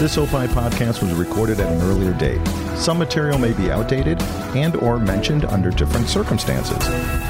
This 0.00 0.16
OPI 0.16 0.48
podcast 0.48 1.02
was 1.02 1.12
recorded 1.12 1.60
at 1.60 1.70
an 1.70 1.82
earlier 1.82 2.14
date. 2.14 2.40
Some 2.74 2.98
material 2.98 3.36
may 3.36 3.52
be 3.52 3.70
outdated 3.70 4.18
and 4.56 4.74
or 4.76 4.98
mentioned 4.98 5.44
under 5.44 5.68
different 5.68 6.08
circumstances. 6.08 6.78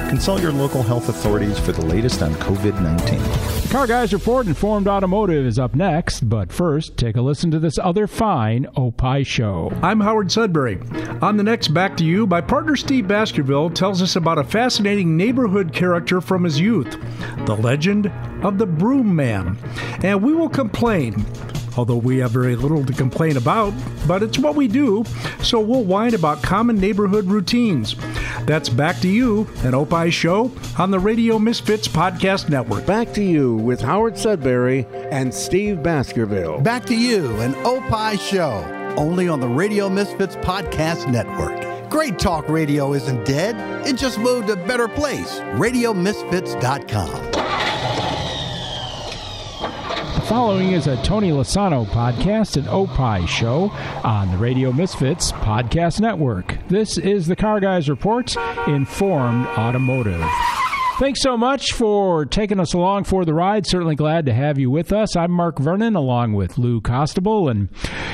Consult 0.08 0.40
your 0.40 0.52
local 0.52 0.84
health 0.84 1.08
authorities 1.08 1.58
for 1.58 1.72
the 1.72 1.84
latest 1.84 2.22
on 2.22 2.32
COVID-19. 2.34 3.62
The 3.62 3.68
Car 3.70 3.88
Guys 3.88 4.12
Report 4.12 4.46
Informed 4.46 4.86
Automotive 4.86 5.44
is 5.46 5.58
up 5.58 5.74
next, 5.74 6.28
but 6.28 6.52
first, 6.52 6.96
take 6.96 7.16
a 7.16 7.20
listen 7.20 7.50
to 7.50 7.58
this 7.58 7.76
other 7.76 8.06
fine 8.06 8.66
OPI 8.76 9.26
show. 9.26 9.72
I'm 9.82 9.98
Howard 9.98 10.30
Sudbury. 10.30 10.78
On 11.22 11.36
the 11.36 11.42
next 11.42 11.74
Back 11.74 11.96
to 11.96 12.04
You, 12.04 12.24
my 12.28 12.40
partner 12.40 12.76
Steve 12.76 13.08
Baskerville 13.08 13.70
tells 13.70 14.00
us 14.00 14.14
about 14.14 14.38
a 14.38 14.44
fascinating 14.44 15.16
neighborhood 15.16 15.72
character 15.72 16.20
from 16.20 16.44
his 16.44 16.60
youth, 16.60 16.96
the 17.46 17.56
legend 17.56 18.12
of 18.44 18.58
the 18.58 18.66
Broom 18.66 19.16
Man. 19.16 19.58
And 20.04 20.22
we 20.22 20.34
will 20.34 20.48
complain 20.48 21.26
although 21.76 21.96
we 21.96 22.18
have 22.18 22.30
very 22.30 22.56
little 22.56 22.84
to 22.84 22.92
complain 22.92 23.36
about, 23.36 23.72
but 24.06 24.22
it's 24.22 24.38
what 24.38 24.54
we 24.54 24.68
do, 24.68 25.04
so 25.42 25.60
we'll 25.60 25.84
whine 25.84 26.14
about 26.14 26.42
common 26.42 26.78
neighborhood 26.78 27.26
routines. 27.26 27.96
That's 28.46 28.68
Back 28.68 29.00
to 29.00 29.08
You, 29.08 29.48
an 29.62 29.74
Opie 29.74 30.10
show 30.10 30.50
on 30.78 30.90
the 30.90 30.98
Radio 30.98 31.38
Misfits 31.38 31.88
Podcast 31.88 32.48
Network. 32.48 32.86
Back 32.86 33.12
to 33.14 33.22
You 33.22 33.56
with 33.56 33.80
Howard 33.80 34.18
Sudbury 34.18 34.86
and 35.10 35.32
Steve 35.32 35.82
Baskerville. 35.82 36.60
Back 36.60 36.86
to 36.86 36.96
You, 36.96 37.28
an 37.40 37.54
Opie 37.66 38.18
show, 38.18 38.64
only 38.96 39.28
on 39.28 39.40
the 39.40 39.48
Radio 39.48 39.88
Misfits 39.88 40.36
Podcast 40.36 41.10
Network. 41.10 41.90
Great 41.90 42.18
talk 42.18 42.48
radio 42.48 42.92
isn't 42.92 43.24
dead, 43.24 43.56
it 43.86 43.96
just 43.96 44.18
moved 44.18 44.46
to 44.46 44.52
a 44.52 44.66
better 44.66 44.88
place. 44.88 45.40
RadioMisfits.com. 45.40 47.49
Following 50.30 50.74
is 50.74 50.86
a 50.86 50.94
Tony 51.02 51.32
Lasano 51.32 51.84
podcast, 51.86 52.56
and 52.56 52.68
Opie 52.68 53.26
show 53.26 53.72
on 54.04 54.30
the 54.30 54.38
Radio 54.38 54.70
Misfits 54.70 55.32
Podcast 55.32 56.00
Network. 56.00 56.56
This 56.68 56.98
is 56.98 57.26
the 57.26 57.34
Car 57.34 57.58
Guys 57.58 57.90
Report, 57.90 58.36
Informed 58.68 59.46
Automotive. 59.58 60.24
Thanks 61.00 61.22
so 61.22 61.34
much 61.34 61.72
for 61.72 62.26
taking 62.26 62.60
us 62.60 62.74
along 62.74 63.04
for 63.04 63.24
the 63.24 63.32
ride. 63.32 63.66
Certainly 63.66 63.94
glad 63.94 64.26
to 64.26 64.34
have 64.34 64.58
you 64.58 64.70
with 64.70 64.92
us. 64.92 65.16
I'm 65.16 65.30
Mark 65.30 65.58
Vernon 65.58 65.96
along 65.96 66.34
with 66.34 66.58
Lou 66.58 66.82
Costable. 66.82 67.50
And, 67.50 67.70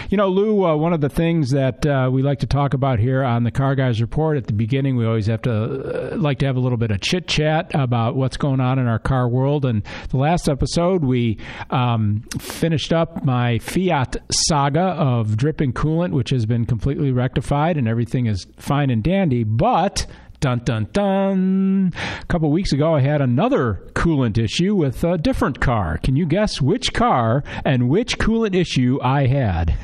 you 0.09 0.17
know, 0.17 0.28
Lou, 0.28 0.65
uh, 0.65 0.77
one 0.77 0.93
of 0.93 1.01
the 1.01 1.09
things 1.09 1.51
that 1.51 1.84
uh, 1.84 2.09
we 2.12 2.23
like 2.23 2.39
to 2.39 2.47
talk 2.47 2.75
about 2.75 3.01
here 3.01 3.25
on 3.25 3.43
the 3.43 3.51
Car 3.51 3.75
Guys 3.75 4.01
Report 4.01 4.37
at 4.37 4.47
the 4.47 4.53
beginning, 4.53 4.95
we 4.95 5.05
always 5.05 5.27
have 5.27 5.43
to 5.43 6.12
uh, 6.12 6.17
like 6.17 6.39
to 6.39 6.47
have 6.47 6.55
a 6.55 6.61
little 6.61 6.78
bit 6.78 6.93
of 6.93 7.01
chit 7.01 7.27
chat 7.27 7.73
about 7.75 8.15
what's 8.15 8.37
going 8.37 8.61
on 8.61 8.78
in 8.78 8.87
our 8.87 9.00
car 9.00 9.28
world. 9.28 9.65
And 9.65 9.83
the 10.11 10.19
last 10.19 10.48
episode, 10.48 11.03
we 11.03 11.39
um, 11.71 12.23
finished 12.39 12.93
up 12.93 13.25
my 13.25 13.59
Fiat 13.59 14.17
saga 14.31 14.81
of 14.81 15.37
dripping 15.37 15.73
coolant, 15.73 16.12
which 16.12 16.31
has 16.31 16.47
been 16.47 16.65
completely 16.65 17.11
rectified 17.11 17.77
and 17.78 17.89
everything 17.89 18.27
is 18.27 18.47
fine 18.59 18.91
and 18.91 19.03
dandy. 19.03 19.43
But 19.43 20.06
Dun 20.41 20.61
dun 20.65 20.89
dun. 20.92 21.92
A 22.20 22.27
couple 22.27 22.51
weeks 22.51 22.73
ago, 22.73 22.95
I 22.95 23.01
had 23.01 23.20
another 23.20 23.83
coolant 23.95 24.39
issue 24.39 24.75
with 24.75 25.03
a 25.03 25.17
different 25.17 25.61
car. 25.61 25.98
Can 25.98 26.17
you 26.17 26.27
guess 26.27 26.61
which 26.61 26.93
car 26.93 27.43
and 27.65 27.89
which 27.89 28.19
coolant 28.19 28.55
issue 28.55 28.98
I 29.03 29.27
had? 29.27 29.77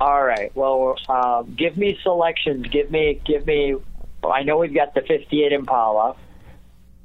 All 0.00 0.24
right. 0.24 0.54
Well, 0.54 0.96
uh, 1.08 1.42
give 1.42 1.76
me 1.76 1.98
selections. 2.02 2.66
Give 2.68 2.90
me, 2.90 3.20
give 3.24 3.46
me. 3.46 3.76
I 4.24 4.42
know 4.42 4.58
we've 4.58 4.74
got 4.74 4.94
the 4.94 5.00
'58 5.00 5.52
Impala. 5.52 6.16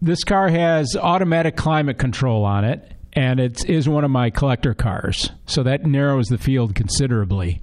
This 0.02 0.24
car 0.24 0.50
has 0.50 0.96
automatic 0.96 1.56
climate 1.56 1.98
control 1.98 2.44
on 2.46 2.66
it, 2.66 2.92
and 3.14 3.40
it 3.40 3.68
is 3.70 3.90
one 3.90 4.04
of 4.04 4.12
my 4.12 4.30
collector 4.30 4.74
cars. 4.74 5.32
So 5.46 5.64
that 5.64 5.86
narrows 5.86 6.28
the 6.28 6.38
field 6.38 6.76
considerably 6.76 7.62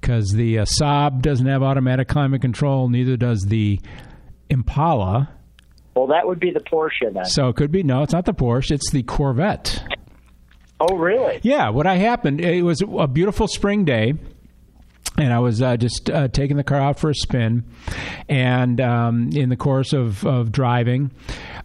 because 0.00 0.30
the 0.30 0.60
uh, 0.60 0.66
Saab 0.80 1.20
doesn't 1.22 1.46
have 1.46 1.62
automatic 1.62 2.08
climate 2.08 2.40
control, 2.40 2.88
neither 2.88 3.16
does 3.16 3.42
the 3.42 3.80
Impala. 4.50 5.30
Well, 5.94 6.08
that 6.08 6.26
would 6.26 6.40
be 6.40 6.50
the 6.50 6.60
Porsche 6.60 7.12
then. 7.12 7.24
So 7.24 7.48
it 7.48 7.56
could 7.56 7.72
be 7.72 7.82
no, 7.82 8.02
it's 8.02 8.12
not 8.12 8.26
the 8.26 8.34
Porsche, 8.34 8.72
it's 8.72 8.90
the 8.90 9.02
Corvette. 9.02 9.82
Oh, 10.78 10.96
really? 10.96 11.40
Yeah. 11.42 11.70
What 11.70 11.86
I 11.86 11.96
happened? 11.96 12.40
It 12.40 12.62
was 12.62 12.82
a 12.82 13.06
beautiful 13.06 13.48
spring 13.48 13.84
day. 13.84 14.14
And 15.18 15.32
I 15.32 15.38
was 15.38 15.62
uh, 15.62 15.78
just 15.78 16.10
uh, 16.10 16.28
taking 16.28 16.58
the 16.58 16.64
car 16.64 16.78
out 16.78 16.98
for 16.98 17.08
a 17.08 17.14
spin, 17.14 17.64
and 18.28 18.78
um, 18.82 19.30
in 19.32 19.48
the 19.48 19.56
course 19.56 19.94
of, 19.94 20.26
of 20.26 20.52
driving, 20.52 21.10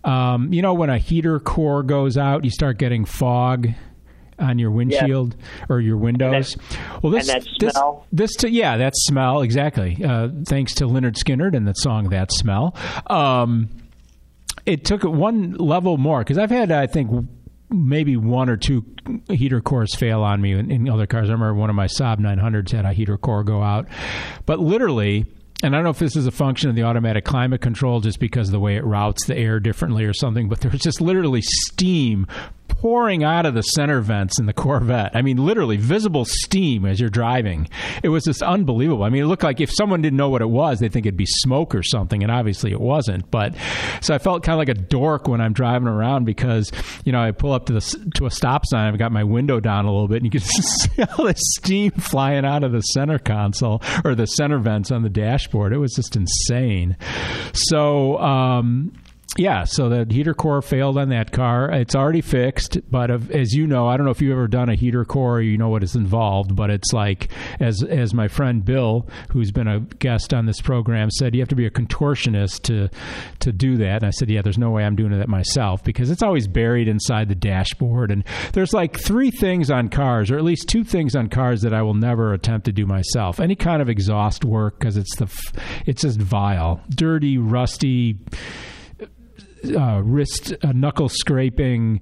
um, 0.05 0.53
you 0.53 0.61
know, 0.61 0.73
when 0.73 0.89
a 0.89 0.97
heater 0.97 1.37
core 1.37 1.83
goes 1.83 2.17
out, 2.17 2.45
you 2.45 2.49
start 2.49 2.77
getting 2.77 3.03
fog 3.03 3.67
on 4.41 4.59
your 4.59 4.71
windshield 4.71 5.35
yeah. 5.37 5.65
or 5.69 5.79
your 5.79 5.97
windows. 5.97 6.57
well, 7.01 7.11
this 7.11 7.27
this, 7.59 7.73
this 8.11 8.35
to, 8.37 8.49
yeah, 8.49 8.77
that 8.77 8.93
smell 8.95 9.41
exactly. 9.41 10.03
Uh, 10.03 10.29
thanks 10.45 10.73
to 10.75 10.85
Lynyrd 10.85 11.15
Skynyrd 11.15 11.55
and 11.55 11.67
the 11.67 11.73
song 11.73 12.09
"That 12.09 12.31
Smell." 12.31 12.75
Um, 13.07 13.69
it 14.65 14.85
took 14.85 15.03
it 15.03 15.09
one 15.09 15.53
level 15.53 15.97
more 15.97 16.19
because 16.19 16.37
I've 16.37 16.51
had, 16.51 16.71
I 16.71 16.87
think, 16.87 17.27
maybe 17.69 18.17
one 18.17 18.49
or 18.49 18.57
two 18.57 18.85
heater 19.29 19.61
cores 19.61 19.95
fail 19.95 20.21
on 20.21 20.41
me 20.41 20.53
in, 20.53 20.69
in 20.71 20.89
other 20.89 21.07
cars. 21.07 21.29
I 21.29 21.33
remember 21.33 21.55
one 21.55 21.69
of 21.69 21.75
my 21.75 21.87
Saab 21.87 22.19
900s 22.19 22.71
had 22.71 22.85
a 22.85 22.93
heater 22.93 23.17
core 23.17 23.43
go 23.43 23.63
out, 23.63 23.87
but 24.45 24.59
literally 24.59 25.25
and 25.63 25.75
I 25.75 25.77
don't 25.77 25.83
know 25.83 25.91
if 25.91 25.99
this 25.99 26.15
is 26.15 26.25
a 26.25 26.31
function 26.31 26.69
of 26.69 26.75
the 26.75 26.83
automatic 26.83 27.23
climate 27.23 27.61
control 27.61 27.99
just 27.99 28.19
because 28.19 28.47
of 28.47 28.51
the 28.51 28.59
way 28.59 28.77
it 28.77 28.83
routes 28.83 29.25
the 29.27 29.37
air 29.37 29.59
differently 29.59 30.05
or 30.05 30.13
something, 30.13 30.49
but 30.49 30.61
there's 30.61 30.79
just 30.79 31.01
literally 31.01 31.41
steam 31.43 32.27
pouring 32.81 33.23
out 33.23 33.45
of 33.45 33.53
the 33.53 33.61
center 33.61 34.01
vents 34.01 34.39
in 34.39 34.47
the 34.47 34.53
Corvette. 34.53 35.11
I 35.15 35.21
mean, 35.21 35.37
literally 35.37 35.77
visible 35.77 36.25
steam 36.25 36.83
as 36.83 36.99
you're 36.99 37.11
driving. 37.11 37.69
It 38.01 38.09
was 38.09 38.23
just 38.23 38.41
unbelievable. 38.41 39.03
I 39.03 39.09
mean, 39.09 39.21
it 39.21 39.27
looked 39.27 39.43
like 39.43 39.61
if 39.61 39.71
someone 39.71 40.01
didn't 40.01 40.17
know 40.17 40.29
what 40.29 40.41
it 40.41 40.49
was, 40.49 40.79
they'd 40.79 40.91
think 40.91 41.05
it'd 41.05 41.15
be 41.15 41.27
smoke 41.27 41.75
or 41.75 41.83
something, 41.83 42.23
and 42.23 42.31
obviously 42.31 42.71
it 42.71 42.81
wasn't. 42.81 43.29
But 43.29 43.53
so 44.01 44.15
I 44.15 44.17
felt 44.17 44.41
kind 44.41 44.55
of 44.55 44.57
like 44.57 44.69
a 44.69 44.81
dork 44.81 45.27
when 45.27 45.41
I'm 45.41 45.53
driving 45.53 45.87
around 45.87 46.25
because 46.25 46.71
you 47.05 47.11
know 47.11 47.21
I 47.21 47.29
pull 47.29 47.53
up 47.53 47.67
to 47.67 47.73
the 47.73 48.11
to 48.15 48.25
a 48.25 48.31
stop 48.31 48.65
sign, 48.65 48.91
I've 48.91 48.97
got 48.97 49.11
my 49.11 49.23
window 49.23 49.59
down 49.59 49.85
a 49.85 49.91
little 49.91 50.07
bit, 50.07 50.23
and 50.23 50.25
you 50.25 50.31
can 50.31 50.39
see 50.49 51.03
all 51.03 51.25
this 51.25 51.39
steam 51.57 51.91
flying 51.91 52.45
out 52.45 52.63
of 52.63 52.71
the 52.71 52.81
center 52.81 53.19
console 53.19 53.83
or 54.03 54.15
the 54.15 54.25
center 54.25 54.57
vents 54.57 54.91
on 54.91 55.03
the 55.03 55.09
dashboard. 55.09 55.71
It 55.71 55.77
was 55.77 55.93
just 55.93 56.15
insane. 56.15 56.97
So 57.53 58.17
um, 58.17 58.91
yeah, 59.37 59.63
so 59.63 59.87
the 59.87 60.13
heater 60.13 60.33
core 60.33 60.61
failed 60.61 60.97
on 60.97 61.07
that 61.09 61.31
car. 61.31 61.71
It's 61.71 61.95
already 61.95 62.19
fixed, 62.19 62.79
but 62.91 63.09
as 63.31 63.53
you 63.53 63.65
know, 63.65 63.87
I 63.87 63.95
don't 63.95 64.05
know 64.05 64.11
if 64.11 64.21
you've 64.21 64.33
ever 64.33 64.49
done 64.49 64.67
a 64.67 64.75
heater 64.75 65.05
core, 65.05 65.41
you 65.41 65.57
know 65.57 65.69
what 65.69 65.83
is 65.83 65.95
involved, 65.95 66.53
but 66.53 66.69
it's 66.69 66.91
like 66.91 67.29
as 67.61 67.81
as 67.81 68.13
my 68.13 68.27
friend 68.27 68.65
Bill, 68.65 69.07
who's 69.29 69.51
been 69.51 69.69
a 69.69 69.79
guest 69.79 70.33
on 70.33 70.47
this 70.47 70.59
program, 70.59 71.09
said, 71.09 71.33
you 71.33 71.39
have 71.39 71.47
to 71.47 71.55
be 71.55 71.65
a 71.65 71.71
contortionist 71.71 72.63
to 72.63 72.89
to 73.39 73.53
do 73.53 73.77
that. 73.77 74.03
And 74.03 74.05
I 74.07 74.09
said, 74.09 74.29
yeah, 74.29 74.41
there's 74.41 74.57
no 74.57 74.69
way 74.69 74.83
I'm 74.83 74.97
doing 74.97 75.17
that 75.17 75.29
myself 75.29 75.81
because 75.81 76.09
it's 76.11 76.23
always 76.23 76.49
buried 76.49 76.89
inside 76.89 77.29
the 77.29 77.35
dashboard. 77.35 78.11
And 78.11 78.25
there's 78.51 78.73
like 78.73 78.99
three 78.99 79.31
things 79.31 79.71
on 79.71 79.87
cars, 79.87 80.29
or 80.29 80.37
at 80.37 80.43
least 80.43 80.67
two 80.67 80.83
things 80.83 81.15
on 81.15 81.29
cars 81.29 81.61
that 81.61 81.73
I 81.73 81.83
will 81.83 81.93
never 81.93 82.33
attempt 82.33 82.65
to 82.65 82.73
do 82.73 82.85
myself. 82.85 83.39
Any 83.39 83.55
kind 83.55 83.81
of 83.81 83.87
exhaust 83.87 84.43
work 84.43 84.77
because 84.77 84.97
it's 84.97 85.15
the 85.15 85.31
it's 85.85 86.01
just 86.01 86.19
vile, 86.19 86.81
dirty, 86.89 87.37
rusty 87.37 88.19
uh, 89.75 90.01
wrist 90.03 90.53
uh, 90.63 90.71
knuckle 90.71 91.09
scraping 91.09 92.01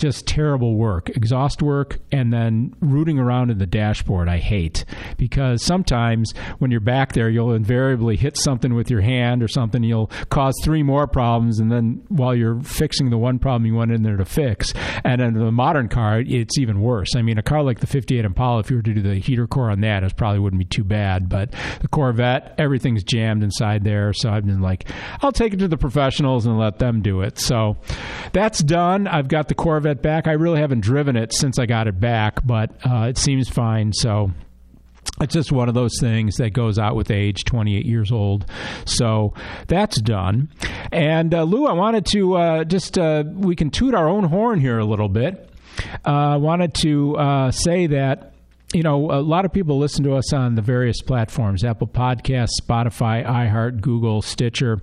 just 0.00 0.26
terrible 0.26 0.76
work, 0.76 1.10
exhaust 1.10 1.62
work, 1.62 1.98
and 2.10 2.32
then 2.32 2.74
rooting 2.80 3.18
around 3.18 3.50
in 3.50 3.58
the 3.58 3.66
dashboard. 3.66 4.28
I 4.28 4.38
hate 4.38 4.84
because 5.18 5.62
sometimes 5.62 6.32
when 6.58 6.70
you're 6.70 6.80
back 6.80 7.12
there, 7.12 7.28
you'll 7.28 7.52
invariably 7.52 8.16
hit 8.16 8.36
something 8.36 8.74
with 8.74 8.90
your 8.90 9.02
hand 9.02 9.42
or 9.42 9.48
something. 9.48 9.82
You'll 9.82 10.10
cause 10.30 10.54
three 10.64 10.82
more 10.82 11.06
problems, 11.06 11.60
and 11.60 11.70
then 11.70 12.02
while 12.08 12.34
you're 12.34 12.60
fixing 12.60 13.10
the 13.10 13.18
one 13.18 13.38
problem 13.38 13.66
you 13.66 13.74
went 13.74 13.92
in 13.92 14.02
there 14.02 14.16
to 14.16 14.24
fix, 14.24 14.72
and 15.04 15.20
in 15.20 15.34
the 15.34 15.52
modern 15.52 15.88
car, 15.88 16.20
it's 16.20 16.58
even 16.58 16.80
worse. 16.80 17.14
I 17.14 17.22
mean, 17.22 17.38
a 17.38 17.42
car 17.42 17.62
like 17.62 17.80
the 17.80 17.86
'58 17.86 18.24
Impala, 18.24 18.60
if 18.60 18.70
you 18.70 18.76
were 18.76 18.82
to 18.82 18.94
do 18.94 19.02
the 19.02 19.16
heater 19.16 19.46
core 19.46 19.70
on 19.70 19.80
that, 19.82 20.02
it 20.02 20.16
probably 20.16 20.40
wouldn't 20.40 20.58
be 20.58 20.64
too 20.64 20.84
bad. 20.84 21.28
But 21.28 21.52
the 21.80 21.88
Corvette, 21.88 22.54
everything's 22.56 23.04
jammed 23.04 23.42
inside 23.42 23.84
there, 23.84 24.14
so 24.14 24.30
I've 24.30 24.46
been 24.46 24.62
like, 24.62 24.88
I'll 25.20 25.32
take 25.32 25.52
it 25.52 25.58
to 25.58 25.68
the 25.68 25.76
professionals 25.76 26.46
and 26.46 26.58
let 26.58 26.78
them 26.78 27.02
do 27.02 27.20
it. 27.20 27.38
So 27.38 27.76
that's 28.32 28.60
done. 28.60 29.06
I've 29.06 29.28
got 29.28 29.48
the 29.48 29.54
Corvette 29.54 29.89
Corvette 29.90 30.02
back. 30.02 30.28
I 30.28 30.32
really 30.32 30.60
haven't 30.60 30.80
driven 30.80 31.16
it 31.16 31.32
since 31.32 31.58
I 31.58 31.66
got 31.66 31.88
it 31.88 31.98
back, 31.98 32.44
but 32.44 32.70
uh, 32.84 33.06
it 33.08 33.18
seems 33.18 33.48
fine. 33.48 33.92
So 33.92 34.30
it's 35.20 35.34
just 35.34 35.50
one 35.50 35.68
of 35.68 35.74
those 35.74 35.98
things 36.00 36.36
that 36.36 36.52
goes 36.52 36.78
out 36.78 36.94
with 36.94 37.10
age 37.10 37.44
28 37.44 37.84
years 37.84 38.12
old 38.12 38.46
so 38.84 39.34
that's 39.66 40.00
done 40.00 40.48
and 40.92 41.34
uh, 41.34 41.42
lou 41.42 41.66
i 41.66 41.72
wanted 41.72 42.04
to 42.06 42.36
uh, 42.36 42.64
just 42.64 42.98
uh, 42.98 43.24
we 43.26 43.56
can 43.56 43.70
toot 43.70 43.94
our 43.94 44.08
own 44.08 44.24
horn 44.24 44.60
here 44.60 44.78
a 44.78 44.84
little 44.84 45.08
bit 45.08 45.50
uh, 46.06 46.10
i 46.10 46.36
wanted 46.36 46.74
to 46.74 47.16
uh, 47.16 47.50
say 47.50 47.86
that 47.86 48.29
you 48.72 48.82
know, 48.82 49.10
a 49.10 49.20
lot 49.20 49.44
of 49.44 49.52
people 49.52 49.78
listen 49.78 50.04
to 50.04 50.14
us 50.14 50.32
on 50.32 50.54
the 50.54 50.62
various 50.62 51.02
platforms 51.02 51.64
Apple 51.64 51.88
Podcasts, 51.88 52.60
Spotify, 52.62 53.26
iHeart, 53.26 53.80
Google, 53.80 54.22
Stitcher. 54.22 54.80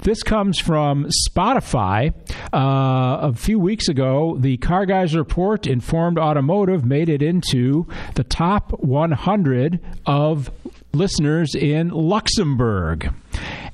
This 0.00 0.22
comes 0.22 0.58
from 0.58 1.08
Spotify. 1.28 2.14
Uh, 2.54 3.28
a 3.28 3.34
few 3.34 3.58
weeks 3.58 3.88
ago, 3.88 4.36
the 4.38 4.56
Car 4.58 4.86
Guys 4.86 5.14
Report 5.14 5.66
Informed 5.66 6.18
Automotive 6.18 6.84
made 6.86 7.10
it 7.10 7.22
into 7.22 7.86
the 8.14 8.24
top 8.24 8.72
100 8.80 9.80
of 10.06 10.50
listeners 10.94 11.54
in 11.54 11.90
Luxembourg. 11.90 13.12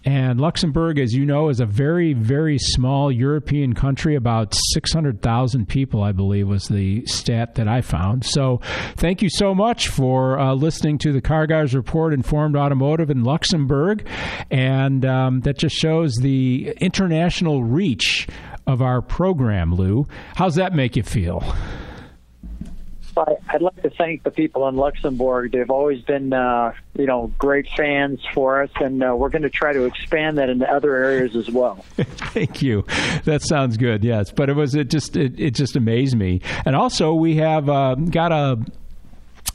And 0.05 0.39
Luxembourg, 0.41 0.99
as 0.99 1.15
you 1.15 1.25
know, 1.25 1.49
is 1.49 1.61
a 1.61 1.67
very, 1.67 2.13
very 2.13 2.59
small 2.59 3.11
European 3.11 3.73
country. 3.73 4.15
About 4.15 4.55
600,000 4.73 5.67
people, 5.67 6.03
I 6.03 6.13
believe, 6.13 6.47
was 6.47 6.69
the 6.69 7.07
stat 7.07 7.55
that 7.55 7.69
I 7.69 7.81
found. 7.81 8.25
So 8.25 8.61
thank 8.97 9.23
you 9.23 9.31
so 9.31 9.55
much 9.55 9.89
for 9.89 10.39
uh, 10.39 10.55
listening 10.55 10.99
to 10.99 11.13
the 11.13 11.23
Car 11.23 11.47
Guys 11.47 11.75
Report 11.75 12.13
Informed 12.13 12.57
Automotive 12.57 13.11
in 13.11 13.25
Luxembourg. 13.25 14.07
And 14.51 15.05
um, 15.07 15.41
that 15.41 15.59
just 15.59 15.77
shows 15.77 16.15
the 16.17 16.75
international 16.81 17.65
reach 17.65 18.29
of 18.67 18.83
our 18.83 19.01
program, 19.01 19.75
Lou. 19.75 20.07
How's 20.37 20.57
that 20.57 20.75
make 20.75 20.97
you 20.97 21.03
feel? 21.03 21.43
I'd 23.17 23.63
like 23.63 23.81
to 23.83 23.91
thank 23.91 24.23
the 24.23 24.31
people 24.31 24.67
in 24.69 24.77
Luxembourg. 24.77 25.53
They've 25.53 25.71
always 25.71 26.03
been, 26.03 26.33
uh, 26.33 26.73
you 26.97 27.07
know, 27.07 27.33
great 27.39 27.69
fans 27.77 28.21
for 28.33 28.63
us, 28.63 28.71
and 28.81 29.03
uh, 29.03 29.15
we're 29.17 29.29
going 29.29 29.43
to 29.43 29.51
try 29.51 29.73
to 29.73 29.85
expand 29.85 30.39
that 30.39 30.49
into 30.49 30.71
other 30.71 30.95
areas 30.95 31.37
as 31.37 31.51
well. 31.51 31.85
thank 31.97 32.63
you. 32.63 32.85
That 33.25 33.43
sounds 33.43 33.77
good. 33.77 34.05
Yes, 34.05 34.33
but 34.33 34.49
it 34.49 34.55
was 34.55 34.75
it 34.75 34.91
just 34.91 35.17
it, 35.17 35.39
it 35.39 35.55
just 35.55 35.77
amazed 35.77 36.17
me, 36.17 36.41
and 36.65 36.75
also 36.75 37.15
we 37.15 37.37
have 37.37 37.69
uh, 37.69 37.95
got 37.95 38.33
a 38.33 38.59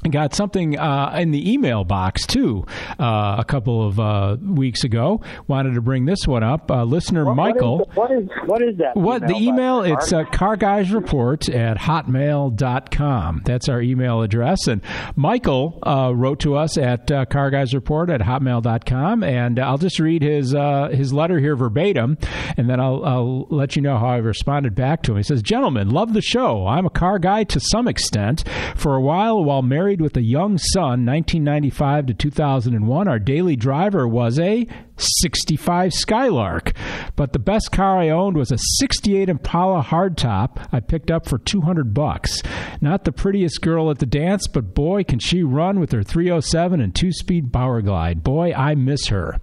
got 0.08 0.34
something 0.34 0.80
uh, 0.80 1.14
in 1.20 1.32
the 1.32 1.52
email 1.52 1.84
box 1.84 2.26
too 2.26 2.66
uh, 3.00 3.36
a 3.38 3.44
couple 3.46 3.86
of 3.86 4.00
uh, 4.00 4.38
weeks 4.42 4.84
ago. 4.86 5.22
Wanted 5.48 5.74
to 5.74 5.82
bring 5.82 6.06
this 6.06 6.26
one 6.26 6.42
up. 6.42 6.72
Uh, 6.72 6.84
listener 6.86 7.26
what, 7.26 7.36
Michael. 7.36 7.90
What 7.96 8.12
is, 8.12 8.30
what 8.46 8.62
is 8.62 8.78
that? 8.78 8.96
What 8.96 9.24
email 9.24 9.28
the 9.28 9.44
email? 9.44 9.82
it's 9.82 10.14
uh, 10.14 10.24
car 10.24 10.56
guys 10.56 10.92
report 10.92 11.50
at 11.50 11.78
hotmail.com. 11.78 13.42
That's 13.44 13.68
our 13.68 13.82
email 13.82 14.22
address. 14.22 14.68
And 14.68 14.82
Michael 15.18 15.80
uh, 15.84 16.14
wrote 16.16 16.40
to 16.42 16.56
us 16.56 16.78
at 16.78 17.12
uh, 17.12 17.26
car 17.26 17.50
guys 17.52 17.74
report 17.74 18.10
at 18.10 18.22
hotmail.com. 18.22 19.24
And 19.24 19.60
I'll 19.60 19.78
just 19.78 20.00
read 20.00 20.22
his 20.22 20.56
uh, 20.56 20.90
his 20.90 21.12
letter 21.12 21.40
here 21.40 21.58
verbatim, 21.58 22.18
and 22.56 22.70
then 22.70 22.80
I'll, 22.80 23.04
I'll 23.04 23.48
let 23.50 23.76
you 23.76 23.82
know 23.82 23.98
how 23.98 24.08
I 24.08 24.18
responded 24.18 24.76
back 24.76 25.04
to 25.04 25.12
him. 25.12 25.18
He 25.18 25.24
says, 25.24 25.42
"Gentlemen, 25.42 25.90
love 25.90 26.14
the 26.14 26.22
show. 26.22 26.66
I'm 26.68 26.86
a 26.86 26.90
car 26.90 27.20
guy 27.20 27.44
to 27.46 27.60
some 27.60 27.88
extent. 27.88 28.48
For 28.76 28.96
a 28.96 29.02
while, 29.02 29.44
while 29.44 29.62
married." 29.62 29.89
With 29.98 30.16
a 30.16 30.22
young 30.22 30.58
son, 30.58 31.06
1995 31.06 32.06
to 32.08 32.14
2001. 32.14 33.08
Our 33.08 33.20
daily 33.20 33.56
driver 33.56 34.08
was 34.08 34.40
a 34.40 34.68
65 34.98 35.94
Skylark. 35.94 36.74
But 37.16 37.34
the 37.34 37.40
best 37.40 37.72
car 37.72 37.98
I 37.98 38.10
owned 38.10 38.38
was 38.38 38.52
a 38.52 38.58
68 38.78 39.30
Impala 39.30 39.84
hardtop 39.84 40.68
I 40.72 40.80
picked 40.80 41.10
up 41.10 41.28
for 41.28 41.38
200 41.38 41.94
bucks. 41.94 42.42
Not 42.82 43.04
the 43.04 43.12
prettiest 43.12 43.62
girl 43.62 43.90
at 43.90 44.00
the 44.00 44.06
dance, 44.06 44.48
but 44.48 44.74
boy, 44.74 45.04
can 45.04 45.20
she 45.20 45.44
run 45.44 45.80
with 45.80 45.92
her 45.92 46.04
307 46.04 46.80
and 46.80 46.94
two 46.94 47.12
speed 47.12 47.52
Power 47.52 47.82
Glide. 47.82 48.24
Boy, 48.24 48.54
I 48.54 48.76
miss 48.76 49.08
her. 49.08 49.38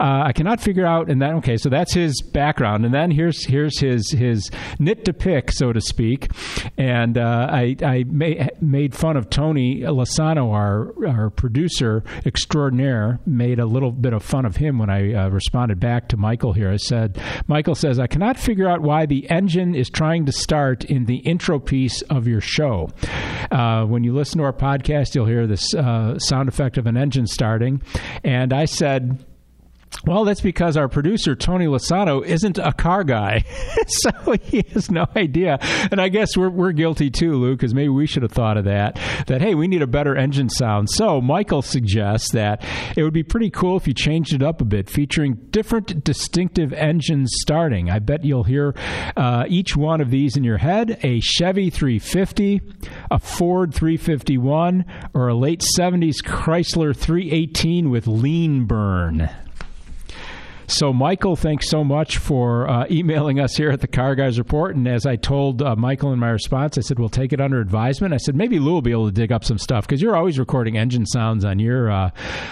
Uh, 0.00 0.22
I 0.26 0.32
cannot 0.32 0.60
figure 0.60 0.86
out, 0.86 1.08
and 1.08 1.20
then 1.22 1.34
okay, 1.36 1.56
so 1.56 1.68
that's 1.68 1.94
his 1.94 2.20
background, 2.20 2.84
and 2.84 2.92
then 2.92 3.10
here's 3.10 3.44
here's 3.44 3.78
his 3.78 4.10
his 4.10 4.50
nit 4.78 5.04
to 5.04 5.12
pick, 5.12 5.52
so 5.52 5.72
to 5.72 5.80
speak. 5.80 6.30
And 6.76 7.16
uh, 7.16 7.48
I 7.50 7.76
I 7.82 8.04
ma- 8.08 8.48
made 8.60 8.94
fun 8.94 9.16
of 9.16 9.30
Tony 9.30 9.73
Lasano, 9.82 10.52
our 10.52 10.92
our 11.06 11.30
producer 11.30 12.02
extraordinaire, 12.24 13.20
made 13.26 13.58
a 13.58 13.66
little 13.66 13.92
bit 13.92 14.12
of 14.12 14.22
fun 14.22 14.44
of 14.44 14.56
him 14.56 14.78
when 14.78 14.90
I 14.90 15.12
uh, 15.12 15.28
responded 15.28 15.80
back 15.80 16.08
to 16.08 16.16
Michael 16.16 16.52
here. 16.52 16.70
I 16.70 16.76
said, 16.76 17.20
Michael 17.46 17.74
says, 17.74 17.98
I 17.98 18.06
cannot 18.06 18.38
figure 18.38 18.68
out 18.68 18.80
why 18.80 19.06
the 19.06 19.28
engine 19.30 19.74
is 19.74 19.90
trying 19.90 20.26
to 20.26 20.32
start 20.32 20.84
in 20.84 21.06
the 21.06 21.16
intro 21.18 21.58
piece 21.58 22.02
of 22.02 22.26
your 22.26 22.40
show. 22.40 22.90
Uh, 23.50 23.84
when 23.84 24.04
you 24.04 24.14
listen 24.14 24.38
to 24.38 24.44
our 24.44 24.52
podcast, 24.52 25.14
you'll 25.14 25.26
hear 25.26 25.46
this 25.46 25.74
uh, 25.74 26.18
sound 26.18 26.48
effect 26.48 26.78
of 26.78 26.86
an 26.86 26.96
engine 26.96 27.26
starting. 27.26 27.82
And 28.22 28.52
I 28.52 28.64
said, 28.64 29.24
well, 30.04 30.24
that's 30.24 30.40
because 30.40 30.76
our 30.76 30.88
producer, 30.88 31.34
Tony 31.34 31.66
Lasano, 31.66 32.24
isn't 32.24 32.58
a 32.58 32.72
car 32.72 33.04
guy. 33.04 33.44
so 33.86 34.10
he 34.42 34.64
has 34.72 34.90
no 34.90 35.06
idea. 35.16 35.58
And 35.90 36.00
I 36.00 36.08
guess 36.08 36.36
we're, 36.36 36.50
we're 36.50 36.72
guilty 36.72 37.10
too, 37.10 37.34
Lou, 37.34 37.54
because 37.54 37.74
maybe 37.74 37.88
we 37.88 38.06
should 38.06 38.22
have 38.22 38.32
thought 38.32 38.56
of 38.56 38.64
that. 38.64 38.98
That, 39.26 39.40
hey, 39.40 39.54
we 39.54 39.68
need 39.68 39.82
a 39.82 39.86
better 39.86 40.16
engine 40.16 40.48
sound. 40.48 40.90
So 40.90 41.20
Michael 41.20 41.62
suggests 41.62 42.32
that 42.32 42.64
it 42.96 43.02
would 43.02 43.12
be 43.12 43.22
pretty 43.22 43.50
cool 43.50 43.76
if 43.76 43.86
you 43.86 43.94
changed 43.94 44.32
it 44.32 44.42
up 44.42 44.60
a 44.60 44.64
bit, 44.64 44.90
featuring 44.90 45.34
different 45.50 46.04
distinctive 46.04 46.72
engines 46.72 47.30
starting. 47.40 47.90
I 47.90 47.98
bet 47.98 48.24
you'll 48.24 48.44
hear 48.44 48.74
uh, 49.16 49.44
each 49.48 49.76
one 49.76 50.00
of 50.00 50.10
these 50.10 50.36
in 50.36 50.44
your 50.44 50.58
head 50.58 50.98
a 51.02 51.20
Chevy 51.20 51.70
350, 51.70 52.60
a 53.10 53.18
Ford 53.18 53.74
351, 53.74 54.84
or 55.14 55.28
a 55.28 55.34
late 55.34 55.64
70s 55.78 56.22
Chrysler 56.22 56.96
318 56.96 57.90
with 57.90 58.06
lean 58.06 58.66
burn. 58.66 59.30
So, 60.66 60.92
Michael, 60.92 61.36
thanks 61.36 61.68
so 61.68 61.84
much 61.84 62.16
for 62.18 62.68
uh, 62.68 62.86
emailing 62.90 63.38
us 63.38 63.54
here 63.54 63.70
at 63.70 63.80
the 63.80 63.86
Car 63.86 64.14
Guys 64.14 64.38
Report. 64.38 64.74
And 64.74 64.88
as 64.88 65.04
I 65.04 65.16
told 65.16 65.60
uh, 65.60 65.76
Michael 65.76 66.12
in 66.12 66.18
my 66.18 66.30
response, 66.30 66.78
I 66.78 66.80
said, 66.80 66.98
we'll 66.98 67.10
take 67.10 67.32
it 67.32 67.40
under 67.40 67.60
advisement. 67.60 68.14
I 68.14 68.16
said, 68.16 68.34
maybe 68.34 68.58
Lou 68.58 68.72
will 68.72 68.82
be 68.82 68.90
able 68.90 69.06
to 69.06 69.12
dig 69.12 69.30
up 69.30 69.44
some 69.44 69.58
stuff 69.58 69.86
because 69.86 70.00
you're 70.00 70.16
always 70.16 70.38
recording 70.38 70.78
engine 70.78 71.04
sounds 71.04 71.44
on 71.44 71.58
your 71.58 71.90
uh, 71.90 72.10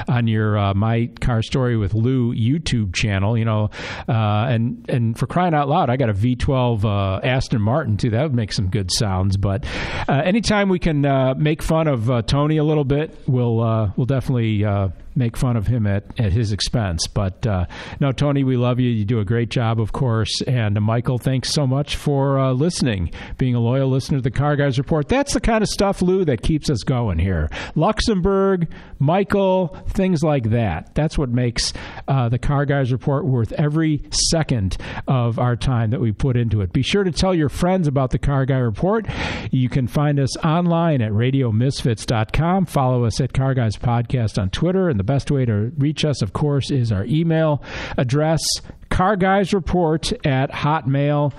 on 0.09 0.27
your 0.27 0.59
uh, 0.59 0.75
My 0.75 1.07
Car 1.21 1.43
Story 1.43 1.77
with 1.77 1.95
Lou 1.95 2.35
YouTube 2.35 2.95
channel, 2.95 3.39
you 3.39 3.45
know. 3.45 3.71
Uh, 4.09 4.47
and, 4.49 4.85
and 4.91 5.19
for 5.19 5.27
crying 5.27 5.55
out 5.55 5.69
loud, 5.69 5.89
I 5.89 5.97
got 5.97 6.11
a 6.11 6.15
V12 6.15 6.85
uh, 6.85 7.27
Aston 7.27 7.63
Martin, 7.63 7.97
too. 7.97 8.11
That 8.11 8.23
would 8.25 8.35
make 8.35 8.53
some 8.53 8.69
good 8.69 8.91
sounds. 8.93 9.37
But 9.37 9.65
anytime 10.09 10.69
we 10.69 10.79
can 10.79 11.03
make 11.43 11.63
fun 11.63 11.89
of 11.89 12.27
Tony 12.27 12.59
a 12.59 12.65
little 12.65 12.85
bit, 12.85 13.19
we'll, 13.27 13.57
we'll 13.97 14.07
definitely 14.07 14.65
make 15.15 15.37
fun 15.37 15.57
of 15.57 15.67
him 15.67 15.87
at, 15.87 16.05
at 16.19 16.33
his 16.33 16.53
expense. 16.53 17.07
But 17.07 17.47
uh, 17.47 17.67
no, 18.01 18.13
Tony, 18.13 18.45
we 18.45 18.57
love 18.57 18.81
you. 18.81 18.91
You 18.91 19.05
do 19.05 19.21
a 19.21 19.25
great 19.25 19.51
job, 19.51 19.81
of 19.81 19.93
course. 19.93 20.43
And 20.43 20.77
uh, 20.77 20.81
Michael, 20.81 21.19
thanks 21.19 21.51
so 21.51 21.67
much 21.67 21.97
for 21.97 22.39
uh, 22.39 22.53
listening, 22.53 23.11
being 23.39 23.55
a 23.55 23.61
loyal 23.61 23.89
listener 23.89 24.19
to 24.19 24.23
the 24.23 24.31
Car 24.31 24.57
Guys 24.57 24.79
Report. 24.79 25.09
That's 25.09 25.35
the 25.35 25.41
kind 25.41 25.63
of 25.63 25.69
stuff, 25.69 26.03
Lou, 26.03 26.25
that 26.25 26.43
keeps 26.43 26.71
us 26.71 26.83
going 26.83 27.19
here. 27.19 27.51
Luxembourg, 27.75 28.69
Michael, 28.99 29.77
things 29.89 30.23
like 30.23 30.51
that. 30.51 30.95
That's 30.95 31.19
what 31.19 31.29
makes 31.29 31.73
uh, 32.09 32.29
the 32.29 32.39
Car 32.39 32.65
Guys 32.65 32.93
Report 32.93 33.27
worth 33.27 33.53
every 33.53 34.03
second 34.31 34.77
of 35.09 35.39
our 35.39 35.57
time 35.57 35.91
that 35.91 36.01
we 36.01 36.13
put 36.13 36.37
into 36.37 36.61
it. 36.61 36.73
Be 36.73 36.83
sure 36.83 37.05
to 37.05 37.13
tell 37.13 37.35
your 37.35 37.49
friends 37.49 37.87
about 37.87 38.11
the 38.11 38.19
Car 38.19 38.47
Guy 38.47 38.59
Report. 38.59 39.07
You 39.51 39.69
can 39.69 39.87
find 39.87 40.19
us 40.19 40.37
online 40.39 41.03
at 41.03 41.13
radiomisfits.com. 41.13 42.67
Follow 42.67 43.05
us 43.05 43.21
at 43.21 43.33
Car 43.33 43.55
Guys 43.55 43.77
Podcast 43.77 44.41
on 44.41 44.51
Twitter 44.51 44.89
and 44.89 44.99
the 45.03 45.13
best 45.13 45.33
way 45.33 45.45
to 45.45 45.73
reach 45.79 46.05
us, 46.05 46.23
of 46.23 46.33
course, 46.33 46.71
is 46.71 46.93
our 46.93 47.05
email 47.07 47.61
address, 47.97 48.41
carguysreport 48.89 50.25
at 50.25 50.53
hotmail.com. 50.53 51.33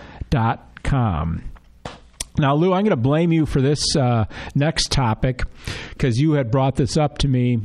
Now, 2.37 2.55
Lou, 2.55 2.73
I'm 2.73 2.83
going 2.83 2.89
to 2.89 2.97
blame 2.97 3.31
you 3.31 3.45
for 3.45 3.61
this 3.61 3.95
uh, 3.95 4.25
next 4.53 4.91
topic 4.91 5.43
because 5.91 6.19
you 6.19 6.33
had 6.33 6.51
brought 6.51 6.75
this 6.75 6.97
up 6.97 7.19
to 7.19 7.29
me 7.29 7.61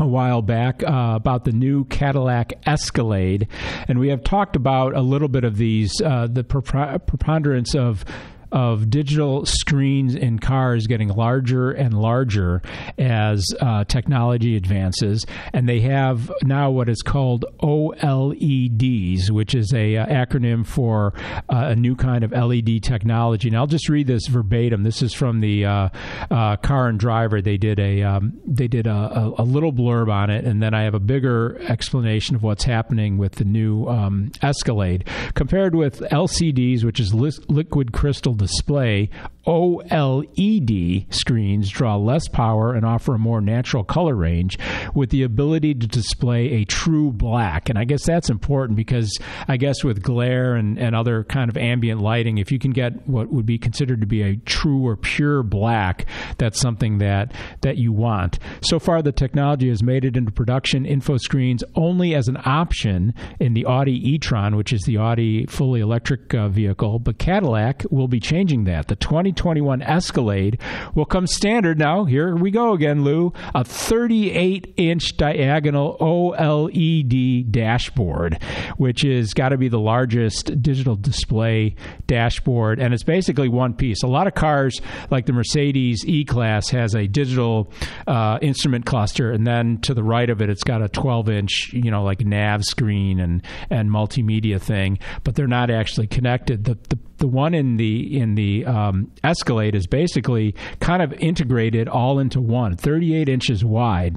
a 0.00 0.06
while 0.06 0.40
back 0.40 0.82
uh, 0.82 1.12
about 1.16 1.44
the 1.44 1.52
new 1.52 1.84
Cadillac 1.84 2.54
Escalade, 2.64 3.48
and 3.88 3.98
we 3.98 4.08
have 4.08 4.24
talked 4.24 4.56
about 4.56 4.96
a 4.96 5.02
little 5.02 5.28
bit 5.28 5.44
of 5.44 5.58
these, 5.58 6.00
uh, 6.00 6.28
the 6.30 6.44
preponderance 6.44 7.74
of 7.74 8.06
of 8.52 8.90
digital 8.90 9.44
screens 9.46 10.14
in 10.14 10.38
cars 10.38 10.86
getting 10.86 11.08
larger 11.08 11.70
and 11.70 11.94
larger 11.94 12.62
as 12.98 13.44
uh, 13.60 13.84
technology 13.84 14.56
advances, 14.56 15.24
and 15.52 15.68
they 15.68 15.80
have 15.80 16.30
now 16.42 16.70
what 16.70 16.88
is 16.88 17.02
called 17.02 17.44
OLEDs, 17.62 19.30
which 19.30 19.54
is 19.54 19.72
a 19.72 19.96
uh, 19.96 20.06
acronym 20.06 20.66
for 20.66 21.14
uh, 21.48 21.68
a 21.68 21.76
new 21.76 21.96
kind 21.96 22.22
of 22.22 22.32
LED 22.32 22.82
technology. 22.82 23.48
And 23.48 23.56
I'll 23.56 23.66
just 23.66 23.88
read 23.88 24.06
this 24.06 24.26
verbatim. 24.26 24.82
This 24.82 25.02
is 25.02 25.14
from 25.14 25.40
the 25.40 25.64
uh, 25.64 25.88
uh, 26.30 26.56
Car 26.56 26.88
and 26.88 26.98
Driver. 26.98 27.40
They 27.40 27.56
did 27.56 27.78
a 27.78 28.02
um, 28.02 28.38
they 28.46 28.68
did 28.68 28.86
a, 28.86 28.92
a, 28.92 29.42
a, 29.42 29.44
little 29.44 29.72
blurb 29.72 30.10
on 30.10 30.30
it, 30.30 30.44
and 30.44 30.62
then 30.62 30.74
I 30.74 30.82
have 30.82 30.94
a 30.94 31.00
bigger 31.00 31.60
explanation 31.68 32.36
of 32.36 32.42
what's 32.42 32.64
happening 32.64 33.18
with 33.18 33.32
the 33.32 33.44
new 33.44 33.86
um, 33.86 34.32
Escalade 34.42 35.08
compared 35.34 35.74
with 35.74 36.00
LCDs, 36.00 36.84
which 36.84 37.00
is 37.00 37.14
li- 37.14 37.32
liquid 37.48 37.92
crystal 37.92 38.34
display, 38.42 39.10
OLED 39.46 41.12
screens 41.12 41.68
draw 41.68 41.96
less 41.96 42.28
power 42.28 42.74
and 42.74 42.86
offer 42.86 43.14
a 43.14 43.18
more 43.18 43.40
natural 43.40 43.82
color 43.82 44.14
range 44.14 44.58
with 44.94 45.10
the 45.10 45.22
ability 45.22 45.74
to 45.74 45.86
display 45.86 46.52
a 46.52 46.64
true 46.64 47.10
black. 47.10 47.68
And 47.68 47.78
I 47.78 47.84
guess 47.84 48.04
that's 48.04 48.30
important 48.30 48.76
because 48.76 49.18
I 49.48 49.56
guess 49.56 49.82
with 49.82 50.02
glare 50.02 50.54
and, 50.54 50.78
and 50.78 50.94
other 50.94 51.24
kind 51.24 51.50
of 51.50 51.56
ambient 51.56 52.00
lighting, 52.00 52.38
if 52.38 52.52
you 52.52 52.58
can 52.58 52.70
get 52.70 53.08
what 53.08 53.32
would 53.32 53.46
be 53.46 53.58
considered 53.58 54.00
to 54.00 54.06
be 54.06 54.22
a 54.22 54.36
true 54.36 54.86
or 54.86 54.96
pure 54.96 55.42
black, 55.42 56.06
that's 56.38 56.60
something 56.60 56.98
that, 56.98 57.32
that 57.62 57.78
you 57.78 57.92
want. 57.92 58.38
So 58.62 58.78
far, 58.78 59.02
the 59.02 59.12
technology 59.12 59.68
has 59.70 59.82
made 59.82 60.04
it 60.04 60.16
into 60.16 60.30
production 60.30 60.86
info 60.86 61.16
screens 61.16 61.64
only 61.74 62.14
as 62.14 62.28
an 62.28 62.38
option 62.44 63.14
in 63.40 63.54
the 63.54 63.66
Audi 63.66 64.10
e-tron, 64.12 64.56
which 64.56 64.72
is 64.72 64.82
the 64.82 64.98
Audi 64.98 65.46
fully 65.46 65.80
electric 65.80 66.32
uh, 66.34 66.48
vehicle, 66.48 66.98
but 66.98 67.18
Cadillac 67.18 67.84
will 67.90 68.08
be 68.08 68.20
changing 68.32 68.64
that. 68.64 68.88
The 68.88 68.96
2021 68.96 69.82
Escalade 69.82 70.58
will 70.94 71.04
come 71.04 71.26
standard 71.26 71.78
now. 71.78 72.04
Here 72.06 72.34
we 72.34 72.50
go 72.50 72.72
again, 72.72 73.04
Lou. 73.04 73.34
A 73.54 73.62
38 73.62 74.72
inch 74.78 75.18
diagonal 75.18 75.98
OLED 76.00 77.50
dashboard, 77.50 78.42
which 78.78 79.04
is 79.04 79.34
got 79.34 79.50
to 79.50 79.58
be 79.58 79.68
the 79.68 79.78
largest 79.78 80.62
digital 80.62 80.96
display 80.96 81.76
dashboard. 82.06 82.80
And 82.80 82.94
it's 82.94 83.02
basically 83.02 83.50
one 83.50 83.74
piece. 83.74 84.02
A 84.02 84.06
lot 84.06 84.26
of 84.26 84.34
cars, 84.34 84.80
like 85.10 85.26
the 85.26 85.34
Mercedes 85.34 86.02
E 86.06 86.24
Class, 86.24 86.70
has 86.70 86.94
a 86.94 87.06
digital 87.06 87.70
uh, 88.06 88.38
instrument 88.40 88.86
cluster. 88.86 89.30
And 89.30 89.46
then 89.46 89.76
to 89.82 89.92
the 89.92 90.02
right 90.02 90.30
of 90.30 90.40
it, 90.40 90.48
it's 90.48 90.64
got 90.64 90.80
a 90.80 90.88
12 90.88 91.28
inch, 91.28 91.70
you 91.74 91.90
know, 91.90 92.02
like 92.02 92.24
nav 92.24 92.64
screen 92.64 93.20
and, 93.20 93.42
and 93.68 93.90
multimedia 93.90 94.58
thing. 94.58 94.98
But 95.22 95.34
they're 95.34 95.46
not 95.46 95.70
actually 95.70 96.06
connected. 96.06 96.64
The, 96.64 96.78
the 96.88 96.98
the 97.22 97.28
one 97.28 97.54
in 97.54 97.76
the 97.76 98.18
in 98.18 98.34
the 98.34 98.66
um, 98.66 99.12
Escalade 99.22 99.76
is 99.76 99.86
basically 99.86 100.56
kind 100.80 101.00
of 101.00 101.12
integrated 101.12 101.86
all 101.86 102.18
into 102.18 102.40
one, 102.40 102.76
38 102.76 103.28
inches 103.28 103.64
wide, 103.64 104.16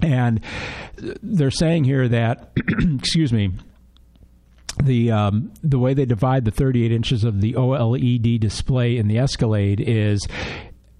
and 0.00 0.40
they're 1.22 1.50
saying 1.50 1.84
here 1.84 2.08
that, 2.08 2.52
excuse 2.98 3.34
me, 3.34 3.52
the 4.82 5.10
um, 5.10 5.52
the 5.62 5.78
way 5.78 5.92
they 5.92 6.06
divide 6.06 6.46
the 6.46 6.50
38 6.50 6.90
inches 6.90 7.22
of 7.22 7.42
the 7.42 7.52
OLED 7.52 8.40
display 8.40 8.96
in 8.96 9.08
the 9.08 9.18
Escalade 9.18 9.82
is 9.86 10.26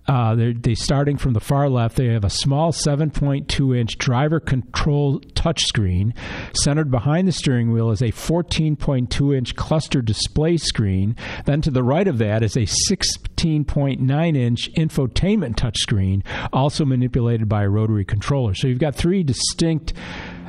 uh, 0.09 0.35
they're, 0.35 0.53
they 0.53 0.75
starting 0.75 1.17
from 1.17 1.33
the 1.33 1.41
far 1.41 1.69
left. 1.69 1.97
They 1.97 2.07
have 2.07 2.25
a 2.25 2.31
small 2.31 2.73
7.2 2.73 3.77
inch 3.77 3.99
driver 3.99 4.41
control 4.41 5.21
touchscreen. 5.21 6.13
Centered 6.57 6.91
behind 6.91 7.27
the 7.27 7.33
steering 7.33 7.73
wheel 7.73 7.91
is 7.91 8.03
a 8.03 8.13
14.2 8.13 9.37
inch 9.37 9.57
cluster 9.57 10.03
display 10.03 10.57
screen. 10.57 11.17
Then 11.45 11.61
to 11.63 11.71
the 11.71 11.83
right 11.83 12.07
of 12.07 12.19
that 12.19 12.43
is 12.43 12.57
a 12.57 12.61
16.9 12.61 14.37
inch 14.37 14.73
infotainment 14.75 15.57
touchscreen, 15.57 16.23
also 16.53 16.85
manipulated 16.85 17.49
by 17.49 17.65
a 17.65 17.69
rotary 17.69 18.05
controller. 18.05 18.55
So 18.55 18.69
you've 18.69 18.79
got 18.79 18.95
three 18.95 19.23
distinct 19.23 19.93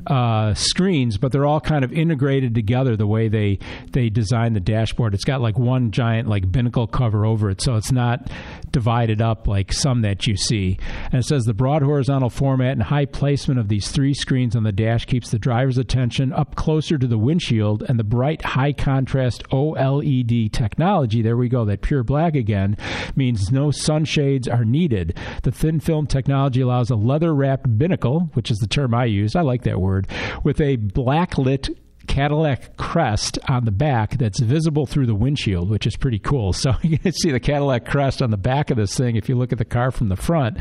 uh, 0.07 0.53
screens, 0.53 1.17
but 1.17 1.31
they're 1.31 1.45
all 1.45 1.59
kind 1.59 1.83
of 1.83 1.91
integrated 1.91 2.55
together 2.55 2.95
the 2.95 3.07
way 3.07 3.27
they 3.27 3.59
they 3.91 4.09
design 4.09 4.53
the 4.53 4.59
dashboard. 4.59 5.13
It's 5.13 5.25
got 5.25 5.41
like 5.41 5.57
one 5.57 5.91
giant 5.91 6.27
like 6.27 6.51
binnacle 6.51 6.87
cover 6.87 7.25
over 7.25 7.49
it, 7.49 7.61
so 7.61 7.75
it's 7.75 7.91
not 7.91 8.29
divided 8.71 9.21
up 9.21 9.47
like 9.47 9.73
some 9.73 10.01
that 10.01 10.25
you 10.27 10.37
see. 10.37 10.77
And 11.11 11.15
it 11.15 11.25
says 11.25 11.43
the 11.43 11.53
broad 11.53 11.81
horizontal 11.81 12.29
format 12.29 12.73
and 12.73 12.83
high 12.83 13.05
placement 13.05 13.59
of 13.59 13.67
these 13.67 13.89
three 13.89 14.13
screens 14.13 14.55
on 14.55 14.63
the 14.63 14.71
dash 14.71 15.05
keeps 15.05 15.29
the 15.29 15.39
driver's 15.39 15.77
attention 15.77 16.31
up 16.31 16.55
closer 16.55 16.97
to 16.97 17.07
the 17.07 17.17
windshield, 17.17 17.83
and 17.87 17.99
the 17.99 18.03
bright 18.03 18.43
high 18.43 18.73
contrast 18.73 19.43
OLED 19.49 20.51
technology. 20.51 21.21
There 21.21 21.37
we 21.37 21.49
go. 21.49 21.65
That 21.65 21.81
pure 21.81 22.03
black 22.03 22.35
again 22.35 22.77
means 23.15 23.51
no 23.51 23.71
sunshades 23.71 24.47
are 24.47 24.63
needed. 24.63 25.17
The 25.43 25.51
thin 25.51 25.79
film 25.79 26.07
technology 26.07 26.61
allows 26.61 26.89
a 26.89 26.95
leather 26.95 27.33
wrapped 27.33 27.77
binnacle, 27.77 28.29
which 28.33 28.51
is 28.51 28.57
the 28.59 28.67
term 28.67 28.93
I 28.93 29.05
use. 29.05 29.35
I 29.35 29.41
like 29.41 29.63
that 29.63 29.81
word 29.81 29.96
with 30.43 30.59
a 30.59 30.77
blacklit 30.77 31.75
Cadillac 32.07 32.77
crest 32.77 33.37
on 33.47 33.65
the 33.65 33.71
back 33.71 34.17
that's 34.17 34.39
visible 34.39 34.85
through 34.85 35.05
the 35.05 35.15
windshield, 35.15 35.69
which 35.69 35.85
is 35.85 35.95
pretty 35.95 36.19
cool. 36.19 36.53
So 36.53 36.73
you 36.81 36.97
can 36.97 37.11
see 37.11 37.31
the 37.31 37.39
Cadillac 37.39 37.85
crest 37.85 38.21
on 38.21 38.31
the 38.31 38.37
back 38.37 38.71
of 38.71 38.77
this 38.77 38.95
thing 38.95 39.15
if 39.15 39.29
you 39.29 39.35
look 39.35 39.51
at 39.51 39.57
the 39.57 39.65
car 39.65 39.91
from 39.91 40.09
the 40.09 40.15
front. 40.15 40.57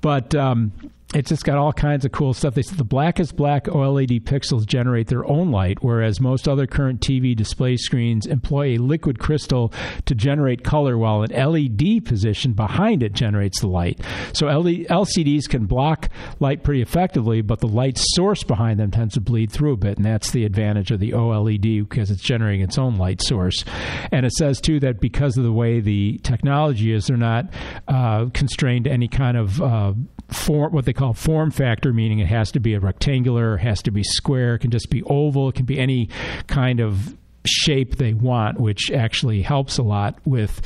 But 0.00 0.34
um, 0.34 0.72
it's 1.14 1.30
just 1.30 1.44
got 1.44 1.56
all 1.56 1.72
kinds 1.72 2.04
of 2.04 2.12
cool 2.12 2.34
stuff. 2.34 2.54
They 2.54 2.60
said 2.60 2.76
the 2.76 2.84
blackest 2.84 3.34
black 3.34 3.64
OLED 3.64 4.24
pixels 4.24 4.66
generate 4.66 5.06
their 5.06 5.24
own 5.24 5.50
light, 5.50 5.82
whereas 5.82 6.20
most 6.20 6.46
other 6.46 6.66
current 6.66 7.00
TV 7.00 7.34
display 7.34 7.78
screens 7.78 8.26
employ 8.26 8.74
a 8.74 8.78
liquid 8.78 9.18
crystal 9.18 9.72
to 10.04 10.14
generate 10.14 10.64
color, 10.64 10.98
while 10.98 11.22
an 11.22 11.30
LED 11.30 12.04
position 12.04 12.52
behind 12.52 13.02
it 13.02 13.14
generates 13.14 13.60
the 13.60 13.68
light. 13.68 13.98
So 14.34 14.48
LCDs 14.48 15.48
can 15.48 15.64
block 15.64 16.10
light 16.40 16.62
pretty 16.62 16.82
effectively, 16.82 17.40
but 17.40 17.60
the 17.60 17.68
light 17.68 17.96
source 17.98 18.42
behind 18.42 18.78
them 18.78 18.90
tends 18.90 19.14
to 19.14 19.20
bleed 19.22 19.50
through 19.50 19.72
a 19.72 19.78
bit, 19.78 19.96
and 19.96 20.04
that's 20.04 20.30
the 20.30 20.44
advantage 20.44 20.90
of 20.90 21.00
the 21.00 21.12
OLED 21.12 21.88
because 21.88 22.10
it's 22.10 22.22
generating 22.22 22.60
its 22.60 22.76
own 22.76 22.96
light 22.96 23.22
source. 23.22 23.64
And 24.12 24.26
it 24.26 24.32
says 24.32 24.60
too 24.60 24.78
that 24.80 25.00
because 25.00 25.38
of 25.38 25.44
the 25.44 25.52
way 25.52 25.80
the 25.80 26.18
technology 26.18 26.92
is, 26.92 27.06
they're 27.06 27.16
not 27.16 27.46
uh, 27.86 28.26
constrained 28.34 28.84
to 28.84 28.90
any 28.90 29.08
kind 29.08 29.38
of 29.38 29.62
uh, 29.62 29.94
form, 30.28 30.72
what 30.72 30.84
they 30.84 30.92
call 30.92 31.14
form 31.14 31.50
factor, 31.50 31.92
meaning 31.92 32.18
it 32.18 32.26
has 32.26 32.52
to 32.52 32.60
be 32.60 32.74
a 32.74 32.80
rectangular, 32.80 33.56
has 33.56 33.82
to 33.82 33.90
be 33.90 34.02
square, 34.02 34.54
it 34.54 34.60
can 34.60 34.70
just 34.70 34.90
be 34.90 35.02
oval, 35.04 35.48
it 35.48 35.54
can 35.54 35.64
be 35.64 35.78
any 35.78 36.08
kind 36.46 36.80
of 36.80 37.16
shape 37.46 37.96
they 37.96 38.12
want, 38.14 38.60
which 38.60 38.90
actually 38.90 39.42
helps 39.42 39.78
a 39.78 39.82
lot 39.82 40.18
with 40.24 40.60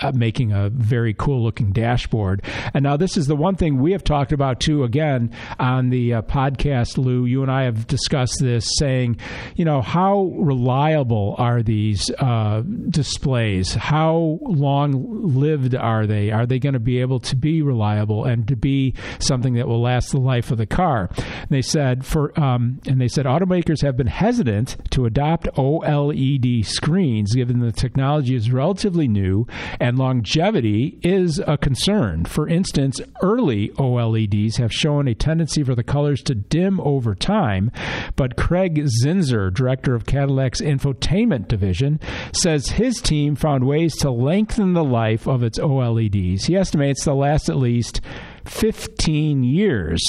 uh, 0.00 0.12
making 0.14 0.52
a 0.52 0.70
very 0.70 1.14
cool 1.14 1.42
looking 1.42 1.72
dashboard. 1.72 2.42
And 2.74 2.82
now, 2.82 2.96
this 2.96 3.16
is 3.16 3.26
the 3.26 3.36
one 3.36 3.56
thing 3.56 3.80
we 3.80 3.92
have 3.92 4.04
talked 4.04 4.32
about 4.32 4.60
too, 4.60 4.84
again, 4.84 5.30
on 5.58 5.90
the 5.90 6.14
uh, 6.14 6.22
podcast, 6.22 6.98
Lou. 6.98 7.24
You 7.24 7.42
and 7.42 7.50
I 7.50 7.64
have 7.64 7.86
discussed 7.86 8.38
this, 8.40 8.66
saying, 8.78 9.18
you 9.56 9.64
know, 9.64 9.82
how 9.82 10.32
reliable 10.36 11.34
are 11.38 11.62
these 11.62 12.10
uh, 12.18 12.62
displays? 12.88 13.74
How 13.74 14.38
long 14.42 15.34
lived 15.34 15.74
are 15.74 16.06
they? 16.06 16.30
Are 16.30 16.46
they 16.46 16.58
going 16.58 16.74
to 16.74 16.80
be 16.80 17.00
able 17.00 17.20
to 17.20 17.36
be 17.36 17.62
reliable 17.62 18.24
and 18.24 18.46
to 18.48 18.56
be 18.56 18.94
something 19.18 19.54
that 19.54 19.68
will 19.68 19.82
last 19.82 20.10
the 20.10 20.20
life 20.20 20.50
of 20.50 20.58
the 20.58 20.66
car? 20.66 21.10
And 21.16 21.48
they 21.50 21.62
said, 21.62 22.04
for, 22.04 22.38
um, 22.38 22.80
and 22.86 23.00
they 23.00 23.08
said, 23.08 23.26
automakers 23.26 23.82
have 23.82 23.96
been 23.96 24.06
hesitant 24.06 24.76
to 24.90 25.06
adopt 25.06 25.46
OLED 25.54 26.64
screens 26.64 27.34
given 27.34 27.60
the 27.60 27.72
technology 27.72 28.34
is 28.34 28.50
relatively 28.50 29.08
new 29.08 29.46
and 29.82 29.98
longevity 29.98 30.96
is 31.02 31.40
a 31.44 31.58
concern. 31.58 32.24
For 32.24 32.48
instance, 32.48 33.00
early 33.20 33.70
OLEDs 33.70 34.58
have 34.58 34.72
shown 34.72 35.08
a 35.08 35.14
tendency 35.14 35.64
for 35.64 35.74
the 35.74 35.82
colors 35.82 36.22
to 36.22 36.36
dim 36.36 36.80
over 36.80 37.16
time, 37.16 37.72
but 38.14 38.36
Craig 38.36 38.86
Zinser, 39.02 39.52
director 39.52 39.96
of 39.96 40.06
Cadillac's 40.06 40.60
infotainment 40.60 41.48
division, 41.48 41.98
says 42.32 42.68
his 42.68 43.00
team 43.00 43.34
found 43.34 43.64
ways 43.64 43.96
to 43.96 44.10
lengthen 44.12 44.72
the 44.72 44.84
life 44.84 45.26
of 45.26 45.42
its 45.42 45.58
OLEDs. 45.58 46.46
He 46.46 46.56
estimates 46.56 47.04
they'll 47.04 47.16
last 47.16 47.48
at 47.48 47.56
least 47.56 48.00
15 48.44 49.42
years. 49.42 50.00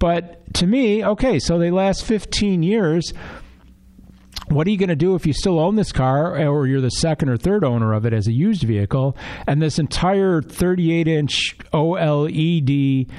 But 0.00 0.52
to 0.54 0.66
me, 0.66 1.04
okay, 1.04 1.38
so 1.38 1.58
they 1.58 1.70
last 1.70 2.04
15 2.04 2.64
years 2.64 3.12
what 4.54 4.66
are 4.66 4.70
you 4.70 4.76
going 4.76 4.88
to 4.88 4.96
do 4.96 5.14
if 5.14 5.26
you 5.26 5.32
still 5.32 5.58
own 5.58 5.76
this 5.76 5.92
car 5.92 6.36
or 6.46 6.66
you're 6.66 6.80
the 6.80 6.90
second 6.90 7.28
or 7.28 7.36
third 7.36 7.64
owner 7.64 7.92
of 7.92 8.06
it 8.06 8.12
as 8.12 8.26
a 8.26 8.32
used 8.32 8.62
vehicle 8.62 9.16
and 9.46 9.60
this 9.60 9.78
entire 9.78 10.42
38 10.42 11.08
inch 11.08 11.56
OLED 11.72 13.10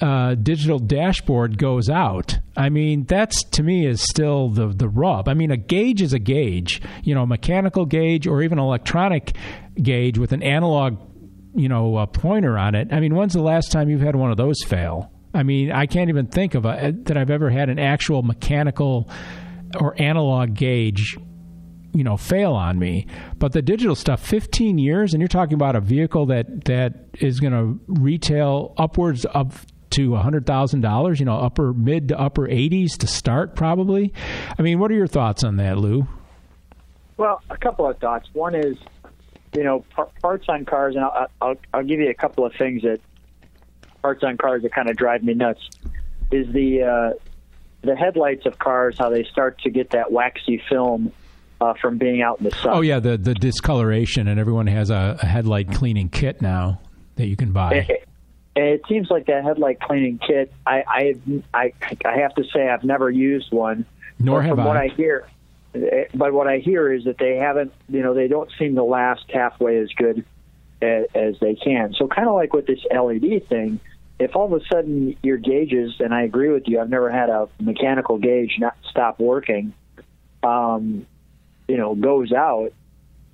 uh, 0.00 0.34
digital 0.34 0.78
dashboard 0.78 1.58
goes 1.58 1.88
out? 1.88 2.38
I 2.56 2.68
mean, 2.68 3.04
that's 3.04 3.44
to 3.50 3.62
me 3.62 3.86
is 3.86 4.02
still 4.02 4.48
the 4.48 4.68
the 4.68 4.88
rub. 4.88 5.28
I 5.28 5.34
mean, 5.34 5.50
a 5.50 5.56
gauge 5.56 6.02
is 6.02 6.12
a 6.12 6.18
gauge, 6.18 6.82
you 7.02 7.14
know, 7.14 7.22
a 7.22 7.26
mechanical 7.26 7.86
gauge 7.86 8.26
or 8.26 8.42
even 8.42 8.58
electronic 8.58 9.36
gauge 9.80 10.18
with 10.18 10.32
an 10.32 10.42
analog, 10.42 10.98
you 11.54 11.68
know, 11.68 12.04
pointer 12.06 12.58
on 12.58 12.74
it. 12.74 12.92
I 12.92 13.00
mean, 13.00 13.14
when's 13.14 13.32
the 13.32 13.42
last 13.42 13.72
time 13.72 13.88
you've 13.88 14.00
had 14.00 14.16
one 14.16 14.30
of 14.30 14.36
those 14.36 14.62
fail? 14.64 15.10
I 15.34 15.42
mean, 15.44 15.72
I 15.72 15.86
can't 15.86 16.10
even 16.10 16.26
think 16.26 16.54
of 16.54 16.66
a 16.66 16.92
that 17.04 17.16
I've 17.16 17.30
ever 17.30 17.48
had 17.48 17.70
an 17.70 17.78
actual 17.78 18.22
mechanical 18.22 19.08
or 19.80 19.94
analog 20.00 20.54
gauge 20.54 21.16
you 21.94 22.04
know 22.04 22.16
fail 22.16 22.52
on 22.54 22.78
me 22.78 23.06
but 23.38 23.52
the 23.52 23.62
digital 23.62 23.94
stuff 23.94 24.24
15 24.24 24.78
years 24.78 25.12
and 25.12 25.20
you're 25.20 25.28
talking 25.28 25.54
about 25.54 25.76
a 25.76 25.80
vehicle 25.80 26.26
that 26.26 26.64
that 26.64 27.06
is 27.20 27.40
going 27.40 27.52
to 27.52 27.80
retail 27.86 28.74
upwards 28.78 29.24
of 29.26 29.66
to 29.92 30.10
$100,000, 30.10 31.18
you 31.18 31.24
know, 31.24 31.36
upper 31.36 31.72
mid 31.72 32.08
to 32.08 32.18
upper 32.18 32.48
80s 32.48 32.96
to 32.98 33.06
start 33.06 33.54
probably. 33.54 34.12
I 34.58 34.62
mean, 34.62 34.78
what 34.78 34.90
are 34.90 34.94
your 34.94 35.06
thoughts 35.06 35.44
on 35.44 35.56
that, 35.56 35.78
Lou? 35.78 36.06
Well, 37.16 37.42
a 37.50 37.56
couple 37.56 37.88
of 37.88 37.98
thoughts. 37.98 38.28
One 38.32 38.54
is, 38.54 38.76
you 39.54 39.62
know, 39.62 39.84
parts 40.20 40.46
on 40.48 40.64
cars, 40.64 40.96
and 40.96 41.04
I'll, 41.04 41.26
I'll, 41.40 41.54
I'll 41.74 41.84
give 41.84 42.00
you 42.00 42.08
a 42.08 42.14
couple 42.14 42.46
of 42.46 42.52
things 42.54 42.82
that 42.82 43.00
parts 44.00 44.24
on 44.24 44.38
cars 44.38 44.62
that 44.62 44.72
kind 44.72 44.88
of 44.88 44.96
drive 44.96 45.22
me 45.22 45.34
nuts. 45.34 45.60
Is 46.30 46.50
the 46.52 46.82
uh, 46.82 47.10
the 47.82 47.96
headlights 47.96 48.46
of 48.46 48.58
cars 48.58 48.96
how 48.98 49.10
they 49.10 49.24
start 49.24 49.58
to 49.60 49.70
get 49.70 49.90
that 49.90 50.10
waxy 50.10 50.62
film 50.68 51.12
uh, 51.60 51.74
from 51.80 51.98
being 51.98 52.22
out 52.22 52.38
in 52.38 52.44
the 52.44 52.50
sun. 52.50 52.72
Oh 52.74 52.80
yeah, 52.80 52.98
the 52.98 53.16
the 53.16 53.34
discoloration, 53.34 54.28
and 54.28 54.40
everyone 54.40 54.66
has 54.66 54.90
a, 54.90 55.18
a 55.20 55.26
headlight 55.26 55.70
cleaning 55.72 56.08
kit 56.08 56.42
now 56.42 56.80
that 57.16 57.26
you 57.26 57.36
can 57.36 57.52
buy. 57.52 57.86
It, 57.88 58.08
it 58.56 58.82
seems 58.88 59.10
like 59.10 59.26
that 59.26 59.44
headlight 59.44 59.80
cleaning 59.80 60.18
kit. 60.18 60.52
I 60.66 60.82
I 60.86 61.14
I, 61.54 61.72
I 62.04 62.18
have 62.18 62.34
to 62.36 62.44
say 62.54 62.68
I've 62.68 62.84
never 62.84 63.10
used 63.10 63.52
one. 63.52 63.86
Nor 64.18 64.40
but 64.40 64.46
have 64.46 64.56
from 64.56 64.64
what 64.66 64.76
I. 64.76 64.84
I 64.84 64.88
hear, 64.88 65.28
eh, 65.74 66.04
but 66.14 66.32
what 66.32 66.46
I 66.46 66.58
hear 66.58 66.92
is 66.92 67.04
that 67.04 67.18
they 67.18 67.36
haven't. 67.36 67.72
You 67.88 68.02
know, 68.02 68.14
they 68.14 68.28
don't 68.28 68.50
seem 68.58 68.74
to 68.74 68.84
last 68.84 69.24
halfway 69.32 69.78
as 69.78 69.88
good 69.96 70.24
as, 70.80 71.06
as 71.14 71.34
they 71.40 71.54
can. 71.54 71.94
So 71.96 72.08
kind 72.08 72.28
of 72.28 72.34
like 72.34 72.52
with 72.52 72.66
this 72.66 72.80
LED 72.90 73.46
thing. 73.48 73.80
If 74.22 74.36
all 74.36 74.52
of 74.52 74.60
a 74.60 74.64
sudden 74.72 75.16
your 75.22 75.36
gauges, 75.36 75.94
and 76.00 76.14
I 76.14 76.22
agree 76.22 76.50
with 76.50 76.64
you, 76.66 76.80
I've 76.80 76.90
never 76.90 77.10
had 77.10 77.28
a 77.28 77.48
mechanical 77.60 78.18
gauge 78.18 78.52
not 78.58 78.76
stop 78.90 79.18
working. 79.18 79.74
Um, 80.42 81.06
you 81.68 81.76
know, 81.76 81.94
goes 81.94 82.32
out. 82.32 82.72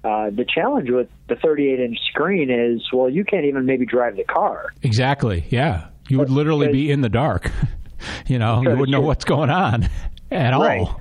Uh, 0.05 0.31
the 0.31 0.45
challenge 0.45 0.91
with 0.91 1.09
the 1.29 1.37
38 1.37 1.81
inch 1.81 1.99
screen 2.11 2.51
is, 2.51 2.83
well, 2.93 3.11
you 3.11 3.25
can't 3.25 3.45
even 3.47 3.67
maybe 3.67 3.85
drive 3.85 4.17
the 4.17 4.25
car. 4.25 4.73
Exactly. 4.83 5.45
Yeah, 5.51 5.89
you 6.09 6.19
would 6.19 6.31
literally 6.31 6.69
be 6.69 6.91
in 6.91 7.01
the 7.01 7.09
dark. 7.09 7.51
you 8.27 8.39
know, 8.39 8.63
you 8.63 8.71
wouldn't 8.71 8.91
know 8.91 9.01
what's 9.01 9.25
going 9.25 9.51
on 9.51 9.89
at 10.31 10.53
Right. 10.57 10.81
all. 10.81 11.01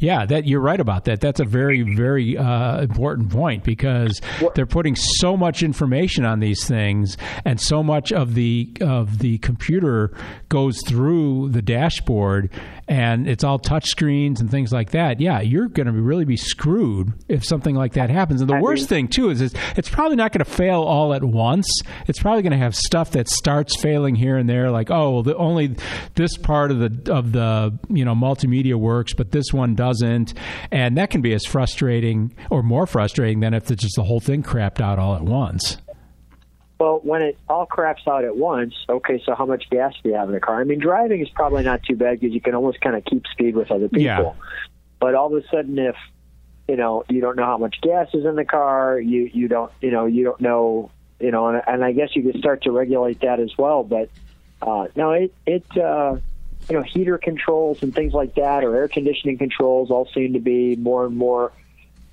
Yeah, 0.00 0.24
that 0.26 0.46
you're 0.46 0.60
right 0.60 0.80
about 0.80 1.04
that. 1.04 1.20
That's 1.20 1.40
a 1.40 1.44
very, 1.44 1.82
very 1.82 2.36
uh, 2.36 2.80
important 2.80 3.30
point 3.30 3.64
because 3.64 4.20
they're 4.54 4.64
putting 4.64 4.96
so 4.96 5.36
much 5.36 5.62
information 5.62 6.24
on 6.24 6.40
these 6.40 6.66
things, 6.66 7.18
and 7.44 7.60
so 7.60 7.82
much 7.82 8.10
of 8.10 8.34
the 8.34 8.72
of 8.80 9.18
the 9.18 9.38
computer 9.38 10.12
goes 10.48 10.80
through 10.86 11.50
the 11.50 11.60
dashboard, 11.60 12.50
and 12.88 13.28
it's 13.28 13.44
all 13.44 13.58
touch 13.58 13.88
screens 13.88 14.40
and 14.40 14.50
things 14.50 14.72
like 14.72 14.90
that. 14.92 15.20
Yeah, 15.20 15.40
you're 15.40 15.68
going 15.68 15.86
to 15.86 15.92
really 15.92 16.24
be 16.24 16.36
screwed 16.36 17.12
if 17.28 17.44
something 17.44 17.74
like 17.74 17.92
that 17.92 18.08
happens. 18.08 18.40
And 18.40 18.48
the 18.48 18.54
I 18.54 18.60
worst 18.60 18.88
thing 18.88 19.06
too 19.06 19.28
is, 19.28 19.42
is 19.42 19.54
it's 19.76 19.90
probably 19.90 20.16
not 20.16 20.32
going 20.32 20.44
to 20.44 20.50
fail 20.50 20.80
all 20.82 21.12
at 21.12 21.22
once. 21.22 21.68
It's 22.08 22.18
probably 22.18 22.42
going 22.42 22.52
to 22.52 22.58
have 22.58 22.74
stuff 22.74 23.10
that 23.12 23.28
starts 23.28 23.76
failing 23.80 24.14
here 24.14 24.38
and 24.38 24.48
there, 24.48 24.70
like 24.70 24.90
oh, 24.90 25.10
well, 25.10 25.22
the, 25.22 25.36
only 25.36 25.76
this 26.14 26.38
part 26.38 26.70
of 26.70 26.78
the 26.78 27.12
of 27.12 27.32
the 27.32 27.78
you 27.90 28.04
know 28.04 28.14
multimedia 28.14 28.76
works, 28.76 29.12
but 29.12 29.30
this 29.30 29.52
one 29.52 29.74
doesn't, 29.90 30.34
and 30.70 30.96
that 30.96 31.10
can 31.10 31.20
be 31.20 31.32
as 31.32 31.44
frustrating 31.44 32.34
or 32.50 32.62
more 32.62 32.86
frustrating 32.86 33.40
than 33.40 33.54
if 33.54 33.70
it's 33.70 33.82
just 33.82 33.96
the 33.96 34.04
whole 34.04 34.20
thing 34.20 34.42
crapped 34.42 34.80
out 34.80 34.98
all 34.98 35.14
at 35.14 35.22
once. 35.22 35.78
Well, 36.78 37.00
when 37.02 37.20
it 37.20 37.36
all 37.48 37.66
craps 37.66 38.02
out 38.08 38.24
at 38.24 38.36
once, 38.36 38.74
okay, 38.88 39.22
so 39.26 39.34
how 39.34 39.44
much 39.44 39.64
gas 39.70 39.92
do 40.02 40.08
you 40.08 40.14
have 40.14 40.28
in 40.28 40.34
the 40.34 40.40
car? 40.40 40.60
I 40.60 40.64
mean, 40.64 40.78
driving 40.78 41.20
is 41.20 41.28
probably 41.28 41.62
not 41.62 41.82
too 41.82 41.94
bad 41.94 42.20
because 42.20 42.34
you 42.34 42.40
can 42.40 42.54
almost 42.54 42.80
kind 42.80 42.96
of 42.96 43.04
keep 43.04 43.24
speed 43.32 43.54
with 43.54 43.70
other 43.70 43.88
people. 43.88 44.02
Yeah. 44.02 44.32
But 44.98 45.14
all 45.14 45.34
of 45.34 45.44
a 45.44 45.46
sudden, 45.48 45.78
if 45.78 45.96
you 46.68 46.76
know 46.76 47.04
you 47.08 47.20
don't 47.20 47.36
know 47.36 47.44
how 47.44 47.58
much 47.58 47.76
gas 47.82 48.08
is 48.14 48.24
in 48.24 48.36
the 48.36 48.44
car, 48.44 48.98
you 48.98 49.30
you 49.32 49.48
don't 49.48 49.70
you 49.82 49.90
know 49.90 50.06
you 50.06 50.24
don't 50.24 50.40
know 50.40 50.90
you 51.20 51.30
know, 51.30 51.48
and, 51.48 51.62
and 51.66 51.84
I 51.84 51.92
guess 51.92 52.08
you 52.14 52.22
could 52.22 52.38
start 52.38 52.62
to 52.62 52.72
regulate 52.72 53.20
that 53.20 53.40
as 53.40 53.50
well. 53.58 53.84
But 53.84 54.08
uh, 54.62 54.86
no, 54.96 55.12
it 55.12 55.34
it 55.46 55.64
uh, 55.76 56.16
you 56.70 56.76
know 56.76 56.82
heater 56.82 57.18
controls 57.18 57.82
and 57.82 57.94
things 57.94 58.12
like 58.12 58.36
that, 58.36 58.64
or 58.64 58.76
air 58.76 58.88
conditioning 58.88 59.38
controls, 59.38 59.90
all 59.90 60.08
seem 60.14 60.34
to 60.34 60.40
be 60.40 60.76
more 60.76 61.04
and 61.04 61.16
more 61.16 61.52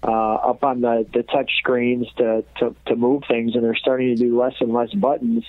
uh, 0.03 0.35
up 0.35 0.63
on 0.63 0.81
the, 0.81 1.05
the 1.13 1.23
touch 1.23 1.51
screens 1.57 2.07
to, 2.17 2.43
to, 2.59 2.75
to 2.85 2.95
move 2.95 3.23
things, 3.27 3.55
and 3.55 3.63
they're 3.63 3.75
starting 3.75 4.15
to 4.15 4.15
do 4.15 4.39
less 4.39 4.53
and 4.59 4.73
less 4.73 4.91
buttons 4.93 5.43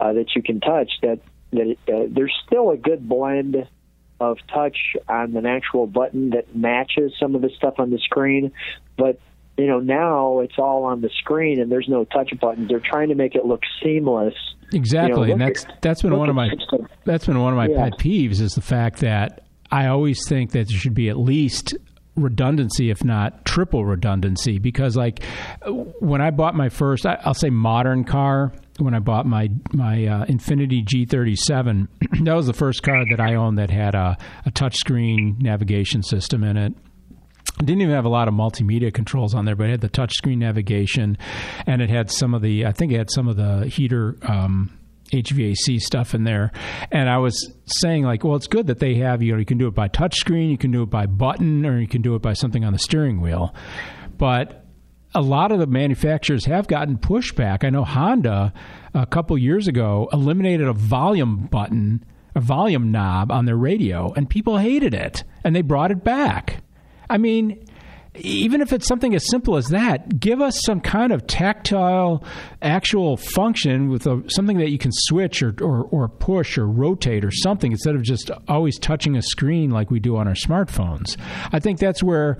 uh, 0.00 0.12
that 0.12 0.34
you 0.34 0.42
can 0.42 0.60
touch. 0.60 0.90
That 1.02 1.20
that 1.52 1.66
it, 1.68 1.78
uh, 1.88 2.06
there's 2.10 2.34
still 2.46 2.70
a 2.70 2.76
good 2.76 3.08
blend 3.08 3.68
of 4.18 4.38
touch 4.52 4.76
on 5.08 5.36
an 5.36 5.46
actual 5.46 5.86
button 5.86 6.30
that 6.30 6.54
matches 6.54 7.12
some 7.18 7.34
of 7.34 7.42
the 7.42 7.50
stuff 7.56 7.74
on 7.78 7.90
the 7.90 7.98
screen, 7.98 8.52
but 8.96 9.20
you 9.56 9.66
know 9.66 9.80
now 9.80 10.40
it's 10.40 10.58
all 10.58 10.84
on 10.84 11.00
the 11.00 11.10
screen 11.18 11.60
and 11.60 11.70
there's 11.70 11.88
no 11.88 12.04
touch 12.04 12.32
buttons. 12.40 12.68
They're 12.68 12.80
trying 12.80 13.08
to 13.10 13.14
make 13.14 13.34
it 13.34 13.44
look 13.44 13.62
seamless. 13.82 14.34
Exactly, 14.74 15.28
You 15.28 15.32
and 15.34 15.40
that's 15.40 15.64
at- 15.64 15.82
that's 15.82 16.02
been 16.02 16.16
one 16.16 16.28
of 16.28 16.34
my 16.34 16.48
system. 16.50 16.86
that's 17.04 17.26
been 17.26 17.38
one 17.40 17.52
of 17.52 17.56
my 17.56 17.68
Yeah. 17.68 17.84
pet 17.90 17.98
peeves 17.98 18.40
is 18.40 18.52
the 18.54 18.60
fact 18.62 19.00
that 19.00 19.44
I 19.70 19.86
always 19.86 20.26
think 20.28 20.50
that 20.52 20.68
there 20.68 20.76
should 20.78 20.94
be 20.94 21.08
at 21.08 21.18
least 21.18 21.74
redundancy, 22.14 22.90
if 22.90 23.02
not 23.02 23.44
triple 23.46 23.86
redundancy, 23.86 24.58
because 24.58 24.96
like 24.96 25.24
when 26.00 26.20
I 26.20 26.30
bought 26.30 26.54
my 26.54 26.68
first, 26.68 27.06
I'll 27.06 27.32
say 27.34 27.48
modern 27.50 28.04
car. 28.04 28.52
When 28.78 28.94
I 28.94 28.98
bought 29.00 29.26
my 29.26 29.48
my 29.72 30.06
uh, 30.06 30.24
Infiniti 30.26 30.84
G37, 30.84 31.88
that 32.24 32.34
was 32.34 32.46
the 32.46 32.52
first 32.52 32.82
car 32.82 33.04
that 33.10 33.20
I 33.20 33.34
owned 33.34 33.58
that 33.58 33.70
had 33.70 33.94
a, 33.94 34.16
a 34.46 34.50
touchscreen 34.50 35.40
navigation 35.40 36.02
system 36.02 36.42
in 36.44 36.56
it. 36.56 36.74
It 37.62 37.66
didn't 37.66 37.82
even 37.82 37.94
have 37.94 38.04
a 38.04 38.08
lot 38.08 38.26
of 38.26 38.34
multimedia 38.34 38.92
controls 38.92 39.34
on 39.34 39.44
there, 39.44 39.54
but 39.54 39.68
it 39.68 39.70
had 39.70 39.80
the 39.82 39.88
touchscreen 39.88 40.38
navigation, 40.38 41.16
and 41.64 41.80
it 41.80 41.90
had 41.90 42.10
some 42.10 42.34
of 42.34 42.42
the. 42.42 42.66
I 42.66 42.72
think 42.72 42.90
it 42.90 42.98
had 42.98 43.10
some 43.10 43.28
of 43.28 43.36
the 43.36 43.66
heater 43.68 44.16
um, 44.22 44.76
HVAC 45.12 45.78
stuff 45.78 46.12
in 46.12 46.24
there. 46.24 46.50
And 46.90 47.08
I 47.08 47.18
was 47.18 47.52
saying 47.66 48.02
like, 48.02 48.24
well, 48.24 48.34
it's 48.34 48.48
good 48.48 48.66
that 48.66 48.80
they 48.80 48.96
have 48.96 49.22
you 49.22 49.32
know 49.32 49.38
you 49.38 49.44
can 49.44 49.58
do 49.58 49.68
it 49.68 49.76
by 49.76 49.88
touchscreen, 49.88 50.50
you 50.50 50.58
can 50.58 50.72
do 50.72 50.82
it 50.82 50.90
by 50.90 51.06
button, 51.06 51.64
or 51.64 51.78
you 51.78 51.86
can 51.86 52.02
do 52.02 52.16
it 52.16 52.22
by 52.22 52.32
something 52.32 52.64
on 52.64 52.72
the 52.72 52.80
steering 52.80 53.20
wheel. 53.20 53.54
But 54.18 54.66
a 55.14 55.20
lot 55.20 55.52
of 55.52 55.60
the 55.60 55.66
manufacturers 55.68 56.46
have 56.46 56.66
gotten 56.66 56.98
pushback. 56.98 57.62
I 57.62 57.70
know 57.70 57.84
Honda 57.84 58.52
a 58.92 59.06
couple 59.06 59.38
years 59.38 59.68
ago 59.68 60.08
eliminated 60.12 60.66
a 60.66 60.72
volume 60.72 61.46
button, 61.46 62.04
a 62.34 62.40
volume 62.40 62.90
knob 62.90 63.30
on 63.30 63.44
their 63.44 63.56
radio, 63.56 64.12
and 64.14 64.28
people 64.28 64.58
hated 64.58 64.94
it, 64.94 65.22
and 65.44 65.54
they 65.54 65.62
brought 65.62 65.92
it 65.92 66.02
back. 66.02 66.62
I 67.12 67.18
mean, 67.18 67.62
even 68.14 68.62
if 68.62 68.72
it's 68.72 68.86
something 68.86 69.14
as 69.14 69.28
simple 69.28 69.56
as 69.56 69.68
that, 69.68 70.18
give 70.18 70.40
us 70.40 70.58
some 70.64 70.80
kind 70.80 71.12
of 71.12 71.26
tactile, 71.26 72.24
actual 72.62 73.18
function 73.18 73.90
with 73.90 74.06
a, 74.06 74.22
something 74.28 74.56
that 74.58 74.70
you 74.70 74.78
can 74.78 74.92
switch 74.94 75.42
or, 75.42 75.54
or, 75.60 75.84
or 75.84 76.08
push 76.08 76.56
or 76.56 76.66
rotate 76.66 77.22
or 77.22 77.30
something 77.30 77.70
instead 77.70 77.94
of 77.94 78.02
just 78.02 78.30
always 78.48 78.78
touching 78.78 79.14
a 79.16 79.22
screen 79.22 79.70
like 79.70 79.90
we 79.90 80.00
do 80.00 80.16
on 80.16 80.26
our 80.26 80.34
smartphones. 80.34 81.18
I 81.52 81.58
think 81.58 81.78
that's 81.78 82.02
where, 82.02 82.38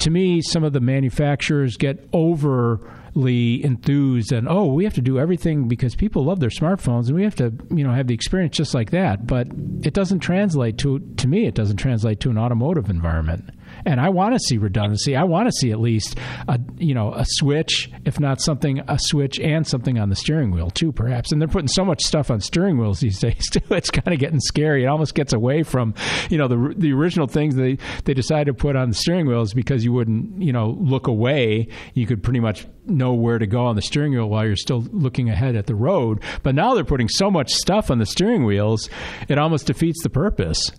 to 0.00 0.10
me, 0.10 0.40
some 0.40 0.64
of 0.64 0.72
the 0.72 0.80
manufacturers 0.80 1.76
get 1.76 2.08
overly 2.14 3.62
enthused 3.62 4.32
and 4.32 4.48
oh, 4.48 4.66
we 4.66 4.84
have 4.84 4.94
to 4.94 5.02
do 5.02 5.18
everything 5.18 5.68
because 5.68 5.94
people 5.94 6.24
love 6.24 6.40
their 6.40 6.50
smartphones 6.50 7.08
and 7.08 7.16
we 7.16 7.24
have 7.24 7.36
to 7.36 7.52
you 7.70 7.84
know 7.84 7.92
have 7.92 8.06
the 8.06 8.14
experience 8.14 8.56
just 8.56 8.74
like 8.74 8.92
that. 8.92 9.26
But 9.26 9.48
it 9.82 9.94
doesn't 9.94 10.20
translate 10.20 10.76
to 10.78 10.98
to 10.98 11.26
me. 11.26 11.46
It 11.46 11.54
doesn't 11.54 11.78
translate 11.78 12.20
to 12.20 12.30
an 12.30 12.36
automotive 12.36 12.90
environment 12.90 13.48
and 13.86 14.00
I 14.00 14.08
want 14.10 14.34
to 14.34 14.40
see 14.40 14.58
redundancy. 14.58 15.16
I 15.16 15.24
want 15.24 15.48
to 15.48 15.52
see 15.52 15.70
at 15.70 15.80
least 15.80 16.18
a 16.48 16.60
you 16.76 16.92
know 16.92 17.14
a 17.14 17.24
switch, 17.26 17.90
if 18.04 18.20
not 18.20 18.40
something 18.40 18.80
a 18.88 18.98
switch 19.00 19.38
and 19.38 19.66
something 19.66 19.98
on 19.98 20.10
the 20.10 20.16
steering 20.16 20.50
wheel 20.50 20.70
too, 20.70 20.92
perhaps. 20.92 21.32
And 21.32 21.40
they're 21.40 21.48
putting 21.48 21.68
so 21.68 21.84
much 21.84 22.02
stuff 22.02 22.30
on 22.30 22.40
steering 22.40 22.78
wheels 22.78 23.00
these 23.00 23.18
days 23.26 23.48
too. 23.50 23.60
It's 23.70 23.90
kind 23.90 24.12
of 24.12 24.18
getting 24.18 24.40
scary. 24.40 24.84
It 24.84 24.88
almost 24.88 25.14
gets 25.14 25.32
away 25.32 25.62
from 25.62 25.94
you 26.28 26.36
know 26.36 26.48
the 26.48 26.74
the 26.76 26.92
original 26.92 27.28
things 27.28 27.54
they 27.54 27.78
they 28.04 28.14
decided 28.14 28.46
to 28.46 28.54
put 28.54 28.76
on 28.76 28.90
the 28.90 28.94
steering 28.94 29.26
wheels 29.26 29.54
because 29.54 29.84
you 29.84 29.92
wouldn't 29.92 30.42
you 30.42 30.52
know 30.52 30.76
look 30.80 31.06
away. 31.06 31.68
You 31.94 32.06
could 32.06 32.22
pretty 32.22 32.40
much 32.40 32.66
know 32.86 33.14
where 33.14 33.38
to 33.38 33.46
go 33.46 33.66
on 33.66 33.76
the 33.76 33.82
steering 33.82 34.12
wheel 34.12 34.28
while 34.28 34.46
you're 34.46 34.56
still 34.56 34.80
looking 34.90 35.30
ahead 35.30 35.56
at 35.56 35.66
the 35.66 35.74
road. 35.74 36.22
But 36.42 36.54
now 36.54 36.74
they're 36.74 36.84
putting 36.84 37.08
so 37.08 37.30
much 37.30 37.52
stuff 37.52 37.90
on 37.90 37.98
the 37.98 38.06
steering 38.06 38.44
wheels, 38.44 38.90
it 39.28 39.38
almost 39.38 39.66
defeats 39.66 40.02
the 40.02 40.10
purpose. 40.10 40.70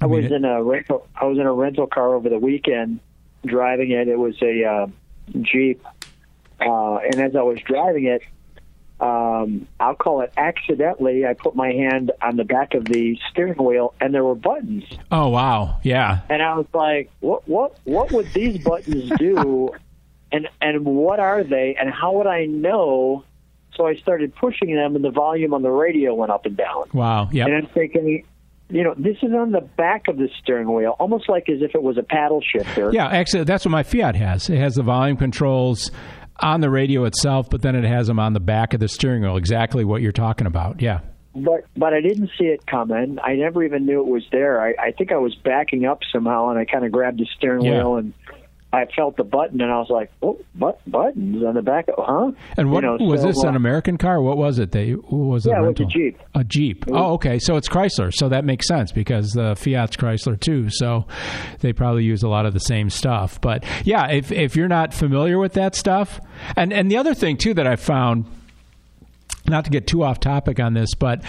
I 0.00 0.06
mean, 0.06 0.22
was 0.22 0.32
in 0.32 0.44
a 0.44 0.62
rental. 0.62 1.06
I 1.14 1.24
was 1.24 1.38
in 1.38 1.46
a 1.46 1.52
rental 1.52 1.86
car 1.86 2.14
over 2.14 2.28
the 2.28 2.38
weekend, 2.38 3.00
driving 3.44 3.90
it. 3.90 4.08
It 4.08 4.18
was 4.18 4.34
a 4.42 4.64
uh, 4.64 4.86
Jeep, 5.40 5.82
uh, 6.60 6.96
and 6.96 7.20
as 7.20 7.34
I 7.34 7.42
was 7.42 7.60
driving 7.60 8.04
it, 8.04 8.22
um, 9.00 9.66
I'll 9.78 9.94
call 9.94 10.22
it 10.22 10.32
accidentally. 10.36 11.26
I 11.26 11.34
put 11.34 11.54
my 11.54 11.72
hand 11.72 12.12
on 12.22 12.36
the 12.36 12.44
back 12.44 12.74
of 12.74 12.84
the 12.84 13.18
steering 13.30 13.62
wheel, 13.62 13.94
and 14.00 14.14
there 14.14 14.24
were 14.24 14.34
buttons. 14.34 14.84
Oh 15.10 15.28
wow, 15.28 15.80
yeah. 15.82 16.20
And 16.28 16.42
I 16.42 16.54
was 16.54 16.66
like, 16.72 17.10
"What? 17.20 17.46
What? 17.48 17.78
What 17.84 18.12
would 18.12 18.32
these 18.32 18.62
buttons 18.64 19.10
do? 19.18 19.70
and 20.32 20.48
and 20.60 20.84
what 20.84 21.20
are 21.20 21.44
they? 21.44 21.76
And 21.78 21.90
how 21.90 22.12
would 22.12 22.26
I 22.26 22.46
know?" 22.46 23.24
So 23.74 23.86
I 23.86 23.96
started 23.96 24.34
pushing 24.34 24.74
them, 24.74 24.96
and 24.96 25.04
the 25.04 25.10
volume 25.10 25.52
on 25.52 25.60
the 25.60 25.70
radio 25.70 26.14
went 26.14 26.32
up 26.32 26.46
and 26.46 26.56
down. 26.56 26.88
Wow. 26.94 27.28
yeah. 27.30 27.44
And 27.44 27.54
I'm 27.54 27.66
thinking, 27.66 28.24
you 28.68 28.82
know, 28.82 28.94
this 28.98 29.16
is 29.22 29.32
on 29.32 29.52
the 29.52 29.60
back 29.60 30.08
of 30.08 30.16
the 30.16 30.28
steering 30.42 30.72
wheel, 30.72 30.96
almost 30.98 31.28
like 31.28 31.48
as 31.48 31.62
if 31.62 31.74
it 31.74 31.82
was 31.82 31.98
a 31.98 32.02
paddle 32.02 32.40
shifter. 32.42 32.90
Yeah, 32.92 33.06
actually, 33.08 33.44
that's 33.44 33.64
what 33.64 33.70
my 33.70 33.82
Fiat 33.82 34.16
has. 34.16 34.50
It 34.50 34.58
has 34.58 34.74
the 34.74 34.82
volume 34.82 35.16
controls 35.16 35.90
on 36.40 36.60
the 36.60 36.68
radio 36.68 37.04
itself, 37.04 37.48
but 37.48 37.62
then 37.62 37.76
it 37.76 37.84
has 37.84 38.06
them 38.08 38.18
on 38.18 38.32
the 38.32 38.40
back 38.40 38.74
of 38.74 38.80
the 38.80 38.88
steering 38.88 39.22
wheel. 39.22 39.36
Exactly 39.36 39.84
what 39.84 40.02
you're 40.02 40.12
talking 40.12 40.46
about. 40.46 40.80
Yeah. 40.82 41.00
But 41.34 41.66
but 41.76 41.92
I 41.92 42.00
didn't 42.00 42.30
see 42.38 42.46
it 42.46 42.66
coming. 42.66 43.18
I 43.22 43.34
never 43.34 43.62
even 43.62 43.84
knew 43.86 44.00
it 44.00 44.06
was 44.06 44.24
there. 44.32 44.60
I, 44.60 44.70
I 44.86 44.90
think 44.92 45.12
I 45.12 45.16
was 45.18 45.34
backing 45.34 45.84
up 45.84 46.00
somehow, 46.12 46.48
and 46.48 46.58
I 46.58 46.64
kind 46.64 46.84
of 46.84 46.92
grabbed 46.92 47.18
the 47.20 47.26
steering 47.36 47.62
Yeah. 47.64 47.72
wheel 47.72 47.96
and 47.96 48.14
I 48.76 48.86
felt 48.94 49.16
the 49.16 49.24
button 49.24 49.60
and 49.60 49.70
I 49.72 49.78
was 49.78 49.88
like, 49.90 50.10
oh, 50.22 50.38
but 50.54 50.78
buttons 50.90 51.42
on 51.44 51.54
the 51.54 51.62
back, 51.62 51.86
huh? 51.96 52.30
And 52.56 52.70
what 52.70 52.84
You 52.84 52.98
know, 52.98 53.04
was 53.04 53.22
so, 53.22 53.26
this? 53.28 53.44
uh, 53.44 53.48
An 53.48 53.56
American 53.56 53.96
car? 53.98 54.20
What 54.20 54.36
was 54.36 54.58
it? 54.58 54.72
They 54.72 54.94
was 54.94 55.46
it? 55.46 55.50
Yeah, 55.50 55.64
it 55.64 55.68
was 55.68 55.80
a? 55.80 55.84
Jeep. 55.86 56.20
A 56.34 56.44
Jeep. 56.44 56.84
Oh, 56.88 57.14
okay. 57.14 57.38
So 57.38 57.56
it's 57.56 57.68
Chrysler. 57.68 58.12
So 58.12 58.28
that 58.28 58.44
makes 58.44 58.68
sense 58.68 58.92
because 58.92 59.30
the 59.32 59.56
Fiat's 59.56 59.96
Chrysler 59.96 60.38
too. 60.38 60.68
So 60.70 61.06
they 61.60 61.72
probably 61.72 62.04
use 62.04 62.22
a 62.22 62.28
lot 62.28 62.46
of 62.46 62.52
the 62.54 62.60
same 62.60 62.90
stuff. 62.90 63.40
But 63.40 63.64
yeah, 63.84 64.08
if 64.10 64.30
if 64.30 64.54
you're 64.56 64.68
not 64.68 64.92
familiar 64.94 65.38
with 65.38 65.54
that 65.54 65.74
stuff, 65.74 66.20
and 66.56 66.72
and 66.72 66.90
the 66.90 66.96
other 66.98 67.14
thing 67.14 67.36
too 67.36 67.54
that 67.54 67.66
I 67.66 67.76
found 67.76 68.26
not 69.48 69.64
to 69.64 69.70
get 69.70 69.86
too 69.86 70.02
off 70.02 70.18
topic 70.20 70.58
on 70.60 70.74
this, 70.74 70.94
but 70.94 71.22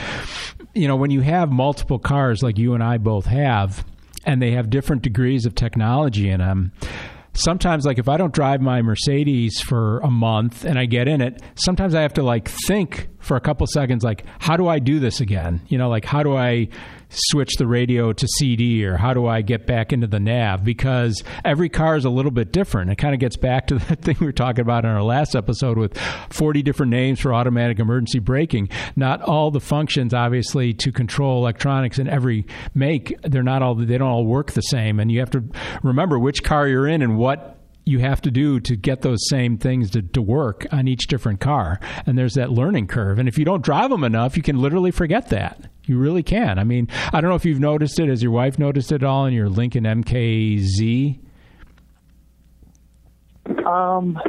you 0.74 0.88
know, 0.88 0.96
when 0.96 1.12
you 1.12 1.22
have 1.22 1.52
multiple 1.52 2.00
cars 2.00 2.42
like 2.44 2.58
you 2.58 2.74
and 2.74 2.84
I 2.84 2.98
both 2.98 3.26
have, 3.28 3.86
and 4.26 4.42
they 4.42 4.52
have 4.52 4.70
different 4.70 5.02
degrees 5.04 5.46
of 5.46 5.56
technology 5.56 6.30
in 6.30 6.40
them. 6.40 6.72
Sometimes, 7.38 7.86
like 7.86 8.00
if 8.00 8.10
I 8.10 8.18
don't 8.18 8.34
drive 8.34 8.62
my 8.62 8.82
Mercedes 8.82 9.62
for 9.62 10.00
a 10.00 10.10
month 10.10 10.66
and 10.66 10.80
I 10.80 10.86
get 10.86 11.08
in 11.08 11.22
it, 11.22 11.40
sometimes 11.54 11.94
I 11.94 12.02
have 12.02 12.14
to 12.14 12.24
like 12.24 12.50
think 12.66 13.10
for 13.20 13.38
a 13.38 13.40
couple 13.42 13.68
seconds, 13.68 14.04
like, 14.04 14.26
how 14.40 14.58
do 14.58 14.68
I 14.68 14.80
do 14.80 15.00
this 15.00 15.22
again? 15.22 15.62
You 15.68 15.78
know, 15.78 15.88
like 15.88 16.04
how 16.04 16.24
do 16.24 16.36
I 16.36 16.70
switch 17.10 17.56
the 17.58 17.68
radio 17.68 18.14
to 18.14 18.28
CD 18.28 18.86
or 18.86 18.98
how 18.98 19.14
do 19.14 19.28
I 19.28 19.42
get 19.42 19.66
back 19.66 19.94
into 19.94 20.08
the 20.08 20.20
nav? 20.20 20.64
Because 20.64 21.24
every 21.46 21.70
car 21.70 21.96
is 21.96 22.06
a 22.06 22.10
little 22.10 22.32
bit 22.32 22.52
different. 22.52 22.92
It 22.92 22.98
kind 22.98 23.14
of 23.14 23.20
gets 23.20 23.38
back 23.38 23.68
to 23.68 23.76
the 23.76 23.96
thing 23.96 24.18
we 24.20 24.26
were 24.26 24.32
talking 24.32 24.62
about 24.62 24.86
in 24.86 24.92
our 24.92 25.04
last 25.04 25.36
episode 25.36 25.78
with 25.78 25.98
40 26.30 26.62
different 26.64 26.90
names 26.92 27.20
for 27.20 27.34
automatic 27.34 27.80
emergency 27.80 28.20
braking. 28.20 28.70
Not 28.96 29.22
all 29.22 29.52
the 29.52 29.60
functions, 29.60 30.14
obviously, 30.14 30.74
to 30.76 30.92
control 30.92 31.40
electronics 31.40 32.00
in 32.00 32.08
every 32.08 32.46
make, 32.74 33.16
they're 33.24 33.44
not 33.44 33.62
all, 33.62 33.76
they 33.76 33.98
don't 33.98 34.08
all 34.08 34.26
work 34.26 34.52
the 34.52 34.62
same. 34.62 35.00
And 35.00 35.12
you 35.12 35.20
have 35.20 35.32
to 35.32 35.44
remember 35.84 36.20
which 36.20 36.44
car 36.44 36.68
you're 36.68 36.88
in 36.88 37.02
and 37.02 37.18
what 37.18 37.58
you 37.88 38.00
have 38.00 38.22
to 38.22 38.32
do 38.32 38.60
to 38.60 38.76
get 38.76 39.02
those 39.02 39.20
same 39.30 39.58
things 39.58 39.92
to, 39.92 40.02
to 40.02 40.22
work 40.22 40.68
on 40.72 40.88
each 40.88 41.08
different 41.08 41.40
car. 41.40 41.80
And 42.06 42.18
there's 42.18 42.34
that 42.34 42.52
learning 42.52 42.88
curve. 42.88 43.18
And 43.18 43.30
if 43.30 43.38
you 43.38 43.46
don't 43.46 43.64
drive 43.64 43.90
them 43.90 44.04
enough, 44.04 44.36
you 44.36 44.44
can 44.44 44.60
literally 44.60 44.92
forget 44.92 45.30
that. 45.30 45.70
You 45.88 45.98
really 45.98 46.24
can. 46.24 46.60
I 46.60 46.64
mean, 46.64 46.90
I 47.14 47.22
don't 47.22 47.30
know 47.30 47.36
if 47.36 47.46
you've 47.46 47.60
noticed 47.60 48.00
it. 48.00 48.10
Has 48.10 48.22
your 48.22 48.32
wife 48.32 48.60
noticed 48.60 48.92
it 48.92 49.04
all 49.04 49.26
in 49.26 49.34
your 49.34 49.50
Lincoln 49.50 49.86
MKZ? 49.86 51.20
Um, 53.66 54.20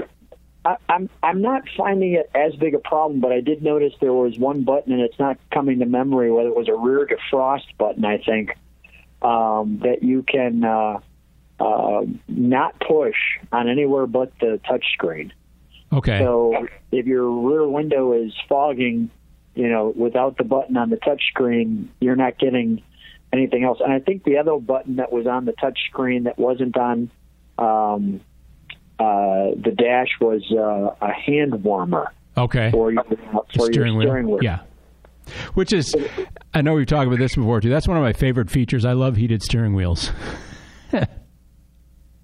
I, 0.64 0.77
I'm 0.88 1.11
I'm 1.23 1.42
not 1.42 1.62
finding 1.77 2.14
it 2.14 2.31
as 2.35 2.55
big 2.57 2.75
a 2.75 2.79
problem, 2.79 3.21
but 3.21 3.33
I 3.33 3.40
did 3.40 3.62
notice 3.62 3.92
there 4.01 4.12
was 4.12 4.38
one 4.38 4.62
button, 4.64 4.92
and 4.92 5.03
it's 5.03 5.18
not 5.18 5.38
coming 5.53 5.81
to 5.81 5.87
memory 5.87 6.31
whether 6.31 6.49
it 6.49 6.57
was 6.57 6.68
a 6.68 6.77
rear 6.77 7.07
defrost 7.07 7.77
button. 7.77 8.05
I 8.05 8.18
think 8.18 8.51
um, 9.23 9.81
that 9.83 10.03
you 10.03 10.23
can 10.23 10.62
uh, 10.64 11.01
uh, 11.59 12.03
not 12.29 12.81
push 12.81 13.16
on 13.51 13.68
anywhere 13.68 14.07
but 14.07 14.33
the 14.40 14.61
touch 14.68 14.85
screen. 14.92 15.33
Okay. 15.92 16.18
So 16.18 16.66
if 16.92 17.07
your 17.07 17.29
rear 17.31 17.66
window 17.68 18.12
is 18.12 18.33
fogging, 18.49 19.11
you 19.59 19.68
know, 19.68 19.92
without 19.97 20.38
the 20.38 20.44
button 20.44 20.77
on 20.77 20.88
the 20.88 20.97
touch 20.97 21.21
screen, 21.31 21.90
you're 22.01 22.14
not 22.14 22.38
getting 22.38 22.81
anything 23.33 23.64
else. 23.64 23.79
And 23.83 23.92
I 23.92 23.99
think 23.99 24.23
the 24.23 24.38
other 24.38 24.57
button 24.57 24.97
that 24.97 25.11
was 25.11 25.27
on 25.27 25.47
the 25.47 25.53
touch 25.53 25.81
screen 25.90 26.25
that 26.25 26.38
wasn't 26.38 26.77
on 26.77 27.11
um, 27.59 28.21
uh, 29.01 29.51
the 29.61 29.75
dash 29.77 30.11
was 30.21 30.44
uh, 30.53 31.05
a 31.05 31.12
hand 31.12 31.64
warmer 31.64 32.12
okay. 32.37 32.71
for 32.71 32.92
your, 32.92 33.03
for 33.03 33.66
steering 33.66 33.94
your 33.94 33.99
wheel. 33.99 34.09
steering 34.09 34.29
wheel. 34.29 34.38
Yeah. 34.42 34.61
Which 35.55 35.73
is, 35.73 35.92
I 36.55 36.62
know 36.62 36.75
we've 36.75 36.87
talked 36.87 37.09
about 37.09 37.18
this 37.18 37.35
before 37.35 37.61
too. 37.61 37.68
That's 37.68 37.88
one 37.88 37.97
of 37.97 38.03
my 38.05 38.12
favorite 38.12 38.51
features. 38.51 38.85
I 38.85 38.92
love 38.92 39.16
heated 39.16 39.42
steering 39.42 39.75
wheels. 39.75 40.12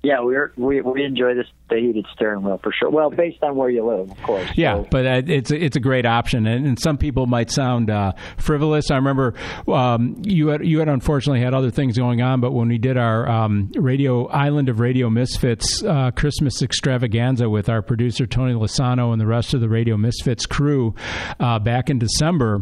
Yeah, 0.04 0.20
we're, 0.20 0.52
we 0.56 0.80
we 0.82 1.02
enjoy 1.02 1.34
this 1.34 1.46
the 1.70 1.76
heated 1.76 2.04
steering 2.14 2.42
wheel 2.42 2.60
for 2.62 2.72
sure. 2.72 2.90
Well, 2.90 3.08
based 3.10 3.42
on 3.42 3.56
where 3.56 3.70
you 3.70 3.84
live, 3.86 4.10
of 4.10 4.22
course. 4.22 4.46
Yeah, 4.54 4.82
So- 4.82 4.88
but 4.90 5.06
uh, 5.06 5.22
it's 5.26 5.50
a, 5.50 5.56
it's 5.64 5.76
a 5.76 5.80
great 5.80 6.04
option, 6.04 6.46
and, 6.46 6.66
and 6.66 6.78
some 6.78 6.98
people 6.98 7.26
might 7.26 7.50
sound 7.50 7.88
uh, 7.90 8.12
frivolous. 8.36 8.90
I 8.90 8.96
remember 8.96 9.32
um, 9.66 10.16
you 10.22 10.48
had 10.48 10.64
you 10.66 10.78
had 10.80 10.88
unfortunately 10.88 11.40
had 11.40 11.54
other 11.54 11.70
things 11.70 11.96
going 11.96 12.20
on, 12.20 12.40
but 12.42 12.52
when 12.52 12.68
we 12.68 12.76
did 12.78 12.98
our 12.98 13.26
um, 13.28 13.72
radio 13.76 14.26
Island 14.28 14.68
of 14.68 14.78
Radio 14.78 15.08
Misfits 15.08 15.82
uh, 15.82 16.10
Christmas 16.10 16.60
extravaganza 16.62 17.48
with 17.48 17.70
our 17.70 17.80
producer 17.80 18.26
Tony 18.26 18.52
Lasano 18.52 19.10
and 19.12 19.20
the 19.20 19.26
rest 19.26 19.54
of 19.54 19.60
the 19.62 19.68
Radio 19.70 19.96
Misfits 19.96 20.44
crew 20.44 20.94
uh, 21.40 21.58
back 21.58 21.88
in 21.88 21.98
December. 21.98 22.60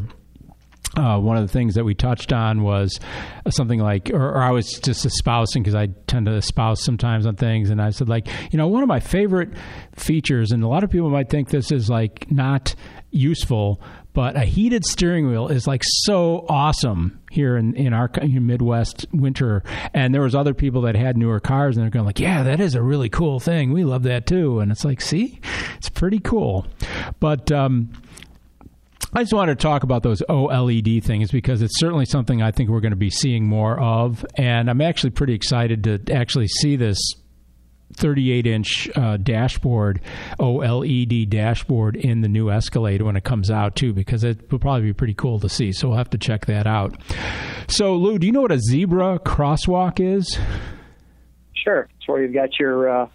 Uh, 0.95 1.19
one 1.19 1.39
of 1.39 1.43
the 1.43 1.53
things 1.53 1.75
that 1.75 1.85
we 1.85 1.95
touched 1.95 2.35
on 2.35 2.63
was 2.63 3.01
something 3.49 3.81
like, 3.81 4.11
or, 4.13 4.29
or 4.29 4.43
I 4.43 4.51
was 4.51 4.73
just 4.73 5.07
espousing 5.07 5.63
because 5.63 5.75
I 5.75 5.87
tend 6.07 6.27
to 6.27 6.33
espouse 6.33 6.85
sometimes 6.85 7.25
on 7.25 7.35
things, 7.35 7.71
and 7.71 7.81
I 7.81 7.91
said 7.91 8.11
like, 8.11 8.29
you 8.53 8.59
know, 8.59 8.69
one 8.69 8.83
of 8.83 8.89
my 8.89 9.01
favorite 9.01 9.49
features, 9.97 10.53
and 10.53 10.63
a 10.63 10.69
lot 10.69 10.85
of 10.85 10.91
people 10.91 11.09
might 11.09 11.31
think 11.31 11.49
this 11.49 11.73
is 11.73 11.89
like 11.89 12.31
not 12.31 12.75
useful, 13.11 13.81
but 14.13 14.37
a 14.37 14.41
heated 14.41 14.85
steering 14.85 15.29
wheel 15.31 15.49
is 15.49 15.67
like 15.67 15.81
so 15.85 16.45
awesome 16.51 17.19
here 17.31 17.57
in, 17.57 17.75
in 17.75 17.95
our 17.95 18.11
Midwest 18.23 19.07
winter. 19.15 19.63
And 19.95 20.15
there 20.15 20.21
was 20.21 20.35
other 20.35 20.53
people 20.53 20.83
that 20.83 20.95
had 20.95 21.17
newer 21.17 21.41
cars, 21.41 21.75
and 21.79 21.85
they're 21.85 21.91
going 21.91 22.05
like, 22.05 22.21
yeah, 22.21 22.43
that 22.43 22.61
is 22.61 22.75
a 22.75 22.83
really 22.83 23.09
cool 23.09 23.41
thing. 23.41 23.73
We 23.73 23.85
love 23.85 24.03
that 24.03 24.27
too. 24.27 24.61
And 24.61 24.71
it's 24.71 24.85
like, 24.85 25.01
see, 25.01 25.41
it's 25.79 25.89
pretty 25.89 26.19
cool, 26.19 26.67
but. 27.19 27.51
um 27.51 27.93
I 29.15 29.21
just 29.21 29.35
wanted 29.35 29.59
to 29.59 29.63
talk 29.63 29.83
about 29.83 30.03
those 30.03 30.23
OLED 30.23 31.05
things 31.05 31.31
because 31.31 31.61
it's 31.61 31.79
certainly 31.79 32.07
something 32.07 32.41
I 32.41 32.51
think 32.51 32.71
we're 32.71 32.81
going 32.81 32.93
to 32.93 32.97
be 32.97 33.11
seeing 33.11 33.47
more 33.47 33.79
of, 33.79 34.25
and 34.37 34.71
I'm 34.71 34.81
actually 34.81 35.11
pretty 35.11 35.35
excited 35.35 35.85
to 35.85 36.15
actually 36.15 36.49
see 36.49 36.77
this 36.77 36.99
38 37.95 38.47
inch 38.47 38.89
uh, 38.97 39.19
dashboard, 39.19 40.01
OLED 40.41 41.29
dashboard 41.29 41.97
in 41.97 42.23
the 42.23 42.29
new 42.29 42.51
Escalade 42.51 43.03
when 43.03 43.17
it 43.17 43.23
comes 43.23 43.51
out 43.51 43.77
too, 43.77 43.93
because 43.93 44.25
it 44.25 44.51
will 44.51 44.59
probably 44.59 44.83
be 44.83 44.93
pretty 44.95 45.15
cool 45.15 45.39
to 45.41 45.49
see. 45.49 45.73
So 45.73 45.89
we'll 45.89 45.99
have 45.99 46.11
to 46.11 46.19
check 46.19 46.47
that 46.47 46.67
out. 46.67 46.97
So 47.69 47.97
Lou, 47.97 48.19
do 48.19 48.27
you 48.27 48.33
know 48.33 48.41
what 48.41 48.53
a 48.53 48.59
zebra 48.59 49.19
crosswalk 49.19 50.01
is? 50.01 50.39
Sure. 51.55 51.87
It's 51.99 52.09
where 52.09 52.23
you've 52.23 52.33
got 52.33 52.59
your 52.59 52.89
uh, 52.89 53.09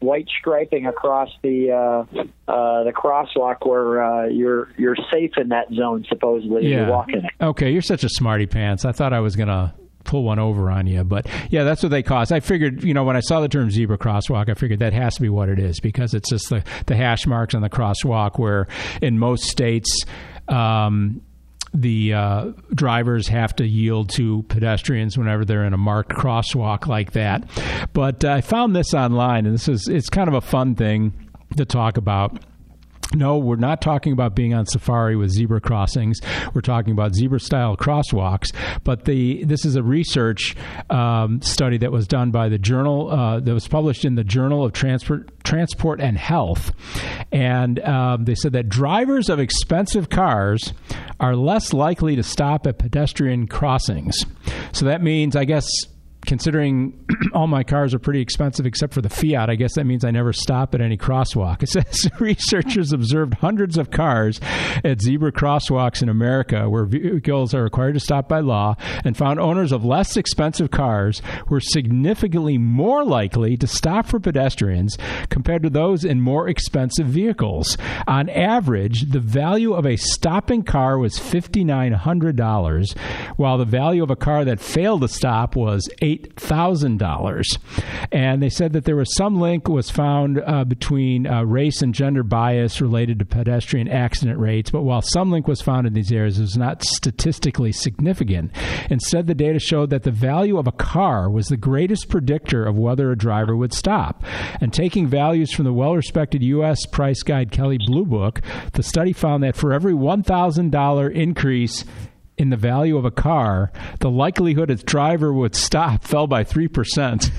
white 0.00 0.26
striping 0.38 0.86
across 0.86 1.28
the 1.42 1.70
uh, 1.70 2.20
uh, 2.50 2.84
the 2.84 2.92
crosswalk 2.92 3.66
where 3.66 4.02
uh, 4.02 4.26
you're 4.26 4.68
you're 4.76 4.96
safe 5.12 5.32
in 5.36 5.48
that 5.50 5.66
zone 5.72 6.04
supposedly 6.08 6.66
if 6.66 6.70
you're 6.70 6.90
walking 6.90 7.18
it. 7.24 7.30
Okay, 7.40 7.70
you're 7.70 7.82
such 7.82 8.04
a 8.04 8.08
smarty 8.08 8.46
pants. 8.46 8.84
I 8.84 8.92
thought 8.92 9.12
I 9.12 9.20
was 9.20 9.36
gonna 9.36 9.74
pull 10.04 10.24
one 10.24 10.38
over 10.38 10.70
on 10.70 10.86
you, 10.86 11.04
but 11.04 11.26
yeah, 11.50 11.62
that's 11.64 11.82
what 11.82 11.90
they 11.90 12.02
cost. 12.02 12.32
I 12.32 12.40
figured, 12.40 12.82
you 12.82 12.94
know, 12.94 13.04
when 13.04 13.16
I 13.16 13.20
saw 13.20 13.40
the 13.40 13.48
term 13.48 13.70
zebra 13.70 13.98
crosswalk, 13.98 14.48
I 14.48 14.54
figured 14.54 14.80
that 14.80 14.92
has 14.92 15.14
to 15.16 15.22
be 15.22 15.28
what 15.28 15.48
it 15.48 15.58
is 15.58 15.80
because 15.80 16.14
it's 16.14 16.30
just 16.30 16.48
the 16.48 16.64
the 16.86 16.96
hash 16.96 17.26
marks 17.26 17.54
on 17.54 17.62
the 17.62 17.70
crosswalk. 17.70 18.38
Where 18.38 18.66
in 19.00 19.18
most 19.18 19.44
states. 19.44 20.04
Um, 20.48 21.22
the 21.72 22.14
uh, 22.14 22.52
drivers 22.74 23.28
have 23.28 23.54
to 23.56 23.66
yield 23.66 24.10
to 24.10 24.42
pedestrians 24.44 25.16
whenever 25.16 25.44
they're 25.44 25.64
in 25.64 25.72
a 25.72 25.78
marked 25.78 26.10
crosswalk 26.10 26.86
like 26.86 27.12
that. 27.12 27.48
But 27.92 28.24
uh, 28.24 28.32
I 28.32 28.40
found 28.40 28.74
this 28.74 28.92
online, 28.94 29.46
and 29.46 29.54
this 29.54 29.68
is 29.68 29.88
it's 29.88 30.08
kind 30.08 30.28
of 30.28 30.34
a 30.34 30.40
fun 30.40 30.74
thing 30.74 31.12
to 31.56 31.64
talk 31.64 31.96
about. 31.96 32.42
No, 33.12 33.38
we're 33.38 33.56
not 33.56 33.82
talking 33.82 34.12
about 34.12 34.36
being 34.36 34.54
on 34.54 34.66
safari 34.66 35.16
with 35.16 35.30
zebra 35.30 35.60
crossings. 35.60 36.20
We're 36.54 36.60
talking 36.60 36.92
about 36.92 37.14
zebra-style 37.14 37.76
crosswalks. 37.76 38.54
But 38.84 39.04
the 39.04 39.42
this 39.44 39.64
is 39.64 39.74
a 39.74 39.82
research 39.82 40.54
um, 40.90 41.42
study 41.42 41.76
that 41.78 41.90
was 41.90 42.06
done 42.06 42.30
by 42.30 42.48
the 42.48 42.58
journal 42.58 43.10
uh, 43.10 43.40
that 43.40 43.52
was 43.52 43.66
published 43.66 44.04
in 44.04 44.14
the 44.14 44.22
Journal 44.22 44.64
of 44.64 44.72
Transport 44.72 45.28
Transport 45.42 46.00
and 46.00 46.16
Health, 46.16 46.72
and 47.32 47.80
um, 47.80 48.24
they 48.26 48.36
said 48.36 48.52
that 48.52 48.68
drivers 48.68 49.28
of 49.28 49.40
expensive 49.40 50.08
cars 50.08 50.72
are 51.18 51.34
less 51.34 51.72
likely 51.72 52.14
to 52.14 52.22
stop 52.22 52.66
at 52.66 52.78
pedestrian 52.78 53.48
crossings. 53.48 54.24
So 54.72 54.84
that 54.84 55.02
means, 55.02 55.34
I 55.34 55.44
guess, 55.44 55.66
considering 56.26 57.04
all 57.34 57.46
my 57.46 57.62
cars 57.62 57.94
are 57.94 57.98
pretty 57.98 58.20
expensive 58.20 58.66
except 58.66 58.94
for 58.94 59.02
the 59.02 59.08
Fiat, 59.08 59.50
I 59.50 59.54
guess 59.54 59.74
that 59.74 59.84
means 59.84 60.04
I 60.04 60.10
never 60.10 60.32
stop 60.32 60.74
at 60.74 60.80
any 60.80 60.96
crosswalk. 60.96 61.62
It 61.70 61.70
says 61.70 62.10
researchers 62.18 62.92
observed 62.92 63.34
hundreds 63.34 63.76
of 63.78 63.90
cars 63.90 64.40
at 64.82 65.00
zebra 65.00 65.32
crosswalks 65.32 66.02
in 66.02 66.08
America 66.08 66.68
where 66.68 66.84
vehicles 66.84 67.54
are 67.54 67.62
required 67.62 67.94
to 67.94 68.00
stop 68.00 68.28
by 68.28 68.40
law 68.40 68.76
and 69.04 69.16
found 69.16 69.38
owners 69.38 69.72
of 69.72 69.84
less 69.84 70.16
expensive 70.16 70.70
cars 70.70 71.22
were 71.48 71.60
significantly 71.60 72.58
more 72.58 73.04
likely 73.04 73.56
to 73.56 73.66
stop 73.66 74.06
for 74.06 74.18
pedestrians 74.18 74.96
compared 75.28 75.62
to 75.62 75.70
those 75.70 76.04
in 76.04 76.20
more 76.20 76.48
expensive 76.48 77.06
vehicles. 77.06 77.76
On 78.06 78.28
average, 78.28 79.10
the 79.10 79.20
value 79.20 79.74
of 79.74 79.86
a 79.86 79.96
stopping 79.96 80.62
car 80.62 80.98
was 80.98 81.18
$5,900, 81.18 82.98
while 83.36 83.58
the 83.58 83.64
value 83.64 84.02
of 84.02 84.10
a 84.10 84.16
car 84.16 84.44
that 84.44 84.60
failed 84.60 85.02
to 85.02 85.08
stop 85.08 85.56
was 85.56 85.88
$8,000. 86.18 87.58
And 88.12 88.42
they 88.42 88.48
said 88.48 88.72
that 88.72 88.84
there 88.84 88.96
was 88.96 89.14
some 89.16 89.40
link 89.40 89.68
was 89.68 89.90
found 89.90 90.40
uh, 90.44 90.64
between 90.64 91.26
uh, 91.26 91.42
race 91.44 91.82
and 91.82 91.94
gender 91.94 92.22
bias 92.22 92.80
related 92.80 93.18
to 93.18 93.24
pedestrian 93.24 93.88
accident 93.88 94.38
rates, 94.38 94.70
but 94.70 94.82
while 94.82 95.02
some 95.02 95.30
link 95.30 95.46
was 95.46 95.60
found 95.60 95.86
in 95.86 95.94
these 95.94 96.12
areas, 96.12 96.38
it 96.38 96.42
was 96.42 96.56
not 96.56 96.82
statistically 96.82 97.72
significant. 97.72 98.50
Instead, 98.90 99.26
the 99.26 99.34
data 99.34 99.58
showed 99.58 99.90
that 99.90 100.02
the 100.02 100.10
value 100.10 100.58
of 100.58 100.66
a 100.66 100.72
car 100.72 101.30
was 101.30 101.46
the 101.46 101.56
greatest 101.56 102.08
predictor 102.08 102.64
of 102.64 102.78
whether 102.78 103.10
a 103.10 103.18
driver 103.18 103.56
would 103.56 103.72
stop. 103.72 104.24
And 104.60 104.72
taking 104.72 105.06
values 105.06 105.52
from 105.52 105.64
the 105.64 105.72
well 105.72 105.96
respected 105.96 106.42
U.S. 106.42 106.86
price 106.86 107.22
guide 107.22 107.50
Kelley 107.50 107.78
Blue 107.78 108.04
Book, 108.04 108.40
the 108.72 108.82
study 108.82 109.12
found 109.12 109.42
that 109.42 109.56
for 109.56 109.72
every 109.72 109.94
$1,000 109.94 111.14
increase 111.14 111.84
in 112.40 112.48
the 112.48 112.56
value 112.56 112.96
of 112.96 113.04
a 113.04 113.10
car, 113.10 113.70
the 114.00 114.10
likelihood 114.10 114.70
its 114.70 114.82
driver 114.82 115.30
would 115.30 115.54
stop 115.54 116.02
fell 116.02 116.26
by 116.26 116.42
3%. 116.42 117.30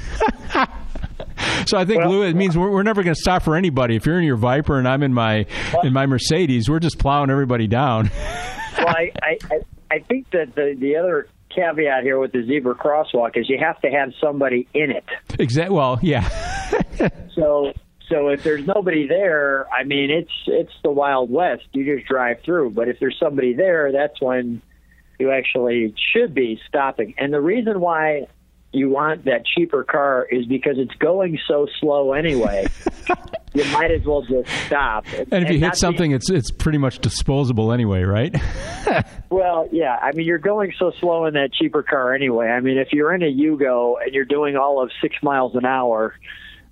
so 1.68 1.78
I 1.78 1.86
think, 1.86 2.02
well, 2.02 2.12
Lou, 2.12 2.22
it 2.22 2.36
means 2.36 2.56
we're, 2.56 2.70
we're 2.70 2.84
never 2.84 3.02
going 3.02 3.16
to 3.16 3.20
stop 3.20 3.42
for 3.42 3.56
anybody. 3.56 3.96
If 3.96 4.06
you're 4.06 4.20
in 4.20 4.26
your 4.26 4.38
Viper 4.38 4.78
and 4.78 4.88
I'm 4.88 5.02
in 5.02 5.12
my 5.12 5.48
well, 5.74 5.82
in 5.82 5.92
my 5.92 6.06
Mercedes, 6.06 6.70
we're 6.70 6.80
just 6.80 7.00
plowing 7.00 7.32
everybody 7.32 7.66
down. 7.66 8.12
well, 8.78 8.90
I, 8.90 9.12
I, 9.24 9.40
I 9.90 10.00
think 10.08 10.30
that 10.32 10.54
the, 10.54 10.78
the 10.80 10.98
other 10.98 11.28
caveat 11.50 12.04
here 12.04 12.20
with 12.20 12.32
the 12.32 12.46
zebra 12.46 12.76
crosswalk 12.76 13.36
is 13.36 13.50
you 13.50 13.58
have 13.60 13.82
to 13.82 13.90
have 13.90 14.14
somebody 14.22 14.68
in 14.76 14.92
it. 14.92 15.06
Exactly. 15.40 15.76
Well, 15.76 15.98
yeah. 16.04 16.30
so 17.36 17.74
so 18.08 18.28
if 18.28 18.44
there's 18.44 18.68
nobody 18.68 19.08
there, 19.08 19.68
I 19.74 19.84
mean 19.84 20.12
it's 20.12 20.32
it's 20.46 20.74
the 20.84 20.92
Wild 20.92 21.32
West. 21.32 21.64
You 21.74 21.96
just 21.96 22.08
drive 22.08 22.38
through. 22.46 22.70
But 22.70 22.88
if 22.88 23.00
there's 23.00 23.18
somebody 23.20 23.54
there, 23.54 23.92
that's 23.92 24.22
when 24.22 24.62
you 25.22 25.32
actually 25.32 25.94
should 26.12 26.34
be 26.34 26.60
stopping. 26.68 27.14
And 27.18 27.32
the 27.32 27.40
reason 27.40 27.80
why 27.80 28.28
you 28.74 28.90
want 28.90 29.26
that 29.26 29.46
cheaper 29.46 29.84
car 29.84 30.28
is 30.32 30.48
because 30.48 30.78
it's 30.78 30.96
going 30.96 31.38
so 31.48 31.68
slow 31.80 32.14
anyway. 32.14 32.68
you 33.54 33.64
might 33.66 33.92
as 33.92 34.04
well 34.04 34.24
just 34.24 34.50
stop. 34.66 35.06
And, 35.16 35.32
and 35.32 35.44
if 35.46 35.52
you 35.52 35.60
hit 35.60 35.76
something, 35.76 36.10
be, 36.10 36.16
it's 36.16 36.32
it's 36.32 36.50
pretty 36.50 36.80
much 36.80 37.00
disposable 37.00 37.72
anyway, 37.72 38.02
right? 38.02 38.36
well, 39.30 39.70
yeah. 39.72 39.98
I 40.02 40.12
mean, 40.14 40.26
you're 40.26 40.40
going 40.40 40.74
so 40.80 40.92
slow 41.00 41.26
in 41.26 41.36
that 41.36 41.54
cheaper 41.54 41.84
car 41.84 42.16
anyway. 42.16 42.48
I 42.48 42.62
mean, 42.62 42.80
if 42.80 42.90
you're 42.92 43.14
in 43.14 43.22
a 43.22 43.32
Yugo 43.32 44.02
and 44.04 44.14
you're 44.14 44.26
doing 44.26 44.56
all 44.56 44.82
of 44.82 44.90
six 45.02 45.16
miles 45.22 45.56
an 45.56 45.66
hour, 45.66 46.16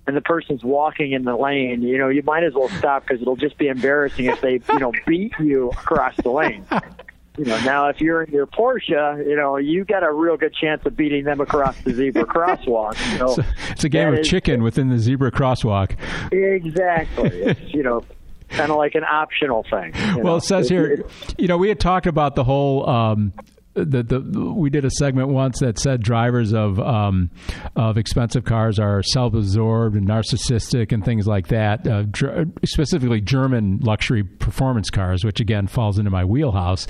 and 0.06 0.16
the 0.16 0.22
person's 0.22 0.64
walking 0.64 1.12
in 1.12 1.22
the 1.24 1.36
lane, 1.36 1.82
you 1.82 1.96
know, 1.96 2.08
you 2.08 2.22
might 2.24 2.42
as 2.42 2.54
well 2.54 2.70
stop 2.70 3.06
because 3.06 3.22
it'll 3.22 3.36
just 3.36 3.58
be 3.58 3.68
embarrassing 3.68 4.24
if 4.24 4.40
they, 4.40 4.60
you 4.72 4.78
know, 4.80 4.92
beat 5.06 5.32
you 5.38 5.68
across 5.68 6.16
the 6.16 6.30
lane 6.30 6.64
you 7.38 7.44
know, 7.44 7.58
now 7.60 7.88
if 7.88 8.00
you're 8.00 8.22
in 8.22 8.32
your 8.32 8.46
Porsche, 8.46 9.26
you 9.26 9.36
know, 9.36 9.56
you 9.56 9.84
got 9.84 10.02
a 10.02 10.12
real 10.12 10.36
good 10.36 10.54
chance 10.54 10.84
of 10.84 10.96
beating 10.96 11.24
them 11.24 11.40
across 11.40 11.80
the 11.82 11.92
zebra 11.92 12.24
crosswalk. 12.24 12.96
So 13.18 13.32
it's, 13.38 13.70
it's 13.70 13.84
a 13.84 13.88
game 13.88 14.08
of 14.08 14.20
is, 14.20 14.28
chicken 14.28 14.62
within 14.62 14.88
the 14.88 14.98
zebra 14.98 15.30
crosswalk. 15.30 15.96
Exactly. 16.32 17.30
It's, 17.50 17.74
you 17.74 17.82
know, 17.82 18.04
kind 18.48 18.70
of 18.70 18.76
like 18.76 18.94
an 18.94 19.04
optional 19.04 19.64
thing. 19.64 19.92
Well, 20.16 20.24
know? 20.24 20.36
it 20.36 20.42
says 20.42 20.68
here, 20.68 21.04
you 21.38 21.48
know, 21.48 21.56
we 21.56 21.68
had 21.68 21.80
talked 21.80 22.06
about 22.06 22.34
the 22.34 22.44
whole 22.44 22.88
um, 22.88 23.32
the, 23.74 24.02
the 24.02 24.20
we 24.20 24.68
did 24.70 24.84
a 24.84 24.90
segment 24.90 25.28
once 25.28 25.60
that 25.60 25.78
said 25.78 26.02
drivers 26.02 26.52
of 26.52 26.80
um, 26.80 27.30
of 27.76 27.96
expensive 27.96 28.44
cars 28.44 28.78
are 28.78 29.02
self-absorbed 29.02 29.96
and 29.96 30.08
narcissistic 30.08 30.92
and 30.92 31.04
things 31.04 31.26
like 31.26 31.48
that. 31.48 31.86
Uh, 31.86 32.02
dr- 32.10 32.48
specifically, 32.64 33.20
German 33.20 33.78
luxury 33.80 34.24
performance 34.24 34.90
cars, 34.90 35.24
which 35.24 35.40
again 35.40 35.66
falls 35.66 35.98
into 35.98 36.10
my 36.10 36.24
wheelhouse. 36.24 36.86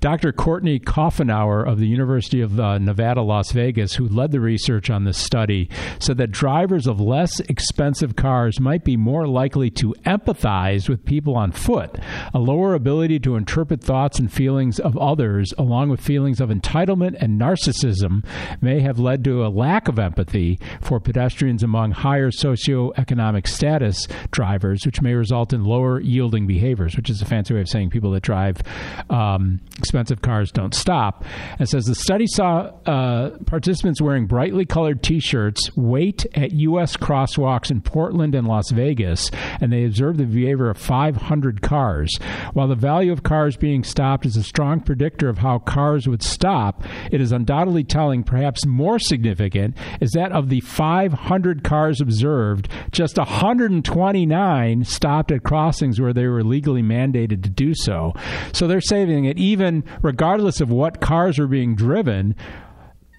Dr. 0.00 0.32
Courtney 0.32 0.80
Coughenour 0.80 1.66
of 1.66 1.78
the 1.78 1.86
University 1.86 2.40
of 2.40 2.58
uh, 2.58 2.78
Nevada, 2.78 3.22
Las 3.22 3.52
Vegas, 3.52 3.94
who 3.94 4.08
led 4.08 4.32
the 4.32 4.40
research 4.40 4.90
on 4.90 5.04
this 5.04 5.18
study, 5.18 5.68
said 5.98 6.16
that 6.18 6.30
drivers 6.30 6.86
of 6.86 7.00
less 7.00 7.40
expensive 7.40 8.16
cars 8.16 8.58
might 8.58 8.84
be 8.84 8.96
more 8.96 9.26
likely 9.26 9.70
to 9.70 9.94
empathize 10.06 10.88
with 10.88 11.04
people 11.04 11.36
on 11.36 11.52
foot, 11.52 11.98
a 12.32 12.38
lower 12.38 12.74
ability 12.74 13.18
to 13.20 13.36
interpret 13.36 13.82
thoughts 13.82 14.18
and 14.18 14.32
feelings 14.32 14.80
of 14.80 14.96
others, 14.96 15.52
along 15.58 15.90
with 15.90 16.00
feelings 16.00 16.31
feelings 16.32 16.40
of 16.40 16.56
entitlement 16.56 17.16
and 17.20 17.40
narcissism 17.40 18.24
may 18.60 18.80
have 18.80 18.98
led 18.98 19.24
to 19.24 19.44
a 19.44 19.48
lack 19.48 19.88
of 19.88 19.98
empathy 19.98 20.58
for 20.80 21.00
pedestrians 21.00 21.62
among 21.62 21.92
higher 21.92 22.30
socioeconomic 22.30 23.46
status 23.46 24.06
drivers, 24.30 24.84
which 24.86 25.02
may 25.02 25.14
result 25.14 25.52
in 25.52 25.64
lower 25.64 26.00
yielding 26.00 26.46
behaviors, 26.46 26.96
which 26.96 27.10
is 27.10 27.20
a 27.20 27.24
fancy 27.24 27.54
way 27.54 27.60
of 27.60 27.68
saying 27.68 27.90
people 27.90 28.10
that 28.12 28.22
drive 28.22 28.62
um, 29.10 29.60
expensive 29.78 30.22
cars 30.22 30.50
don't 30.50 30.74
stop. 30.74 31.24
And 31.58 31.68
says 31.68 31.84
the 31.84 31.94
study 31.94 32.26
saw 32.26 32.70
uh, 32.86 33.38
participants 33.46 34.00
wearing 34.00 34.26
brightly 34.26 34.64
colored 34.64 35.02
t 35.02 35.20
shirts 35.20 35.70
wait 35.76 36.26
at 36.34 36.52
U.S. 36.52 36.96
crosswalks 36.96 37.70
in 37.70 37.82
Portland 37.82 38.34
and 38.34 38.46
Las 38.46 38.70
Vegas, 38.70 39.30
and 39.60 39.72
they 39.72 39.84
observed 39.84 40.18
the 40.18 40.24
behavior 40.24 40.70
of 40.70 40.78
500 40.78 41.62
cars. 41.62 42.10
While 42.52 42.68
the 42.68 42.74
value 42.74 43.12
of 43.12 43.22
cars 43.22 43.56
being 43.56 43.84
stopped 43.84 44.26
is 44.26 44.36
a 44.36 44.42
strong 44.42 44.80
predictor 44.80 45.28
of 45.28 45.38
how 45.38 45.58
cars 45.58 46.06
would 46.12 46.22
stop, 46.22 46.84
it 47.10 47.20
is 47.20 47.32
undoubtedly 47.32 47.82
telling, 47.82 48.22
perhaps 48.22 48.64
more 48.64 49.00
significant, 49.00 49.76
is 50.00 50.12
that 50.12 50.30
of 50.30 50.48
the 50.48 50.60
500 50.60 51.64
cars 51.64 52.00
observed, 52.00 52.68
just 52.92 53.18
129 53.18 54.84
stopped 54.84 55.32
at 55.32 55.42
crossings 55.42 56.00
where 56.00 56.12
they 56.12 56.28
were 56.28 56.44
legally 56.44 56.82
mandated 56.82 57.42
to 57.42 57.50
do 57.50 57.74
so. 57.74 58.12
So 58.52 58.68
they're 58.68 58.80
saving 58.80 59.24
it, 59.24 59.38
even 59.38 59.82
regardless 60.02 60.60
of 60.60 60.70
what 60.70 61.00
cars 61.00 61.40
are 61.40 61.48
being 61.48 61.74
driven, 61.74 62.36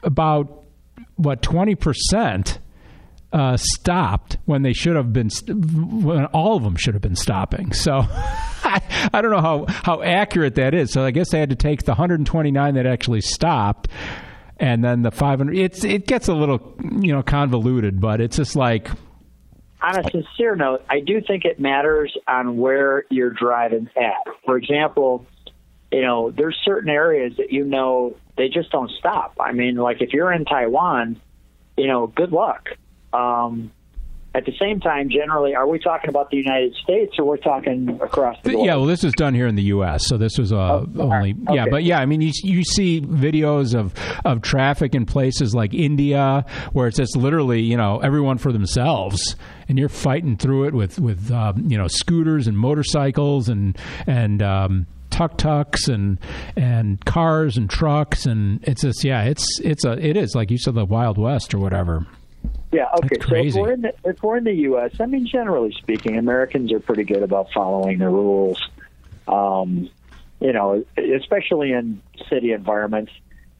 about 0.03 0.63
what 1.15 1.41
20% 1.41 2.59
uh, 3.33 3.57
stopped 3.57 4.37
when 4.45 4.61
they 4.61 4.73
should 4.73 4.95
have 4.95 5.11
been, 5.11 5.29
when 6.03 6.25
all 6.27 6.55
of 6.55 6.63
them 6.63 6.75
should 6.75 6.93
have 6.93 7.01
been 7.01 7.15
stopping. 7.15 7.73
So 7.73 7.91
I, 8.07 9.09
I 9.11 9.21
don't 9.21 9.31
know 9.31 9.41
how, 9.41 9.65
how 9.67 10.01
accurate 10.03 10.55
that 10.55 10.73
is. 10.73 10.93
So 10.93 11.03
I 11.03 11.11
guess 11.11 11.31
they 11.31 11.39
had 11.39 11.49
to 11.49 11.55
take 11.55 11.83
the 11.83 11.91
129 11.91 12.75
that 12.75 12.85
actually 12.85 13.21
stopped 13.21 13.89
and 14.57 14.83
then 14.83 15.01
the 15.01 15.11
500 15.11 15.57
it's 15.57 15.83
it 15.83 16.07
gets 16.07 16.27
a 16.27 16.33
little 16.33 16.75
you 17.01 17.11
know 17.11 17.23
convoluted 17.23 17.99
but 17.99 18.21
it's 18.21 18.37
just 18.37 18.55
like 18.55 18.89
on 19.81 19.99
a 19.99 20.03
sincere 20.11 20.55
note 20.55 20.85
i 20.89 20.99
do 20.99 21.21
think 21.25 21.43
it 21.43 21.59
matters 21.59 22.15
on 22.27 22.57
where 22.57 23.03
you're 23.09 23.31
driving 23.31 23.89
at 23.97 24.33
for 24.45 24.57
example 24.57 25.25
you 25.91 26.01
know 26.01 26.31
there's 26.31 26.57
certain 26.63 26.89
areas 26.89 27.33
that 27.37 27.51
you 27.51 27.65
know 27.65 28.15
they 28.37 28.47
just 28.47 28.71
don't 28.71 28.91
stop 28.91 29.35
i 29.39 29.51
mean 29.51 29.75
like 29.75 30.01
if 30.01 30.13
you're 30.13 30.31
in 30.31 30.45
taiwan 30.45 31.19
you 31.75 31.87
know 31.87 32.07
good 32.07 32.31
luck 32.31 32.69
um, 33.13 33.71
at 34.35 34.45
the 34.45 34.53
same 34.59 34.79
time, 34.79 35.09
generally, 35.09 35.53
are 35.53 35.67
we 35.67 35.77
talking 35.77 36.09
about 36.09 36.31
the 36.31 36.37
United 36.37 36.73
States 36.83 37.19
or 37.19 37.25
we're 37.25 37.37
talking 37.37 37.99
across 38.01 38.35
the 38.41 38.55
world? 38.55 38.65
Yeah, 38.65 38.75
well, 38.77 38.87
this 38.87 39.03
was 39.03 39.13
done 39.13 39.35
here 39.35 39.45
in 39.45 39.53
the 39.53 39.63
U.S., 39.63 40.07
so 40.07 40.17
this 40.17 40.39
was 40.39 40.51
uh, 40.51 40.55
oh, 40.57 40.87
only 40.97 41.35
okay. 41.47 41.55
yeah, 41.55 41.65
but 41.69 41.83
yeah, 41.83 41.99
I 41.99 42.07
mean, 42.07 42.21
you 42.21 42.31
you 42.43 42.63
see 42.63 42.99
videos 42.99 43.75
of 43.75 43.93
of 44.25 44.41
traffic 44.41 44.95
in 44.95 45.05
places 45.05 45.53
like 45.53 45.75
India 45.75 46.45
where 46.71 46.87
it's 46.87 46.97
just 46.97 47.15
literally 47.15 47.61
you 47.61 47.77
know 47.77 47.99
everyone 47.99 48.39
for 48.39 48.51
themselves, 48.51 49.35
and 49.69 49.77
you're 49.77 49.87
fighting 49.87 50.35
through 50.35 50.65
it 50.65 50.73
with 50.73 50.99
with 50.99 51.29
um, 51.31 51.69
you 51.69 51.77
know 51.77 51.87
scooters 51.87 52.47
and 52.47 52.57
motorcycles 52.57 53.49
and 53.49 53.77
and 54.07 54.41
um, 54.41 54.87
tuk 55.11 55.37
tuks 55.37 55.87
and 55.87 56.17
and 56.55 57.05
cars 57.05 57.55
and 57.55 57.69
trucks 57.69 58.25
and 58.25 58.63
it's 58.63 58.81
just 58.81 59.03
yeah 59.03 59.25
it's 59.25 59.45
it's 59.59 59.85
a 59.85 59.91
it 60.03 60.17
is 60.17 60.33
like 60.33 60.49
you 60.49 60.57
said 60.57 60.73
the 60.73 60.85
Wild 60.85 61.19
West 61.19 61.53
or 61.53 61.59
whatever. 61.59 62.07
Yeah. 62.73 62.87
Okay. 63.03 63.17
So 63.21 63.35
if 63.35 63.53
we're 63.53 63.71
in 63.73 63.81
the 63.81 63.93
if 64.03 64.23
we're 64.23 64.37
in 64.37 64.43
the 64.43 64.53
U.S., 64.53 64.91
I 64.99 65.05
mean, 65.05 65.27
generally 65.27 65.71
speaking, 65.77 66.17
Americans 66.17 66.73
are 66.73 66.79
pretty 66.79 67.03
good 67.03 67.21
about 67.21 67.47
following 67.53 67.99
the 67.99 68.09
rules. 68.09 68.59
Um, 69.27 69.89
you 70.39 70.51
know, 70.51 70.83
especially 70.97 71.71
in 71.71 72.01
city 72.29 72.51
environments. 72.51 73.11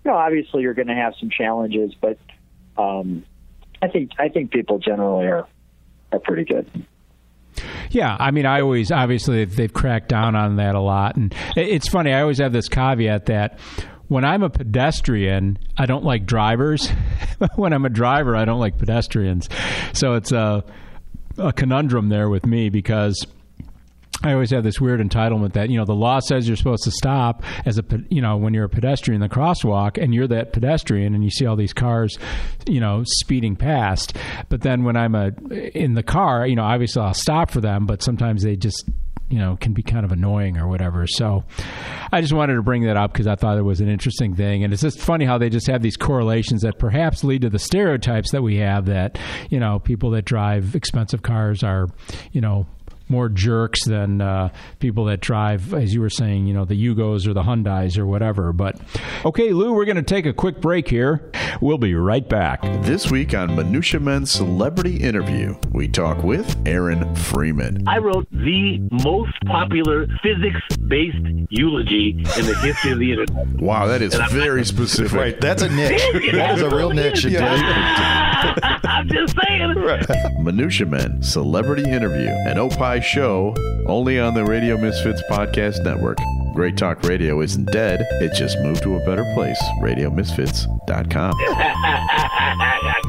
You 0.03 0.11
know, 0.11 0.17
obviously 0.17 0.63
you're 0.63 0.73
going 0.73 0.89
to 0.89 0.95
have 0.95 1.13
some 1.17 1.29
challenges, 1.29 1.93
but 2.01 2.17
um, 2.77 3.23
I 3.81 3.87
think 3.87 4.11
I 4.19 4.29
think 4.29 4.51
people 4.51 4.79
generally 4.79 5.27
are 5.27 5.47
are 6.11 6.19
pretty 6.19 6.43
good. 6.43 6.69
Yeah, 7.91 8.17
I 8.19 8.31
mean, 8.31 8.45
I 8.45 8.61
always 8.61 8.91
obviously 8.91 9.45
they've 9.45 9.71
cracked 9.71 10.09
down 10.09 10.35
on 10.35 10.55
that 10.57 10.75
a 10.75 10.81
lot, 10.81 11.15
and 11.15 11.33
it's 11.55 11.87
funny. 11.87 12.11
I 12.11 12.21
always 12.21 12.39
have 12.39 12.51
this 12.51 12.67
caveat 12.67 13.27
that 13.27 13.59
when 14.13 14.23
I'm 14.23 14.43
a 14.43 14.49
pedestrian, 14.49 15.57
I 15.75 15.87
don't 15.87 16.03
like 16.03 16.27
drivers. 16.27 16.87
when 17.55 17.73
I'm 17.73 17.83
a 17.83 17.89
driver, 17.89 18.35
I 18.35 18.45
don't 18.45 18.59
like 18.59 18.77
pedestrians. 18.77 19.49
So 19.93 20.13
it's 20.13 20.31
a, 20.31 20.63
a 21.39 21.51
conundrum 21.51 22.09
there 22.09 22.29
with 22.29 22.45
me 22.45 22.69
because 22.69 23.25
I 24.23 24.33
always 24.33 24.51
have 24.51 24.63
this 24.63 24.79
weird 24.79 24.99
entitlement 24.99 25.53
that 25.53 25.71
you 25.71 25.79
know 25.79 25.85
the 25.85 25.95
law 25.95 26.19
says 26.19 26.47
you're 26.47 26.55
supposed 26.57 26.83
to 26.83 26.91
stop 26.91 27.43
as 27.65 27.79
a 27.79 27.83
you 28.09 28.21
know 28.21 28.37
when 28.37 28.53
you're 28.53 28.65
a 28.65 28.69
pedestrian 28.69 29.21
in 29.21 29.27
the 29.27 29.33
crosswalk 29.33 30.01
and 30.01 30.13
you're 30.13 30.27
that 30.27 30.53
pedestrian 30.53 31.15
and 31.15 31.23
you 31.23 31.31
see 31.31 31.47
all 31.47 31.55
these 31.55 31.73
cars 31.73 32.17
you 32.67 32.79
know 32.79 33.03
speeding 33.05 33.55
past 33.55 34.15
but 34.47 34.61
then 34.61 34.83
when 34.83 34.95
I'm 34.95 35.15
a 35.15 35.31
in 35.75 35.95
the 35.95 36.03
car 36.03 36.47
you 36.47 36.55
know 36.55 36.63
obviously 36.63 37.01
I'll 37.01 37.13
stop 37.15 37.49
for 37.49 37.59
them 37.59 37.85
but 37.85 38.01
sometimes 38.01 38.43
they 38.43 38.55
just 38.55 38.87
you 39.29 39.39
know 39.39 39.57
can 39.59 39.73
be 39.73 39.83
kind 39.83 40.05
of 40.05 40.11
annoying 40.11 40.57
or 40.57 40.67
whatever. 40.67 41.07
So 41.07 41.43
I 42.11 42.21
just 42.21 42.33
wanted 42.33 42.55
to 42.55 42.61
bring 42.61 42.83
that 42.83 42.97
up 42.97 43.13
because 43.13 43.27
I 43.27 43.35
thought 43.35 43.57
it 43.57 43.63
was 43.63 43.81
an 43.81 43.89
interesting 43.89 44.35
thing, 44.35 44.63
and 44.63 44.73
it's 44.73 44.81
just 44.81 44.99
funny 44.99 45.25
how 45.25 45.37
they 45.37 45.49
just 45.49 45.67
have 45.67 45.81
these 45.81 45.97
correlations 45.97 46.61
that 46.61 46.79
perhaps 46.79 47.23
lead 47.23 47.41
to 47.41 47.49
the 47.49 47.59
stereotypes 47.59 48.31
that 48.31 48.41
we 48.41 48.57
have 48.57 48.85
that 48.85 49.17
you 49.49 49.59
know 49.59 49.79
people 49.79 50.11
that 50.11 50.25
drive 50.25 50.75
expensive 50.75 51.21
cars 51.21 51.63
are 51.63 51.87
you 52.31 52.41
know 52.41 52.65
more 53.09 53.29
jerks 53.29 53.85
than 53.85 54.21
uh, 54.21 54.49
people 54.79 55.05
that 55.05 55.19
drive, 55.19 55.73
as 55.73 55.93
you 55.93 56.01
were 56.01 56.09
saying, 56.09 56.47
you 56.47 56.53
know, 56.53 56.65
the 56.65 56.75
Yugos 56.75 57.27
or 57.27 57.33
the 57.33 57.43
Hyundais 57.43 57.97
or 57.97 58.05
whatever. 58.05 58.53
But 58.53 58.79
okay, 59.25 59.51
Lou, 59.51 59.73
we're 59.73 59.85
going 59.85 59.97
to 59.97 60.01
take 60.01 60.25
a 60.25 60.33
quick 60.33 60.61
break 60.61 60.87
here. 60.87 61.31
We'll 61.61 61.77
be 61.77 61.95
right 61.95 62.27
back. 62.27 62.61
This 62.83 63.11
week 63.11 63.33
on 63.33 63.55
Minutia 63.55 63.99
Men's 63.99 64.31
Celebrity 64.31 64.97
Interview, 64.97 65.55
we 65.71 65.87
talk 65.87 66.23
with 66.23 66.55
Aaron 66.65 67.13
Freeman. 67.15 67.87
I 67.87 67.97
wrote 67.99 68.27
the 68.31 68.79
most 69.03 69.33
popular 69.45 70.07
physics-based 70.21 71.47
eulogy 71.49 72.11
in 72.11 72.45
the 72.45 72.57
history 72.61 72.91
of 72.91 72.99
the 72.99 73.11
internet. 73.11 73.61
Wow, 73.61 73.87
that 73.87 74.01
is 74.01 74.15
very 74.31 74.65
specific. 74.65 75.13
Right, 75.13 75.39
that's 75.39 75.61
a 75.61 75.69
niche. 75.69 76.01
that 76.31 76.57
is 76.57 76.61
a 76.61 76.69
real 76.69 76.91
niche. 76.91 77.25
I'm 78.85 79.07
just 79.09 79.35
saying. 79.41 80.43
Minutia 80.43 80.85
Men 80.85 81.21
Celebrity 81.21 81.89
Interview, 81.89 82.27
an 82.27 82.57
Opie 82.57 82.92
show 82.99 83.55
only 83.87 84.19
on 84.19 84.33
the 84.33 84.43
Radio 84.43 84.77
Misfits 84.77 85.21
Podcast 85.29 85.83
Network. 85.83 86.17
Great 86.53 86.77
Talk 86.77 87.03
Radio 87.03 87.41
isn't 87.41 87.71
dead, 87.71 88.01
it 88.21 88.33
just 88.35 88.59
moved 88.59 88.83
to 88.83 88.95
a 88.95 89.05
better 89.05 89.25
place. 89.33 89.61
RadioMisfits.com. 89.81 91.33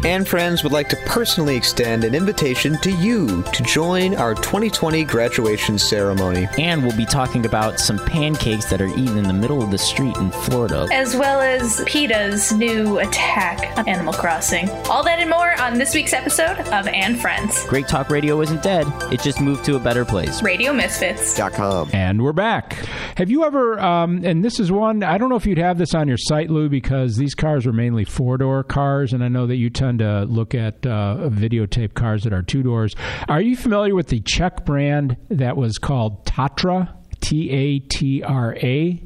And 0.04 0.28
Friends 0.28 0.62
would 0.62 0.72
like 0.72 0.90
to 0.90 0.96
personally 1.06 1.56
extend 1.56 2.04
an 2.04 2.14
invitation 2.14 2.76
to 2.82 2.90
you 2.90 3.42
to 3.42 3.62
join 3.62 4.14
our 4.16 4.34
2020 4.34 5.02
graduation 5.04 5.78
ceremony. 5.78 6.46
And 6.58 6.82
we'll 6.82 6.94
be 6.94 7.06
talking 7.06 7.46
about 7.46 7.80
some 7.80 7.98
pancakes 7.98 8.66
that 8.66 8.82
are 8.82 8.86
eaten 8.86 9.16
in 9.16 9.24
the 9.24 9.32
middle 9.32 9.62
of 9.62 9.70
the 9.70 9.78
street 9.78 10.14
in 10.18 10.30
Florida. 10.30 10.86
As 10.92 11.16
well 11.16 11.40
as 11.40 11.82
PETA's 11.86 12.52
new 12.52 12.98
attack 12.98 13.78
on 13.78 13.88
Animal 13.88 14.12
Crossing. 14.12 14.68
All 14.90 15.02
that 15.04 15.20
and 15.20 15.30
more 15.30 15.58
on 15.58 15.78
this 15.78 15.94
week's 15.94 16.12
episode 16.12 16.58
of 16.58 16.86
And 16.86 17.18
Friends. 17.18 17.64
Great 17.66 17.88
Talk 17.88 18.10
Radio 18.10 18.42
isn't 18.42 18.62
dead, 18.62 18.86
it 19.10 19.22
just 19.22 19.40
moved 19.40 19.64
to 19.64 19.76
a 19.76 19.80
better 19.80 20.04
place. 20.04 20.42
RadioMisfits.com. 20.42 21.90
And 21.94 22.22
we're 22.22 22.34
back. 22.34 22.74
Have 23.16 23.30
you 23.30 23.44
ever, 23.44 23.80
um, 23.80 24.22
and 24.22 24.44
this 24.44 24.60
is 24.60 24.70
one, 24.70 25.02
I 25.02 25.16
don't 25.16 25.30
know 25.30 25.36
if 25.36 25.46
you'd 25.46 25.56
have 25.56 25.78
this 25.78 25.94
on 25.94 26.08
your 26.08 26.18
site, 26.18 26.50
Lou, 26.50 26.68
because 26.68 27.16
these 27.16 27.34
cars 27.34 27.66
are 27.66 27.72
mainly 27.72 28.04
four 28.04 28.36
door 28.36 28.62
cars, 28.62 29.14
and 29.14 29.24
I 29.24 29.28
know 29.28 29.46
that 29.46 29.56
you 29.56 29.70
tend 29.70 29.93
to 29.98 30.24
look 30.24 30.54
at 30.54 30.87
uh, 30.87 31.28
videotape 31.30 31.94
cars 31.94 32.24
that 32.24 32.33
are 32.33 32.42
two 32.42 32.62
doors. 32.62 32.94
Are 33.28 33.40
you 33.40 33.57
familiar 33.57 33.94
with 33.94 34.09
the 34.09 34.20
Czech 34.20 34.64
brand 34.64 35.16
that 35.30 35.57
was 35.57 35.78
called 35.78 36.24
Tatra? 36.26 36.94
T 37.20 37.50
A 37.50 37.78
T 37.78 38.22
R 38.22 38.54
A? 38.62 39.02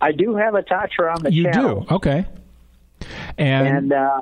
I 0.00 0.12
do 0.12 0.34
have 0.36 0.54
a 0.54 0.62
Tatra 0.62 1.14
on 1.16 1.22
the 1.22 1.32
You 1.32 1.44
channel. 1.44 1.80
do? 1.82 1.94
Okay. 1.96 2.24
And, 3.38 3.66
And 3.68 3.92
uh, 3.92 4.20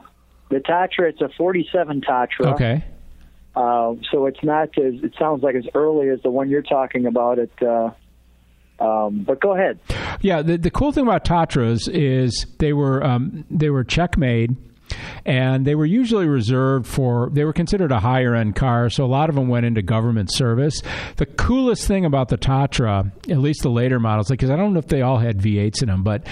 the 0.50 0.56
Tatra, 0.56 1.08
it's 1.10 1.20
a 1.20 1.28
47 1.36 2.00
Tatra. 2.02 2.52
okay. 2.54 2.84
Uh, 3.54 3.94
so 4.12 4.26
it's 4.26 4.42
not 4.44 4.68
as, 4.78 4.94
it 5.02 5.12
sounds 5.18 5.42
like 5.42 5.54
as 5.56 5.66
early 5.74 6.08
as 6.08 6.20
the 6.22 6.30
one 6.30 6.48
you're 6.48 6.62
talking 6.62 7.06
about. 7.06 7.38
It, 7.38 7.50
uh, 7.62 7.90
um, 8.78 9.24
but 9.26 9.40
go 9.40 9.54
ahead. 9.54 9.78
Yeah, 10.20 10.42
the, 10.42 10.56
the 10.56 10.70
cool 10.70 10.92
thing 10.92 11.02
about 11.04 11.24
Tatras 11.24 11.88
is 11.92 12.46
they 12.58 12.72
were 12.72 13.02
um, 13.04 13.44
they 13.50 13.68
were 13.70 13.84
Czech 13.84 14.16
made, 14.16 14.56
and 15.24 15.66
they 15.66 15.74
were 15.74 15.86
usually 15.86 16.26
reserved 16.26 16.86
for 16.86 17.30
they 17.32 17.44
were 17.44 17.52
considered 17.52 17.92
a 17.92 18.00
higher 18.00 18.34
end 18.34 18.56
car, 18.56 18.90
so 18.90 19.04
a 19.04 19.06
lot 19.06 19.28
of 19.28 19.34
them 19.34 19.48
went 19.48 19.66
into 19.66 19.82
government 19.82 20.32
service. 20.32 20.82
The 21.16 21.26
coolest 21.26 21.86
thing 21.86 22.04
about 22.04 22.28
the 22.28 22.38
Tatra, 22.38 23.10
at 23.30 23.38
least 23.38 23.62
the 23.62 23.70
later 23.70 24.00
models, 24.00 24.28
because 24.28 24.50
I 24.50 24.56
don't 24.56 24.72
know 24.72 24.78
if 24.78 24.88
they 24.88 25.02
all 25.02 25.18
had 25.18 25.38
V8s 25.38 25.82
in 25.82 25.88
them, 25.88 26.02
but 26.02 26.26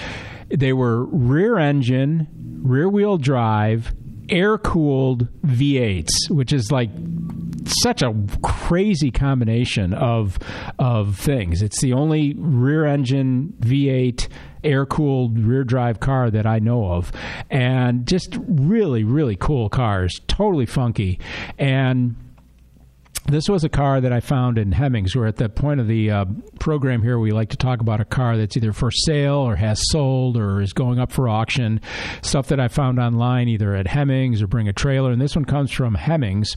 they 0.49 0.73
were 0.73 1.05
rear 1.05 1.57
engine, 1.57 2.27
rear 2.63 2.89
wheel 2.89 3.17
drive, 3.17 3.93
air 4.29 4.57
cooled 4.57 5.27
V8s, 5.43 6.29
which 6.29 6.53
is 6.53 6.71
like 6.71 6.89
such 7.81 8.01
a 8.01 8.13
crazy 8.41 9.11
combination 9.11 9.93
of 9.93 10.39
of 10.77 11.17
things. 11.17 11.61
It's 11.61 11.81
the 11.81 11.93
only 11.93 12.33
rear 12.37 12.85
engine 12.85 13.53
V8 13.59 14.27
air 14.63 14.85
cooled 14.85 15.39
rear 15.39 15.63
drive 15.63 15.99
car 15.99 16.29
that 16.31 16.45
I 16.45 16.59
know 16.59 16.91
of, 16.91 17.11
and 17.49 18.07
just 18.07 18.37
really 18.47 19.03
really 19.03 19.35
cool 19.35 19.69
cars, 19.69 20.19
totally 20.27 20.65
funky, 20.65 21.19
and. 21.57 22.15
This 23.25 23.47
was 23.47 23.63
a 23.63 23.69
car 23.69 24.01
that 24.01 24.11
I 24.11 24.21
found 24.21 24.57
in 24.57 24.71
Hemmings. 24.71 25.15
We're 25.15 25.27
at 25.27 25.35
the 25.35 25.49
point 25.49 25.79
of 25.79 25.87
the 25.87 26.09
uh, 26.09 26.25
program 26.59 27.03
here. 27.03 27.19
We 27.19 27.31
like 27.31 27.49
to 27.49 27.57
talk 27.57 27.79
about 27.79 28.01
a 28.01 28.05
car 28.05 28.37
that's 28.37 28.57
either 28.57 28.73
for 28.73 28.89
sale 28.89 29.35
or 29.35 29.55
has 29.55 29.79
sold 29.91 30.35
or 30.35 30.61
is 30.61 30.73
going 30.73 30.99
up 30.99 31.11
for 31.11 31.29
auction. 31.29 31.79
Stuff 32.23 32.47
that 32.47 32.59
I 32.59 32.69
found 32.69 32.99
online, 32.99 33.47
either 33.47 33.75
at 33.75 33.85
Hemmings 33.85 34.41
or 34.41 34.47
Bring 34.47 34.67
a 34.67 34.73
Trailer. 34.73 35.11
And 35.11 35.21
this 35.21 35.35
one 35.35 35.45
comes 35.45 35.71
from 35.71 35.93
Hemmings, 35.93 36.55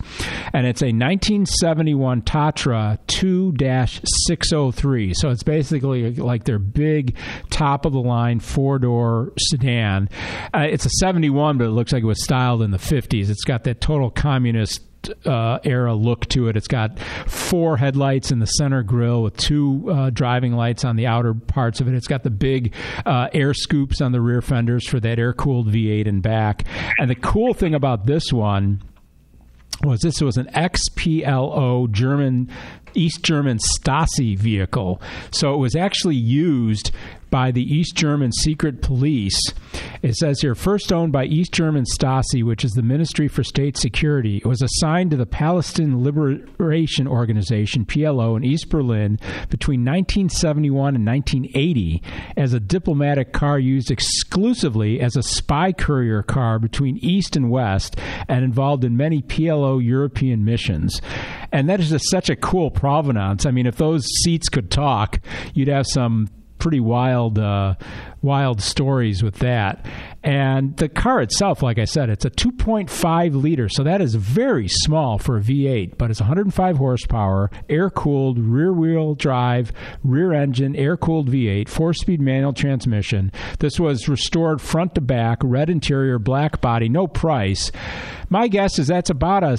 and 0.54 0.66
it's 0.66 0.80
a 0.80 0.86
1971 0.86 2.22
Tatra 2.22 2.98
2 3.06 3.52
603. 3.58 5.14
So 5.14 5.28
it's 5.28 5.42
basically 5.42 6.14
like 6.14 6.44
their 6.44 6.58
big 6.58 7.16
top 7.50 7.84
of 7.84 7.92
the 7.92 8.00
line 8.00 8.40
four 8.40 8.78
door 8.78 9.32
sedan. 9.38 10.08
Uh, 10.54 10.60
it's 10.70 10.86
a 10.86 10.90
71, 11.00 11.58
but 11.58 11.66
it 11.66 11.70
looks 11.70 11.92
like 11.92 12.02
it 12.02 12.06
was 12.06 12.24
styled 12.24 12.62
in 12.62 12.70
the 12.70 12.78
50s. 12.78 13.28
It's 13.28 13.44
got 13.44 13.64
that 13.64 13.82
total 13.82 14.10
communist 14.10 14.80
uh, 15.24 15.58
era 15.64 15.94
look 15.94 16.26
to 16.28 16.48
it. 16.48 16.56
It's 16.56 16.68
got 16.68 16.98
four 17.26 17.76
headlights 17.76 18.30
in 18.30 18.38
the 18.38 18.46
center 18.46 18.82
grille 18.82 19.22
with 19.22 19.36
two 19.36 19.90
uh, 19.90 20.10
driving 20.10 20.52
lights 20.52 20.84
on 20.84 20.96
the 20.96 21.06
outer 21.06 21.34
parts 21.34 21.80
of 21.80 21.88
it. 21.88 21.94
It's 21.94 22.06
got 22.06 22.22
the 22.22 22.30
big 22.30 22.74
uh, 23.06 23.28
air 23.32 23.54
scoops 23.54 24.00
on 24.00 24.12
the 24.12 24.20
rear 24.20 24.42
fenders 24.42 24.88
for 24.88 25.00
that 25.00 25.18
air 25.18 25.32
cooled 25.32 25.68
V8 25.72 26.06
and 26.06 26.22
back. 26.22 26.64
And 26.98 27.10
the 27.10 27.14
cool 27.14 27.54
thing 27.54 27.74
about 27.74 28.06
this 28.06 28.32
one 28.32 28.82
was 29.82 30.00
this 30.00 30.20
was 30.20 30.36
an 30.36 30.46
XPLO 30.54 31.90
German 31.90 32.50
East 32.94 33.22
German 33.22 33.58
Stasi 33.58 34.38
vehicle. 34.38 35.00
So 35.30 35.54
it 35.54 35.58
was 35.58 35.74
actually 35.74 36.16
used 36.16 36.92
by 37.32 37.50
the 37.50 37.62
East 37.62 37.96
German 37.96 38.30
secret 38.30 38.82
police. 38.82 39.40
It 40.02 40.14
says 40.16 40.40
here, 40.40 40.54
first 40.54 40.92
owned 40.92 41.12
by 41.12 41.24
East 41.24 41.52
German 41.52 41.84
Stasi, 41.84 42.44
which 42.44 42.62
is 42.62 42.72
the 42.72 42.82
Ministry 42.82 43.26
for 43.26 43.42
State 43.42 43.76
Security. 43.78 44.36
It 44.36 44.46
was 44.46 44.62
assigned 44.62 45.10
to 45.12 45.16
the 45.16 45.26
Palestine 45.26 46.04
Liberation 46.04 47.08
Organization, 47.08 47.86
PLO, 47.86 48.36
in 48.36 48.44
East 48.44 48.68
Berlin 48.68 49.18
between 49.48 49.80
1971 49.80 50.94
and 50.94 51.06
1980 51.06 52.02
as 52.36 52.52
a 52.52 52.60
diplomatic 52.60 53.32
car 53.32 53.58
used 53.58 53.90
exclusively 53.90 55.00
as 55.00 55.16
a 55.16 55.22
spy 55.22 55.72
courier 55.72 56.22
car 56.22 56.58
between 56.58 56.98
East 56.98 57.34
and 57.34 57.50
West 57.50 57.96
and 58.28 58.44
involved 58.44 58.84
in 58.84 58.96
many 58.96 59.22
PLO 59.22 59.82
European 59.82 60.44
missions. 60.44 61.00
And 61.50 61.68
that 61.70 61.80
is 61.80 61.88
just 61.88 62.10
such 62.10 62.28
a 62.28 62.36
cool 62.36 62.70
provenance. 62.70 63.46
I 63.46 63.52
mean, 63.52 63.66
if 63.66 63.76
those 63.76 64.04
seats 64.22 64.50
could 64.50 64.70
talk, 64.70 65.18
you'd 65.54 65.68
have 65.68 65.86
some 65.86 66.28
pretty 66.62 66.78
wild 66.78 67.40
uh, 67.40 67.74
wild 68.22 68.62
stories 68.62 69.20
with 69.20 69.34
that. 69.40 69.84
And 70.22 70.76
the 70.76 70.88
car 70.88 71.20
itself, 71.20 71.60
like 71.60 71.80
I 71.80 71.84
said, 71.86 72.08
it's 72.08 72.24
a 72.24 72.30
2.5 72.30 73.34
liter, 73.34 73.68
so 73.68 73.82
that 73.82 74.00
is 74.00 74.14
very 74.14 74.68
small 74.68 75.18
for 75.18 75.36
a 75.36 75.40
V8, 75.40 75.98
but 75.98 76.12
it's 76.12 76.20
105 76.20 76.76
horsepower, 76.76 77.50
air 77.68 77.90
cooled, 77.90 78.38
rear 78.38 78.72
wheel 78.72 79.16
drive, 79.16 79.72
rear 80.04 80.32
engine, 80.32 80.76
air 80.76 80.96
cooled 80.96 81.28
V8, 81.28 81.68
four 81.68 81.92
speed 81.92 82.20
manual 82.20 82.52
transmission. 82.52 83.32
This 83.58 83.80
was 83.80 84.08
restored 84.08 84.60
front 84.60 84.94
to 84.94 85.00
back, 85.00 85.38
red 85.42 85.68
interior, 85.68 86.20
black 86.20 86.60
body, 86.60 86.88
no 86.88 87.08
price. 87.08 87.72
My 88.30 88.46
guess 88.46 88.78
is 88.78 88.86
that's 88.86 89.10
about 89.10 89.42
a 89.42 89.58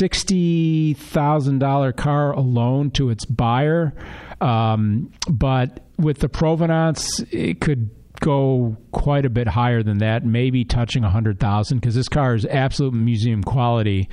$60,000 0.00 1.96
car 1.96 2.32
alone 2.32 2.90
to 2.92 3.10
its 3.10 3.26
buyer. 3.26 3.92
Um, 4.40 5.12
but 5.28 5.86
with 5.98 6.18
the 6.18 6.28
provenance, 6.28 7.20
it 7.30 7.60
could 7.60 7.90
go 8.20 8.76
quite 8.90 9.24
a 9.24 9.30
bit 9.30 9.46
higher 9.46 9.82
than 9.82 9.98
that, 9.98 10.24
maybe 10.24 10.64
touching 10.64 11.04
a 11.04 11.10
hundred 11.10 11.38
thousand, 11.38 11.78
because 11.78 11.94
this 11.94 12.08
car 12.08 12.34
is 12.34 12.44
absolute 12.46 12.92
museum 12.92 13.42
quality. 13.42 14.08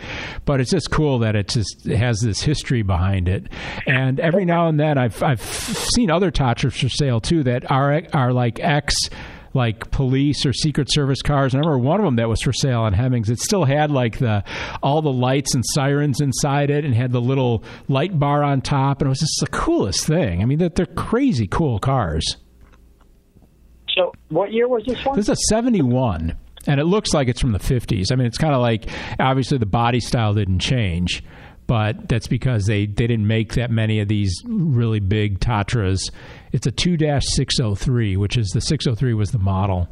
But 0.45 0.61
it's 0.61 0.71
just 0.71 0.91
cool 0.91 1.19
that 1.19 1.35
it 1.35 1.47
just 1.47 1.87
it 1.87 1.97
has 1.97 2.19
this 2.19 2.41
history 2.41 2.83
behind 2.83 3.27
it. 3.27 3.47
And 3.87 4.19
every 4.19 4.45
now 4.45 4.67
and 4.67 4.79
then, 4.79 4.97
I've 4.97 5.21
I've 5.23 5.41
seen 5.41 6.11
other 6.11 6.31
Tatras 6.31 6.79
for 6.79 6.89
sale 6.89 7.19
too 7.19 7.43
that 7.43 7.69
are 7.71 8.03
are 8.13 8.33
like 8.33 8.59
X 8.59 9.09
like 9.55 9.89
police 9.91 10.45
or 10.45 10.53
secret 10.53 10.91
service 10.91 11.21
cars. 11.21 11.55
I 11.55 11.59
remember 11.59 11.79
one 11.79 11.99
of 11.99 12.05
them 12.05 12.17
that 12.17 12.29
was 12.29 12.41
for 12.41 12.53
sale 12.53 12.81
on 12.81 12.93
Hemmings. 12.93 13.29
It 13.29 13.39
still 13.39 13.65
had 13.65 13.89
like 13.89 14.19
the 14.19 14.43
all 14.83 15.01
the 15.01 15.11
lights 15.11 15.55
and 15.55 15.63
sirens 15.65 16.21
inside 16.21 16.69
it, 16.69 16.85
and 16.85 16.93
had 16.93 17.11
the 17.11 17.21
little 17.21 17.63
light 17.87 18.17
bar 18.19 18.43
on 18.43 18.61
top, 18.61 19.01
and 19.01 19.07
it 19.07 19.09
was 19.09 19.19
just 19.19 19.39
the 19.39 19.47
coolest 19.47 20.05
thing. 20.05 20.41
I 20.41 20.45
mean, 20.45 20.59
they're, 20.59 20.69
they're 20.69 20.85
crazy 20.85 21.47
cool 21.47 21.79
cars. 21.79 22.37
So, 23.95 24.11
what 24.29 24.51
year 24.51 24.67
was 24.67 24.83
this 24.85 25.03
one? 25.05 25.15
This 25.15 25.29
is 25.29 25.37
a 25.37 25.41
'71, 25.47 26.35
and 26.67 26.79
it 26.79 26.85
looks 26.85 27.13
like 27.13 27.29
it's 27.29 27.39
from 27.39 27.53
the 27.53 27.59
'50s. 27.59 28.11
I 28.11 28.15
mean, 28.15 28.27
it's 28.27 28.37
kind 28.37 28.53
of 28.53 28.61
like 28.61 28.89
obviously 29.19 29.57
the 29.57 29.65
body 29.65 30.01
style 30.01 30.33
didn't 30.33 30.59
change, 30.59 31.23
but 31.67 32.07
that's 32.07 32.27
because 32.27 32.65
they, 32.65 32.85
they 32.85 33.07
didn't 33.07 33.27
make 33.27 33.53
that 33.53 33.71
many 33.71 33.99
of 33.99 34.07
these 34.07 34.41
really 34.45 34.99
big 34.99 35.39
Tatras. 35.39 36.11
It's 36.51 36.67
a 36.67 36.71
2 36.71 36.97
603, 36.97 38.17
which 38.17 38.37
is 38.37 38.49
the 38.49 38.61
603 38.61 39.13
was 39.13 39.31
the 39.31 39.39
model. 39.39 39.87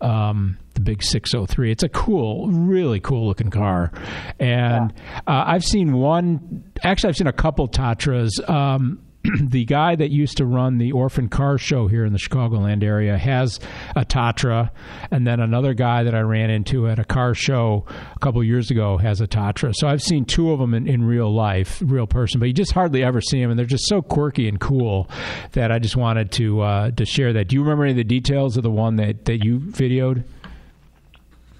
Um, 0.00 0.58
the 0.74 0.80
big 0.80 1.02
603. 1.02 1.72
It's 1.72 1.82
a 1.82 1.88
cool, 1.88 2.48
really 2.48 3.00
cool 3.00 3.26
looking 3.26 3.50
car. 3.50 3.90
And 4.38 4.92
uh, 5.26 5.44
I've 5.46 5.64
seen 5.64 5.94
one, 5.94 6.70
actually, 6.82 7.08
I've 7.08 7.16
seen 7.16 7.26
a 7.26 7.32
couple 7.32 7.66
Tatras. 7.66 8.48
Um, 8.48 9.00
the 9.40 9.64
guy 9.64 9.96
that 9.96 10.10
used 10.10 10.36
to 10.38 10.44
run 10.44 10.78
the 10.78 10.92
Orphan 10.92 11.28
Car 11.28 11.58
Show 11.58 11.88
here 11.88 12.04
in 12.04 12.12
the 12.12 12.18
Chicagoland 12.18 12.82
area 12.82 13.16
has 13.16 13.60
a 13.94 14.04
Tatra, 14.04 14.70
and 15.10 15.26
then 15.26 15.40
another 15.40 15.74
guy 15.74 16.02
that 16.02 16.14
I 16.14 16.20
ran 16.20 16.50
into 16.50 16.88
at 16.88 16.98
a 16.98 17.04
car 17.04 17.34
show 17.34 17.84
a 18.14 18.18
couple 18.20 18.42
years 18.44 18.70
ago 18.70 18.98
has 18.98 19.20
a 19.20 19.26
Tatra. 19.26 19.72
So 19.74 19.88
I've 19.88 20.02
seen 20.02 20.24
two 20.24 20.52
of 20.52 20.58
them 20.58 20.74
in, 20.74 20.86
in 20.86 21.04
real 21.04 21.32
life, 21.32 21.82
real 21.84 22.06
person, 22.06 22.40
but 22.40 22.46
you 22.46 22.52
just 22.52 22.72
hardly 22.72 23.02
ever 23.02 23.20
see 23.20 23.40
them, 23.40 23.50
and 23.50 23.58
they're 23.58 23.66
just 23.66 23.86
so 23.86 24.02
quirky 24.02 24.48
and 24.48 24.60
cool 24.60 25.08
that 25.52 25.72
I 25.72 25.78
just 25.78 25.96
wanted 25.96 26.32
to 26.32 26.60
uh, 26.60 26.90
to 26.92 27.04
share 27.04 27.32
that. 27.32 27.48
Do 27.48 27.56
you 27.56 27.62
remember 27.62 27.84
any 27.84 27.92
of 27.92 27.96
the 27.96 28.04
details 28.04 28.56
of 28.56 28.62
the 28.62 28.70
one 28.70 28.96
that, 28.96 29.24
that 29.24 29.44
you 29.44 29.58
videoed? 29.58 30.24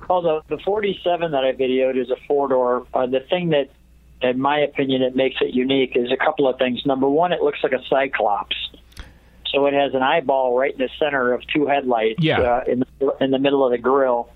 Well, 0.09 0.22
the, 0.22 0.41
the 0.49 0.62
47 0.64 1.32
that 1.32 1.45
I 1.45 1.53
videoed 1.53 2.01
is 2.01 2.11
a 2.11 2.16
four 2.28 2.49
door. 2.49 2.86
Uh, 2.95 3.07
the 3.07 3.20
thing 3.28 3.51
that 3.51 3.70
in 4.23 4.41
my 4.41 4.61
opinion, 4.61 5.03
it 5.03 5.14
makes 5.17 5.37
it 5.41 5.55
unique 5.55 5.93
is 5.97 6.11
a 6.12 6.17
couple 6.17 6.49
of 6.49 6.59
things. 6.59 6.81
Number 6.87 7.09
one, 7.09 7.33
it 7.33 7.43
looks 7.43 7.59
like 7.62 7.73
a 7.73 7.83
cyclops. 7.89 8.57
So 9.53 9.67
it 9.67 9.75
has 9.75 9.95
an 9.95 10.03
eyeball 10.03 10.57
right 10.59 10.73
in 10.73 10.79
the 10.79 10.89
center 10.99 11.33
of 11.33 11.43
two 11.47 11.67
headlights 11.67 12.23
Yeah. 12.23 12.41
uh, 12.41 12.64
in, 12.67 12.85
the, 12.99 13.17
in 13.21 13.31
the 13.31 13.39
middle 13.39 13.64
of 13.64 13.71
the 13.71 13.79
grill. 13.79 14.29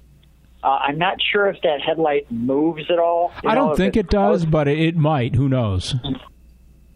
Uh, 0.62 0.68
I'm 0.68 0.98
not 0.98 1.16
sure 1.32 1.46
if 1.48 1.60
that 1.62 1.80
headlight 1.80 2.30
moves 2.30 2.90
at 2.90 2.98
all. 2.98 3.32
You 3.42 3.48
I 3.50 3.54
know, 3.54 3.68
don't 3.68 3.76
think 3.76 3.96
it 3.96 4.08
does, 4.10 4.44
but 4.44 4.68
it, 4.68 4.78
it 4.78 4.96
might. 4.96 5.34
Who 5.34 5.48
knows? 5.48 5.94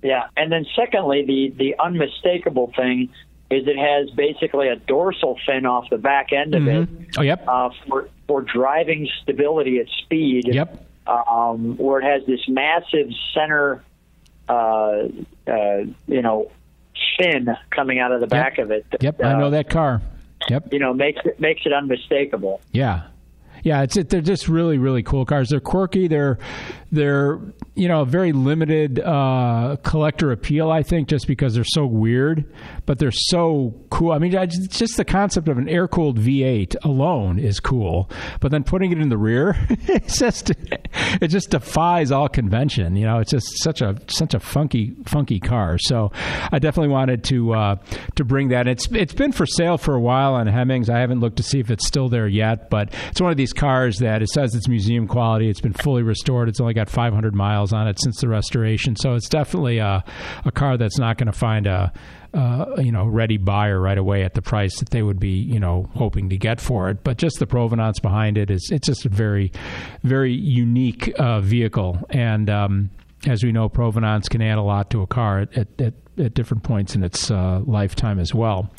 Yeah, 0.03 0.25
and 0.37 0.53
then 0.53 0.67
secondly, 0.77 1.25
the 1.27 1.55
the 1.57 1.75
unmistakable 1.83 2.73
thing 2.77 3.09
is 3.51 3.67
it 3.67 3.79
has 3.79 4.11
basically 4.15 4.69
a 4.69 4.77
dorsal 4.77 5.39
fin 5.47 5.65
off 5.65 5.89
the 5.89 5.97
back 5.97 6.31
end 6.33 6.55
of 6.55 6.67
it 6.69 6.89
Oh, 7.17 7.23
yep. 7.23 7.43
uh, 7.49 7.71
for 7.89 8.11
for 8.29 8.43
driving 8.43 9.09
stability 9.23 9.79
at 9.81 9.87
speed. 10.05 10.45
Yep. 10.47 10.84
Um, 11.07 11.77
where 11.77 12.01
it 12.01 12.05
has 12.05 12.27
this 12.27 12.41
massive 12.49 13.11
center, 13.35 13.85
uh, 14.49 15.09
uh, 15.47 15.85
you 16.07 16.23
know, 16.23 16.51
fin 17.19 17.49
coming 17.71 17.99
out 17.99 18.13
of 18.13 18.21
the 18.21 18.27
back 18.27 18.59
of 18.59 18.71
it. 18.71 18.87
Yep, 19.01 19.23
I 19.23 19.33
uh, 19.33 19.39
know 19.39 19.51
that 19.51 19.69
car. 19.69 20.01
Yep. 20.49 20.73
You 20.73 20.79
know, 20.79 20.95
makes 20.95 21.21
it 21.25 21.39
makes 21.39 21.63
it 21.67 21.73
unmistakable. 21.73 22.61
Yeah. 22.73 23.09
Yeah, 23.63 23.83
it's 23.83 23.97
it, 23.97 24.11
they're 24.11 24.21
just 24.21 24.47
really 24.49 24.77
really 24.77 25.03
cool 25.03 25.25
cars. 25.25 25.49
They're 25.49 25.61
quirky. 25.61 26.07
They're 26.07 26.39
they're 26.95 27.41
you 27.75 27.89
know 27.89 28.05
very 28.05 28.33
limited 28.33 29.01
uh, 29.01 29.77
collector 29.83 30.33
appeal. 30.33 30.71
I 30.71 30.83
think 30.83 31.09
just 31.09 31.27
because 31.27 31.55
they're 31.55 31.65
so 31.65 31.87
weird, 31.87 32.53
but 32.87 32.99
they're 32.99 33.13
so 33.13 33.75
cool. 33.91 34.13
I 34.13 34.19
mean, 34.19 34.37
I 34.37 34.47
just, 34.47 34.71
just 34.71 34.97
the 34.97 35.05
concept 35.05 35.49
of 35.49 35.59
an 35.59 35.69
air 35.69 35.89
cooled 35.89 36.19
V8 36.19 36.77
alone 36.85 37.39
is 37.39 37.61
cool. 37.61 38.11
But 38.41 38.51
then 38.51 38.65
putting 38.65 38.93
it 38.93 38.99
in 38.99 39.09
the 39.09 39.19
rear, 39.19 39.57
it's 39.71 40.19
just 40.19 40.51
it 41.21 41.29
just 41.29 41.51
defies 41.51 42.11
all 42.11 42.29
convention. 42.29 42.97
You 42.97 43.07
know, 43.07 43.19
it's 43.19 43.31
just 43.31 43.63
such 43.63 43.81
a 43.81 43.97
such 44.09 44.35
a 44.35 44.41
funky 44.41 44.95
funky 45.07 45.41
car. 45.41 45.79
So 45.79 46.13
I 46.53 46.59
definitely 46.59 46.93
wanted 46.93 47.25
to 47.25 47.53
uh, 47.53 47.77
to 48.17 48.25
bring 48.25 48.49
that. 48.49 48.67
It's 48.67 48.89
it's 48.93 49.15
been 49.15 49.33
for 49.33 49.47
sale 49.47 49.79
for 49.79 49.95
a 49.95 50.01
while 50.01 50.35
on 50.35 50.47
Hemmings. 50.47 50.89
I 50.89 50.99
haven't 50.99 51.21
looked 51.21 51.37
to 51.37 51.43
see 51.43 51.61
if 51.61 51.71
it's 51.71 51.87
still 51.87 52.09
there 52.09 52.29
yet, 52.29 52.71
but 52.71 52.93
it's 53.11 53.21
one 53.21 53.31
of 53.31 53.37
these 53.37 53.53
cars 53.53 53.99
that 53.99 54.23
it 54.23 54.29
says 54.29 54.55
it's 54.55 54.69
museum 54.69 55.07
quality. 55.09 55.49
It's 55.49 55.61
been 55.61 55.73
fully 55.73 56.03
restored. 56.03 56.49
It's 56.49 56.61
only 56.61 56.75
got 56.75 56.84
500 56.91 57.35
miles 57.35 57.73
on 57.73 57.89
it 57.89 57.99
since 58.01 58.21
the 58.21 58.29
restoration, 58.29 58.97
so 58.97 59.15
it's 59.15 59.29
definitely 59.29 59.79
a 59.79 60.05
a 60.45 60.53
car 60.53 60.77
that's 60.77 60.99
not 60.99 61.19
going 61.19 61.27
to 61.27 61.39
find 61.39 61.67
a 61.67 61.93
uh, 62.35 62.67
you 62.79 62.91
know, 62.91 63.07
ready 63.07 63.37
buyer 63.37 63.81
right 63.81 63.97
away 63.97 64.25
at 64.25 64.35
the 64.35 64.43
price 64.43 64.81
that 64.81 64.91
they 64.91 65.03
would 65.03 65.21
be, 65.21 65.31
you 65.31 65.61
know, 65.61 65.89
hoping 65.95 66.29
to 66.29 66.37
get 66.37 66.61
for 66.61 66.91
it. 66.91 67.05
But 67.05 67.17
just 67.17 67.39
the 67.39 67.47
provenance 67.47 68.01
behind 68.01 68.37
it 68.37 68.51
is, 68.51 68.71
it's 68.73 68.89
just 68.89 69.07
a 69.07 69.09
very, 69.09 69.53
very 70.03 70.33
unique 70.33 71.13
uh, 71.17 71.41
vehicle. 71.41 72.01
And 72.11 72.51
um, 72.51 72.91
as 73.27 73.45
we 73.45 73.53
know, 73.53 73.69
provenance 73.69 74.29
can 74.29 74.43
add 74.43 74.59
a 74.59 74.63
lot 74.63 74.91
to 74.91 75.03
a 75.03 75.07
car 75.07 75.47
at, 75.55 75.81
at, 75.81 75.95
at 76.19 76.35
different 76.35 76.63
points 76.63 76.95
in 76.95 77.03
its 77.03 77.31
uh, 77.31 77.61
lifetime 77.65 78.19
as 78.19 78.35
well. 78.35 78.71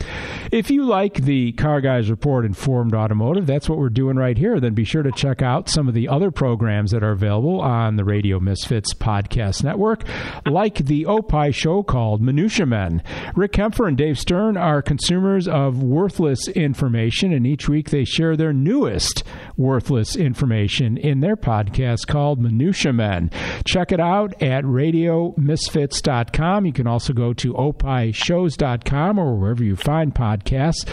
If 0.52 0.70
you 0.70 0.86
like 0.86 1.16
the 1.16 1.52
Car 1.54 1.82
Guys 1.82 2.10
Report 2.10 2.46
Informed 2.46 2.94
Automotive, 2.94 3.46
that's 3.46 3.70
what 3.70 3.78
we're 3.78 3.90
doing 3.90 4.16
right 4.16 4.38
here. 4.38 4.60
Then 4.60 4.74
be 4.74 4.84
sure 4.84 5.04
to 5.04 5.12
check 5.12 5.42
out 5.42 5.70
some 5.70 5.88
of 5.88 5.94
the 5.94 6.08
other 6.08 6.32
programs 6.32 6.92
that 6.92 7.04
are 7.04 7.12
available 7.12 7.62
on 7.62 7.96
the 7.96 8.04
Radio 8.04 8.40
Misfits 8.40 8.94
podcast 8.94 9.64
network, 9.64 10.04
like 10.46 10.86
the 10.86 11.06
Opie 11.06 11.52
show 11.52 11.84
called 11.84 12.22
Minutia 12.22 12.66
Men. 12.66 13.04
Rick 13.36 13.54
Kaempfer 13.54 13.88
and 13.88 13.98
Dave 13.98 14.20
Stern 14.20 14.58
are 14.58 14.82
consumers 14.82 15.48
of 15.48 15.84
worthless 15.84 16.48
information, 16.50 17.34
and 17.34 17.46
each 17.46 17.68
week 17.68 17.90
they 17.90 18.06
share 18.06 18.36
their 18.36 18.54
newest 18.54 19.24
worthless 19.58 20.16
information 20.16 20.98
in 20.98 21.20
their 21.20 21.36
podcast 21.36 22.08
called 22.08 22.40
Minutia 22.40 22.94
Men. 22.94 23.30
Check 23.66 23.92
it 23.92 24.00
out 24.00 24.42
at 24.42 24.64
radiomisfits.com. 24.64 26.66
You 26.66 26.74
can 26.74 26.88
also 26.88 27.14
go 27.14 27.25
to 27.34 27.54
opishows.com 27.54 29.20
or 29.20 29.36
wherever 29.36 29.64
you 29.64 29.76
find 29.76 30.14
podcasts. 30.14 30.88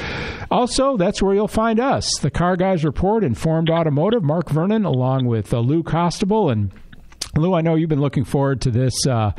Also, 0.51 0.97
that's 0.97 1.23
where 1.23 1.35
you'll 1.35 1.49
find 1.49 1.81
us, 1.81 2.11
the 2.21 2.31
Car 2.31 2.57
Guys 2.57 2.85
Report, 2.85 3.25
Informed 3.25 3.71
Automotive, 3.71 4.23
Mark 4.23 4.51
Vernon, 4.51 4.85
along 4.85 5.27
with 5.27 5.53
uh, 5.53 5.61
Lou 5.61 5.83
Costabile. 5.83 6.53
And 6.53 6.73
Lou, 7.37 7.55
I 7.55 7.61
know 7.61 7.75
you've 7.75 7.89
been 7.89 8.01
looking 8.01 8.25
forward 8.25 8.61
to 8.63 8.71
this. 8.71 8.95
Uh, 9.07 9.33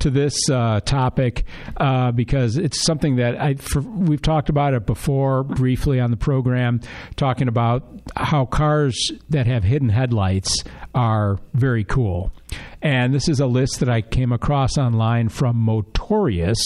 to 0.00 0.10
this 0.10 0.48
uh, 0.48 0.80
topic 0.84 1.44
uh, 1.76 2.12
because 2.12 2.56
it's 2.56 2.84
something 2.84 3.16
that 3.16 3.36
I 3.40 3.54
for, 3.54 3.80
we've 3.80 4.22
talked 4.22 4.48
about 4.48 4.74
it 4.74 4.86
before 4.86 5.42
briefly 5.42 5.98
on 5.98 6.10
the 6.10 6.16
program, 6.16 6.80
talking 7.16 7.48
about 7.48 7.84
how 8.16 8.46
cars 8.46 9.10
that 9.28 9.46
have 9.46 9.64
hidden 9.64 9.88
headlights 9.88 10.62
are 10.94 11.38
very 11.54 11.84
cool. 11.84 12.32
And 12.80 13.12
this 13.12 13.28
is 13.28 13.40
a 13.40 13.46
list 13.46 13.80
that 13.80 13.88
I 13.88 14.00
came 14.00 14.30
across 14.32 14.78
online 14.78 15.28
from 15.30 15.56
Motorious, 15.60 16.58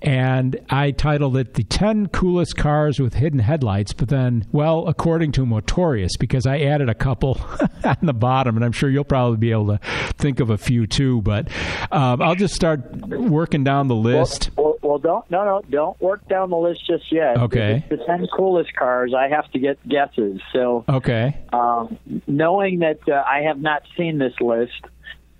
and 0.00 0.58
I 0.70 0.92
titled 0.92 1.36
it 1.36 1.54
"The 1.54 1.64
10 1.64 2.08
Coolest 2.08 2.56
Cars 2.56 3.00
with 3.00 3.14
Hidden 3.14 3.40
Headlights." 3.40 3.92
But 3.92 4.08
then, 4.08 4.46
well, 4.52 4.86
according 4.86 5.32
to 5.32 5.44
Motorious, 5.44 6.16
because 6.16 6.46
I 6.46 6.60
added 6.60 6.88
a 6.88 6.94
couple 6.94 7.40
on 7.84 7.96
the 8.02 8.14
bottom, 8.14 8.56
and 8.56 8.64
I'm 8.64 8.72
sure 8.72 8.88
you'll 8.88 9.04
probably 9.04 9.38
be 9.38 9.50
able 9.50 9.66
to 9.66 9.80
think 10.16 10.38
of 10.38 10.50
a 10.50 10.58
few 10.58 10.86
too. 10.86 11.22
But 11.22 11.48
um, 11.90 12.22
I'll 12.22 12.36
just 12.36 12.54
start 12.54 12.94
working 13.08 13.64
down 13.64 13.88
the 13.88 13.96
list. 13.96 14.50
Well, 14.56 14.66
well, 14.66 14.67
well, 14.88 14.98
don't 14.98 15.30
no 15.30 15.44
no 15.44 15.62
don't 15.68 16.00
work 16.00 16.26
down 16.28 16.48
the 16.48 16.56
list 16.56 16.86
just 16.86 17.12
yet. 17.12 17.36
Okay. 17.36 17.84
The 17.90 17.98
ten 17.98 18.26
coolest 18.34 18.74
cars. 18.74 19.12
I 19.14 19.28
have 19.28 19.50
to 19.52 19.58
get 19.58 19.76
guesses. 19.86 20.40
So 20.50 20.86
Okay. 20.88 21.36
um, 21.52 21.98
knowing 22.26 22.78
that 22.78 23.00
uh, 23.06 23.22
I 23.26 23.42
have 23.42 23.60
not 23.60 23.82
seen 23.98 24.16
this 24.16 24.32
list, 24.40 24.80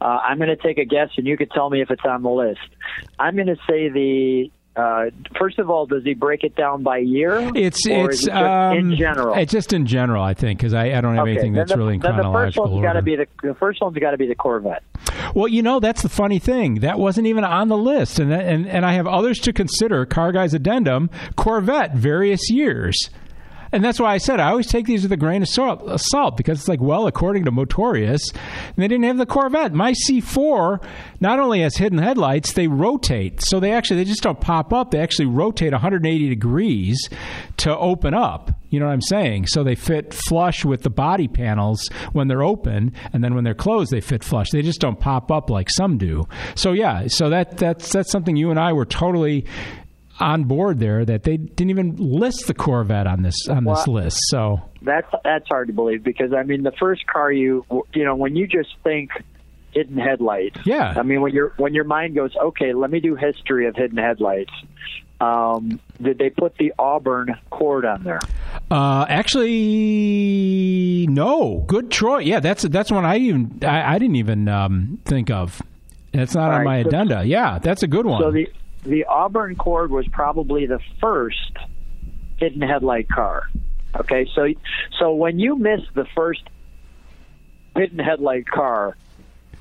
uh, 0.03 0.05
I'm 0.05 0.37
going 0.37 0.51
to 0.51 0.57
take 0.57 0.77
a 0.77 0.85
guess, 0.85 1.09
and 1.17 1.27
you 1.27 1.39
can 1.39 1.49
tell 1.49 1.71
me 1.71 1.81
if 1.81 1.91
it's 1.91 2.05
on 2.05 2.23
the 2.23 2.31
list. 2.31 2.69
I'm 3.19 3.37
going 3.37 3.47
to 3.47 3.57
say 3.67 3.89
the. 3.89 4.51
Uh, 4.77 5.11
first 5.37 5.59
of 5.59 5.71
all, 5.71 5.87
does 5.87 6.05
he 6.05 6.15
break 6.15 6.45
it 6.45 6.55
down 6.55 6.85
by 6.85 6.99
year? 6.99 7.51
It's 7.57 7.85
or 7.89 8.11
it's 8.11 8.29
it 8.29 8.33
um, 8.33 8.77
in 8.77 8.97
general. 8.97 9.35
It's 9.35 9.51
just 9.51 9.73
in 9.73 9.87
general, 9.87 10.23
I 10.23 10.35
think, 10.35 10.61
because 10.61 10.73
I, 10.73 10.93
I 10.97 11.01
don't 11.01 11.17
have 11.17 11.23
okay, 11.23 11.33
anything 11.33 11.53
then 11.55 11.61
that's 11.63 11.73
the, 11.73 11.79
really 11.79 11.95
in 11.95 12.01
then 12.01 12.17
the 12.17 12.23
first 12.23 12.55
chronological 12.55 12.71
one's 12.71 12.85
got 12.85 12.93
to 12.93 13.03
be 13.03 13.17
the 13.17 13.27
the 13.43 13.55
first 13.55 13.81
one's 13.81 13.97
got 13.99 14.13
to 14.13 14.19
be 14.19 14.29
the 14.29 14.37
Corvette. 14.37 14.85
Well, 15.35 15.49
you 15.49 15.63
know, 15.63 15.81
that's 15.81 16.03
the 16.03 16.09
funny 16.09 16.39
thing. 16.39 16.77
That 16.77 16.99
wasn't 16.99 17.27
even 17.27 17.45
on 17.45 17.69
the 17.69 17.77
list, 17.77 18.19
and 18.19 18.33
and 18.33 18.67
and 18.67 18.85
I 18.85 18.93
have 18.95 19.07
others 19.07 19.39
to 19.41 19.53
consider. 19.53 20.07
Car 20.07 20.33
Guys 20.33 20.55
Addendum, 20.55 21.11
Corvette, 21.37 21.95
various 21.95 22.51
years. 22.51 23.11
And 23.73 23.85
that's 23.85 24.01
why 24.01 24.15
I 24.15 24.19
said 24.19 24.41
I 24.41 24.51
always 24.51 24.67
take 24.67 24.87
these 24.87 25.03
with 25.03 25.13
a 25.13 25.17
grain 25.17 25.43
of 25.43 25.49
salt, 25.49 25.83
of 25.83 26.01
salt 26.01 26.37
because 26.37 26.59
it's 26.59 26.69
like, 26.69 26.81
well, 26.81 27.07
according 27.07 27.45
to 27.45 27.51
Motorious, 27.51 28.33
they 28.77 28.89
didn't 28.89 29.05
have 29.05 29.19
the 29.19 29.27
Corvette. 29.27 29.73
My 29.73 29.93
C4 29.93 30.83
not 31.21 31.39
only 31.39 31.61
has 31.61 31.77
hidden 31.77 31.99
headlights, 31.99 32.53
they 32.53 32.69
rotate. 32.69 33.43
So 33.43 33.61
they 33.61 33.73
actually, 33.73 33.97
they 33.97 34.09
just 34.09 34.23
don't 34.23 34.41
pop 34.41 34.73
up. 34.73 34.91
They 34.91 35.01
actually 35.01 35.27
rotate 35.27 35.73
180 35.73 36.29
degrees 36.29 37.09
to 37.59 37.77
open 37.77 38.15
up. 38.15 38.53
You 38.71 38.81
know 38.81 38.87
what 38.87 38.93
I'm 38.93 39.01
saying? 39.01 39.47
So 39.47 39.65
they 39.65 39.75
fit 39.75 40.13
flush 40.13 40.65
with 40.65 40.83
the 40.83 40.91
body 40.91 41.27
panels 41.27 41.89
when 42.13 42.29
they're 42.29 42.43
open, 42.43 42.93
and 43.13 43.25
then 43.25 43.35
when 43.35 43.45
they're 43.45 43.55
closed, 43.55 43.91
they 43.91 44.01
fit 44.01 44.23
flush. 44.23 44.51
They 44.51 44.63
just 44.63 44.81
don't 44.81 45.01
pop 45.01 45.31
up 45.31 45.49
like 45.49 45.71
some 45.71 45.97
do. 45.97 46.29
So 46.55 46.73
yeah, 46.73 47.07
so 47.07 47.31
that 47.31 47.57
that's 47.57 47.91
that's 47.91 48.11
something 48.11 48.37
you 48.37 48.51
and 48.51 48.61
I 48.61 48.75
were 48.75 48.85
totally 48.85 49.47
on 50.21 50.45
board 50.45 50.79
there 50.81 51.05
that 51.05 51.23
they 51.23 51.37
didn't 51.37 51.71
even 51.71 51.97
list 51.97 52.47
the 52.47 52.55
Corvette 52.55 53.07
on 53.07 53.23
this 53.23 53.49
on 53.49 53.65
this 53.65 53.87
list. 53.87 54.19
So 54.29 54.61
That's 54.83 55.07
that's 55.25 55.47
hard 55.49 55.69
to 55.69 55.73
believe 55.73 56.03
because 56.03 56.33
I 56.33 56.43
mean 56.43 56.63
the 56.63 56.73
first 56.79 57.07
car 57.07 57.31
you 57.33 57.65
you 57.95 58.05
know 58.05 58.17
when 58.17 58.35
you 58.37 58.47
just 58.47 58.71
think 58.83 59.11
hidden 59.73 59.97
headlights. 59.99 60.59
Yeah. 60.65 60.95
I 60.97 61.03
mean 61.03 61.21
when 61.21 61.33
your 61.33 61.53
when 61.57 61.75
your 61.75 61.85
mind 61.85 62.15
goes 62.15 62.35
okay, 62.37 62.73
let 62.75 62.91
me 62.91 63.01
do 63.01 63.15
history 63.15 63.67
of 63.69 63.77
hidden 63.77 63.99
headlights. 63.99 64.53
Um, 65.21 65.81
did 66.01 66.19
they 66.19 66.31
put 66.31 66.57
the 66.59 66.73
Auburn 66.79 67.35
Cord 67.51 67.85
on 67.85 68.05
there? 68.05 68.21
uh, 68.71 69.05
actually, 69.09 71.07
no, 71.09 71.65
good 71.67 71.91
Troy. 71.91 72.19
Yeah, 72.19 72.41
that's 72.41 72.63
that's 72.63 72.91
one 72.91 73.05
I 73.05 73.17
even 73.19 73.59
I, 73.63 73.95
I 73.95 73.99
didn't 73.99 74.17
even 74.17 74.49
um, 74.49 75.01
think 75.05 75.31
of. 75.31 75.61
That's 76.13 76.35
not 76.35 76.45
All 76.45 76.51
on 76.53 76.59
right, 76.59 76.65
my 76.65 76.83
so- 76.83 76.89
addenda. 76.89 77.25
Yeah, 77.25 77.59
that's 77.59 77.83
a 77.83 77.87
good 77.87 78.07
one. 78.07 78.23
So 78.23 78.31
the 78.31 78.47
the 78.85 79.05
Auburn 79.05 79.57
Cord 79.57 79.91
was 79.91 80.07
probably 80.09 80.67
the 80.67 80.81
first 81.01 81.57
hidden 82.39 82.63
headlight 82.63 83.09
car. 83.09 83.43
Okay, 83.99 84.29
so 84.35 84.49
so 84.99 85.15
when 85.15 85.39
you 85.39 85.59
miss 85.59 85.81
the 85.95 86.07
first 86.15 86.43
hidden 87.75 87.99
headlight 87.99 88.47
car, 88.47 88.97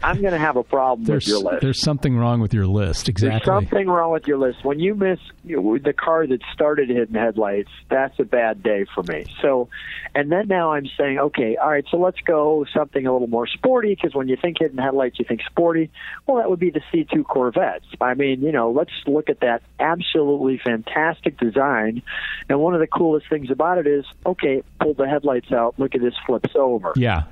I'm 0.03 0.21
going 0.21 0.33
to 0.33 0.39
have 0.39 0.55
a 0.57 0.63
problem 0.63 1.05
there's 1.05 1.25
with 1.25 1.29
your 1.43 1.51
list. 1.51 1.61
there's 1.61 1.81
something 1.81 2.15
wrong 2.17 2.39
with 2.39 2.53
your 2.53 2.67
list. 2.67 3.05
There's 3.07 3.09
Exactly. 3.23 3.45
something 3.45 3.87
wrong 3.87 4.11
with 4.11 4.27
your 4.27 4.37
list. 4.37 4.63
When 4.63 4.79
you 4.79 4.95
miss 4.95 5.19
you 5.43 5.61
know, 5.61 5.77
the 5.77 5.93
car 5.93 6.27
that 6.27 6.41
started 6.53 6.89
hidden 6.89 7.15
headlights, 7.15 7.69
that's 7.89 8.17
a 8.19 8.23
bad 8.23 8.61
day 8.63 8.85
for 8.93 9.03
me. 9.03 9.25
So, 9.41 9.69
and 10.13 10.31
then 10.31 10.47
now 10.47 10.73
I'm 10.73 10.87
saying, 10.97 11.19
okay, 11.19 11.57
all 11.57 11.69
right, 11.69 11.85
so 11.89 11.97
let's 11.97 12.19
go 12.21 12.65
something 12.73 13.05
a 13.07 13.11
little 13.13 13.27
more 13.27 13.47
sporty 13.47 13.95
because 13.95 14.13
when 14.15 14.27
you 14.27 14.37
think 14.41 14.57
hidden 14.59 14.77
headlights, 14.77 15.19
you 15.19 15.25
think 15.27 15.41
sporty. 15.49 15.89
Well, 16.25 16.37
that 16.37 16.49
would 16.49 16.59
be 16.59 16.69
the 16.69 16.81
C2 16.93 17.25
Corvettes. 17.25 17.85
I 18.01 18.13
mean, 18.13 18.41
you 18.41 18.51
know, 18.51 18.71
let's 18.71 18.91
look 19.05 19.29
at 19.29 19.39
that 19.41 19.61
absolutely 19.79 20.59
fantastic 20.63 21.37
design. 21.39 22.01
And 22.49 22.59
one 22.59 22.73
of 22.73 22.79
the 22.79 22.87
coolest 22.87 23.29
things 23.29 23.49
about 23.51 23.77
it 23.77 23.87
is, 23.87 24.05
okay, 24.25 24.63
pull 24.79 24.93
the 24.93 25.07
headlights 25.07 25.51
out. 25.51 25.75
Look 25.77 25.95
at 25.95 26.01
this 26.01 26.13
flips 26.25 26.51
over. 26.55 26.93
Yeah. 26.95 27.23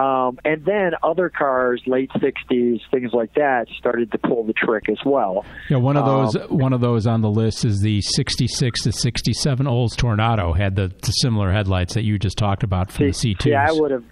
Um, 0.00 0.38
and 0.46 0.64
then 0.64 0.92
other 1.02 1.28
cars, 1.28 1.82
late 1.86 2.10
'60s, 2.12 2.80
things 2.90 3.12
like 3.12 3.34
that, 3.34 3.66
started 3.78 4.10
to 4.12 4.18
pull 4.18 4.44
the 4.44 4.54
trick 4.54 4.88
as 4.88 4.96
well. 5.04 5.44
Yeah, 5.68 5.76
one 5.76 5.98
of 5.98 6.06
those 6.06 6.36
Um, 6.36 6.56
one 6.56 6.72
of 6.72 6.80
those 6.80 7.06
on 7.06 7.20
the 7.20 7.28
list 7.28 7.66
is 7.66 7.80
the 7.80 8.00
66 8.00 8.84
to 8.84 8.92
67 8.92 9.66
Olds 9.66 9.94
Toronado 9.96 10.56
had 10.56 10.74
the, 10.74 10.88
the 10.88 11.12
similar 11.12 11.52
headlights 11.52 11.92
that 11.94 12.04
you 12.04 12.18
just 12.18 12.38
talked 12.38 12.62
about 12.62 12.90
from 12.90 13.08
the 13.08 13.12
C2s. 13.12 13.42
See, 13.42 13.54
I 13.54 13.72
would 13.72 13.90
have. 13.90 14.04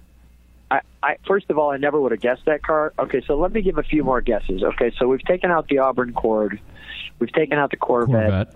I, 0.70 0.80
I 1.02 1.16
first 1.26 1.48
of 1.48 1.56
all, 1.56 1.70
I 1.70 1.78
never 1.78 1.98
would 1.98 2.12
have 2.12 2.20
guessed 2.20 2.42
that 2.44 2.62
car. 2.62 2.92
Okay, 2.98 3.22
so 3.26 3.38
let 3.38 3.52
me 3.52 3.62
give 3.62 3.78
a 3.78 3.82
few 3.82 4.04
more 4.04 4.20
guesses. 4.20 4.62
Okay, 4.62 4.92
so 4.98 5.08
we've 5.08 5.24
taken 5.24 5.50
out 5.50 5.68
the 5.68 5.78
Auburn 5.78 6.12
Cord, 6.12 6.60
we've 7.18 7.32
taken 7.32 7.56
out 7.56 7.70
the 7.70 7.78
Corvette. 7.78 8.52
Corvette. 8.52 8.54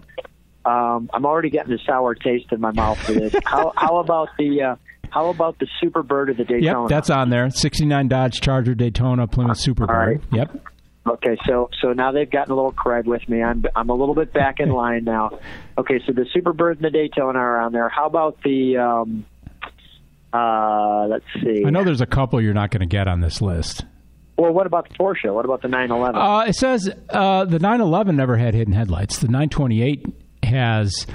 Um, 0.66 1.08
I'm 1.14 1.24
already 1.24 1.48
getting 1.48 1.72
a 1.72 1.78
sour 1.78 2.14
taste 2.14 2.52
in 2.52 2.60
my 2.60 2.72
mouth 2.72 2.98
for 2.98 3.12
this. 3.12 3.34
how, 3.44 3.72
how 3.74 3.96
about 3.96 4.28
the 4.38 4.62
uh, 4.62 4.76
how 5.12 5.28
about 5.28 5.58
the 5.58 5.66
Superbird 5.82 6.30
of 6.30 6.36
the 6.36 6.44
Daytona? 6.44 6.82
Yep, 6.82 6.88
that's 6.88 7.10
on 7.10 7.30
there. 7.30 7.50
69 7.50 8.08
Dodge 8.08 8.40
Charger 8.40 8.74
Daytona 8.74 9.26
Plymouth 9.26 9.58
Superbird. 9.58 9.88
right. 9.88 10.20
Yep. 10.32 10.66
Okay, 11.04 11.36
so 11.46 11.68
so 11.80 11.92
now 11.92 12.12
they've 12.12 12.30
gotten 12.30 12.52
a 12.52 12.54
little 12.54 12.72
cred 12.72 13.04
with 13.06 13.28
me. 13.28 13.42
I'm 13.42 13.64
I'm 13.74 13.90
a 13.90 13.94
little 13.94 14.14
bit 14.14 14.32
back 14.32 14.60
in 14.60 14.68
line 14.72 15.04
now. 15.04 15.38
Okay, 15.76 16.00
so 16.06 16.12
the 16.12 16.26
Superbird 16.34 16.76
and 16.76 16.84
the 16.84 16.90
Daytona 16.90 17.38
are 17.38 17.60
on 17.60 17.72
there. 17.72 17.88
How 17.88 18.06
about 18.06 18.38
the 18.44 18.76
um, 18.78 19.24
uh, 20.32 21.06
let's 21.08 21.24
see. 21.42 21.64
I 21.66 21.70
know 21.70 21.84
there's 21.84 22.00
a 22.00 22.06
couple 22.06 22.40
you're 22.40 22.54
not 22.54 22.70
going 22.70 22.80
to 22.80 22.86
get 22.86 23.06
on 23.08 23.20
this 23.20 23.42
list. 23.42 23.84
Well, 24.38 24.52
what 24.52 24.66
about 24.66 24.88
the 24.88 24.94
Porsche? 24.94 25.32
What 25.32 25.44
about 25.44 25.60
the 25.62 25.68
911? 25.68 26.20
Uh, 26.20 26.38
it 26.48 26.54
says 26.54 26.88
uh, 27.10 27.44
the 27.44 27.58
911 27.58 28.16
never 28.16 28.36
had 28.36 28.54
hidden 28.54 28.72
headlights. 28.72 29.18
The 29.18 29.26
928 29.26 30.06
has, 30.44 31.06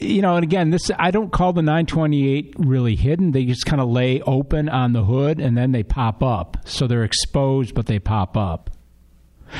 you 0.00 0.22
know, 0.22 0.36
and 0.36 0.44
again, 0.44 0.70
this 0.70 0.90
I 0.98 1.10
don't 1.10 1.32
call 1.32 1.52
the 1.52 1.62
928 1.62 2.54
really 2.58 2.96
hidden. 2.96 3.32
They 3.32 3.44
just 3.44 3.66
kind 3.66 3.80
of 3.80 3.88
lay 3.88 4.20
open 4.22 4.68
on 4.68 4.92
the 4.92 5.04
hood 5.04 5.40
and 5.40 5.56
then 5.56 5.72
they 5.72 5.82
pop 5.82 6.22
up, 6.22 6.56
so 6.64 6.86
they're 6.86 7.04
exposed, 7.04 7.74
but 7.74 7.86
they 7.86 7.98
pop 7.98 8.36
up. 8.36 8.70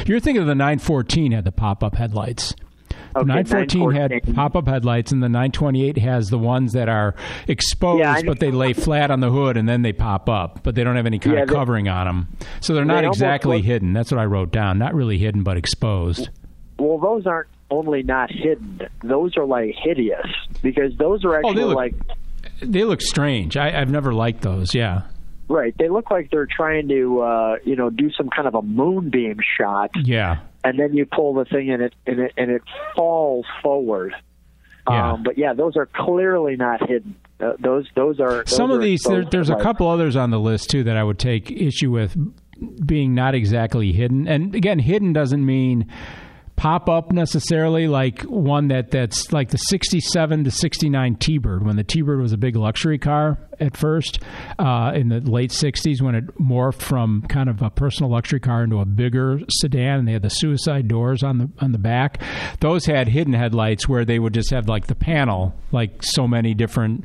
You're 0.06 0.20
thinking 0.20 0.40
of 0.42 0.46
the 0.48 0.54
914 0.54 1.32
had 1.32 1.44
the 1.44 1.52
pop 1.52 1.84
up 1.84 1.94
headlights. 1.96 2.54
The 3.14 3.20
Okay, 3.20 3.28
914 3.28 3.90
had 3.92 4.34
pop 4.34 4.56
up 4.56 4.66
headlights, 4.66 5.12
and 5.12 5.22
the 5.22 5.28
928 5.28 5.98
has 5.98 6.30
the 6.30 6.38
ones 6.38 6.72
that 6.72 6.88
are 6.88 7.14
exposed, 7.46 8.00
Yeah, 8.00 8.20
but 8.26 8.40
they 8.40 8.50
lay 8.50 8.72
flat 8.72 9.12
on 9.12 9.20
the 9.20 9.30
hood 9.30 9.56
and 9.56 9.68
then 9.68 9.82
they 9.82 9.92
pop 9.92 10.28
up, 10.28 10.60
but 10.64 10.74
they 10.74 10.82
don't 10.82 10.96
have 10.96 11.06
any 11.06 11.20
kind 11.20 11.36
Yeah, 11.36 11.42
of 11.42 11.48
they- 11.48 11.54
covering 11.54 11.88
on 11.88 12.06
them. 12.06 12.28
So 12.60 12.74
they're 12.74 12.84
not 12.84 13.04
almost 13.04 13.18
exactly 13.18 13.58
look- 13.58 13.66
hidden. 13.66 13.92
That's 13.92 14.10
what 14.10 14.18
I 14.20 14.24
wrote 14.24 14.50
down. 14.50 14.78
Not 14.78 14.94
really 14.94 15.18
hidden, 15.18 15.44
but 15.44 15.56
exposed. 15.56 16.28
well, 16.76 16.98
those 16.98 17.24
aren't 17.24 17.46
only 17.70 18.02
not 18.02 18.30
hidden; 18.30 18.80
those 19.02 19.36
are 19.36 19.44
like 19.46 19.74
hideous 19.82 20.26
because 20.62 20.96
those 20.98 21.24
are 21.24 21.34
Oh, 21.34 21.48
actually 21.48 21.64
look- 21.64 21.76
like 21.76 21.94
They 22.60 22.84
look 22.84 23.00
strange. 23.00 23.56
I, 23.56 23.80
I've 23.80 23.90
never 23.90 24.12
liked 24.14 24.42
those. 24.42 24.74
Yeah. 24.74 25.02
right. 25.48 25.74
They 25.78 25.88
look 25.88 26.10
like 26.10 26.30
they're 26.30 26.46
trying 26.46 26.88
to 26.88 27.20
uh, 27.20 27.56
you 27.64 27.76
know 27.76 27.90
do 27.90 28.10
some 28.12 28.28
kind 28.30 28.46
of 28.48 28.54
a 28.54 28.62
moonbeam 28.62 29.38
shot, 29.58 29.90
Yeah. 29.96 30.38
and 30.62 30.78
then 30.78 30.94
you 30.94 31.06
pull 31.06 31.34
the 31.34 31.44
thing 31.44 31.70
and 31.70 31.82
it 31.82 31.94
and 32.06 32.20
it 32.20 32.32
and 32.36 32.50
it 32.50 32.62
falls 32.96 33.46
forward. 33.62 34.14
Yeah. 34.88 35.12
Um, 35.12 35.22
but 35.22 35.38
yeah, 35.38 35.54
those 35.54 35.76
are 35.76 35.86
clearly 35.86 36.56
not 36.56 36.86
hidden. 36.86 37.16
Uh, 37.40 37.52
those 37.58 37.86
those 37.96 38.20
are 38.20 38.44
those 38.44 38.50
Some 38.54 38.70
of 38.70 38.78
are 38.78 38.82
these, 38.82 39.02
there, 39.02 39.24
there's 39.24 39.48
a 39.50 39.56
couple 39.56 39.88
others 39.88 40.14
on 40.14 40.30
the 40.30 40.38
list 40.38 40.68
too 40.70 40.84
that 40.84 40.96
I 40.96 41.02
would 41.02 41.18
take 41.18 41.50
issue 41.50 41.90
with 41.90 42.14
being 42.86 43.14
not 43.14 43.34
exactly 43.34 43.92
hidden. 43.92 44.28
And 44.28 44.54
again, 44.54 44.78
hidden 44.78 45.12
doesn't 45.14 45.44
mean 45.44 45.90
pop 46.56 46.88
up 46.88 47.12
necessarily 47.12 47.88
like 47.88 48.22
one 48.22 48.68
that 48.68 48.90
that's 48.90 49.32
like 49.32 49.50
the 49.50 49.58
67 49.58 50.44
to 50.44 50.50
69 50.50 51.16
T-Bird. 51.16 51.66
When 51.66 51.76
the 51.76 51.84
T-Bird 51.84 52.20
was 52.20 52.32
a 52.32 52.36
big 52.36 52.56
luxury 52.56 52.98
car 52.98 53.38
at 53.60 53.76
first 53.76 54.20
uh, 54.58 54.92
in 54.94 55.08
the 55.08 55.20
late 55.20 55.50
60s 55.50 56.00
when 56.00 56.14
it 56.14 56.26
morphed 56.38 56.80
from 56.80 57.22
kind 57.22 57.48
of 57.48 57.62
a 57.62 57.70
personal 57.70 58.10
luxury 58.10 58.40
car 58.40 58.64
into 58.64 58.80
a 58.80 58.84
bigger 58.84 59.40
sedan 59.48 60.00
and 60.00 60.08
they 60.08 60.12
had 60.12 60.22
the 60.22 60.30
suicide 60.30 60.88
doors 60.88 61.22
on 61.22 61.38
the 61.38 61.48
on 61.60 61.72
the 61.72 61.78
back 61.78 62.20
those 62.60 62.86
had 62.86 63.08
hidden 63.08 63.32
headlights 63.32 63.88
where 63.88 64.04
they 64.04 64.18
would 64.18 64.34
just 64.34 64.50
have 64.50 64.68
like 64.68 64.86
the 64.88 64.94
panel 64.94 65.54
like 65.70 66.02
so 66.02 66.26
many 66.26 66.54
different 66.54 67.04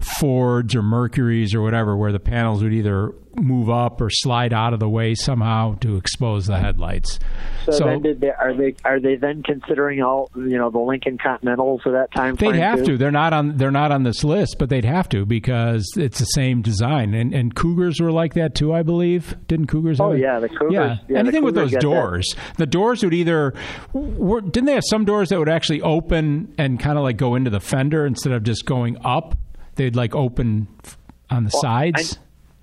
Fords 0.00 0.74
or 0.74 0.82
Mercuries 0.82 1.54
or 1.54 1.62
whatever 1.62 1.96
where 1.96 2.12
the 2.12 2.20
panels 2.20 2.62
would 2.62 2.74
either 2.74 3.14
move 3.36 3.68
up 3.70 4.00
or 4.00 4.08
slide 4.10 4.52
out 4.52 4.72
of 4.72 4.80
the 4.80 4.88
way 4.88 5.14
somehow 5.14 5.74
to 5.80 5.96
expose 5.96 6.46
the 6.46 6.58
headlights 6.58 7.18
So, 7.64 7.84
then, 7.84 8.02
did 8.02 8.20
they, 8.20 8.30
are 8.30 8.54
they 8.54 8.74
are 8.84 9.00
they 9.00 9.16
then 9.16 9.42
considering 9.42 10.02
all 10.02 10.30
you 10.36 10.56
know 10.58 10.70
the 10.70 10.78
Lincoln 10.78 11.18
Continentals 11.18 11.80
of 11.86 11.92
that 11.92 12.12
time? 12.14 12.34
They'd 12.36 12.56
have 12.56 12.80
too? 12.80 12.84
to. 12.92 12.98
They're 12.98 13.10
not 13.10 13.32
on. 13.32 13.56
They're 13.56 13.70
not 13.70 13.90
on 13.92 14.02
this 14.02 14.22
list, 14.24 14.56
but 14.58 14.68
they'd 14.68 14.84
have 14.84 15.08
to 15.10 15.24
because 15.24 15.86
it's 15.96 16.18
the 16.18 16.24
same 16.26 16.60
design. 16.62 17.14
And 17.14 17.32
and 17.34 17.54
Cougars 17.54 18.00
were 18.00 18.12
like 18.12 18.34
that 18.34 18.54
too, 18.54 18.72
I 18.74 18.82
believe. 18.82 19.34
Didn't 19.48 19.66
Cougars? 19.68 20.00
Oh, 20.00 20.10
have 20.10 20.18
yeah, 20.20 20.38
the 20.40 20.48
Cougars- 20.48 20.72
Yeah, 20.72 20.96
yeah, 21.08 21.18
anything 21.18 21.42
with 21.44 21.54
those 21.54 21.70
get 21.70 21.76
that. 21.76 21.82
doors. 21.82 22.34
The 22.58 22.66
doors 22.66 23.02
would 23.02 23.14
either. 23.14 23.54
Were, 23.92 24.40
didn't 24.42 24.66
they 24.66 24.74
have 24.74 24.84
some 24.86 25.04
doors 25.04 25.30
that 25.30 25.38
would 25.38 25.48
actually 25.48 25.80
open 25.82 26.54
and 26.58 26.78
kind 26.78 26.98
of 26.98 27.04
like 27.04 27.16
go 27.16 27.34
into 27.34 27.50
the 27.50 27.60
fender 27.60 28.04
instead 28.06 28.32
of 28.32 28.42
just 28.42 28.66
going 28.66 28.96
up? 29.04 29.36
They'd 29.76 29.96
like 29.96 30.14
open 30.14 30.68
f- 30.84 30.98
on 31.30 31.44
the 31.44 31.50
sides. 31.50 32.18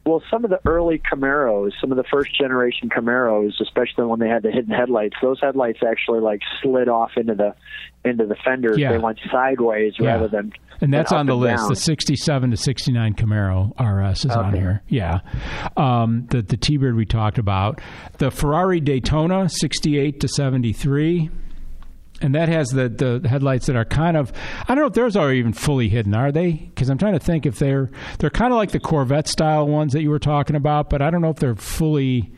Well, 0.06 0.24
some 0.32 0.43
of 0.43 0.49
the 0.49 0.60
early 0.66 0.99
Camaros, 0.99 1.72
some 1.80 1.91
of 1.91 1.97
the 1.97 2.04
first 2.12 2.36
generation 2.36 2.89
Camaros, 2.89 3.52
especially 3.62 4.06
when 4.06 4.20
they 4.20 4.28
had 4.28 4.41
the 4.41 4.49
hidden 4.52 4.74
headlights, 4.74 5.16
those 5.22 5.39
headlights 5.39 5.80
actually 5.88 6.22
like 6.22 6.41
slid 6.62 6.89
off 6.89 7.12
into 7.18 7.36
the 7.36 7.54
into 8.04 8.26
the 8.26 8.36
fenders. 8.43 8.80
Yeah. 8.80 8.91
They 8.93 8.97
went 8.97 9.20
sideways 9.32 9.93
Yeah. 9.99 10.14
rather 10.14 10.28
than 10.28 10.54
and 10.82 10.91
that's 10.91 11.12
on 11.12 11.28
the 11.28 11.36
list. 11.36 11.58
down. 11.62 11.70
The 11.70 11.76
67 11.76 12.49
to 12.49 12.58
69 12.58 13.14
Camaro 13.14 13.72
RS 13.80 14.26
is 14.26 14.32
on 14.32 14.56
here. 14.56 14.82
Yeah. 14.88 15.20
Um, 15.78 16.26
the 16.32 16.41
the 16.41 16.58
T-Bird 16.58 16.95
we 16.95 17.06
talked 17.06 17.38
about. 17.38 17.80
The 18.18 18.32
Ferrari 18.32 18.80
Daytona 18.80 19.47
68 19.49 20.20
to 20.22 20.28
73. 20.28 21.30
And 22.22 22.36
that 22.36 22.50
has 22.50 22.68
the, 22.70 22.88
the 22.88 23.28
headlights 23.28 23.66
that 23.66 23.76
are 23.76 23.86
kind 23.86 24.16
of 24.16 24.32
I 24.68 24.76
don't 24.76 24.84
know 24.84 24.88
if 24.88 24.94
those 24.94 25.16
are 25.16 25.34
even 25.34 25.54
fully 25.54 25.90
hidden, 25.90 26.14
are 26.14 26.32
they? 26.32 26.52
Because 26.52 26.90
I'm 26.90 26.98
trying 26.98 27.14
to 27.14 27.20
think 27.20 27.46
if 27.46 27.58
they're 27.58 27.90
they're 28.20 28.30
kind 28.30 28.54
of 28.54 28.58
like 28.58 28.72
the 28.72 28.80
Corvette 28.80 29.28
style 29.28 29.68
ones 29.68 29.94
that 29.94 30.02
you 30.02 30.12
were 30.12 30.20
talking 30.20 30.56
about, 30.56 30.90
but 30.90 31.02
I 31.02 31.10
don't 31.10 31.22
know 31.22 31.32
if 31.32 31.38
they're 31.38 31.56
fully 31.56 32.32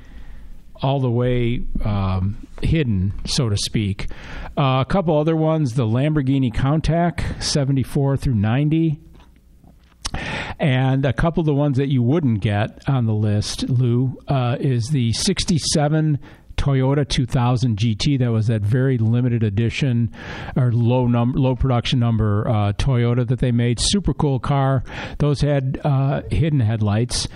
all 0.81 0.99
the 0.99 1.11
way 1.11 1.63
um, 1.85 2.47
hidden, 2.61 3.13
so 3.25 3.47
to 3.49 3.57
speak. 3.57 4.07
Uh, 4.57 4.79
a 4.81 4.85
couple 4.87 5.17
other 5.17 5.35
ones: 5.35 5.75
the 5.75 5.85
Lamborghini 5.85 6.53
Countach, 6.53 7.41
seventy-four 7.41 8.17
through 8.17 8.35
ninety, 8.35 8.99
and 10.59 11.05
a 11.05 11.13
couple 11.13 11.41
of 11.41 11.45
the 11.45 11.53
ones 11.53 11.77
that 11.77 11.89
you 11.89 12.01
wouldn't 12.01 12.41
get 12.41 12.87
on 12.87 13.05
the 13.05 13.13
list, 13.13 13.69
Lou, 13.69 14.17
uh, 14.27 14.57
is 14.59 14.87
the 14.89 15.11
sixty-seven. 15.13 16.19
Toyota 16.63 17.05
2000 17.07 17.75
GT 17.77 18.17
that 18.19 18.31
was 18.31 18.47
that 18.47 18.61
very 18.61 18.97
limited 18.97 19.43
edition 19.43 20.09
or 20.55 20.71
low 20.71 21.07
number 21.07 21.37
low 21.37 21.57
production 21.57 21.99
number 21.99 22.47
uh, 22.47 22.71
Toyota 22.73 23.27
that 23.27 23.39
they 23.39 23.51
made 23.51 23.79
super 23.81 24.13
cool 24.13 24.39
car 24.39 24.81
those 25.19 25.41
had 25.41 25.81
uh, 25.83 26.21
hidden 26.31 26.61
headlights 26.61 27.27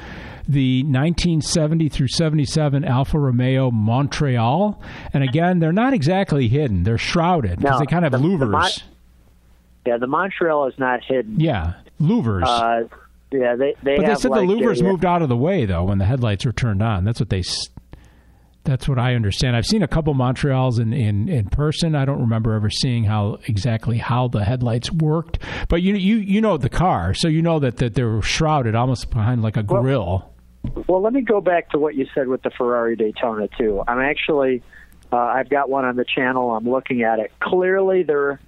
the 0.47 0.81
1970 0.83 1.89
through 1.89 2.07
77 2.07 2.85
Alfa 2.85 3.19
Romeo 3.19 3.69
Montreal. 3.69 4.81
And 5.11 5.21
again, 5.21 5.59
they're 5.59 5.73
not 5.73 5.91
exactly 5.91 6.47
hidden. 6.47 6.83
They're 6.83 6.97
shrouded 6.97 7.57
because 7.59 7.71
No, 7.73 7.79
they 7.79 7.85
kind 7.85 8.05
of 8.05 8.13
have 8.13 8.21
the- 8.21 8.25
the 8.29 8.33
louvers. 8.33 8.51
Mon- 8.51 8.69
yeah, 9.85 9.97
the 9.97 10.07
Montreal 10.07 10.67
is 10.67 10.79
not 10.79 11.01
hidden. 11.03 11.37
yeah, 11.37 11.73
louvers. 11.99 12.43
Uh, 12.45 12.87
yeah, 13.29 13.57
they 13.57 13.75
they 13.83 13.97
but 13.97 14.05
they 14.05 14.15
said 14.15 14.31
like 14.31 14.47
the 14.47 14.53
louvers 14.53 14.79
a- 14.79 14.83
moved 14.83 15.03
out 15.03 15.21
of 15.21 15.27
the 15.27 15.35
way 15.35 15.65
though 15.65 15.83
when 15.83 15.97
the 15.97 16.05
headlights 16.05 16.45
were 16.45 16.53
turned 16.53 16.81
on. 16.81 17.03
That's 17.03 17.19
what 17.19 17.27
they. 17.29 17.43
That's 18.67 18.87
what 18.89 18.99
I 18.99 19.15
understand. 19.15 19.55
I've 19.55 19.65
seen 19.65 19.81
a 19.81 19.87
couple 19.87 20.13
Montreals 20.13 20.77
in, 20.79 20.91
in, 20.91 21.29
in 21.29 21.45
person. 21.47 21.95
I 21.95 22.03
don't 22.03 22.19
remember 22.19 22.53
ever 22.53 22.69
seeing 22.69 23.05
how 23.05 23.39
exactly 23.47 23.97
how 23.97 24.27
the 24.27 24.43
headlights 24.43 24.91
worked. 24.91 25.39
But 25.69 25.81
you 25.81 25.95
you 25.95 26.17
you 26.17 26.41
know 26.41 26.57
the 26.57 26.67
car, 26.69 27.13
so 27.13 27.29
you 27.29 27.41
know 27.41 27.59
that, 27.59 27.77
that 27.77 27.93
they're 27.95 28.21
shrouded 28.21 28.75
almost 28.75 29.09
behind 29.09 29.41
like 29.41 29.55
a 29.55 29.63
grill. 29.63 30.33
Well, 30.87 31.01
let 31.01 31.13
me 31.13 31.21
go 31.21 31.39
back 31.39 31.69
to 31.69 31.79
what 31.79 31.95
you 31.95 32.07
said 32.13 32.27
with 32.27 32.41
the 32.43 32.49
Ferrari 32.57 32.97
Daytona 32.97 33.47
too. 33.57 33.81
I'm 33.87 34.01
actually, 34.01 34.61
uh, 35.13 35.15
I've 35.15 35.49
got 35.49 35.69
one 35.69 35.85
on 35.85 35.95
the 35.95 36.03
channel. 36.05 36.51
I'm 36.51 36.69
looking 36.69 37.03
at 37.03 37.19
it. 37.19 37.31
Clearly, 37.39 38.03
there. 38.03 38.41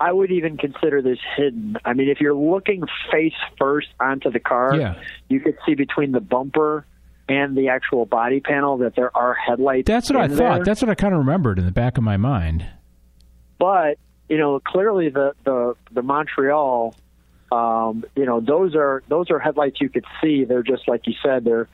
I 0.00 0.12
would 0.12 0.30
even 0.30 0.56
consider 0.56 1.02
this 1.02 1.18
hidden. 1.36 1.76
I 1.84 1.92
mean, 1.92 2.08
if 2.08 2.20
you're 2.20 2.32
looking 2.34 2.84
face 3.12 3.34
first 3.58 3.88
onto 4.00 4.30
the 4.30 4.38
car, 4.40 4.76
Yeah. 4.76 4.94
you 5.28 5.40
could 5.40 5.58
see 5.66 5.74
between 5.74 6.12
the 6.12 6.20
bumper 6.20 6.86
and 7.28 7.56
the 7.56 7.68
actual 7.68 8.06
body 8.06 8.40
panel 8.40 8.78
that 8.78 8.94
there 8.96 9.14
are 9.16 9.34
headlights. 9.34 9.86
That's 9.86 10.10
what 10.10 10.20
I 10.20 10.24
in 10.24 10.30
thought. 10.36 10.54
there. 10.56 10.64
That's 10.64 10.80
what 10.82 10.90
I 10.90 10.94
kind 10.94 11.12
of 11.14 11.18
remembered 11.18 11.58
in 11.58 11.66
the 11.66 11.72
back 11.72 11.98
of 11.98 12.04
my 12.04 12.16
mind. 12.16 12.66
but 13.58 13.98
you 14.28 14.36
know 14.38 14.60
clearly 14.60 15.08
the 15.08 15.32
the 15.44 15.74
the 15.92 16.02
Montreal 16.02 16.94
um 17.50 18.04
you 18.14 18.26
know 18.26 18.40
those 18.40 18.74
are 18.74 19.02
those 19.08 19.30
are 19.30 19.38
headlights 19.38 19.80
you 19.80 19.88
could 19.88 20.04
see 20.22 20.44
they're 20.44 20.62
just 20.62 20.86
like 20.86 21.06
you 21.06 21.14
said 21.24 21.44
they're 21.44 21.66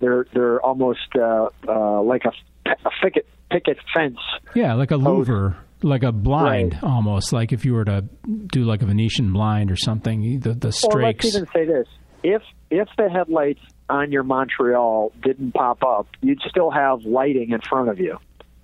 they're 0.00 0.26
they're 0.32 0.60
almost 0.62 1.00
uh 1.14 1.48
uh 1.68 2.00
like 2.02 2.22
a, 2.24 2.32
a 2.70 2.90
picket 3.02 3.26
picket 3.50 3.76
fence 3.94 4.16
Yeah, 4.54 4.72
like 4.74 4.90
a 4.90 4.94
louver, 4.94 5.54
like 5.82 6.02
a 6.02 6.12
blind, 6.12 6.78
almost 6.82 7.32
like 7.32 7.52
if 7.52 7.64
you 7.64 7.74
were 7.74 7.84
to 7.84 8.04
do 8.46 8.64
like 8.64 8.80
a 8.82 8.86
Venetian 8.86 9.32
blind 9.32 9.70
or 9.70 9.76
something. 9.76 10.40
The 10.40 10.54
the 10.54 10.88
or 10.92 11.02
let's 11.02 11.24
even 11.26 11.46
say 11.54 11.64
this 11.66 11.86
if 12.22 12.42
if 12.70 12.88
the 12.96 13.08
headlights 13.10 13.60
on 13.88 14.12
your 14.12 14.22
Montreal 14.22 15.12
didn't 15.22 15.52
pop 15.52 15.82
up 15.82 16.08
you'd 16.20 16.40
still 16.48 16.70
have 16.70 17.04
lighting 17.04 17.50
in 17.50 17.60
front 17.60 17.88
of 17.88 17.98
you 17.98 18.18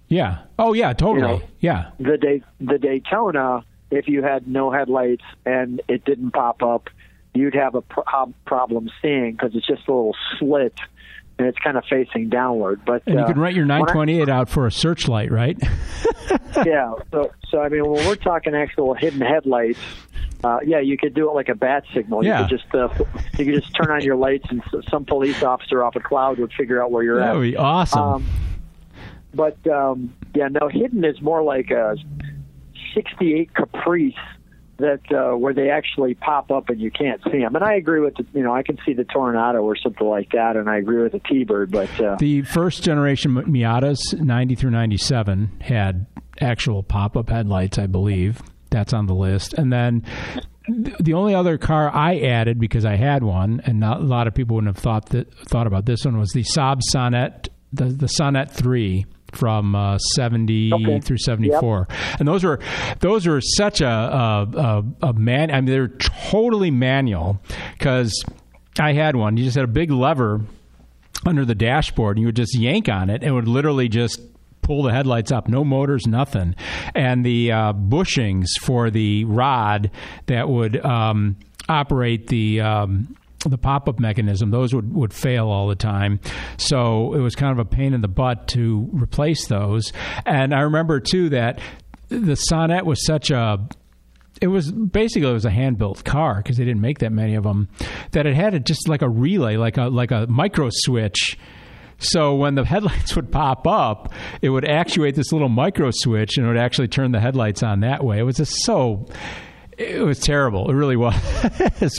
yeah. 0.08 0.38
Oh 0.58 0.72
yeah, 0.72 0.92
totally. 0.92 1.20
know, 1.22 1.42
yeah. 1.60 1.90
the 1.98 2.16
day 2.16 2.42
the 2.60 2.78
Daytona, 2.78 3.64
if 3.90 4.08
you 4.08 4.22
had 4.22 4.46
no 4.46 4.70
headlights 4.70 5.24
and 5.44 5.80
it 5.88 6.04
didn't 6.04 6.32
pop 6.32 6.62
up, 6.62 6.88
you'd 7.34 7.54
have 7.54 7.74
a 7.74 7.80
pro- 7.82 8.32
problem 8.44 8.90
seeing 9.02 9.32
because 9.32 9.54
it's 9.54 9.66
just 9.66 9.88
a 9.88 9.90
little 9.90 10.16
slit 10.38 10.78
and 11.38 11.48
it's 11.48 11.58
kind 11.58 11.76
of 11.76 11.84
facing 11.90 12.28
downward. 12.28 12.80
But 12.84 13.02
And 13.06 13.16
you 13.16 13.20
uh, 13.24 13.26
can 13.26 13.38
rent 13.40 13.56
your 13.56 13.64
when 13.64 13.70
I- 13.72 13.78
928 13.78 14.28
out 14.28 14.48
for 14.48 14.66
a 14.66 14.72
searchlight, 14.72 15.30
right? 15.30 15.58
yeah. 16.64 16.94
So 17.10 17.32
so 17.50 17.60
I 17.60 17.68
mean, 17.68 17.84
when 17.88 18.06
we're 18.06 18.16
talking 18.16 18.54
actual 18.54 18.94
hidden 18.94 19.20
headlights. 19.20 19.78
Uh, 20.42 20.58
yeah, 20.62 20.78
you 20.78 20.98
could 20.98 21.14
do 21.14 21.30
it 21.30 21.32
like 21.32 21.48
a 21.48 21.54
bat 21.54 21.84
signal. 21.94 22.22
Yeah. 22.22 22.42
You 22.42 22.46
could 22.46 22.58
just 22.58 22.74
uh, 22.74 22.88
you 23.38 23.46
could 23.46 23.62
just 23.62 23.74
turn 23.74 23.90
on 23.90 24.02
your 24.02 24.16
lights, 24.16 24.44
and 24.50 24.62
some 24.90 25.06
police 25.06 25.42
officer 25.42 25.82
off 25.82 25.96
a 25.96 26.00
cloud 26.00 26.38
would 26.38 26.52
figure 26.52 26.82
out 26.82 26.90
where 26.90 27.02
you're 27.02 27.16
that 27.18 27.28
at. 27.28 27.32
That 27.32 27.38
would 27.38 27.50
be 27.50 27.56
awesome. 27.56 28.02
Um, 28.02 28.26
but 29.32 29.66
um, 29.66 30.14
yeah, 30.34 30.48
no, 30.48 30.68
hidden 30.68 31.02
is 31.02 31.22
more 31.22 31.42
like 31.42 31.70
a 31.70 31.96
'68 32.94 33.54
Caprice 33.54 34.14
that 34.78 35.00
uh, 35.10 35.36
where 35.36 35.54
they 35.54 35.70
actually 35.70 36.14
pop 36.14 36.50
up 36.50 36.68
and 36.68 36.80
you 36.80 36.90
can't 36.90 37.20
see 37.30 37.38
them. 37.38 37.54
And 37.54 37.64
I 37.64 37.74
agree 37.74 38.00
with 38.00 38.14
the, 38.16 38.26
you 38.32 38.42
know 38.42 38.54
I 38.54 38.62
can 38.62 38.78
see 38.84 38.92
the 38.92 39.04
Toronado 39.04 39.62
or 39.62 39.76
something 39.76 40.06
like 40.06 40.30
that, 40.32 40.56
and 40.56 40.68
I 40.68 40.78
agree 40.78 41.02
with 41.02 41.12
the 41.12 41.20
T-Bird. 41.20 41.70
But 41.70 42.00
uh, 42.00 42.16
the 42.18 42.42
first 42.42 42.82
generation 42.82 43.34
Miatas, 43.34 43.98
90 44.18 44.54
through 44.54 44.70
97, 44.70 45.60
had 45.60 46.06
actual 46.40 46.82
pop 46.82 47.16
up 47.16 47.30
headlights, 47.30 47.78
I 47.78 47.86
believe. 47.86 48.42
That's 48.70 48.92
on 48.92 49.06
the 49.06 49.14
list. 49.14 49.54
And 49.54 49.72
then 49.72 50.02
the 50.98 51.14
only 51.14 51.34
other 51.34 51.58
car 51.58 51.94
I 51.94 52.18
added 52.20 52.58
because 52.58 52.84
I 52.84 52.96
had 52.96 53.22
one, 53.22 53.60
and 53.64 53.78
not, 53.78 54.00
a 54.00 54.04
lot 54.04 54.26
of 54.26 54.34
people 54.34 54.56
wouldn't 54.56 54.74
have 54.74 54.82
thought 54.82 55.10
that, 55.10 55.32
thought 55.48 55.66
about 55.66 55.86
this 55.86 56.04
one, 56.04 56.18
was 56.18 56.30
the 56.30 56.42
Saab 56.42 56.80
Sonnet, 56.82 57.50
the, 57.72 57.84
the 57.84 58.08
Sonnet 58.08 58.50
3 58.50 59.04
from 59.36 59.74
uh, 59.74 59.98
70 59.98 60.72
Okay. 60.74 61.00
through 61.00 61.18
74 61.18 61.88
and 62.18 62.26
those 62.28 62.44
were 62.44 62.58
those 63.00 63.26
were 63.26 63.40
such 63.40 63.80
a 63.80 63.86
a, 63.86 64.42
a, 65.02 65.08
a 65.08 65.12
man 65.14 65.50
i 65.50 65.60
mean 65.60 65.66
they're 65.66 65.88
totally 65.88 66.70
manual 66.70 67.40
because 67.78 68.24
i 68.78 68.92
had 68.92 69.14
one. 69.16 69.36
You 69.36 69.44
just 69.44 69.56
had 69.56 69.64
a 69.64 69.68
big 69.68 69.90
lever 69.90 70.40
under 71.26 71.44
the 71.44 71.54
dashboard 71.54 72.16
and 72.16 72.22
you 72.22 72.26
would 72.28 72.36
just 72.36 72.56
yank 72.58 72.88
on 72.88 73.08
it 73.08 73.22
and 73.22 73.24
it 73.24 73.30
would 73.32 73.48
literally 73.48 73.88
just 73.88 74.20
pull 74.62 74.82
the 74.82 74.92
headlights 74.92 75.30
up. 75.30 75.46
No 75.48 75.62
motors 75.64 76.06
nothing. 76.06 76.54
And 76.94 77.24
the 77.24 77.52
uh, 77.52 77.72
bushings 77.74 78.46
for 78.60 78.90
the 78.90 79.24
rod 79.26 79.90
that 80.26 80.48
would 80.48 80.84
um, 80.84 81.36
operate 81.68 82.26
the 82.28 82.60
um, 82.62 83.14
the 83.50 83.58
pop-up 83.58 83.98
mechanism 83.98 84.50
those 84.50 84.74
would, 84.74 84.94
would 84.94 85.12
fail 85.12 85.48
all 85.48 85.68
the 85.68 85.74
time 85.74 86.20
so 86.56 87.12
it 87.14 87.20
was 87.20 87.34
kind 87.34 87.52
of 87.52 87.58
a 87.58 87.68
pain 87.68 87.94
in 87.94 88.00
the 88.00 88.08
butt 88.08 88.48
to 88.48 88.88
replace 88.92 89.46
those 89.46 89.92
and 90.26 90.54
i 90.54 90.60
remember 90.60 91.00
too 91.00 91.28
that 91.28 91.60
the 92.08 92.36
sonnet 92.36 92.84
was 92.84 93.04
such 93.04 93.30
a 93.30 93.66
it 94.40 94.48
was 94.48 94.70
basically 94.72 95.30
it 95.30 95.32
was 95.32 95.44
a 95.44 95.50
hand 95.50 95.78
built 95.78 96.04
car 96.04 96.36
because 96.36 96.56
they 96.56 96.64
didn't 96.64 96.80
make 96.80 96.98
that 96.98 97.12
many 97.12 97.34
of 97.34 97.44
them. 97.44 97.68
That 98.12 98.26
it 98.26 98.34
had 98.34 98.54
a, 98.54 98.60
just 98.60 98.88
like 98.88 99.02
a 99.02 99.08
relay, 99.08 99.56
like 99.56 99.76
a 99.78 99.84
like 99.84 100.10
a 100.10 100.26
micro 100.28 100.68
switch. 100.70 101.38
So 101.98 102.34
when 102.34 102.54
the 102.54 102.64
headlights 102.66 103.14
would 103.16 103.30
pop 103.30 103.66
up, 103.66 104.12
it 104.42 104.50
would 104.50 104.68
actuate 104.68 105.14
this 105.14 105.32
little 105.32 105.48
micro 105.48 105.90
switch, 105.92 106.36
and 106.36 106.46
it 106.46 106.48
would 106.48 106.58
actually 106.58 106.88
turn 106.88 107.12
the 107.12 107.20
headlights 107.20 107.62
on 107.62 107.80
that 107.80 108.04
way. 108.04 108.18
It 108.18 108.22
was 108.22 108.36
just 108.36 108.54
so. 108.64 109.06
It 109.76 110.04
was 110.04 110.20
terrible. 110.20 110.70
It 110.70 110.74
really 110.74 110.96
was. 110.96 111.14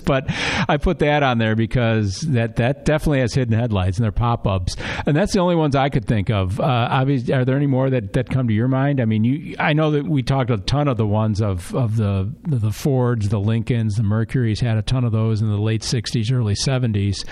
but 0.06 0.26
I 0.70 0.78
put 0.78 1.00
that 1.00 1.24
on 1.24 1.38
there 1.40 1.56
because 1.56 2.22
that, 2.22 2.56
that 2.58 2.86
definitely 2.86 3.20
has 3.20 3.34
hidden 3.34 3.58
headlights 3.58 3.98
and 3.98 4.04
they're 4.04 4.12
pop 4.12 4.48
ups, 4.48 4.76
and 5.06 5.16
that's 5.16 5.34
the 5.34 5.40
only 5.40 5.56
ones 5.56 5.76
I 5.76 5.90
could 5.90 6.06
think 6.06 6.30
of. 6.30 6.60
Uh, 6.60 6.88
obviously, 6.90 7.34
are 7.34 7.44
there 7.44 7.58
any 7.58 7.68
more 7.68 7.90
that, 7.90 8.14
that 8.14 8.30
come 8.30 8.48
to 8.48 8.54
your 8.54 8.68
mind? 8.68 9.02
I 9.02 9.06
mean, 9.06 9.24
you 9.24 9.56
I 9.60 9.74
know 9.74 9.92
that 9.92 10.08
we 10.08 10.24
talked 10.24 10.50
a 10.50 10.58
ton 10.58 10.88
of 10.88 10.98
the 10.98 11.08
ones 11.08 11.42
of 11.42 11.74
of 11.76 11.98
the 11.98 12.34
the 12.48 12.72
Fords, 12.72 13.30
the 13.30 13.40
Lincolns, 13.40 13.96
the 13.96 14.04
Mercuries 14.04 14.60
had 14.60 14.78
a 14.78 14.82
ton 14.82 15.04
of 15.04 15.12
those 15.12 15.42
in 15.42 15.50
the 15.50 15.58
late 15.58 15.82
'60s, 15.82 16.32
early 16.32 16.56
'70s. 16.56 17.26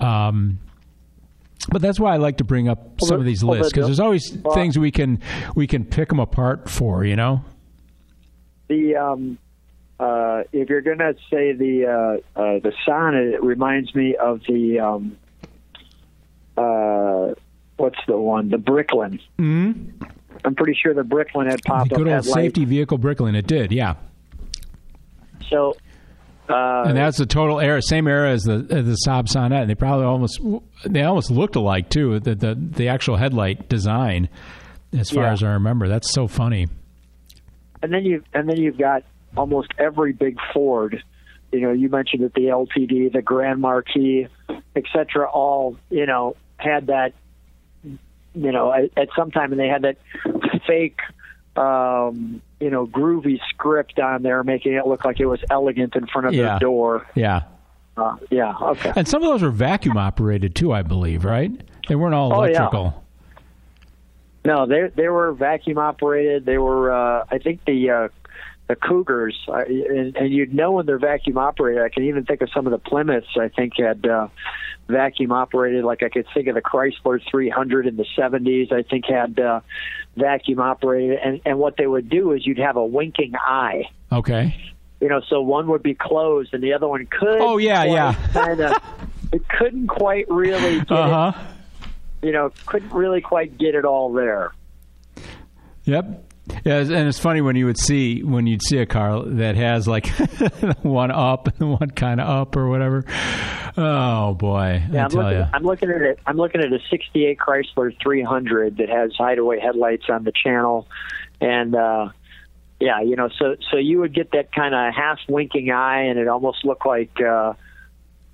Um, 0.00 0.58
but 1.68 1.82
that's 1.82 2.00
why 2.00 2.14
I 2.14 2.16
like 2.16 2.38
to 2.38 2.44
bring 2.44 2.68
up 2.68 3.00
some 3.00 3.20
of 3.20 3.24
these 3.24 3.44
lists 3.44 3.72
because 3.72 3.86
there's 3.86 4.00
always 4.00 4.36
things 4.54 4.78
we 4.78 4.90
can 4.90 5.20
we 5.54 5.66
can 5.66 5.84
pick 5.84 6.08
them 6.08 6.18
apart 6.18 6.68
for. 6.68 7.04
You 7.04 7.16
know. 7.16 7.44
the 8.68 8.96
um, 8.96 9.38
uh, 10.02 10.42
if 10.52 10.68
you're 10.68 10.80
going 10.82 10.98
to 10.98 11.14
say 11.30 11.52
the 11.52 11.86
uh, 12.36 12.40
uh, 12.40 12.58
the 12.60 12.72
Sonnet, 12.86 13.34
it 13.34 13.42
reminds 13.42 13.94
me 13.94 14.16
of 14.16 14.40
the 14.48 14.80
um, 14.80 15.16
uh, 16.56 17.34
what's 17.76 17.98
the 18.06 18.16
one? 18.18 18.48
The 18.50 18.58
Bricklin. 18.58 19.20
Mm-hmm. 19.38 20.04
I'm 20.44 20.54
pretty 20.54 20.76
sure 20.82 20.92
the 20.94 21.04
Bricklin 21.04 21.48
had 21.48 21.62
popped 21.64 21.90
The 21.90 21.96
up 21.96 21.98
good 22.02 22.08
old 22.08 22.24
safety 22.24 22.64
vehicle 22.64 22.98
Bricklin. 22.98 23.34
It 23.36 23.46
did, 23.46 23.70
yeah. 23.70 23.94
So, 25.48 25.74
uh, 26.48 26.84
and 26.86 26.96
that's 26.96 27.18
the 27.18 27.26
total 27.26 27.60
era, 27.60 27.80
same 27.82 28.08
era 28.08 28.30
as 28.32 28.42
the 28.42 28.66
as 28.70 28.84
the 28.86 28.96
Saab 29.06 29.28
Sonnet. 29.28 29.60
And 29.62 29.70
they 29.70 29.74
probably 29.74 30.06
almost 30.06 30.40
they 30.84 31.02
almost 31.02 31.30
looked 31.30 31.56
alike 31.56 31.90
too. 31.90 32.18
The 32.20 32.34
the, 32.34 32.54
the 32.54 32.88
actual 32.88 33.16
headlight 33.16 33.68
design, 33.68 34.28
as 34.92 35.10
far 35.10 35.24
Yeah. 35.24 35.32
as 35.32 35.42
I 35.42 35.52
remember, 35.52 35.88
that's 35.88 36.10
so 36.12 36.26
funny. 36.26 36.66
and 37.82 37.92
then 37.92 38.04
you 38.04 38.22
and 38.34 38.48
then 38.48 38.56
you've 38.56 38.78
got 38.78 39.04
almost 39.36 39.70
every 39.78 40.12
big 40.12 40.38
Ford. 40.52 41.02
You 41.52 41.60
know, 41.60 41.72
you 41.72 41.88
mentioned 41.88 42.22
that 42.24 42.34
the 42.34 42.46
LTD, 42.46 43.12
the 43.12 43.22
Grand 43.22 43.60
Marquis, 43.60 44.26
etc. 44.76 45.28
All 45.30 45.76
you 45.90 46.06
know 46.06 46.36
had 46.56 46.86
that. 46.88 47.12
You 48.34 48.50
know, 48.50 48.72
at, 48.72 48.90
at 48.96 49.08
some 49.14 49.30
time, 49.30 49.52
and 49.52 49.60
they 49.60 49.68
had 49.68 49.82
that 49.82 49.98
fake, 50.66 51.00
um, 51.54 52.40
you 52.60 52.70
know, 52.70 52.86
groovy 52.86 53.38
script 53.50 53.98
on 53.98 54.22
there, 54.22 54.42
making 54.42 54.72
it 54.72 54.86
look 54.86 55.04
like 55.04 55.20
it 55.20 55.26
was 55.26 55.40
elegant 55.50 55.94
in 55.96 56.06
front 56.06 56.28
of 56.28 56.32
Yeah. 56.32 56.52
their 56.52 56.58
door. 56.60 57.06
Yeah, 57.14 57.42
Uh, 57.94 58.16
yeah, 58.30 58.54
okay. 58.58 58.90
and 58.96 59.06
some 59.06 59.22
of 59.22 59.28
those 59.28 59.42
were 59.42 59.50
vacuum 59.50 59.98
operated 59.98 60.54
too, 60.54 60.72
I 60.72 60.80
believe. 60.80 61.26
Right? 61.26 61.50
They 61.88 61.94
weren't 61.94 62.14
all 62.14 62.32
electrical. 62.32 62.94
Oh, 62.96 63.02
yeah. 64.46 64.54
No, 64.54 64.66
they 64.66 64.88
they 64.96 65.08
were 65.08 65.32
vacuum 65.32 65.76
operated. 65.76 66.46
They 66.46 66.56
were, 66.56 66.90
uh, 66.90 67.24
I 67.30 67.36
think 67.36 67.64
the 67.66 67.90
uh, 67.90 68.08
the 68.68 68.76
Cougars, 68.76 69.36
and, 69.48 70.16
and 70.16 70.32
you'd 70.32 70.54
know 70.54 70.72
when 70.72 70.86
they're 70.86 70.98
vacuum 70.98 71.36
operated. 71.36 71.82
I 71.82 71.88
can 71.88 72.04
even 72.04 72.24
think 72.24 72.40
of 72.42 72.48
some 72.54 72.66
of 72.66 72.70
the 72.70 72.78
Plymouths. 72.78 73.26
I 73.38 73.48
think 73.48 73.74
had 73.76 74.06
uh, 74.06 74.28
vacuum 74.88 75.32
operated. 75.32 75.84
Like 75.84 76.02
I 76.02 76.08
could 76.08 76.26
think 76.32 76.46
of 76.48 76.54
the 76.54 76.62
Chrysler 76.62 77.20
300 77.30 77.86
in 77.86 77.96
the 77.96 78.06
70s. 78.16 78.72
I 78.72 78.82
think 78.82 79.04
had 79.06 79.38
uh, 79.38 79.60
vacuum 80.16 80.60
operated. 80.60 81.18
And 81.22 81.40
and 81.44 81.58
what 81.58 81.76
they 81.76 81.86
would 81.86 82.08
do 82.08 82.32
is 82.32 82.46
you'd 82.46 82.58
have 82.58 82.76
a 82.76 82.84
winking 82.86 83.32
eye. 83.34 83.84
Okay. 84.10 84.56
You 85.00 85.08
know, 85.08 85.20
so 85.28 85.42
one 85.42 85.66
would 85.66 85.82
be 85.82 85.94
closed 85.94 86.54
and 86.54 86.62
the 86.62 86.72
other 86.74 86.86
one 86.86 87.04
could. 87.06 87.40
Oh, 87.40 87.58
yeah, 87.58 87.82
yeah. 87.82 88.14
Kind 88.32 88.60
of. 88.60 88.72
It 89.32 89.48
couldn't 89.48 89.88
quite 89.88 90.30
really 90.30 90.78
get 90.80 90.90
Uh 90.92 91.32
huh. 91.32 91.40
it. 92.22 92.26
You 92.26 92.32
know, 92.32 92.52
couldn't 92.66 92.92
really 92.92 93.20
quite 93.20 93.58
get 93.58 93.74
it 93.74 93.84
all 93.84 94.12
there. 94.12 94.52
Yep. 95.84 96.24
Yeah, 96.64 96.78
and 96.78 97.08
it's 97.08 97.20
funny 97.20 97.40
when 97.40 97.54
you 97.54 97.66
would 97.66 97.78
see 97.78 98.22
when 98.24 98.46
you'd 98.48 98.62
see 98.62 98.78
a 98.78 98.86
car 98.86 99.22
that 99.22 99.54
has 99.54 99.86
like 99.86 100.06
one 100.82 101.10
up 101.12 101.48
and 101.60 101.70
one 101.78 101.90
kind 101.92 102.20
of 102.20 102.28
up 102.28 102.56
or 102.56 102.68
whatever. 102.68 103.04
Oh 103.76 104.34
boy, 104.34 104.82
Yeah, 104.90 105.02
I 105.02 105.04
I'm 105.04 105.10
tell 105.10 105.22
looking. 105.22 105.46
I'm 105.54 105.62
looking 105.62 105.90
at 105.90 106.02
it. 106.02 106.18
I'm 106.26 106.36
looking 106.36 106.60
at 106.60 106.72
a 106.72 106.78
'68 106.90 107.38
Chrysler 107.38 107.94
300 108.02 108.78
that 108.78 108.88
has 108.88 109.12
hideaway 109.16 109.60
headlights 109.60 110.06
on 110.10 110.24
the 110.24 110.32
channel, 110.32 110.88
and 111.40 111.74
uh, 111.76 112.08
yeah, 112.80 113.00
you 113.00 113.14
know, 113.14 113.28
so 113.38 113.56
so 113.70 113.76
you 113.76 114.00
would 114.00 114.12
get 114.12 114.32
that 114.32 114.52
kind 114.52 114.74
of 114.74 114.92
half 114.94 115.18
winking 115.28 115.70
eye, 115.70 116.02
and 116.02 116.18
it 116.18 116.26
almost 116.26 116.64
looked 116.64 116.84
like 116.84 117.20
uh, 117.20 117.52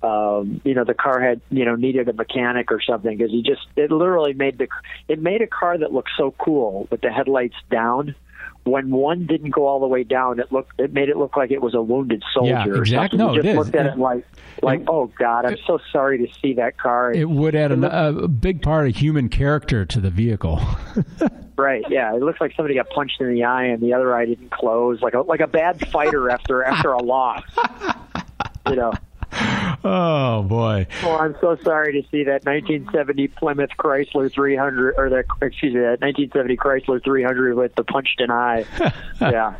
um, 0.01 0.61
you 0.63 0.73
know 0.73 0.83
the 0.83 0.93
car 0.93 1.19
had 1.19 1.41
you 1.49 1.65
know 1.65 1.75
needed 1.75 2.07
a 2.07 2.13
mechanic 2.13 2.71
or 2.71 2.81
something 2.81 3.17
because 3.17 3.31
he 3.31 3.41
just 3.41 3.67
it 3.75 3.91
literally 3.91 4.33
made 4.33 4.57
the 4.57 4.67
it 5.07 5.21
made 5.21 5.41
a 5.41 5.47
car 5.47 5.77
that 5.77 5.91
looked 5.91 6.11
so 6.17 6.31
cool 6.37 6.87
with 6.89 7.01
the 7.01 7.11
headlights 7.11 7.55
down. 7.69 8.15
When 8.63 8.91
one 8.91 9.25
didn't 9.25 9.51
go 9.51 9.65
all 9.65 9.79
the 9.79 9.87
way 9.87 10.03
down, 10.03 10.39
it 10.39 10.51
looked 10.51 10.79
it 10.79 10.93
made 10.93 11.09
it 11.09 11.17
look 11.17 11.35
like 11.35 11.51
it 11.51 11.61
was 11.61 11.73
a 11.73 11.81
wounded 11.81 12.23
soldier. 12.33 12.51
Yeah, 12.51 12.67
or 12.67 12.77
exactly. 12.77 13.17
something. 13.17 13.17
No, 13.17 13.33
you 13.33 13.39
it 13.39 13.43
just 13.43 13.51
is. 13.51 13.57
looked 13.57 13.75
at 13.75 13.85
it 13.87 13.97
like 13.97 14.25
like 14.61 14.83
oh 14.87 15.11
god, 15.17 15.45
I'm 15.45 15.57
so 15.65 15.79
sorry 15.91 16.17
to 16.25 16.33
see 16.41 16.53
that 16.53 16.77
car. 16.77 17.11
It 17.11 17.29
would 17.29 17.55
add 17.55 17.71
an, 17.71 17.83
a 17.83 18.27
big 18.27 18.61
part 18.61 18.87
of 18.87 18.95
human 18.95 19.29
character 19.29 19.85
to 19.85 19.99
the 19.99 20.09
vehicle. 20.09 20.61
Right. 21.59 21.83
Yeah. 21.89 22.15
It 22.15 22.21
looks 22.21 22.39
like 22.39 22.53
somebody 22.55 22.75
got 22.75 22.89
punched 22.89 23.19
in 23.19 23.33
the 23.33 23.43
eye 23.43 23.65
and 23.65 23.83
the 23.83 23.93
other 23.93 24.15
eye 24.15 24.25
didn't 24.25 24.49
close, 24.49 25.01
like 25.01 25.13
a 25.13 25.19
like 25.19 25.41
a 25.41 25.47
bad 25.47 25.89
fighter 25.89 26.29
after 26.29 26.63
after 26.63 26.93
a 26.93 27.03
loss. 27.03 27.43
You 28.65 28.77
know. 28.77 28.93
Oh 29.31 30.45
boy. 30.47 30.87
Well, 31.03 31.19
I'm 31.19 31.35
so 31.41 31.57
sorry 31.63 32.01
to 32.01 32.07
see 32.09 32.23
that 32.23 32.45
1970 32.45 33.27
Plymouth 33.29 33.69
Chrysler 33.77 34.31
300, 34.31 34.95
or 34.97 35.09
that 35.09 35.25
excuse 35.41 35.73
me, 35.73 35.81
that 35.81 36.01
1970 36.01 36.57
Chrysler 36.57 37.03
300 37.03 37.55
with 37.55 37.75
the 37.75 37.83
punched 37.83 38.19
in 38.19 38.31
eye. 38.31 38.65
yeah. 39.21 39.55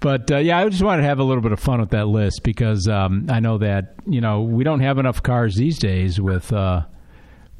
But 0.00 0.30
uh, 0.30 0.38
yeah, 0.38 0.58
I 0.58 0.68
just 0.68 0.82
wanted 0.82 1.02
to 1.02 1.08
have 1.08 1.18
a 1.18 1.24
little 1.24 1.42
bit 1.42 1.52
of 1.52 1.60
fun 1.60 1.80
with 1.80 1.90
that 1.90 2.06
list 2.08 2.42
because 2.42 2.88
um, 2.88 3.26
I 3.28 3.40
know 3.40 3.58
that 3.58 3.94
you 4.06 4.20
know 4.20 4.42
we 4.42 4.64
don't 4.64 4.80
have 4.80 4.98
enough 4.98 5.22
cars 5.22 5.56
these 5.56 5.78
days 5.78 6.20
with 6.20 6.52
uh, 6.52 6.82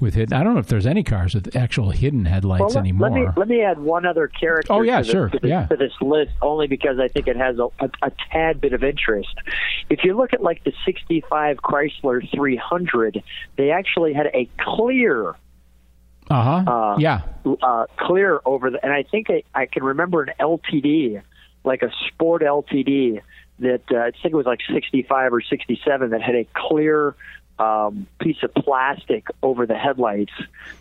with 0.01 0.14
hidden. 0.14 0.36
I 0.36 0.42
don't 0.42 0.55
know 0.55 0.61
if 0.61 0.68
there's 0.68 0.86
any 0.86 1.03
cars 1.03 1.34
with 1.34 1.55
actual 1.55 1.90
hidden 1.90 2.24
headlights 2.24 2.61
Well, 2.61 2.68
let, 2.70 2.78
anymore. 2.78 3.11
let 3.11 3.20
me 3.20 3.26
let 3.36 3.48
me 3.48 3.62
add 3.62 3.78
one 3.78 4.07
other 4.07 4.28
character. 4.28 4.72
Oh, 4.72 4.82
yeah, 4.82 4.98
to 4.98 5.03
this, 5.03 5.12
sure, 5.12 5.28
To 5.28 5.38
this, 5.38 5.48
yeah. 5.48 5.66
to 5.66 5.76
this 5.76 5.92
list, 6.01 6.32
only 6.42 6.66
because 6.66 6.98
I 6.98 7.09
think 7.09 7.28
it 7.28 7.36
has 7.36 7.59
a, 7.59 7.68
a, 7.78 7.90
a 8.03 8.12
tad 8.32 8.61
bit 8.61 8.72
of 8.72 8.82
interest. 8.82 9.34
If 9.88 10.05
you 10.05 10.16
look 10.16 10.32
at 10.32 10.42
like 10.42 10.64
the 10.64 10.72
'65 10.84 11.59
Chrysler 11.59 12.28
300, 12.34 13.22
they 13.57 13.70
actually 13.70 14.12
had 14.14 14.26
a 14.26 14.48
clear 14.59 15.36
uh 16.30 16.62
huh. 16.62 16.70
uh, 16.70 16.96
yeah. 16.98 17.22
uh, 17.62 17.86
clear 17.96 18.40
over 18.44 18.70
the, 18.70 18.82
and 18.82 18.92
I 18.92 19.03
think 19.03 19.28
I, 19.30 19.42
I 19.55 19.66
can 19.66 19.82
remember 19.82 20.22
an 20.22 20.32
LTD, 20.38 21.22
like 21.64 21.82
a 21.82 21.90
Sport 22.09 22.42
LTD 22.42 23.20
that 23.59 23.82
uh, 23.90 23.96
I 23.96 24.11
think 24.11 24.32
it 24.32 24.34
was 24.34 24.46
like 24.46 24.61
65 24.72 25.32
or 25.32 25.40
67 25.42 26.11
that 26.11 26.22
had 26.22 26.34
a 26.34 26.46
clear 26.55 27.14
um, 27.61 28.07
piece 28.21 28.43
of 28.43 28.55
plastic 28.55 29.27
over 29.43 29.67
the 29.67 29.75
headlights, 29.75 30.33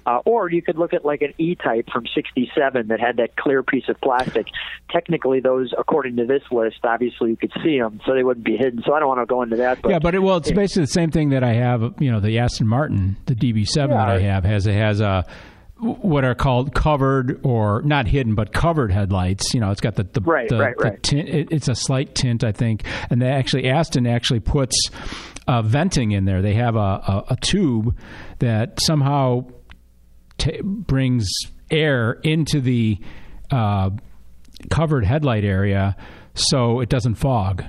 uh, 0.06 0.20
or 0.26 0.50
you 0.50 0.62
could 0.62 0.78
look 0.78 0.94
at 0.94 1.04
like 1.04 1.22
an 1.22 1.34
E-Type 1.38 1.90
from 1.92 2.06
'67 2.16 2.88
that 2.88 3.00
had 3.00 3.18
that 3.18 3.36
clear 3.36 3.62
piece 3.62 3.90
of 3.90 4.00
plastic. 4.02 4.48
Technically, 4.90 5.42
those, 5.42 5.74
according 5.78 6.16
to 6.16 6.26
this 6.26 6.44
list, 6.52 6.78
obviously 6.84 7.32
you 7.32 7.38
could 7.38 7.52
see 7.62 7.78
them, 7.78 8.00
so 8.06 8.14
they 8.14 8.24
wouldn't 8.24 8.46
be 8.46 8.56
hidden. 8.56 8.82
So 8.86 8.94
I 8.94 9.00
don't 9.00 9.10
want 9.10 9.20
to 9.20 9.26
go 9.26 9.42
into 9.42 9.58
that. 9.58 9.82
But 9.82 9.92
yeah, 9.92 10.00
but 10.00 10.16
it, 10.16 10.20
well, 10.20 10.38
it's 10.38 10.52
basically 10.52 10.84
the 10.84 10.88
same 10.88 11.12
thing 11.12 11.30
that 11.30 11.44
I 11.44 11.54
have. 11.54 11.96
You 12.00 12.12
know, 12.12 12.22
the 12.22 12.40
Aston 12.40 12.68
Martin, 12.68 13.18
the 13.26 13.36
DB7 13.36 13.90
that 13.90 14.10
I 14.10 14.20
have 14.20 14.46
has 14.46 14.66
it 14.66 14.76
has 14.76 15.02
a 15.02 15.26
what 15.80 16.26
are 16.26 16.36
called 16.36 16.74
covered 16.74 17.40
or 17.44 17.82
not 17.84 18.08
hidden 18.08 18.36
but 18.36 18.52
covered 18.52 18.92
headlights. 18.92 19.54
You 19.54 19.62
know, 19.62 19.72
it's 19.72 19.82
got 19.82 19.96
the 19.96 20.04
the, 20.04 20.22
Right, 20.22 20.50
the, 20.50 20.60
right, 20.60 20.78
the 20.78 20.84
right. 20.84 21.04
tint. 21.04 21.30
It, 21.30 21.48
it's 21.52 21.68
a 21.68 21.76
slight 21.76 22.16
tint, 22.16 22.44
I 22.44 22.52
think, 22.52 22.84
and 23.10 23.22
they 23.22 23.30
actually 23.30 23.70
Aston 23.70 24.06
actually 24.06 24.42
puts 24.42 24.76
uh, 25.48 25.62
venting 25.62 26.12
in 26.12 26.26
there. 26.26 26.42
They 26.42 26.54
have 26.56 26.76
a, 26.76 26.80
a, 26.80 27.26
a 27.30 27.38
tube 27.38 27.98
that 28.40 28.80
somehow 28.82 29.46
t- 30.38 30.62
brings 30.62 31.28
air 31.72 32.14
into 32.24 32.62
the 32.62 33.00
uh, 33.52 33.92
covered 34.70 35.06
headlight 35.06 35.44
area 35.44 35.96
so 36.36 36.80
it 36.80 36.90
doesn't 36.90 37.16
fog. 37.16 37.64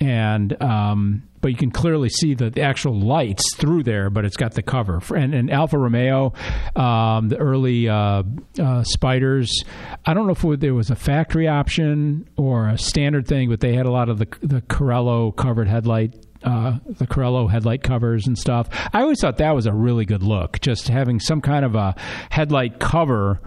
And 0.00 0.60
um, 0.62 1.27
but 1.48 1.52
you 1.52 1.56
can 1.58 1.70
clearly 1.70 2.10
see 2.10 2.34
the, 2.34 2.50
the 2.50 2.60
actual 2.60 3.00
lights 3.00 3.54
through 3.54 3.82
there, 3.82 4.10
but 4.10 4.26
it's 4.26 4.36
got 4.36 4.52
the 4.52 4.60
cover. 4.60 5.00
And, 5.16 5.32
and 5.32 5.50
Alfa 5.50 5.78
Romeo, 5.78 6.34
um, 6.76 7.30
the 7.30 7.38
early 7.38 7.88
uh, 7.88 8.22
uh, 8.60 8.82
Spiders, 8.82 9.64
I 10.04 10.12
don't 10.12 10.26
know 10.26 10.34
if 10.52 10.60
there 10.60 10.74
was 10.74 10.90
a 10.90 10.94
factory 10.94 11.48
option 11.48 12.28
or 12.36 12.68
a 12.68 12.76
standard 12.76 13.26
thing, 13.26 13.48
but 13.48 13.60
they 13.60 13.72
had 13.72 13.86
a 13.86 13.90
lot 13.90 14.10
of 14.10 14.18
the 14.18 14.26
the 14.42 14.60
Carello 14.60 15.34
covered 15.34 15.68
headlight 15.68 16.22
uh, 16.42 16.80
the 16.86 17.06
Carello 17.06 17.50
headlight 17.50 17.82
covers 17.82 18.26
and 18.26 18.36
stuff. 18.36 18.68
I 18.92 19.00
always 19.00 19.18
thought 19.18 19.38
that 19.38 19.54
was 19.54 19.64
a 19.64 19.72
really 19.72 20.04
good 20.04 20.22
look, 20.22 20.60
just 20.60 20.88
having 20.88 21.18
some 21.18 21.40
kind 21.40 21.64
of 21.64 21.74
a 21.74 21.94
headlight 22.28 22.78
cover 22.78 23.40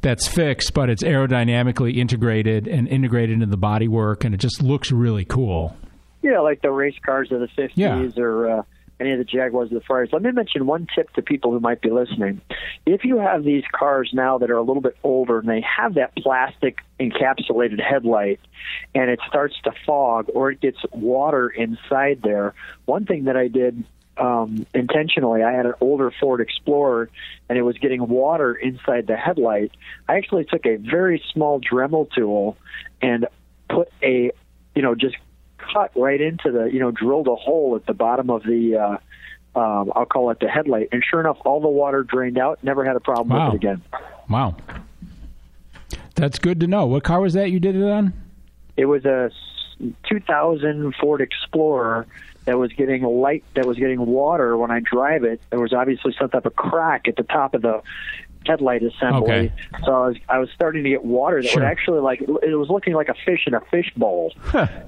that's 0.00 0.26
fixed, 0.26 0.74
but 0.74 0.90
it's 0.90 1.04
aerodynamically 1.04 1.98
integrated 1.98 2.66
and 2.66 2.88
integrated 2.88 3.34
into 3.34 3.46
the 3.46 3.56
bodywork, 3.56 4.24
and 4.24 4.34
it 4.34 4.38
just 4.38 4.60
looks 4.60 4.90
really 4.90 5.24
cool. 5.24 5.76
Yeah, 6.30 6.40
like 6.40 6.62
the 6.62 6.70
race 6.70 6.96
cars 7.04 7.32
of 7.32 7.40
the 7.40 7.48
50s 7.48 7.72
Yeah. 7.74 8.10
or 8.22 8.50
uh, 8.50 8.62
any 9.00 9.12
of 9.12 9.18
the 9.18 9.24
Jaguars 9.24 9.70
or 9.70 9.76
the 9.76 9.80
Ferraris. 9.80 10.10
Let 10.12 10.22
me 10.22 10.32
mention 10.32 10.66
one 10.66 10.86
tip 10.94 11.12
to 11.14 11.22
people 11.22 11.52
who 11.52 11.60
might 11.60 11.80
be 11.80 11.90
listening. 11.90 12.40
If 12.84 13.04
you 13.04 13.18
have 13.18 13.44
these 13.44 13.64
cars 13.72 14.10
now 14.12 14.38
that 14.38 14.50
are 14.50 14.56
a 14.56 14.62
little 14.62 14.82
bit 14.82 14.96
older 15.04 15.38
and 15.38 15.48
they 15.48 15.60
have 15.60 15.94
that 15.94 16.16
plastic 16.16 16.78
encapsulated 16.98 17.80
headlight 17.80 18.40
and 18.94 19.08
it 19.10 19.20
starts 19.28 19.54
to 19.64 19.72
fog 19.86 20.30
or 20.34 20.50
it 20.50 20.60
gets 20.60 20.78
water 20.92 21.48
inside 21.48 22.22
there, 22.22 22.54
one 22.86 23.06
thing 23.06 23.24
that 23.24 23.36
I 23.36 23.48
did 23.48 23.84
um, 24.16 24.66
intentionally, 24.74 25.44
I 25.44 25.52
had 25.52 25.64
an 25.64 25.74
older 25.80 26.12
Ford 26.18 26.40
Explorer 26.40 27.08
and 27.48 27.56
it 27.56 27.62
was 27.62 27.78
getting 27.78 28.08
water 28.08 28.52
inside 28.52 29.06
the 29.06 29.16
headlight. 29.16 29.70
I 30.08 30.16
actually 30.16 30.44
took 30.44 30.66
a 30.66 30.74
very 30.76 31.22
small 31.32 31.60
Dremel 31.60 32.10
tool 32.12 32.56
and 33.00 33.28
put 33.68 33.92
a, 34.02 34.32
you 34.74 34.82
know, 34.82 34.96
just 34.96 35.14
cut 35.72 35.90
right 35.96 36.20
into 36.20 36.50
the, 36.50 36.64
you 36.64 36.80
know, 36.80 36.90
drilled 36.90 37.28
a 37.28 37.34
hole 37.36 37.76
at 37.76 37.86
the 37.86 37.94
bottom 37.94 38.30
of 38.30 38.42
the, 38.44 38.76
uh, 38.76 39.58
um, 39.58 39.92
I'll 39.96 40.06
call 40.06 40.30
it 40.30 40.38
the 40.40 40.48
headlight. 40.48 40.88
And 40.92 41.02
sure 41.08 41.20
enough, 41.20 41.38
all 41.44 41.60
the 41.60 41.68
water 41.68 42.02
drained 42.02 42.38
out. 42.38 42.58
Never 42.62 42.84
had 42.84 42.96
a 42.96 43.00
problem 43.00 43.36
Wow. 43.36 43.46
with 43.46 43.54
it 43.54 43.56
again. 43.56 43.82
Wow, 44.28 44.56
that's 46.14 46.38
good 46.38 46.60
to 46.60 46.66
know. 46.66 46.86
What 46.86 47.04
car 47.04 47.20
was 47.20 47.34
that 47.34 47.50
you 47.50 47.60
did 47.60 47.76
it 47.76 47.82
on? 47.84 48.12
It 48.76 48.86
was 48.86 49.04
a 49.04 49.30
s- 49.80 49.92
2000 50.08 50.94
Ford 51.00 51.20
Explorer 51.20 52.06
that 52.44 52.58
was 52.58 52.72
getting 52.72 53.02
light, 53.04 53.44
that 53.54 53.66
was 53.66 53.76
getting 53.78 54.04
water 54.06 54.56
when 54.56 54.70
I 54.70 54.80
drive 54.80 55.24
it. 55.24 55.40
There 55.50 55.60
was 55.60 55.72
obviously 55.72 56.14
some 56.18 56.30
type 56.30 56.46
of 56.46 56.56
crack 56.56 57.06
at 57.08 57.16
the 57.16 57.22
top 57.22 57.54
of 57.54 57.62
the 57.62 57.82
headlight 58.46 58.82
assembly. 58.82 59.30
Okay. 59.30 59.52
So 59.84 59.92
I 59.92 60.06
was, 60.08 60.16
I 60.28 60.38
was 60.38 60.48
starting 60.54 60.84
to 60.84 60.90
get 60.90 61.04
water 61.04 61.42
that 61.42 61.48
Sure. 61.50 61.62
would 61.62 61.68
actually 61.68 62.00
like 62.00 62.20
it 62.22 62.56
was 62.56 62.68
looking 62.70 62.94
like 62.94 63.08
a 63.08 63.14
fish 63.26 63.44
in 63.46 63.54
a 63.54 63.60
fish 63.70 63.92
bowl. 63.96 64.32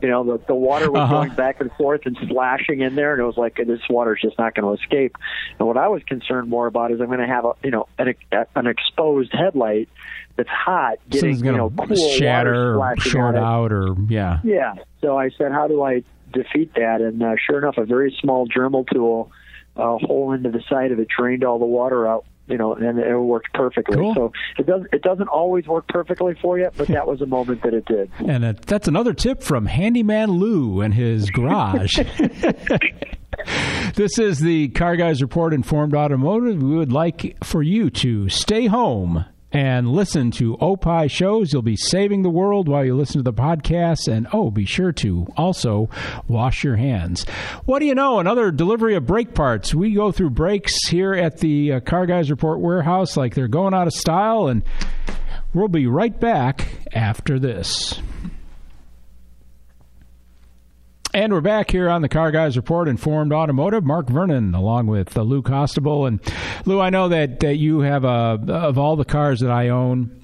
you 0.03 0.09
know, 0.09 0.24
the, 0.24 0.44
the 0.46 0.55
water 0.55 0.90
was 0.90 1.01
Uh-huh. 1.01 1.14
going 1.14 1.34
back 1.34 1.61
and 1.61 1.70
forth 1.72 2.03
and 2.07 2.16
splashing 2.22 2.80
in 2.80 2.94
there, 2.94 3.12
and 3.12 3.20
it 3.20 3.24
was 3.24 3.36
like 3.36 3.57
this 3.57 3.80
water's 3.90 4.20
just 4.22 4.38
not 4.38 4.55
going 4.55 4.64
to 4.76 4.82
escape. 4.82 5.16
And 5.59 5.68
what 5.68 5.76
I 5.76 5.88
was 5.88 6.03
concerned 6.05 6.48
more 6.48 6.66
about 6.66 6.90
is 6.92 7.01
I'm 7.01 7.07
going 7.09 7.18
to 7.20 7.26
have 7.26 7.44
a 7.44 7.53
you 7.62 7.70
know 7.70 7.86
an, 7.98 8.14
an 8.55 8.66
exposed 8.66 9.32
headlight 9.32 9.88
that's 10.36 10.48
hot 10.48 10.98
getting 11.11 11.44
you 11.44 11.53
know 11.53 11.70
cool 11.70 11.96
shatter 12.16 12.78
or 12.80 12.96
short 12.98 13.36
out, 13.36 13.72
or 13.72 13.94
yeah. 14.09 14.40
Yeah. 14.44 14.74
So 15.01 15.18
I 15.18 15.30
said, 15.30 15.53
how 15.53 15.68
do 15.68 15.82
I 15.82 16.03
defeat 16.32 16.74
that? 16.74 17.01
And 17.01 17.22
uh, 17.22 17.34
sure 17.44 17.59
enough, 17.59 17.76
a 17.78 17.84
very 17.84 18.16
small 18.20 18.46
Dremel 18.46 18.86
tool, 18.92 19.30
a 19.76 19.98
hole 19.98 20.32
into 20.32 20.51
the 20.51 20.62
side 20.68 20.92
of 20.92 20.98
it, 21.01 21.09
drained 21.09 21.42
all 21.44 21.59
the 21.59 21.64
water 21.66 22.07
out. 22.07 22.24
You 22.51 22.59
know, 22.59 22.74
and 22.74 22.98
it 22.98 23.16
worked 23.16 23.53
perfectly. 23.55 23.96
Cool. 23.96 24.14
So 24.14 24.32
it 24.59 24.66
does. 24.66 24.82
It 24.92 25.03
doesn't 25.03 25.28
always 25.28 25.66
work 25.66 25.86
perfectly 25.88 26.34
for 26.42 26.59
you, 26.59 26.70
but 26.76 26.88
that 26.88 27.07
was 27.07 27.20
a 27.20 27.26
moment 27.26 27.62
that 27.62 27.74
it 27.74 27.84
did. 27.86 28.11
And 28.30 28.44
uh, 28.44 28.53
that's 28.66 28.86
another 28.86 29.12
tip 29.12 29.42
from 29.42 29.66
Handyman 29.66 30.32
Lou 30.32 30.80
and 30.80 30.94
his 30.94 31.30
garage. 31.30 31.94
this 33.94 34.18
is 34.18 34.38
the 34.38 34.68
Car 34.68 34.96
Guys 34.96 35.22
Report 35.22 35.53
Informed 35.53 35.94
Automotive. 35.94 36.62
We 36.62 36.76
would 36.76 36.92
like 36.92 37.36
for 37.42 37.62
you 37.62 37.90
to 37.90 38.28
stay 38.28 38.66
home 38.66 39.24
and 39.53 39.90
listen 39.90 40.30
to 40.32 40.57
Opie 40.61 41.09
shows. 41.09 41.53
You'll 41.53 41.62
be 41.62 41.76
saving 41.76 42.22
the 42.22 42.30
world 42.30 42.68
while 42.68 42.84
you 42.84 42.94
listen 42.94 43.18
to 43.18 43.22
the 43.22 43.32
podcast. 43.32 44.07
And 44.07 44.26
oh, 44.32 44.51
be 44.51 44.64
sure 44.64 44.92
to 44.92 45.26
also 45.36 45.88
wash 46.28 46.62
your 46.64 46.76
hands. 46.76 47.24
What 47.64 47.80
do 47.80 47.86
you 47.86 47.94
know? 47.94 48.18
Another 48.18 48.51
delivery 48.51 48.94
of 48.94 49.07
brake 49.07 49.34
parts. 49.34 49.74
We 49.74 49.92
go 49.94 50.12
through 50.12 50.30
brakes 50.30 50.88
here 50.88 51.14
at 51.14 51.38
the 51.38 51.74
uh, 51.74 51.80
Car 51.80 52.07
Guys 52.07 52.30
Report 52.30 52.61
warehouse 52.61 53.16
like 53.16 53.34
they're 53.34 53.48
going 53.48 53.74
out 53.74 53.86
of 53.86 53.92
style. 53.92 54.46
And 54.48 54.62
we'll 55.53 55.68
be 55.68 55.86
right 55.86 56.18
back 56.18 56.68
after 56.92 57.38
this. 57.38 58.01
And 61.13 61.33
we're 61.33 61.41
back 61.41 61.73
here 61.73 61.89
on 61.89 62.03
the 62.03 62.09
Car 62.09 62.31
Guys 62.31 62.57
Report, 62.57 62.87
Informed 62.87 63.33
Automotive. 63.33 63.83
Mark 63.85 64.09
Vernon, 64.09 64.55
along 64.55 64.87
with 64.87 65.17
uh, 65.17 65.23
Lou 65.23 65.43
Costabile, 65.43 66.07
and 66.07 66.21
Lou. 66.67 66.81
I 66.81 66.91
know 66.91 67.09
that 67.09 67.41
that 67.41 67.57
you 67.57 67.81
have 67.81 68.05
a 68.05 68.39
of 68.49 68.79
all 68.79 68.95
the 68.95 69.05
cars 69.05 69.41
that 69.41 69.51
I 69.51 69.71
own. 69.71 70.17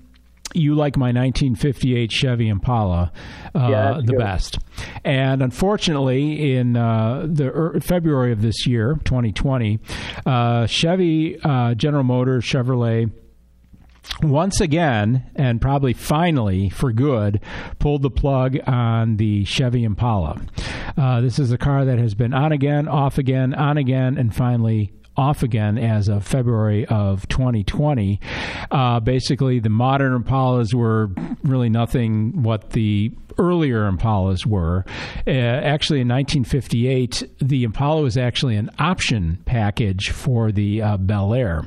You 0.55 0.75
like 0.75 0.97
my 0.97 1.07
1958 1.07 2.11
Chevy 2.13 2.49
Impala 2.49 3.13
uh, 3.55 3.69
Yeah, 3.69 3.95
the 3.97 4.13
good. 4.13 4.19
best, 4.19 4.59
and 5.05 5.43
unfortunately, 5.43 6.55
in 6.55 6.77
uh, 6.77 7.27
the 7.29 7.49
er, 7.49 7.81
February 7.81 8.31
of 8.33 8.41
this 8.41 8.65
year, 8.67 8.99
2020, 9.05 9.81
uh, 10.25 10.67
Chevy, 10.67 11.39
uh, 11.43 11.75
General 11.75 12.05
Motors, 12.05 12.45
Chevrolet 12.45 13.11
once 14.23 14.61
again, 14.61 15.31
and 15.35 15.61
probably 15.61 15.93
finally 15.93 16.69
for 16.69 16.93
good, 16.93 17.41
pulled 17.79 18.03
the 18.03 18.11
plug 18.11 18.59
on 18.67 19.17
the 19.17 19.45
Chevy 19.45 19.85
Impala. 19.85 20.41
Uh, 20.97 21.21
this 21.21 21.39
is 21.39 21.53
a 21.53 21.59
car 21.59 21.85
that 21.85 21.99
has 21.99 22.15
been 22.15 22.33
on 22.33 22.53
again, 22.53 22.89
off 22.89 23.19
again, 23.19 23.55
on 23.55 23.77
again, 23.77 24.17
and 24.17 24.35
finally 24.35 24.93
off 25.17 25.43
again 25.43 25.79
as 25.79 26.09
of 26.09 26.27
February 26.27 26.87
of 26.87 27.27
2020. 27.29 28.21
Uh, 28.71 29.01
basically, 29.01 29.59
the 29.59 29.69
modern 29.69 30.23
Impalas 30.23 30.75
were 30.75 31.11
really 31.43 31.71
nothing 31.71 32.43
what 32.43 32.71
the 32.71 33.13
earlier 33.39 33.91
Impalas 33.91 34.47
were. 34.47 34.85
Uh, 35.27 35.31
actually, 35.31 36.01
in 36.01 36.09
1958, 36.09 37.23
the 37.41 37.65
Impala 37.65 38.03
was 38.03 38.17
actually 38.17 38.57
an 38.57 38.71
option 38.79 39.39
package 39.45 40.11
for 40.11 40.53
the 40.53 40.83
uh, 40.83 40.97
Bel 40.97 41.35
Air, 41.35 41.65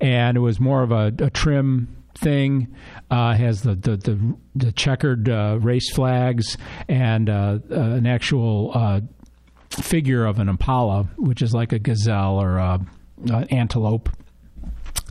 and 0.00 0.36
it 0.36 0.40
was 0.40 0.60
more 0.60 0.82
of 0.82 0.92
a, 0.92 1.12
a 1.18 1.30
trim 1.30 1.96
thing. 2.16 2.74
Uh, 3.10 3.34
has 3.34 3.62
the 3.62 3.74
the 3.74 3.96
the, 3.96 4.36
the 4.54 4.72
checkered 4.72 5.28
uh, 5.28 5.58
race 5.60 5.92
flags 5.92 6.56
and 6.88 7.28
uh, 7.28 7.58
uh 7.70 7.74
an 7.74 8.06
actual 8.06 8.70
uh, 8.74 9.00
figure 9.70 10.24
of 10.24 10.38
an 10.38 10.48
impala, 10.48 11.04
which 11.16 11.42
is 11.42 11.54
like 11.54 11.72
a 11.72 11.78
gazelle 11.78 12.40
or 12.40 12.58
a, 12.58 12.80
antelope 13.50 14.08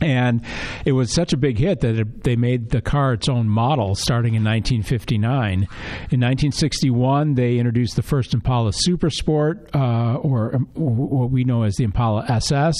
and 0.00 0.42
it 0.84 0.92
was 0.92 1.12
such 1.12 1.32
a 1.32 1.36
big 1.36 1.58
hit 1.58 1.80
that 1.80 1.98
it, 1.98 2.24
they 2.24 2.34
made 2.34 2.70
the 2.70 2.80
car 2.80 3.12
its 3.12 3.28
own 3.28 3.48
model 3.48 3.94
starting 3.94 4.34
in 4.34 4.42
1959. 4.42 5.52
In 5.52 5.60
1961, 5.68 7.34
they 7.34 7.58
introduced 7.58 7.94
the 7.94 8.02
first 8.02 8.34
Impala 8.34 8.72
Super 8.72 9.08
Sport, 9.08 9.70
uh, 9.74 10.16
or, 10.16 10.56
um, 10.56 10.68
what 10.74 11.30
we 11.30 11.44
know 11.44 11.62
as 11.62 11.76
the 11.76 11.84
Impala 11.84 12.24
SS. 12.28 12.74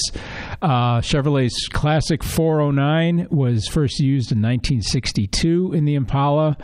Uh, 0.61 1.01
Chevrolet's 1.01 1.69
Classic 1.69 2.23
409 2.23 3.29
was 3.31 3.69
first 3.69 4.01
used 4.01 4.33
in 4.33 4.43
1962 4.43 5.73
in 5.73 5.85
the 5.85 5.95
Impala, 5.95 6.57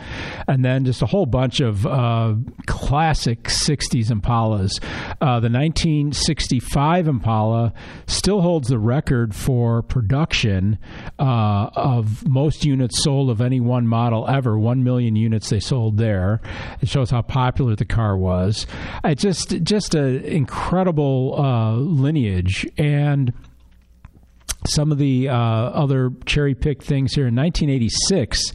and 0.47 0.65
then 0.65 0.83
just 0.83 1.01
a 1.01 1.05
whole 1.05 1.25
bunch 1.25 1.61
of 1.61 1.85
uh, 1.85 2.35
classic 2.65 3.43
60s 3.43 4.11
Impalas. 4.11 4.71
Uh, 5.21 5.39
the 5.39 5.49
1965 5.49 7.07
Impala 7.07 7.73
still 8.05 8.41
holds 8.41 8.67
the 8.67 8.79
record 8.79 9.33
for 9.33 9.81
production 9.81 10.40
uh, 10.45 11.69
of 11.75 12.27
most 12.27 12.65
units 12.65 13.03
sold 13.03 13.29
of 13.29 13.41
any 13.41 13.59
one 13.59 13.87
model 13.87 14.27
ever. 14.27 14.57
One 14.57 14.83
million 14.83 15.15
units 15.15 15.49
they 15.49 15.59
sold 15.59 15.97
there. 15.97 16.41
It 16.81 16.89
shows 16.89 17.09
how 17.09 17.21
popular 17.21 17.75
the 17.75 17.85
car 17.85 18.17
was. 18.17 18.67
It's 19.03 19.21
just 19.21 19.63
just 19.63 19.95
an 19.95 20.23
incredible 20.23 21.35
uh, 21.37 21.75
lineage 21.75 22.67
and 22.77 23.33
some 24.67 24.91
of 24.91 24.97
the 24.97 25.27
uh, 25.27 25.35
other 25.35 26.11
cherry 26.25 26.53
picked 26.53 26.83
things 26.83 27.13
here 27.13 27.27
in 27.27 27.35
1986 27.35 28.53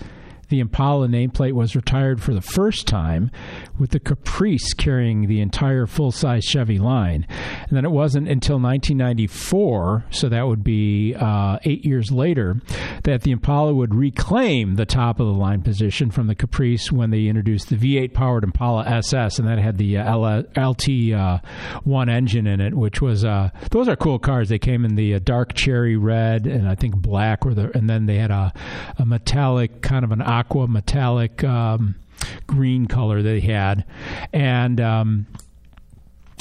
the 0.48 0.60
Impala 0.60 1.08
nameplate 1.08 1.52
was 1.52 1.76
retired 1.76 2.22
for 2.22 2.32
the 2.34 2.40
first 2.40 2.86
time, 2.86 3.30
with 3.78 3.90
the 3.90 4.00
Caprice 4.00 4.74
carrying 4.74 5.26
the 5.26 5.40
entire 5.40 5.86
full 5.86 6.12
size 6.12 6.44
Chevy 6.44 6.78
line. 6.78 7.26
And 7.68 7.76
then 7.76 7.84
it 7.84 7.90
wasn't 7.90 8.28
until 8.28 8.56
1994, 8.56 10.04
so 10.10 10.28
that 10.28 10.46
would 10.46 10.62
be 10.62 11.14
uh, 11.14 11.58
eight 11.64 11.84
years 11.84 12.10
later, 12.10 12.60
that 13.06 13.22
the 13.22 13.30
Impala 13.30 13.72
would 13.72 13.94
reclaim 13.94 14.74
the 14.74 14.84
top 14.84 15.20
of 15.20 15.28
the 15.28 15.32
line 15.32 15.62
position 15.62 16.10
from 16.10 16.26
the 16.26 16.34
Caprice 16.34 16.90
when 16.90 17.10
they 17.10 17.26
introduced 17.26 17.68
the 17.68 17.76
V8 17.76 18.12
powered 18.12 18.42
Impala 18.42 18.84
SS, 18.84 19.38
and 19.38 19.46
that 19.46 19.58
had 19.60 19.78
the 19.78 19.98
uh, 19.98 20.42
LT 20.56 21.12
uh, 21.14 21.38
one 21.84 22.08
engine 22.08 22.48
in 22.48 22.60
it, 22.60 22.74
which 22.74 23.00
was 23.00 23.24
uh, 23.24 23.50
those 23.70 23.86
are 23.86 23.94
cool 23.94 24.18
cars. 24.18 24.48
They 24.48 24.58
came 24.58 24.84
in 24.84 24.96
the 24.96 25.14
uh, 25.14 25.20
dark 25.22 25.54
cherry 25.54 25.96
red 25.96 26.48
and 26.48 26.68
I 26.68 26.74
think 26.74 26.96
black, 26.96 27.46
or 27.46 27.54
the, 27.54 27.70
and 27.76 27.88
then 27.88 28.06
they 28.06 28.16
had 28.16 28.32
a, 28.32 28.52
a 28.98 29.06
metallic 29.06 29.82
kind 29.82 30.04
of 30.04 30.10
an 30.10 30.20
aqua 30.20 30.66
metallic. 30.66 31.44
Um, 31.44 31.94
green 32.46 32.86
color 32.86 33.22
they 33.22 33.40
had, 33.40 33.84
and 34.32 34.80
um, 34.80 35.26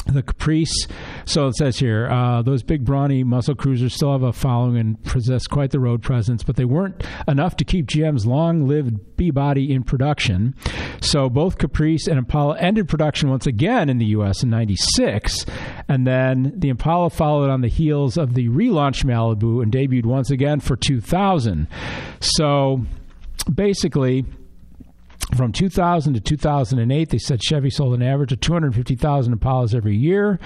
the 0.05 0.23
Caprice. 0.23 0.87
So 1.25 1.47
it 1.47 1.55
says 1.55 1.79
here, 1.79 2.07
uh, 2.07 2.41
those 2.41 2.63
big 2.63 2.85
brawny 2.85 3.23
muscle 3.23 3.55
cruisers 3.55 3.93
still 3.93 4.11
have 4.11 4.23
a 4.23 4.33
following 4.33 4.77
and 4.77 5.03
possess 5.03 5.47
quite 5.47 5.71
the 5.71 5.79
road 5.79 6.01
presence, 6.01 6.43
but 6.43 6.55
they 6.55 6.65
weren't 6.65 7.03
enough 7.27 7.55
to 7.57 7.65
keep 7.65 7.87
GM's 7.87 8.25
long-lived 8.25 9.17
B 9.17 9.31
body 9.31 9.71
in 9.73 9.83
production. 9.83 10.55
So 11.01 11.29
both 11.29 11.57
Caprice 11.57 12.07
and 12.07 12.17
Impala 12.17 12.57
ended 12.59 12.87
production 12.87 13.29
once 13.29 13.47
again 13.47 13.89
in 13.89 13.97
the 13.97 14.05
U.S. 14.07 14.43
in 14.43 14.49
'96, 14.49 15.45
and 15.87 16.05
then 16.05 16.53
the 16.55 16.69
Impala 16.69 17.09
followed 17.09 17.49
on 17.49 17.61
the 17.61 17.67
heels 17.67 18.17
of 18.17 18.33
the 18.33 18.49
relaunched 18.49 19.05
Malibu 19.05 19.61
and 19.63 19.71
debuted 19.71 20.05
once 20.05 20.29
again 20.29 20.59
for 20.59 20.75
2000. 20.75 21.67
So 22.19 22.85
basically 23.53 24.25
from 25.33 25.51
2000 25.51 26.13
to 26.13 26.19
2008, 26.19 27.09
they 27.09 27.17
said 27.17 27.41
Chevy 27.41 27.69
sold 27.69 27.95
an 27.95 28.03
average 28.03 28.31
of 28.31 28.39
250,000 28.41 29.37
Impalas 29.37 29.73
every 29.73 29.95
year. 29.95 30.39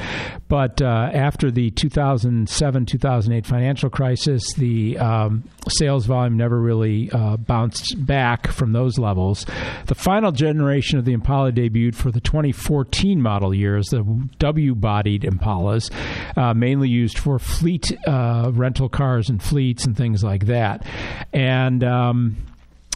But 0.48 0.82
uh, 0.82 1.10
after 1.14 1.52
the 1.52 1.72
2007 1.72 2.86
2008 2.86 3.46
financial 3.46 3.90
crisis, 3.90 4.42
the 4.54 4.98
um, 4.98 5.44
sales 5.68 6.06
volume 6.06 6.38
never 6.38 6.60
really 6.60 7.12
uh, 7.12 7.38
bounced 7.38 8.06
back 8.06 8.48
from 8.52 8.72
those 8.72 8.98
levels. 8.98 9.46
The 9.88 9.96
final 9.96 10.32
generation 10.32 10.98
of 10.98 11.06
the 11.06 11.14
Impala 11.14 11.52
debuted 11.52 11.96
for 11.96 12.12
the 12.12 12.22
2014 12.22 13.22
model 13.22 13.54
years, 13.54 13.88
the 13.90 14.04
W 14.40 14.76
bodied 14.76 15.24
Impalas, 15.24 15.92
uh, 16.38 16.54
mainly 16.54 16.90
used 16.90 17.18
for 17.20 17.38
fleet 17.38 17.92
uh, 18.08 18.52
rental 18.54 18.88
cars 18.88 19.30
and 19.30 19.44
fleets 19.44 19.86
and 19.86 19.96
things 19.96 20.24
like 20.24 20.46
that. 20.46 20.86
And 21.34 21.84
um, 21.84 22.38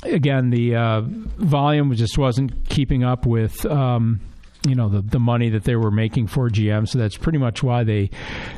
again, 0.06 0.49
the 0.49 0.76
uh, 0.76 1.01
volume 1.01 1.93
just 1.95 2.18
wasn't 2.18 2.68
keeping 2.70 3.04
up 3.04 3.26
with. 3.26 3.66
Um, 3.66 4.22
you 4.68 4.76
know 4.76 4.89
the 4.89 5.01
the 5.01 5.20
money 5.20 5.49
that 5.49 5.64
they 5.64 5.76
were 5.76 5.91
making 5.91 6.28
for 6.28 6.49
GM, 6.49 6.88
so 6.88 6.97
that's 6.97 7.18
pretty 7.18 7.38
much 7.38 7.64
why 7.64 7.84
they 7.84 8.09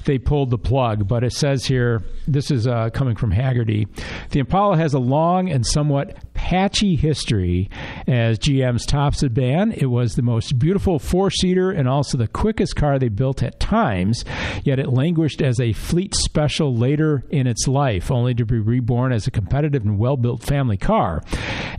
they 0.05 0.17
pulled 0.17 0.49
the 0.51 0.57
plug. 0.57 1.07
But 1.07 1.23
it 1.23 1.33
says 1.33 1.65
here, 1.65 2.03
this 2.27 2.51
is 2.51 2.67
uh, 2.67 2.89
coming 2.91 3.15
from 3.15 3.31
Hagerty. 3.31 3.87
The 4.29 4.39
Impala 4.39 4.77
has 4.77 4.93
a 4.93 4.99
long 4.99 5.49
and 5.49 5.65
somewhat 5.65 6.17
patchy 6.33 6.95
history 6.95 7.69
as 8.07 8.37
GM's 8.37 8.85
top 8.85 9.15
sedan. 9.15 9.71
It 9.71 9.87
was 9.87 10.15
the 10.15 10.21
most 10.21 10.59
beautiful 10.59 10.99
four 10.99 11.31
seater 11.31 11.71
and 11.71 11.87
also 11.87 12.17
the 12.17 12.27
quickest 12.27 12.75
car 12.75 12.99
they 12.99 13.09
built 13.09 13.41
at 13.41 13.59
times, 13.59 14.23
yet 14.63 14.79
it 14.79 14.89
languished 14.89 15.41
as 15.41 15.59
a 15.59 15.73
fleet 15.73 16.13
special 16.13 16.75
later 16.75 17.23
in 17.31 17.47
its 17.47 17.67
life, 17.67 18.11
only 18.11 18.35
to 18.35 18.45
be 18.45 18.59
reborn 18.59 19.11
as 19.11 19.25
a 19.25 19.31
competitive 19.31 19.83
and 19.83 19.97
well 19.97 20.17
built 20.17 20.43
family 20.43 20.77
car. 20.77 21.23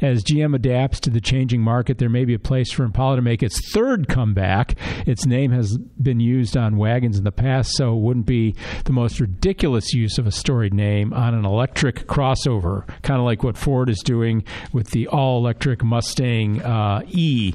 As 0.03 0.25
GM 0.25 0.55
adapts 0.55 0.99
to 1.01 1.11
the 1.11 1.21
changing 1.21 1.61
market, 1.61 1.99
there 1.99 2.09
may 2.09 2.25
be 2.25 2.35
a 2.35 2.39
place 2.39 2.73
for 2.73 2.83
Impala 2.85 3.17
to 3.17 3.23
make 3.23 3.43
its 3.43 3.73
third 3.73 4.09
comeback. 4.17 4.77
Its 5.07 5.27
name 5.27 5.53
has 5.53 5.77
been 5.77 6.21
used 6.21 6.57
on 6.57 6.79
wagons 6.79 7.19
in 7.19 7.25
the 7.25 7.31
past, 7.31 7.77
so 7.77 7.95
it 7.95 8.01
wouldn't 8.01 8.25
be 8.25 8.55
the 8.87 8.93
most 8.93 9.21
ridiculous 9.21 9.93
use 9.93 10.17
of 10.17 10.27
a 10.27 10.33
storied 10.33 10.73
name 10.73 11.13
on 11.13 11.35
an 11.35 11.45
electric 11.45 12.07
crossover, 12.07 12.89
kind 13.03 13.21
of 13.21 13.27
like 13.27 13.43
what 13.43 13.59
Ford 13.59 13.91
is 13.91 13.99
doing 13.99 14.43
with 14.73 14.93
the 14.93 15.07
all 15.09 15.37
electric 15.37 15.85
Mustang 15.85 16.63
uh, 16.63 17.03
E. 17.09 17.53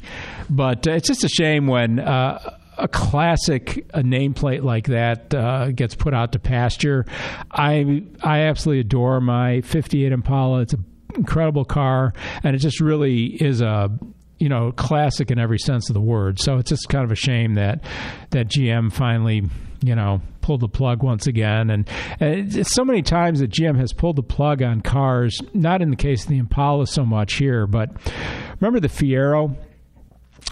But 0.51 0.87
uh, 0.87 0.91
it's 0.91 1.07
just 1.07 1.23
a 1.23 1.29
shame 1.29 1.65
when. 1.65 1.99
Uh, 1.99 2.57
a 2.77 2.87
classic 2.87 3.85
a 3.93 4.01
nameplate 4.01 4.63
like 4.63 4.87
that 4.87 5.35
uh, 5.35 5.69
gets 5.71 5.93
put 5.93 6.15
out 6.15 6.31
to 6.31 6.39
pasture. 6.39 7.05
I 7.51 8.03
I 8.23 8.39
absolutely 8.43 8.79
adore 8.79 9.21
my 9.21 9.61
58 9.61 10.11
Impala. 10.11 10.61
It's 10.61 10.73
an 10.73 10.83
incredible 11.13 11.65
car, 11.65 12.13
and 12.43 12.55
it 12.55 12.59
just 12.59 12.79
really 12.79 13.25
is 13.25 13.61
a 13.61 13.91
you 14.41 14.49
know 14.49 14.71
classic 14.71 15.31
in 15.31 15.39
every 15.39 15.59
sense 15.59 15.89
of 15.89 15.93
the 15.93 16.01
word. 16.01 16.39
So 16.39 16.57
it's 16.57 16.69
just 16.69 16.89
kind 16.89 17.05
of 17.05 17.11
a 17.11 17.15
shame 17.15 17.53
that 17.55 17.83
that 18.31 18.47
GM 18.47 18.91
finally 18.91 19.43
you 19.81 19.95
know 19.95 20.21
pulled 20.41 20.61
the 20.61 20.67
plug 20.67 21.03
once 21.03 21.27
again. 21.27 21.69
And, 21.69 21.87
and 22.19 22.55
it's 22.55 22.73
so 22.73 22.83
many 22.83 23.03
times 23.03 23.39
that 23.39 23.51
GM 23.51 23.77
has 23.77 23.93
pulled 23.93 24.15
the 24.15 24.23
plug 24.23 24.63
on 24.63 24.81
cars. 24.81 25.39
Not 25.53 25.83
in 25.83 25.91
the 25.91 25.95
case 25.95 26.23
of 26.23 26.29
the 26.29 26.39
Impala 26.39 26.87
so 26.87 27.05
much 27.05 27.35
here, 27.35 27.67
but 27.67 27.91
remember 28.59 28.79
the 28.79 28.87
Fiero 28.87 29.55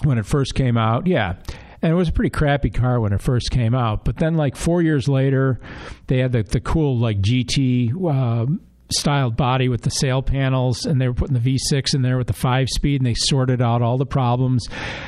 when 0.03 0.19
it 0.19 0.25
first 0.27 0.53
came 0.53 0.77
out? 0.77 1.07
Yeah 1.07 1.35
and 1.81 1.91
it 1.93 1.95
was 1.95 2.09
a 2.09 2.11
pretty 2.11 2.29
crappy 2.29 2.69
car 2.69 2.99
when 2.99 3.13
it 3.13 3.21
first 3.21 3.51
came 3.51 3.73
out. 3.73 4.03
But 4.03 4.17
then, 4.17 4.35
like 4.35 4.55
four 4.57 4.81
years 4.81 5.07
later, 5.07 5.59
they 6.07 6.19
had 6.19 6.33
the, 6.33 6.43
the 6.43 6.59
cool 6.59 6.97
like 6.97 7.21
GT 7.21 7.93
uh, 7.93 8.51
styled 8.91 9.35
body 9.35 9.69
with 9.69 9.81
the 9.81 9.89
sail 9.89 10.21
panels, 10.21 10.85
and 10.85 10.99
they 10.99 11.07
were 11.07 11.13
putting 11.13 11.39
the 11.39 11.57
V6 11.57 11.93
in 11.93 12.01
there 12.01 12.17
with 12.17 12.27
the 12.27 12.33
five 12.33 12.69
speed, 12.69 13.01
and 13.01 13.07
they 13.07 13.13
sorted 13.15 13.61
out 13.61 13.81
all 13.81 13.97
the 13.97 14.05
problems, 14.05 14.67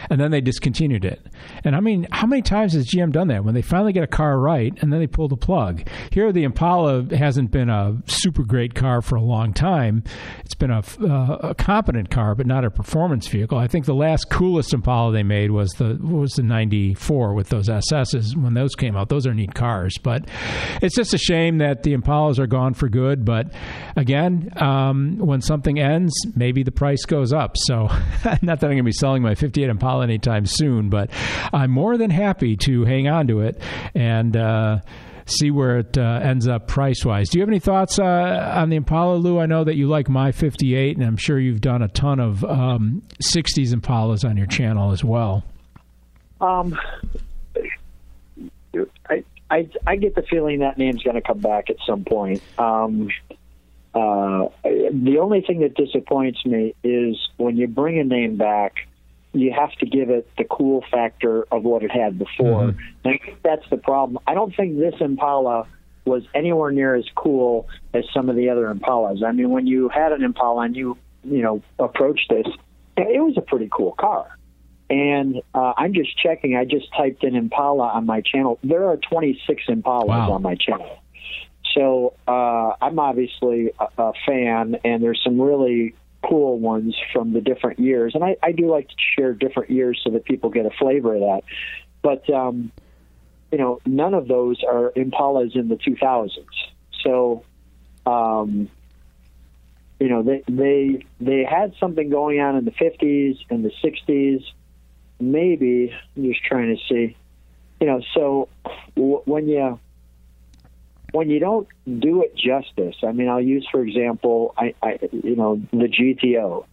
and 0.10 0.20
then 0.20 0.32
they 0.32 0.42
discontinued 0.42 1.06
it. 1.06 1.26
And 1.64 1.76
I 1.76 1.80
mean, 1.80 2.08
how 2.12 2.28
many 2.28 2.42
times 2.42 2.74
has 2.74 2.88
GM 2.88 3.12
done 3.12 3.28
that 3.30 3.44
when 3.44 3.54
they 3.54 3.62
finally 3.62 3.94
get 3.94 4.04
a 4.04 4.08
car 4.08 4.40
right, 4.40 4.74
and 4.82 4.92
then 4.92 5.00
they 5.00 5.08
pull 5.08 5.28
the 5.28 5.38
plug? 5.38 5.88
Here, 6.12 6.32
the 6.32 6.44
Impala 6.44 7.06
hasn't 7.16 7.52
been 7.52 7.70
a 7.70 7.98
super 8.08 8.44
great 8.44 8.76
car 8.76 9.02
for 9.02 9.16
a 9.16 9.22
long 9.22 9.54
time. 9.54 10.04
It's 10.46 10.56
been 10.56 10.72
a, 10.72 10.84
uh, 11.02 11.50
a 11.50 11.56
competent 11.56 12.10
car, 12.10 12.36
but 12.36 12.46
not 12.46 12.66
a 12.66 12.72
performance 12.72 13.28
vehicle. 13.28 13.58
I 13.58 13.68
think 13.68 13.86
the 13.86 13.96
last 13.96 14.30
coolest 14.30 14.74
Impala 14.74 15.12
they 15.12 15.24
made 15.24 15.52
was 15.52 15.72
the 15.72 15.98
was 16.02 16.34
the 16.34 16.44
'94 16.44 17.34
with 17.34 17.50
those 17.50 17.68
SSs 17.68 18.36
when 18.36 18.54
those 18.54 18.76
came 18.76 18.96
out. 18.96 19.10
Those 19.10 19.26
are 19.28 19.34
neat 19.34 19.54
cars, 19.54 19.98
but 19.98 20.28
it's 20.82 20.96
just 20.96 21.14
a 21.14 21.18
shame 21.18 21.58
that 21.60 21.84
the 21.84 21.96
Impalas 21.96 22.40
are 22.40 22.48
gone 22.48 22.74
for 22.74 22.90
good. 22.90 23.26
But 23.26 23.54
again, 23.96 24.52
um, 24.58 25.18
when 25.18 25.42
something 25.42 25.80
ends, 25.80 26.14
maybe 26.36 26.64
the 26.64 26.72
price 26.72 27.06
goes 27.06 27.34
up. 27.34 27.56
So, 27.58 27.88
not 28.42 28.60
that 28.60 28.64
I'm 28.64 28.72
going 28.72 28.78
to 28.78 28.84
be 28.84 28.92
selling 28.92 29.22
my 29.22 29.36
58 29.36 29.70
Impala 29.70 30.04
anytime 30.04 30.46
soon, 30.46 30.90
but 30.90 31.10
I'm 31.54 31.72
more 31.72 31.98
than 31.98 32.10
happy 32.10 32.56
to 32.58 32.86
hang 32.86 33.08
on 33.08 33.28
to 33.28 33.42
it 33.42 33.62
and. 33.96 34.36
Uh, 34.36 34.80
see 35.26 35.52
where 35.52 35.78
it 35.78 35.98
uh, 35.98 36.20
ends 36.22 36.48
up 36.48 36.68
price 36.68 37.06
wise. 37.06 37.30
Do 37.30 37.38
you 37.38 37.42
have 37.42 37.50
any 37.50 37.60
thoughts 37.60 38.00
uh, 38.00 38.54
on 38.56 38.70
the 38.70 38.76
Impala, 38.76 39.16
Lou? 39.16 39.40
I 39.40 39.46
know 39.46 39.64
that 39.64 39.76
you 39.76 39.88
like 39.88 40.10
my 40.10 40.32
58, 40.32 40.98
and 40.98 41.06
I'm 41.06 41.16
sure 41.16 41.40
you've 41.40 41.62
done 41.62 41.82
a 41.82 41.88
ton 41.88 42.20
of 42.20 42.44
um, 42.44 43.02
60s 43.24 43.74
Impalas 43.74 44.28
on 44.28 44.36
your 44.36 44.48
channel 44.48 44.92
as 44.92 45.04
well. 45.04 45.44
Um, 46.42 46.78
I, 49.10 49.24
I 49.50 49.70
I 49.86 49.96
get 49.96 50.16
the 50.16 50.24
feeling 50.24 50.60
that 50.60 50.78
name's 50.78 51.04
going 51.04 51.16
to 51.16 51.22
come 51.22 51.40
back 51.40 51.70
at 51.70 51.78
some 51.86 52.04
point. 52.04 52.42
Um, 52.58 53.10
uh, 53.94 54.48
the 54.64 55.18
only 55.22 55.42
thing 55.42 55.60
that 55.62 55.76
disappoints 55.76 56.46
me 56.46 56.74
is 56.84 57.18
when 57.38 57.58
you 57.58 57.68
bring 57.68 58.00
a 58.00 58.04
name 58.04 58.38
back, 58.38 58.88
you 59.34 59.54
have 59.54 59.72
to 59.80 59.86
give 59.86 60.10
it 60.10 60.30
the 60.38 60.44
cool 60.44 60.84
factor 60.92 61.44
of 61.52 61.64
what 61.64 61.84
it 61.84 61.92
had 61.92 62.18
before. 62.18 62.64
Mm-hmm. 62.64 62.80
And 63.04 63.16
I 63.16 63.26
think 63.26 63.42
that's 63.44 63.70
the 63.70 63.78
problem. 63.78 64.20
I 64.28 64.34
don't 64.34 64.56
think 64.56 64.78
this 64.78 64.96
Impala 65.00 65.68
was 66.06 66.24
anywhere 66.34 66.72
near 66.72 66.96
as 66.96 67.06
cool 67.16 67.68
as 67.94 68.04
some 68.14 68.30
of 68.30 68.36
the 68.36 68.50
other 68.50 68.74
Impalas. 68.74 69.24
I 69.24 69.32
mean, 69.32 69.50
when 69.52 69.68
you 69.68 69.89
had 69.89 70.12
an 70.12 70.24
Impala 70.24 70.64
and 70.64 70.76
you 70.76 70.98
you 71.24 71.42
know 71.42 71.62
approached 71.80 72.30
this, 72.30 72.48
it 72.98 73.24
was 73.24 73.36
a 73.38 73.42
pretty 73.42 73.70
cool 73.72 73.94
car. 73.94 74.38
And 74.89 75.42
uh, 75.54 75.74
I'm 75.78 75.94
just 75.94 76.18
checking. 76.18 76.58
I 76.58 76.66
just 76.66 76.88
typed 76.98 77.24
in 77.24 77.36
Impala 77.36 77.89
on 77.89 78.06
my 78.06 78.22
channel. 78.22 78.60
There 78.62 78.89
are 78.89 78.98
26 78.98 79.64
Impalas 79.70 80.08
Wow. 80.08 80.32
on 80.34 80.42
my 80.42 80.56
channel. 80.56 81.01
So 81.74 82.14
uh, 82.28 82.74
I'm 82.82 83.00
obviously 83.00 83.72
a, 83.80 83.88
a 83.98 84.14
fan, 84.26 84.78
and 84.84 85.04
there's 85.04 85.22
some 85.24 85.40
really 85.40 85.96
cool 86.28 86.60
ones 86.60 86.96
from 87.14 87.34
the 87.34 87.42
different 87.42 87.80
years. 87.80 88.14
And 88.16 88.24
I, 88.24 88.36
I 88.44 88.52
do 88.52 88.70
like 88.70 88.88
to 88.88 88.96
share 89.16 89.34
different 89.34 89.72
years 89.72 90.00
so 90.04 90.12
that 90.12 90.26
people 90.26 90.50
get 90.50 90.66
a 90.66 90.72
flavor 90.72 91.16
of 91.16 91.22
that. 91.22 91.42
But 92.02 92.30
um, 92.30 92.72
you 93.52 93.58
know, 93.58 93.80
none 93.86 94.14
of 94.14 94.28
those 94.28 94.64
are 94.64 94.92
Impalas 94.96 95.56
in 95.56 95.68
the 95.68 95.76
2000s. 95.76 96.30
So, 97.04 97.44
um, 98.06 98.70
you 100.00 100.10
know, 100.10 100.24
they 100.24 100.44
they 100.48 101.06
they 101.20 101.44
had 101.44 101.74
something 101.80 102.10
going 102.10 102.40
on 102.40 102.56
in 102.56 102.66
the 102.66 102.72
50s 102.72 103.38
and 103.50 103.64
the 103.64 103.72
60s. 103.84 104.44
Maybe 105.20 105.94
I'm 106.16 106.24
just 106.24 106.44
trying 106.44 106.76
to 106.76 106.82
see. 106.88 107.16
You 107.80 107.88
know, 107.88 108.02
so 108.14 108.48
w- 108.96 109.22
when 109.26 109.48
you 109.48 109.80
when 111.12 111.30
you 111.30 111.39
don't 111.39 111.68
do 111.86 112.24
it 112.24 112.36
justice, 112.36 112.95
I 113.03 113.12
mean, 113.12 113.28
I'll 113.28 113.41
use 113.41 113.68
for 113.72 113.82
example, 113.82 114.53
I, 114.57 114.74
I 114.82 114.99
you 115.12 115.36
know 115.36 115.62
the 115.72 115.88
GTO. 115.88 116.66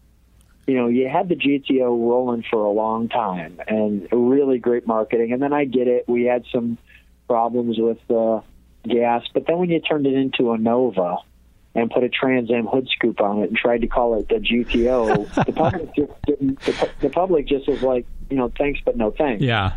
You 0.66 0.74
know, 0.74 0.88
you 0.88 1.08
had 1.08 1.30
the 1.30 1.34
GTO 1.34 1.80
rolling 1.88 2.44
for 2.50 2.62
a 2.62 2.70
long 2.70 3.08
time 3.08 3.58
and 3.66 4.06
really 4.12 4.58
great 4.58 4.86
marketing, 4.86 5.32
and 5.32 5.40
then 5.42 5.52
I 5.52 5.64
get 5.64 5.88
it. 5.88 6.06
We 6.06 6.24
had 6.24 6.44
some 6.52 6.76
problems 7.26 7.76
with 7.78 7.98
the 8.06 8.42
gas, 8.84 9.24
but 9.32 9.46
then 9.46 9.58
when 9.58 9.70
you 9.70 9.80
turned 9.80 10.06
it 10.06 10.14
into 10.14 10.52
a 10.52 10.58
Nova 10.58 11.16
and 11.74 11.90
put 11.90 12.02
a 12.04 12.08
Trans 12.08 12.50
Am 12.50 12.66
hood 12.66 12.88
scoop 12.94 13.20
on 13.20 13.38
it 13.42 13.48
and 13.48 13.56
tried 13.56 13.80
to 13.80 13.86
call 13.86 14.18
it 14.20 14.28
the 14.28 14.36
GTO, 14.36 15.44
the 15.46 15.52
public 15.52 15.94
just 15.94 16.12
didn't. 16.26 16.60
The, 16.60 16.90
the 17.00 17.10
public 17.10 17.46
just 17.48 17.66
was 17.66 17.82
like, 17.82 18.04
you 18.28 18.36
know, 18.36 18.52
thanks 18.58 18.80
but 18.84 18.96
no 18.96 19.10
thanks 19.10 19.42
Yeah. 19.42 19.72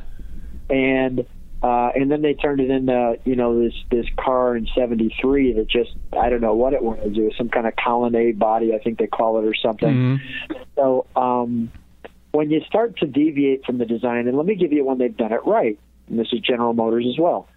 and 0.69 1.25
uh, 1.63 1.89
and 1.95 2.09
then 2.09 2.21
they 2.21 2.33
turned 2.33 2.59
it 2.59 2.69
into 2.69 3.17
you 3.23 3.35
know 3.35 3.61
this 3.61 3.73
this 3.89 4.05
car 4.17 4.55
in 4.55 4.67
'73 4.75 5.53
that 5.53 5.67
just 5.67 5.91
I 6.13 6.29
don't 6.29 6.41
know 6.41 6.55
what 6.55 6.73
it 6.73 6.81
was. 6.81 6.99
It 7.03 7.21
was 7.21 7.33
some 7.37 7.49
kind 7.49 7.67
of 7.67 7.75
colonnade 7.75 8.39
body, 8.39 8.73
I 8.73 8.79
think 8.79 8.97
they 8.97 9.07
call 9.07 9.39
it 9.39 9.45
or 9.45 9.53
something. 9.53 10.19
So 10.75 11.05
um, 11.15 11.71
when 12.31 12.49
you 12.49 12.61
start 12.67 12.97
to 12.97 13.05
deviate 13.05 13.65
from 13.65 13.77
the 13.77 13.85
design, 13.85 14.27
and 14.27 14.37
let 14.37 14.45
me 14.45 14.55
give 14.55 14.71
you 14.71 14.85
one 14.85 14.97
they've 14.97 15.15
done 15.15 15.33
it 15.33 15.41
right, 15.45 15.77
and 16.09 16.17
this 16.17 16.27
is 16.31 16.39
General 16.39 16.73
Motors 16.73 17.05
as 17.07 17.19
well. 17.19 17.47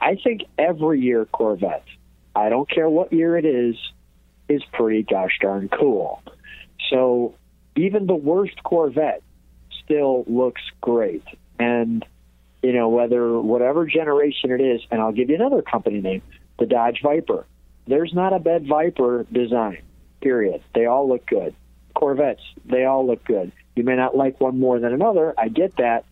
I 0.00 0.16
think 0.16 0.42
every 0.58 1.00
year 1.00 1.24
Corvette, 1.24 1.84
I 2.34 2.48
don't 2.48 2.68
care 2.68 2.88
what 2.88 3.12
year 3.12 3.36
it 3.36 3.44
is, 3.44 3.76
is 4.48 4.62
pretty 4.72 5.02
gosh 5.02 5.38
darn 5.40 5.68
cool. 5.68 6.22
So 6.90 7.34
even 7.76 8.06
the 8.06 8.14
worst 8.14 8.62
Corvette 8.62 9.22
still 9.84 10.24
looks 10.26 10.62
great. 10.80 11.24
And, 11.58 12.04
you 12.64 12.72
know, 12.72 12.88
whether 12.88 13.38
whatever 13.38 13.86
generation 13.86 14.50
it 14.50 14.60
is, 14.60 14.80
and 14.90 15.00
I'll 15.00 15.12
give 15.12 15.28
you 15.28 15.34
another 15.34 15.60
company 15.60 16.00
name, 16.00 16.22
the 16.58 16.64
Dodge 16.64 17.00
Viper. 17.02 17.46
There's 17.86 18.14
not 18.14 18.32
a 18.32 18.38
bad 18.38 18.66
Viper 18.66 19.26
design, 19.30 19.82
period. 20.22 20.62
They 20.74 20.86
all 20.86 21.06
look 21.06 21.26
good. 21.26 21.54
Corvettes, 21.94 22.40
they 22.64 22.86
all 22.86 23.06
look 23.06 23.22
good. 23.24 23.52
You 23.76 23.84
may 23.84 23.96
not 23.96 24.16
like 24.16 24.40
one 24.40 24.58
more 24.58 24.80
than 24.80 24.94
another. 24.94 25.34
I 25.36 25.48
get 25.48 25.76
that. 25.76 26.06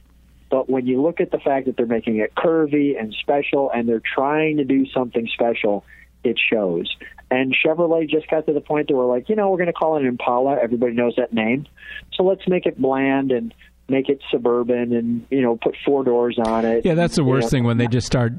But 0.50 0.68
when 0.68 0.86
you 0.86 1.00
look 1.00 1.22
at 1.22 1.30
the 1.30 1.38
fact 1.38 1.64
that 1.64 1.78
they're 1.78 1.86
making 1.86 2.18
it 2.18 2.34
curvy 2.34 3.00
and 3.00 3.14
special 3.14 3.70
and 3.70 3.88
they're 3.88 4.02
trying 4.14 4.58
to 4.58 4.64
do 4.64 4.84
something 4.90 5.26
special, 5.32 5.86
it 6.22 6.38
shows. 6.38 6.94
And 7.30 7.56
Chevrolet 7.56 8.10
just 8.10 8.28
got 8.28 8.44
to 8.46 8.52
the 8.52 8.60
point 8.60 8.88
that 8.88 8.94
we're 8.94 9.06
like, 9.06 9.30
you 9.30 9.36
know, 9.36 9.48
we're 9.48 9.56
going 9.56 9.68
to 9.68 9.72
call 9.72 9.96
it 9.96 10.04
Impala. 10.04 10.58
Everybody 10.62 10.92
knows 10.92 11.14
that 11.16 11.32
name. 11.32 11.66
So 12.12 12.24
let's 12.24 12.46
make 12.46 12.66
it 12.66 12.78
bland 12.78 13.32
and 13.32 13.54
make 13.88 14.08
it 14.08 14.20
suburban 14.30 14.92
and, 14.92 15.26
you 15.30 15.42
know, 15.42 15.56
put 15.62 15.76
four 15.84 16.04
doors 16.04 16.38
on 16.44 16.64
it. 16.64 16.84
Yeah, 16.84 16.94
that's 16.94 17.16
the 17.16 17.22
You 17.22 17.28
worst 17.28 17.46
know, 17.46 17.48
thing 17.50 17.64
when 17.64 17.78
they 17.78 17.86
just 17.86 18.06
start, 18.06 18.32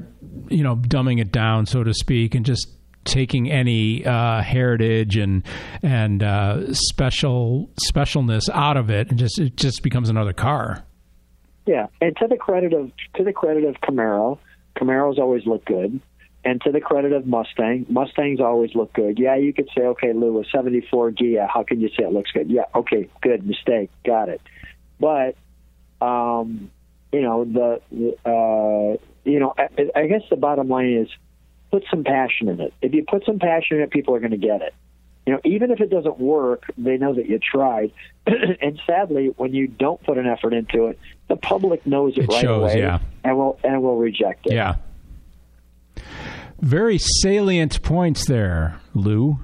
you 0.48 0.62
know, 0.62 0.76
dumbing 0.76 1.20
it 1.20 1.30
down, 1.32 1.66
so 1.66 1.84
to 1.84 1.94
speak, 1.94 2.34
and 2.34 2.44
just 2.44 2.68
taking 3.04 3.50
any 3.50 4.04
uh, 4.04 4.40
heritage 4.40 5.16
and 5.16 5.42
and 5.82 6.22
uh, 6.22 6.72
special 6.72 7.70
specialness 7.92 8.48
out 8.52 8.76
of 8.76 8.90
it, 8.90 9.10
and 9.10 9.18
just 9.18 9.38
it 9.38 9.56
just 9.56 9.82
becomes 9.82 10.08
another 10.08 10.32
car. 10.32 10.84
Yeah, 11.66 11.86
and 12.00 12.16
to 12.16 12.26
the 12.28 12.36
credit 12.36 12.72
of 12.72 12.90
to 13.16 13.24
the 13.24 13.32
credit 13.32 13.64
of 13.64 13.76
Camaro, 13.76 14.38
Camaros 14.76 15.18
always 15.18 15.46
look 15.46 15.64
good, 15.64 16.00
and 16.44 16.60
to 16.62 16.72
the 16.72 16.80
credit 16.80 17.12
of 17.12 17.26
Mustang, 17.26 17.86
Mustangs 17.88 18.40
always 18.40 18.74
look 18.74 18.92
good. 18.92 19.18
Yeah, 19.18 19.36
you 19.36 19.52
could 19.52 19.68
say, 19.76 19.82
okay, 19.84 20.12
Lou, 20.14 20.40
a 20.40 20.44
'74 20.50 21.12
Ghia, 21.12 21.46
how 21.52 21.62
can 21.62 21.80
you 21.80 21.88
say 21.88 22.04
it 22.04 22.12
looks 22.12 22.30
good? 22.32 22.50
Yeah, 22.50 22.64
okay, 22.74 23.08
good 23.22 23.46
mistake, 23.46 23.90
got 24.04 24.28
it. 24.28 24.40
But, 25.04 25.36
um, 26.00 26.70
you 27.12 27.20
know, 27.20 27.44
the 27.44 28.16
uh, 28.24 28.96
you 29.24 29.38
know, 29.38 29.52
I, 29.58 29.68
I 29.94 30.06
guess 30.06 30.22
the 30.30 30.36
bottom 30.36 30.68
line 30.68 30.94
is 30.94 31.08
put 31.70 31.84
some 31.90 32.04
passion 32.04 32.48
in 32.48 32.58
it. 32.60 32.72
If 32.80 32.94
you 32.94 33.04
put 33.06 33.26
some 33.26 33.38
passion 33.38 33.76
in 33.76 33.82
it, 33.82 33.90
people 33.90 34.14
are 34.14 34.20
going 34.20 34.30
to 34.30 34.38
get 34.38 34.62
it. 34.62 34.72
You 35.26 35.34
know, 35.34 35.40
even 35.44 35.70
if 35.70 35.80
it 35.80 35.90
doesn't 35.90 36.18
work, 36.18 36.64
they 36.78 36.96
know 36.96 37.14
that 37.14 37.28
you 37.28 37.38
tried. 37.38 37.92
and 38.26 38.80
sadly, 38.86 39.34
when 39.36 39.52
you 39.52 39.66
don't 39.66 40.02
put 40.04 40.16
an 40.16 40.26
effort 40.26 40.54
into 40.54 40.86
it, 40.86 40.98
the 41.28 41.36
public 41.36 41.86
knows 41.86 42.16
it, 42.16 42.24
It 42.24 42.28
right 42.28 42.40
shows, 42.40 42.62
away 42.72 42.78
yeah. 42.78 43.00
and 43.24 43.36
will 43.36 43.58
and 43.62 43.82
will 43.82 43.98
reject 43.98 44.46
it. 44.46 44.54
Yeah. 44.54 44.76
Very 46.60 46.96
salient 47.20 47.82
points 47.82 48.24
there, 48.24 48.80
Lou. 48.94 49.38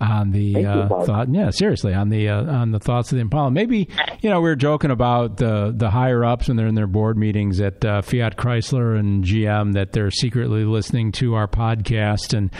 On 0.00 0.30
the 0.30 0.54
Thank 0.54 0.64
you, 0.64 0.70
uh, 0.70 1.04
thought, 1.04 1.28
yeah, 1.34 1.50
seriously, 1.50 1.92
on 1.92 2.08
the 2.08 2.28
uh, 2.28 2.44
on 2.44 2.70
the 2.70 2.78
thoughts 2.78 3.10
of 3.10 3.16
the 3.16 3.22
Impala. 3.22 3.50
Maybe 3.50 3.88
you 4.20 4.30
know 4.30 4.40
we 4.40 4.48
were 4.48 4.54
joking 4.54 4.92
about 4.92 5.38
the 5.38 5.74
the 5.76 5.90
higher 5.90 6.24
ups 6.24 6.46
when 6.46 6.56
they're 6.56 6.68
in 6.68 6.76
their 6.76 6.86
board 6.86 7.18
meetings 7.18 7.60
at 7.60 7.84
uh, 7.84 8.00
Fiat 8.02 8.36
Chrysler 8.36 8.96
and 8.96 9.24
GM 9.24 9.72
that 9.72 9.92
they're 9.92 10.12
secretly 10.12 10.62
listening 10.62 11.10
to 11.12 11.34
our 11.34 11.48
podcast, 11.48 12.32
and 12.32 12.52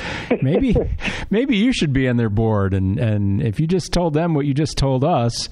maybe 0.42 0.74
maybe 1.30 1.56
you 1.56 1.72
should 1.72 1.92
be 1.92 2.08
on 2.08 2.16
their 2.16 2.28
board, 2.28 2.74
and 2.74 2.98
and 2.98 3.40
if 3.40 3.60
you 3.60 3.68
just 3.68 3.92
told 3.92 4.14
them 4.14 4.34
what 4.34 4.44
you 4.44 4.52
just 4.52 4.76
told 4.76 5.04
us, 5.04 5.48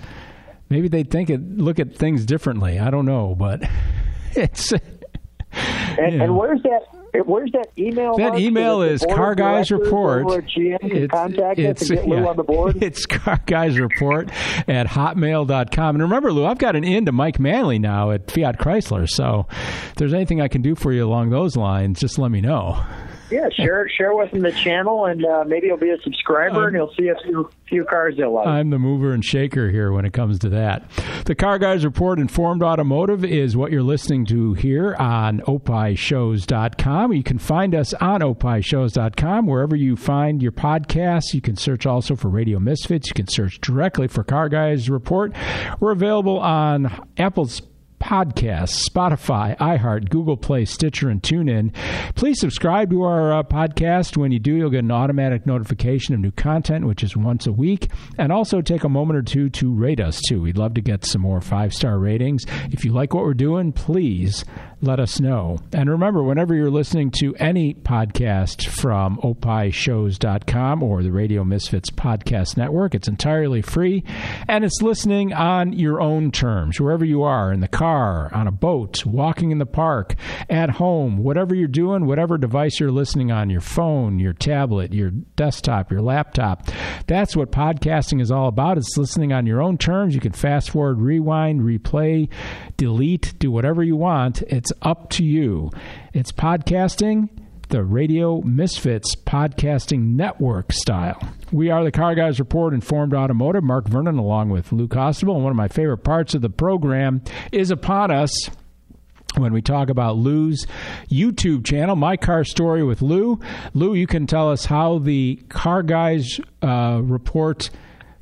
maybe 0.68 0.88
they'd 0.88 1.08
think 1.12 1.30
it 1.30 1.40
look 1.40 1.78
at 1.78 1.94
things 1.94 2.26
differently. 2.26 2.80
I 2.80 2.90
don't 2.90 3.06
know, 3.06 3.36
but 3.38 3.62
it's 4.32 4.72
And, 5.98 6.20
and 6.20 6.36
where's 6.36 6.62
that? 6.62 6.80
Where's 7.24 7.52
that 7.52 7.68
email? 7.78 8.16
That 8.16 8.38
email 8.38 8.82
is 8.82 9.04
Car 9.04 9.34
Guys 9.34 9.70
Report. 9.70 10.24
over 10.24 10.38
at 10.38 10.44
GM 10.44 11.12
us 11.12 11.32
and 11.32 11.56
get 11.56 12.06
Lou 12.06 12.16
yeah, 12.16 12.26
on 12.26 12.36
the 12.36 12.42
board. 12.42 12.82
It's 12.82 13.06
Car 13.06 13.40
Guys 13.46 13.78
Report 13.78 14.30
at 14.68 14.86
hotmail.com. 14.86 15.96
And 15.96 16.02
remember, 16.02 16.32
Lou, 16.32 16.44
I've 16.44 16.58
got 16.58 16.76
an 16.76 16.84
in 16.84 17.06
to 17.06 17.12
Mike 17.12 17.40
Manley 17.40 17.78
now 17.78 18.10
at 18.10 18.30
Fiat 18.30 18.58
Chrysler. 18.58 19.08
So 19.08 19.46
if 19.50 19.94
there's 19.96 20.14
anything 20.14 20.40
I 20.40 20.48
can 20.48 20.62
do 20.62 20.74
for 20.74 20.92
you 20.92 21.04
along 21.04 21.30
those 21.30 21.56
lines, 21.56 22.00
just 22.00 22.18
let 22.18 22.30
me 22.30 22.40
know. 22.40 22.84
Yeah, 23.30 23.48
share 23.50 23.88
share 23.88 24.14
with 24.14 24.32
him 24.32 24.42
the 24.42 24.52
channel, 24.52 25.06
and 25.06 25.24
uh, 25.24 25.44
maybe 25.46 25.66
he'll 25.66 25.76
be 25.76 25.90
a 25.90 26.00
subscriber, 26.02 26.68
and 26.68 26.76
he'll 26.76 26.94
see 26.94 27.08
a 27.08 27.16
few 27.24 27.50
few 27.68 27.84
cars 27.84 28.14
he'll 28.16 28.32
like. 28.32 28.46
I'm 28.46 28.70
the 28.70 28.78
mover 28.78 29.12
and 29.12 29.24
shaker 29.24 29.70
here 29.70 29.90
when 29.90 30.04
it 30.04 30.12
comes 30.12 30.38
to 30.40 30.48
that. 30.50 30.88
The 31.24 31.34
Car 31.34 31.58
Guys 31.58 31.84
Report 31.84 32.20
Informed 32.20 32.62
Automotive 32.62 33.24
is 33.24 33.56
what 33.56 33.72
you're 33.72 33.82
listening 33.82 34.26
to 34.26 34.54
here 34.54 34.94
on 34.94 35.40
opishows.com. 35.40 37.12
You 37.12 37.22
can 37.24 37.38
find 37.38 37.74
us 37.74 37.92
on 37.94 38.20
opishows.com 38.20 39.46
wherever 39.46 39.74
you 39.74 39.96
find 39.96 40.40
your 40.40 40.52
podcasts. 40.52 41.34
You 41.34 41.40
can 41.40 41.56
search 41.56 41.84
also 41.84 42.14
for 42.14 42.28
Radio 42.28 42.60
Misfits. 42.60 43.08
You 43.08 43.14
can 43.14 43.28
search 43.28 43.60
directly 43.60 44.06
for 44.06 44.22
Car 44.22 44.48
Guys 44.48 44.88
Report. 44.88 45.32
We're 45.80 45.92
available 45.92 46.38
on 46.38 47.08
Apple's 47.18 47.60
Podcasts, 47.98 48.88
Spotify, 48.88 49.56
iHeart, 49.58 50.10
Google 50.10 50.36
Play, 50.36 50.64
Stitcher, 50.64 51.08
and 51.08 51.22
TuneIn. 51.22 51.74
Please 52.14 52.38
subscribe 52.38 52.90
to 52.90 53.02
our 53.02 53.32
uh, 53.32 53.42
podcast. 53.42 54.16
When 54.16 54.32
you 54.32 54.38
do, 54.38 54.54
you'll 54.54 54.70
get 54.70 54.84
an 54.84 54.90
automatic 54.90 55.46
notification 55.46 56.14
of 56.14 56.20
new 56.20 56.30
content, 56.32 56.86
which 56.86 57.02
is 57.02 57.16
once 57.16 57.46
a 57.46 57.52
week. 57.52 57.90
And 58.18 58.32
also 58.32 58.60
take 58.60 58.84
a 58.84 58.88
moment 58.88 59.18
or 59.18 59.22
two 59.22 59.50
to 59.50 59.72
rate 59.72 60.00
us, 60.00 60.20
too. 60.20 60.42
We'd 60.42 60.58
love 60.58 60.74
to 60.74 60.80
get 60.80 61.04
some 61.04 61.22
more 61.22 61.40
five 61.40 61.74
star 61.74 61.98
ratings. 61.98 62.44
If 62.70 62.84
you 62.84 62.92
like 62.92 63.14
what 63.14 63.24
we're 63.24 63.34
doing, 63.34 63.72
please 63.72 64.44
let 64.82 65.00
us 65.00 65.20
know. 65.20 65.58
And 65.72 65.88
remember, 65.88 66.22
whenever 66.22 66.54
you're 66.54 66.70
listening 66.70 67.10
to 67.20 67.34
any 67.36 67.72
podcast 67.72 68.66
from 68.66 69.16
opishows.com 69.18 70.82
or 70.82 71.02
the 71.02 71.12
Radio 71.12 71.44
Misfits 71.44 71.88
Podcast 71.90 72.58
Network, 72.58 72.94
it's 72.94 73.08
entirely 73.08 73.62
free 73.62 74.04
and 74.46 74.64
it's 74.64 74.82
listening 74.82 75.32
on 75.32 75.72
your 75.72 76.00
own 76.00 76.30
terms, 76.30 76.78
wherever 76.78 77.04
you 77.06 77.22
are 77.22 77.52
in 77.52 77.60
the 77.60 77.68
car, 77.68 78.30
on 78.34 78.46
a 78.46 78.52
boat, 78.52 79.06
walking 79.06 79.50
in 79.50 79.58
the 79.58 79.66
park, 79.66 80.14
at 80.50 80.70
home, 80.70 81.18
whatever 81.18 81.54
you're 81.54 81.68
doing, 81.68 82.04
whatever 82.04 82.36
device 82.36 82.78
you're 82.78 82.90
listening 82.90 83.32
on 83.32 83.48
your 83.48 83.62
phone, 83.62 84.18
your 84.18 84.34
tablet, 84.34 84.92
your 84.92 85.10
desktop, 85.10 85.90
your 85.90 86.02
laptop. 86.02 86.68
That's 87.06 87.34
what 87.34 87.50
podcasting 87.50 88.20
is 88.20 88.30
all 88.30 88.48
about. 88.48 88.76
It's 88.76 88.98
listening 88.98 89.32
on 89.32 89.46
your 89.46 89.62
own 89.62 89.78
terms. 89.78 90.14
You 90.14 90.20
can 90.20 90.32
fast 90.32 90.70
forward, 90.70 91.00
rewind, 91.00 91.62
replay, 91.62 92.28
delete, 92.76 93.38
do 93.38 93.50
whatever 93.50 93.82
you 93.82 93.96
want. 93.96 94.42
It's 94.42 94.65
up 94.82 95.10
to 95.10 95.24
you. 95.24 95.70
It's 96.12 96.32
podcasting 96.32 97.28
the 97.68 97.82
Radio 97.82 98.40
Misfits 98.42 99.16
Podcasting 99.16 100.14
Network 100.14 100.72
style. 100.72 101.20
We 101.50 101.70
are 101.70 101.82
the 101.82 101.90
Car 101.90 102.14
Guys 102.14 102.38
Report 102.38 102.72
Informed 102.72 103.12
Automotive. 103.12 103.64
Mark 103.64 103.88
Vernon, 103.88 104.18
along 104.18 104.50
with 104.50 104.70
Lou 104.72 104.86
Costabile. 104.86 105.34
And 105.34 105.42
one 105.42 105.50
of 105.50 105.56
my 105.56 105.68
favorite 105.68 105.98
parts 105.98 106.34
of 106.34 106.42
the 106.42 106.50
program 106.50 107.22
is 107.50 107.70
upon 107.70 108.10
us 108.10 108.50
when 109.36 109.52
we 109.52 109.60
talk 109.60 109.90
about 109.90 110.16
Lou's 110.16 110.66
YouTube 111.10 111.64
channel, 111.64 111.96
My 111.96 112.16
Car 112.16 112.44
Story 112.44 112.82
with 112.84 113.02
Lou. 113.02 113.40
Lou, 113.74 113.94
you 113.94 114.06
can 114.06 114.26
tell 114.26 114.50
us 114.50 114.64
how 114.66 114.98
the 114.98 115.36
Car 115.48 115.82
Guys 115.82 116.40
uh, 116.62 117.00
Report 117.02 117.68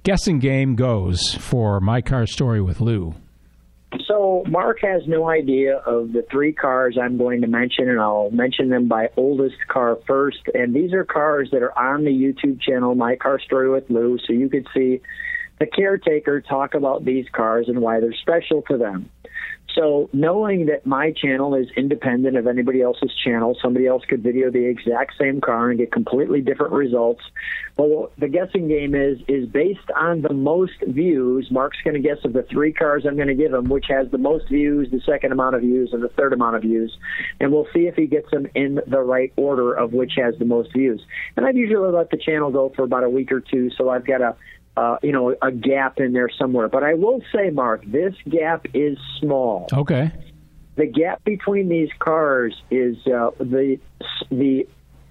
guessing 0.02 0.38
game 0.38 0.74
goes 0.74 1.34
for 1.34 1.80
My 1.80 2.00
Car 2.00 2.26
Story 2.26 2.60
with 2.60 2.80
Lou. 2.80 3.14
So 4.06 4.44
Mark 4.48 4.78
has 4.82 5.02
no 5.06 5.28
idea 5.28 5.78
of 5.78 6.12
the 6.12 6.24
three 6.30 6.52
cars 6.52 6.98
I'm 7.00 7.16
going 7.16 7.40
to 7.40 7.46
mention, 7.46 7.88
and 7.88 8.00
I'll 8.00 8.30
mention 8.30 8.68
them 8.68 8.88
by 8.88 9.08
oldest 9.16 9.56
car 9.68 9.98
first. 10.06 10.40
And 10.52 10.74
these 10.74 10.92
are 10.92 11.04
cars 11.04 11.48
that 11.52 11.62
are 11.62 11.76
on 11.78 12.04
the 12.04 12.10
YouTube 12.10 12.60
channel, 12.60 12.94
My 12.94 13.16
Car 13.16 13.38
Story 13.38 13.70
with 13.70 13.88
Lou, 13.88 14.18
so 14.26 14.32
you 14.32 14.48
could 14.48 14.66
see 14.74 15.00
the 15.58 15.66
caretaker 15.66 16.40
talk 16.40 16.74
about 16.74 17.04
these 17.04 17.26
cars 17.32 17.68
and 17.68 17.80
why 17.80 18.00
they're 18.00 18.14
special 18.14 18.62
to 18.62 18.76
them. 18.76 19.10
So 19.74 20.08
knowing 20.12 20.66
that 20.66 20.86
my 20.86 21.10
channel 21.10 21.54
is 21.54 21.66
independent 21.76 22.36
of 22.36 22.46
anybody 22.46 22.80
else's 22.80 23.12
channel, 23.24 23.56
somebody 23.60 23.86
else 23.86 24.04
could 24.08 24.22
video 24.22 24.50
the 24.50 24.64
exact 24.66 25.14
same 25.18 25.40
car 25.40 25.70
and 25.70 25.78
get 25.78 25.90
completely 25.90 26.40
different 26.40 26.72
results. 26.72 27.22
Well, 27.76 28.12
the 28.18 28.28
guessing 28.28 28.68
game 28.68 28.94
is 28.94 29.18
is 29.26 29.48
based 29.48 29.90
on 29.96 30.22
the 30.22 30.32
most 30.32 30.80
views. 30.86 31.48
Mark's 31.50 31.78
going 31.82 31.94
to 31.94 32.00
guess 32.00 32.24
of 32.24 32.32
the 32.32 32.44
three 32.44 32.72
cars 32.72 33.04
I'm 33.04 33.16
going 33.16 33.28
to 33.28 33.34
give 33.34 33.52
him, 33.52 33.68
which 33.68 33.86
has 33.88 34.08
the 34.12 34.18
most 34.18 34.48
views, 34.48 34.90
the 34.92 35.00
second 35.00 35.32
amount 35.32 35.56
of 35.56 35.62
views, 35.62 35.90
and 35.92 36.02
the 36.02 36.08
third 36.08 36.32
amount 36.32 36.54
of 36.54 36.62
views, 36.62 36.96
and 37.40 37.52
we'll 37.52 37.66
see 37.74 37.86
if 37.86 37.96
he 37.96 38.06
gets 38.06 38.30
them 38.30 38.46
in 38.54 38.80
the 38.86 39.00
right 39.00 39.32
order 39.36 39.74
of 39.74 39.92
which 39.92 40.12
has 40.16 40.34
the 40.38 40.44
most 40.44 40.72
views. 40.72 41.04
And 41.36 41.44
I've 41.44 41.56
usually 41.56 41.90
let 41.90 42.10
the 42.10 42.16
channel 42.16 42.52
go 42.52 42.72
for 42.76 42.82
about 42.84 43.02
a 43.02 43.10
week 43.10 43.32
or 43.32 43.40
two, 43.40 43.70
so 43.76 43.88
I've 43.88 44.06
got 44.06 44.20
a 44.20 44.36
uh, 44.76 44.96
you 45.02 45.12
know, 45.12 45.34
a 45.40 45.52
gap 45.52 46.00
in 46.00 46.12
there 46.12 46.28
somewhere. 46.38 46.68
But 46.68 46.82
I 46.82 46.94
will 46.94 47.20
say, 47.32 47.50
Mark, 47.50 47.84
this 47.86 48.14
gap 48.28 48.66
is 48.74 48.98
small. 49.20 49.68
Okay. 49.72 50.10
The 50.76 50.86
gap 50.86 51.22
between 51.24 51.68
these 51.68 51.90
cars 52.00 52.54
is 52.70 52.96
uh, 53.06 53.30
the 53.38 53.78
the 54.30 54.66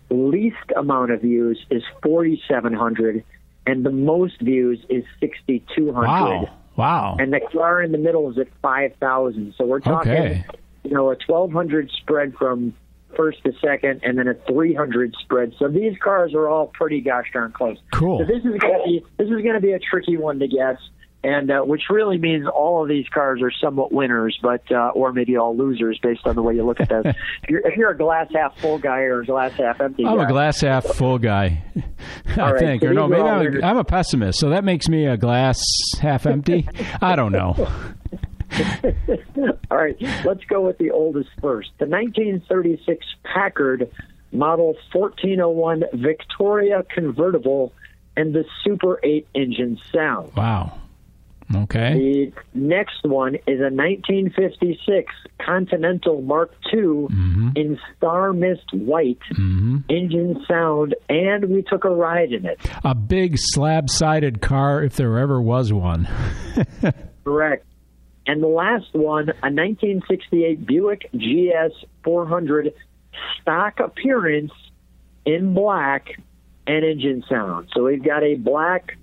least 0.09 0.71
amount 0.75 1.11
of 1.11 1.21
views 1.21 1.65
is 1.69 1.83
4,700, 2.03 3.23
and 3.65 3.85
the 3.85 3.91
most 3.91 4.41
views 4.41 4.79
is 4.89 5.05
6,200. 5.21 6.05
Wow. 6.05 6.49
Wow. 6.75 7.15
And 7.19 7.31
the 7.31 7.39
car 7.51 7.81
in 7.81 7.91
the 7.91 7.97
middle 7.97 8.29
is 8.31 8.37
at 8.37 8.47
5,000. 8.61 9.53
So 9.57 9.65
we're 9.65 9.79
talking, 9.79 10.11
Okay. 10.11 10.45
you 10.83 10.91
know, 10.91 11.11
a 11.11 11.15
1,200 11.27 11.89
spread 11.91 12.35
from 12.35 12.73
first 13.15 13.43
to 13.43 13.53
second, 13.63 14.01
and 14.03 14.17
then 14.17 14.27
a 14.27 14.33
300 14.51 15.15
spread. 15.23 15.53
So 15.59 15.67
these 15.67 15.93
cars 16.03 16.33
are 16.33 16.47
all 16.47 16.67
pretty 16.67 17.01
gosh 17.01 17.27
darn 17.33 17.51
close. 17.51 17.77
Cool. 17.93 18.19
So 18.19 18.25
this 18.25 18.43
is 18.43 18.59
going 18.59 18.79
to 18.79 18.83
be 18.85 19.05
this 19.17 19.27
is 19.27 19.41
going 19.41 19.55
to 19.55 19.61
be 19.61 19.71
a 19.73 19.79
tricky 19.79 20.17
one 20.17 20.39
to 20.39 20.47
guess. 20.47 20.77
And 21.25 21.49
uh, 21.49 21.61
which 21.61 21.83
really 21.89 22.17
means 22.17 22.45
all 22.53 22.83
of 22.83 22.89
these 22.89 23.05
cars 23.07 23.41
are 23.41 23.51
somewhat 23.61 23.93
winners, 23.93 24.37
but 24.43 24.69
uh, 24.69 24.91
or 24.93 25.13
maybe 25.13 25.37
all 25.37 25.55
losers 25.55 25.97
based 26.03 26.27
on 26.27 26.35
the 26.35 26.41
way 26.41 26.53
you 26.53 26.65
look 26.65 26.81
at 26.81 26.89
this. 26.89 27.15
if, 27.43 27.49
you're, 27.49 27.65
if 27.65 27.77
you're 27.77 27.91
a 27.91 27.97
glass 27.97 28.27
half 28.35 28.59
full 28.59 28.77
guy 28.77 28.99
or 29.03 29.21
a 29.21 29.25
glass 29.25 29.53
half 29.53 29.79
empty 29.79 30.05
I'm 30.05 30.17
guy, 30.17 30.23
a 30.25 30.27
glass 30.27 30.59
half 30.59 30.83
full 30.83 31.19
guy, 31.19 31.63
I 32.37 32.51
right, 32.51 32.59
think. 32.59 32.83
so 32.83 32.89
Or 32.89 32.93
no, 32.93 33.07
maybe 33.07 33.21
I'm 33.21 33.55
a, 33.55 33.65
I'm 33.65 33.77
a 33.77 33.85
pessimist, 33.85 34.37
so 34.39 34.49
that 34.49 34.65
makes 34.65 34.89
me 34.89 35.05
a 35.05 35.15
glass 35.15 35.63
half 36.01 36.25
empty. 36.25 36.67
I 37.01 37.15
don't 37.15 37.31
know. 37.31 37.53
All 39.71 39.77
right, 39.77 39.95
let's 40.25 40.43
go 40.45 40.61
with 40.61 40.77
the 40.77 40.91
oldest 40.91 41.29
first. 41.41 41.69
The 41.79 41.85
1936 41.85 43.05
Packard 43.23 43.89
Model 44.31 44.75
1401 44.93 45.83
Victoria 45.93 46.83
convertible 46.93 47.73
and 48.15 48.33
the 48.33 48.45
Super 48.63 48.99
8 49.03 49.27
engine 49.35 49.79
sound. 49.93 50.35
Wow. 50.35 50.79
Okay. 51.55 51.93
The 51.93 52.33
next 52.59 53.03
one 53.03 53.35
is 53.35 53.59
a 53.59 53.69
1956 53.69 55.13
Continental 55.39 56.21
Mark 56.21 56.53
II 56.73 56.79
Mm-hmm. 56.83 57.49
in 57.55 57.79
Star 57.97 58.33
Mist 58.33 58.71
White 58.73 59.19
engine 59.89 60.43
sound, 60.47 60.95
and 61.09 61.45
we 61.49 61.61
took 61.61 61.83
a 61.85 61.89
ride 61.89 62.31
in 62.31 62.45
it. 62.45 62.59
A 62.83 62.95
big 62.95 63.35
slab 63.37 63.89
sided 63.89 64.41
car, 64.41 64.81
if 64.83 64.95
there 64.95 65.19
ever 65.19 65.41
was 65.41 65.71
one. 65.73 66.07
Correct. 67.23 67.65
And 68.25 68.41
the 68.41 68.47
last 68.47 68.93
one, 68.93 69.29
a 69.29 69.51
1968 69.51 70.65
Buick 70.65 71.09
GS 71.13 71.73
400 72.03 72.73
stock 73.41 73.79
appearance 73.79 74.51
in 75.25 75.53
black 75.53 76.07
and 76.65 76.85
engine 76.85 77.23
sound. 77.29 77.69
So 77.73 77.83
we've 77.83 78.03
got 78.03 78.23
a 78.23 78.35
black 78.35 78.97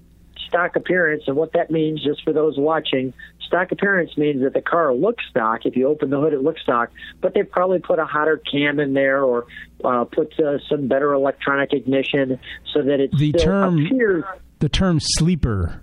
stock 0.49 0.75
appearance, 0.77 1.25
and 1.27 1.37
what 1.37 1.53
that 1.53 1.71
means, 1.71 2.03
just 2.03 2.25
for 2.25 2.33
those 2.33 2.57
watching, 2.59 3.13
stock 3.47 3.71
appearance 3.73 4.17
means 4.17 4.43
that 4.43 4.55
the 4.55 4.63
car 4.63 4.95
looks 4.95 5.23
stock. 5.31 5.67
If 5.67 5.77
you 5.77 5.87
open 5.89 6.11
the 6.11 6.19
hood, 6.19 6.33
it 6.33 6.43
looks 6.43 6.63
stock, 6.63 6.91
but 7.21 7.35
they've 7.35 7.49
probably 7.51 7.79
put 7.79 7.99
a 7.99 8.05
hotter 8.05 8.41
cam 8.51 8.81
in 8.81 8.95
there 8.95 9.23
or 9.23 9.47
uh, 9.85 10.05
put 10.05 10.33
uh, 10.41 10.59
some 10.69 10.89
better 10.89 11.13
electronic 11.13 11.73
ignition 11.73 12.41
so 12.73 12.83
that 12.83 13.01
it 13.01 13.11
The 13.17 13.33
term- 13.33 13.85
appears. 13.87 14.25
The 14.61 14.69
term 14.69 14.99
sleeper 15.01 15.83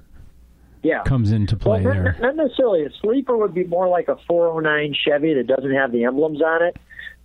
Yeah. 0.83 1.03
comes 1.03 1.31
into 1.31 1.55
play 1.57 1.83
well, 1.83 1.93
there. 1.93 2.17
not, 2.19 2.35
necessarily. 2.35 2.85
A 2.85 2.89
sleeper 3.01 3.35
would 3.35 3.53
be 3.53 3.63
more 3.63 3.87
like 3.87 4.07
a 4.07 4.17
409 4.27 4.95
Chevy 5.05 5.33
that 5.33 5.47
doesn't 5.47 5.73
have 5.73 5.91
the 5.91 6.05
emblems 6.05 6.41
on 6.41 6.63
it. 6.63 6.77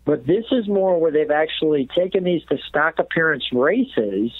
But 0.05 0.27
this 0.27 0.45
is 0.51 0.67
more 0.67 0.99
where 1.01 1.13
they've 1.13 1.31
actually 1.31 1.89
taken 1.97 2.25
these 2.25 2.43
to 2.47 2.59
stock 2.69 2.99
appearance 2.99 3.45
races, 3.53 4.33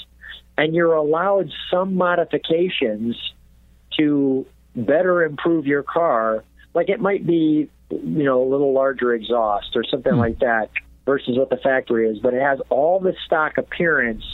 and 0.59 0.75
you're 0.75 0.95
allowed 0.95 1.51
some 1.71 1.95
modifications 1.95 3.17
to 3.99 4.45
better 4.75 5.23
improve 5.23 5.67
your 5.67 5.83
car. 5.83 6.43
Like 6.75 6.89
it 6.89 7.01
might 7.01 7.27
be, 7.27 7.71
you 7.91 8.25
know, 8.25 8.43
a 8.43 8.49
little 8.49 8.73
larger 8.73 9.15
exhaust 9.15 9.77
or 9.77 9.85
something 9.85 10.15
hmm. 10.15 10.19
like 10.19 10.39
that 10.41 10.71
versus 11.05 11.37
what 11.37 11.51
the 11.51 11.57
factory 11.57 12.09
is, 12.09 12.19
but 12.19 12.35
it 12.35 12.43
has 12.43 12.61
all 12.69 13.01
the 13.01 13.15
stock 13.27 13.59
appearance. 13.59 14.25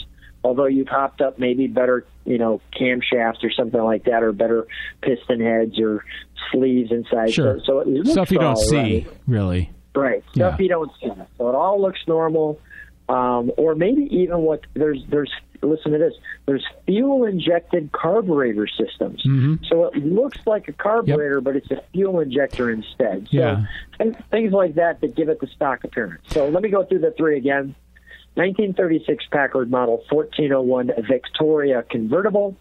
Although 0.43 0.67
you've 0.67 0.87
hopped 0.87 1.21
up 1.21 1.37
maybe 1.37 1.67
better, 1.67 2.05
you 2.25 2.37
know, 2.37 2.61
camshafts 2.79 3.43
or 3.43 3.51
something 3.51 3.81
like 3.81 4.05
that, 4.05 4.23
or 4.23 4.31
better 4.31 4.67
piston 5.01 5.41
heads 5.41 5.77
or 5.79 6.05
sleeves 6.51 6.91
inside. 6.91 7.33
Sure. 7.33 7.59
So, 7.65 7.83
so 7.85 8.03
Stuff 8.11 8.31
you 8.31 8.39
don't 8.39 8.55
see, 8.57 8.77
right. 8.77 9.07
really. 9.27 9.69
Right. 9.95 10.23
Yeah. 10.33 10.49
Stuff 10.49 10.59
you 10.61 10.69
don't 10.69 10.91
see. 11.01 11.11
So 11.37 11.49
it 11.49 11.55
all 11.55 11.81
looks 11.81 11.99
normal. 12.07 12.59
Um, 13.09 13.51
or 13.57 13.73
maybe 13.73 14.03
even 14.11 14.39
what 14.43 14.61
there's 14.75 15.03
there's 15.09 15.31
listen 15.63 15.91
to 15.93 15.97
this. 15.97 16.13
There's 16.45 16.63
fuel 16.85 17.25
injected 17.25 17.91
carburetor 17.91 18.67
systems. 18.67 19.21
Mhm. 19.27 19.65
So 19.67 19.85
it 19.87 19.95
looks 20.05 20.37
like 20.45 20.67
a 20.67 20.73
carburetor, 20.73 21.41
but 21.41 21.55
it's 21.57 21.69
a 21.71 21.81
fuel 21.91 22.19
injector 22.19 22.69
instead. 22.69 23.27
So 23.29 23.37
Yeah. 23.37 23.65
th- 23.99 24.13
things 24.31 24.53
like 24.53 24.75
that 24.75 25.01
that 25.01 25.15
give 25.15 25.27
it 25.27 25.39
the 25.41 25.47
stock 25.47 25.83
appearance. 25.83 26.21
So 26.27 26.47
let 26.49 26.61
me 26.63 26.69
go 26.69 26.83
through 26.83 26.99
the 26.99 27.11
three 27.11 27.35
again. 27.37 27.73
1936 28.35 29.25
Packard 29.31 29.69
Model 29.69 30.03
1401 30.09 30.91
Victoria 31.07 31.83
convertible, 31.89 32.55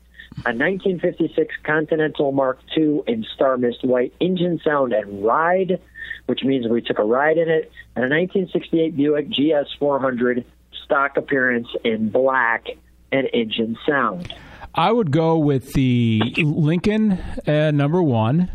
a 0.44 0.52
1956 0.54 1.54
Continental 1.62 2.32
Mark 2.32 2.58
II 2.76 3.02
in 3.06 3.24
Star 3.34 3.56
Mist 3.56 3.84
White 3.84 4.12
engine 4.20 4.60
sound 4.64 4.92
and 4.92 5.24
ride, 5.24 5.80
which 6.26 6.42
means 6.42 6.66
we 6.68 6.80
took 6.82 6.98
a 6.98 7.04
ride 7.04 7.38
in 7.38 7.48
it, 7.48 7.70
and 7.94 8.04
a 8.04 8.08
1968 8.08 8.96
Buick 8.96 9.28
GS 9.30 9.72
400 9.78 10.44
stock 10.84 11.16
appearance 11.16 11.68
in 11.84 12.08
black 12.08 12.66
and 13.12 13.28
engine 13.32 13.76
sound. 13.86 14.32
I 14.74 14.92
would 14.92 15.10
go 15.10 15.38
with 15.38 15.72
the 15.72 16.20
Lincoln 16.38 17.12
uh, 17.46 17.70
number 17.70 18.02
one. 18.02 18.50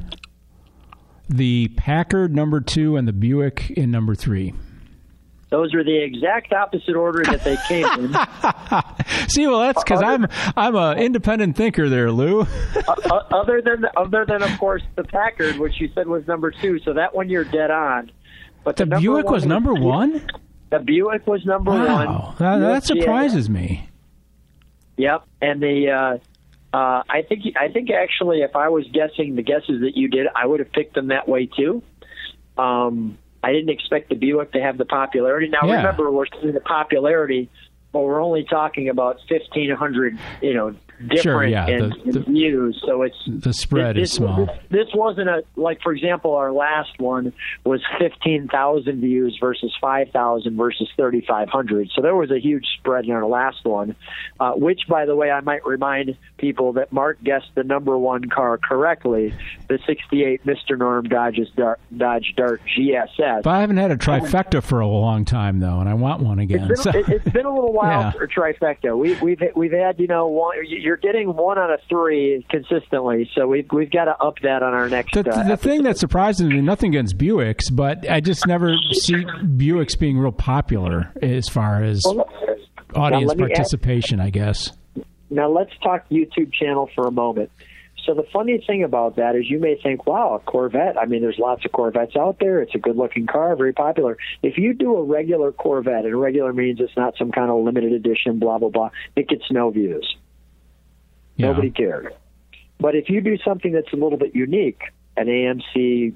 the 1.30 1.70
Packard 1.78 2.36
number 2.36 2.62
two 2.62 2.98
and 2.98 3.08
the 3.08 3.14
Buick 3.14 3.72
in 3.72 3.90
number 3.92 4.14
three. 4.16 4.54
Those 5.54 5.72
are 5.76 5.84
the 5.84 5.96
exact 5.96 6.52
opposite 6.52 6.96
order 6.96 7.22
that 7.26 7.44
they 7.44 7.58
came 7.68 7.86
in. 7.86 9.28
See, 9.30 9.46
well, 9.46 9.60
that's 9.60 9.84
because 9.84 10.02
I'm 10.02 10.26
I'm 10.58 10.76
an 10.76 10.98
independent 10.98 11.56
thinker 11.56 11.90
there, 11.90 12.12
Lou. 12.12 12.42
other 13.32 13.62
than 13.62 13.86
other 13.96 14.26
than 14.28 14.42
of 14.42 14.58
course 14.58 14.82
the 14.96 15.04
Packard, 15.04 15.60
which 15.60 15.80
you 15.80 15.92
said 15.94 16.08
was 16.08 16.26
number 16.26 16.50
two, 16.50 16.80
so 16.80 16.94
that 16.94 17.14
one 17.14 17.30
you're 17.30 17.44
dead 17.44 17.70
on. 17.70 18.12
But 18.64 18.78
the, 18.78 18.88
the 18.88 18.98
Buick 18.98 19.30
was 19.30 19.46
number 19.46 19.76
one. 19.76 20.28
The 20.72 20.80
Buick 20.80 21.28
was 21.28 21.46
number 21.46 21.70
wow. 21.70 22.30
one. 22.30 22.36
That, 22.40 22.58
that 22.58 22.84
surprises 22.84 23.48
me. 23.48 23.88
Yep, 24.98 25.24
and 25.40 25.62
the 25.62 25.92
uh, 25.92 26.76
uh, 26.76 27.04
I 27.08 27.22
think 27.30 27.44
I 27.62 27.68
think 27.68 27.92
actually, 27.92 28.40
if 28.40 28.56
I 28.56 28.70
was 28.70 28.88
guessing 28.92 29.36
the 29.36 29.44
guesses 29.44 29.82
that 29.82 29.92
you 29.94 30.08
did, 30.08 30.26
I 30.36 30.48
would 30.48 30.62
have 30.62 30.72
picked 30.72 30.96
them 30.96 31.10
that 31.10 31.30
way 31.30 31.46
too. 31.46 31.84
Um, 32.58 33.20
I 33.44 33.52
didn't 33.52 33.70
expect 33.70 34.10
the 34.10 34.16
Buick 34.16 34.54
to 34.54 34.62
have 34.62 34.78
the 34.78 34.86
popularity. 34.86 35.50
Now 35.50 35.68
Yeah. 35.68 35.78
remember, 35.78 36.10
we're 36.10 36.26
seeing 36.42 36.54
the 36.54 36.62
popularity, 36.62 37.50
but 37.92 38.00
we're 38.02 38.22
only 38.22 38.44
talking 38.46 38.90
about 38.90 39.20
fifteen 39.28 39.70
hundred, 39.72 40.18
you 40.42 40.54
know, 40.54 40.74
different 41.00 41.22
Sure, 41.22 41.44
yeah, 41.46 41.68
in, 41.68 41.90
the- 41.90 42.18
in 42.20 42.24
views. 42.34 42.82
So 42.86 43.02
it's 43.04 43.16
The 43.28 43.54
spread 43.54 43.96
this, 43.96 44.10
is 44.12 44.16
small. 44.18 44.46
This, 44.46 44.58
this 44.70 44.88
wasn't 44.94 45.30
a 45.30 45.44
like, 45.56 45.82
for 45.82 45.94
example, 45.94 46.36
our 46.36 46.52
last 46.52 46.92
one 47.00 47.34
was 47.66 47.82
fifteen 48.00 48.48
thousand 48.48 49.02
views 49.02 49.38
versus 49.40 49.74
five 49.82 50.10
thousand 50.12 50.58
versus 50.58 50.90
thirty 50.98 51.24
five 51.28 51.50
hundred. 51.50 51.90
So 51.96 52.02
there 52.02 52.16
was 52.16 52.32
a 52.32 52.40
huge 52.40 52.66
spread 52.80 53.06
in 53.06 53.12
our 53.12 53.26
last 53.26 53.64
one. 53.66 53.96
Uh, 54.40 54.52
which, 54.54 54.82
by 54.90 55.06
the 55.06 55.16
way, 55.16 55.32
I 55.32 55.40
might 55.42 55.66
remind 55.66 56.18
people 56.38 56.74
that 56.74 56.92
Mark 56.92 57.24
guessed 57.24 57.52
the 57.56 57.64
number 57.64 57.98
one 57.98 58.26
car 58.26 58.58
correctly, 58.58 59.34
the 59.70 59.80
'68 59.86 60.46
Mr. 60.46 60.78
Norm 60.78 61.08
Dodge's 61.08 61.50
Dart, 61.56 61.80
Dodge 61.96 62.34
Dart 62.36 62.62
GSS. 62.78 63.44
But 63.44 63.48
I 63.50 63.62
haven't 63.62 63.78
had 63.78 63.92
a 63.92 63.98
trifecta 63.98 64.62
for 64.64 64.80
a 64.80 64.88
long 64.88 65.26
time 65.26 65.60
though, 65.60 65.80
and 65.80 65.88
I 65.90 65.94
want 65.94 66.22
one 66.22 66.40
again. 66.40 66.70
It's 66.72 66.84
So- 66.84 66.92
been, 66.92 67.02
it, 67.12 67.22
has 67.24 67.34
been 67.34 67.46
a 67.46 67.54
little 67.54 67.74
while 67.74 68.02
Yeah. 68.02 68.12
for 68.12 68.28
trifecta. 68.28 68.98
We, 68.98 69.16
we've 69.22 69.42
we've 69.56 69.72
had 69.72 70.00
you 70.00 70.08
know 70.08 70.28
one. 70.28 70.56
You're 70.84 70.98
getting 70.98 71.34
one 71.34 71.58
out 71.58 71.72
of 71.72 71.80
three 71.88 72.46
consistently, 72.50 73.30
so 73.34 73.48
we've 73.48 73.72
we've 73.72 73.90
got 73.90 74.06
to 74.06 74.18
up 74.22 74.40
that 74.44 74.62
on 74.62 74.74
our 74.74 74.90
next. 74.90 75.14
The, 75.14 75.30
uh, 75.30 75.48
the 75.48 75.56
thing 75.56 75.84
that 75.84 75.98
surprises 75.98 76.46
me, 76.46 76.60
nothing 76.60 76.90
against 76.94 77.18
Buicks, 77.18 77.74
but 77.74 78.10
I 78.10 78.20
just 78.20 78.46
never 78.46 78.76
see 78.92 79.24
Buicks 79.24 79.98
being 79.98 80.18
real 80.18 80.34
popular 80.34 81.10
as 81.22 81.48
far 81.48 81.82
as 81.82 82.02
Well, 82.06 82.28
audience 82.96 83.30
let 83.30 83.38
me 83.38 83.44
ask- 83.46 83.54
participation, 83.54 84.20
I 84.20 84.30
guess. 84.30 84.74
Now 85.30 85.50
let's 85.50 85.72
talk 85.82 86.04
YouTube 86.10 86.52
channel 86.52 86.90
for 86.94 87.08
a 87.08 87.12
moment. 87.12 87.50
So 88.06 88.14
the 88.14 88.26
funny 88.34 88.62
thing 88.68 88.84
about 88.84 89.16
that 89.16 89.38
is 89.38 89.50
you 89.50 89.60
may 89.60 89.80
think, 89.82 90.06
wow, 90.06 90.34
a 90.36 90.40
Corvette. 90.40 90.98
I 90.98 91.06
mean, 91.06 91.22
there's 91.22 91.40
lots 91.40 91.64
of 91.64 91.72
Corvettes 91.72 92.18
out 92.18 92.40
there. 92.42 92.62
It's 92.62 92.76
a 92.76 92.78
good-looking 92.78 93.28
car, 93.28 93.56
very 93.56 93.72
popular. 93.72 94.18
If 94.42 94.58
you 94.58 94.74
do 94.74 94.98
a 94.98 95.04
regular 95.04 95.54
Corvette, 95.54 96.04
and 96.04 96.20
regular 96.20 96.52
means 96.52 96.82
it's 96.82 96.98
not 96.98 97.14
some 97.18 97.32
kind 97.32 97.50
of 97.50 97.64
limited 97.64 97.94
edition, 97.94 98.38
blah 98.40 98.58
blah 98.58 98.68
blah, 98.68 98.90
it 99.16 99.30
gets 99.30 99.44
no 99.50 99.70
views. 99.70 100.18
Yeah. 101.36 101.48
Nobody 101.48 101.72
cared. 101.72 102.14
But 102.80 102.96
if 102.96 103.10
you 103.10 103.22
do 103.22 103.38
something 103.46 103.72
that's 103.72 103.92
a 103.94 103.96
little 103.96 104.18
bit 104.18 104.36
unique, 104.36 104.82
an 105.16 105.28
AMC 105.28 106.14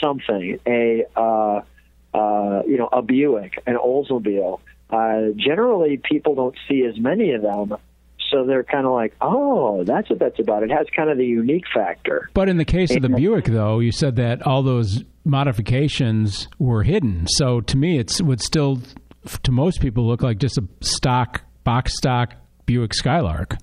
something, 0.00 0.58
a 0.66 1.04
uh, 1.16 1.60
uh, 2.14 2.62
you 2.66 2.78
know 2.78 2.88
a 2.92 3.02
Buick, 3.02 3.62
an 3.66 3.76
Oldsmobile, 3.76 4.60
uh, 4.90 5.32
generally 5.36 6.00
people 6.02 6.34
don't 6.34 6.56
see 6.68 6.84
as 6.84 6.98
many 6.98 7.32
of 7.32 7.42
them, 7.42 7.76
so 8.30 8.44
they're 8.44 8.64
kind 8.64 8.86
of 8.86 8.92
like, 8.92 9.14
oh, 9.20 9.84
that's 9.84 10.08
what 10.10 10.18
that's 10.18 10.38
about. 10.38 10.62
It 10.62 10.70
has 10.70 10.86
kind 10.94 11.10
of 11.10 11.18
the 11.18 11.26
unique 11.26 11.64
factor. 11.72 12.30
But 12.34 12.48
in 12.48 12.56
the 12.56 12.64
case 12.64 12.94
of 12.94 13.02
the 13.02 13.08
Buick, 13.08 13.46
though, 13.46 13.78
you 13.78 13.92
said 13.92 14.16
that 14.16 14.46
all 14.46 14.62
those 14.62 15.04
modifications 15.24 16.48
were 16.58 16.82
hidden. 16.82 17.26
So 17.26 17.60
to 17.62 17.76
me, 17.76 17.98
it 17.98 18.20
would 18.22 18.40
still, 18.40 18.80
to 19.42 19.52
most 19.52 19.80
people, 19.80 20.06
look 20.06 20.22
like 20.22 20.38
just 20.38 20.58
a 20.58 20.64
stock 20.80 21.42
box 21.64 21.96
stock 21.96 22.34
Buick 22.66 22.94
Skylark, 22.94 23.56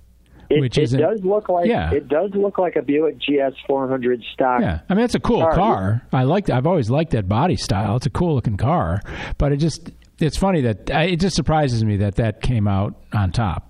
It, 0.50 0.62
which 0.62 0.78
it 0.78 0.88
does 0.92 1.24
look 1.24 1.50
like 1.50 1.68
Yeah. 1.68 1.92
it 1.92 2.08
does 2.08 2.32
look 2.36 2.58
like 2.58 2.76
a 2.76 2.82
Buick 2.82 3.18
GS 3.20 3.56
400 3.68 4.22
stock. 4.34 4.62
Yeah, 4.62 4.82
I 4.90 4.94
mean 4.94 5.06
it's 5.06 5.16
a 5.16 5.20
cool 5.20 5.42
car. 5.42 5.54
car. 5.56 6.02
I 6.14 6.24
like. 6.24 6.50
I've 6.50 6.68
always 6.68 6.90
liked 6.90 7.12
that 7.12 7.28
body 7.28 7.56
style. 7.56 7.96
It's 7.96 8.06
a 8.06 8.10
cool 8.12 8.36
looking 8.36 8.58
car. 8.58 9.02
But 9.38 9.52
it 9.52 9.58
just. 9.58 9.92
It's 10.20 10.38
funny 10.38 10.62
that 10.62 10.90
I, 10.92 11.04
it 11.06 11.20
just 11.20 11.36
surprises 11.36 11.84
me 11.84 11.98
that 11.98 12.16
that 12.16 12.42
came 12.42 12.68
out 12.70 12.96
on 13.12 13.32
top. 13.34 13.70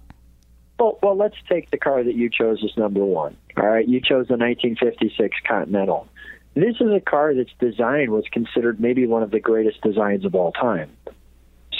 Well, 0.79 0.99
well, 1.01 1.15
let's 1.17 1.37
take 1.49 1.71
the 1.71 1.77
car 1.77 2.03
that 2.03 2.15
you 2.15 2.29
chose 2.29 2.61
as 2.63 2.77
number 2.77 3.03
one. 3.03 3.35
All 3.57 3.65
right, 3.65 3.87
you 3.87 3.99
chose 3.99 4.27
the 4.27 4.35
1956 4.37 5.37
Continental. 5.47 6.07
This 6.53 6.75
is 6.79 6.91
a 6.95 6.99
car 6.99 7.33
that's 7.33 7.49
design 7.59 8.11
was 8.11 8.25
considered 8.31 8.79
maybe 8.79 9.07
one 9.07 9.23
of 9.23 9.31
the 9.31 9.39
greatest 9.39 9.81
designs 9.81 10.23
of 10.25 10.35
all 10.35 10.51
time. 10.51 10.91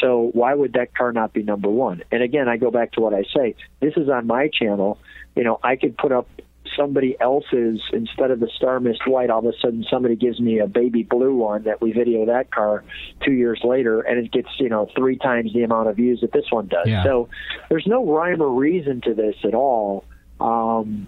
So 0.02 0.30
why 0.34 0.54
would 0.54 0.74
that 0.74 0.96
car 0.96 1.12
not 1.12 1.34
be 1.34 1.44
number 1.44 1.70
one? 1.70 2.04
And 2.12 2.22
again, 2.22 2.48
I 2.48 2.58
go 2.58 2.72
back 2.72 2.94
to 2.94 3.02
what 3.02 3.14
I 3.14 3.24
say. 3.36 3.56
This 3.82 3.94
is 3.98 4.10
on 4.10 4.28
my 4.28 4.50
channel. 4.50 5.00
You 5.36 5.44
know, 5.44 5.60
I 5.64 5.76
could 5.76 5.98
put 5.98 6.12
up 6.12 6.28
somebody 6.76 7.16
else's 7.20 7.80
instead 7.94 8.32
of 8.32 8.40
the 8.40 8.50
Star 8.56 8.80
Mist 8.80 9.02
White. 9.08 9.30
All 9.30 9.40
of 9.40 9.46
a 9.46 9.58
sudden, 9.62 9.86
somebody 9.90 10.16
gives 10.16 10.40
me 10.40 10.60
a 10.60 10.68
baby 10.68 11.04
blue 11.04 11.36
one 11.36 11.64
that 11.64 11.82
we 11.82 11.92
video 11.92 12.26
that 12.26 12.52
car 12.52 12.84
two 13.24 13.32
years 13.32 13.62
later, 13.64 14.02
and 14.02 14.20
it 14.20 14.32
gets 14.32 14.50
you 14.60 14.70
know 14.70 14.90
three 14.96 15.18
times 15.18 15.54
the 15.54 15.64
amount 15.64 15.90
of 15.90 15.96
views 15.96 16.22
that 16.22 16.32
this 16.32 16.46
one 16.50 16.68
does. 16.68 16.88
Yeah. 16.88 17.04
So 17.04 17.30
there's 17.70 17.86
no 17.88 18.06
rhyme 18.06 18.42
or 18.42 18.50
reason 18.50 19.02
to 19.02 19.14
this 19.14 19.36
at 19.44 19.54
all. 19.54 20.06
Um, 20.40 21.08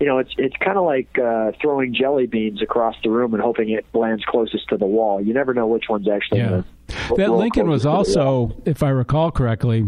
you 0.00 0.06
know, 0.06 0.18
it's 0.18 0.32
it's 0.36 0.56
kind 0.62 0.76
of 0.76 0.84
like 0.84 1.18
uh, 1.18 1.52
throwing 1.60 1.94
jelly 1.94 2.26
beans 2.26 2.60
across 2.62 2.96
the 3.02 3.10
room 3.10 3.32
and 3.32 3.42
hoping 3.42 3.70
it 3.70 3.86
lands 3.94 4.24
closest 4.26 4.68
to 4.68 4.76
the 4.76 4.86
wall. 4.86 5.20
You 5.20 5.32
never 5.32 5.54
know 5.54 5.66
which 5.66 5.84
one's 5.88 6.08
actually 6.08 6.40
Yeah. 6.40 6.48
going 6.48 6.62
to. 6.64 6.68
That 7.16 7.32
Lincoln 7.32 7.68
was 7.68 7.84
also, 7.86 8.56
if 8.64 8.82
I 8.82 8.90
recall 8.90 9.30
correctly, 9.30 9.86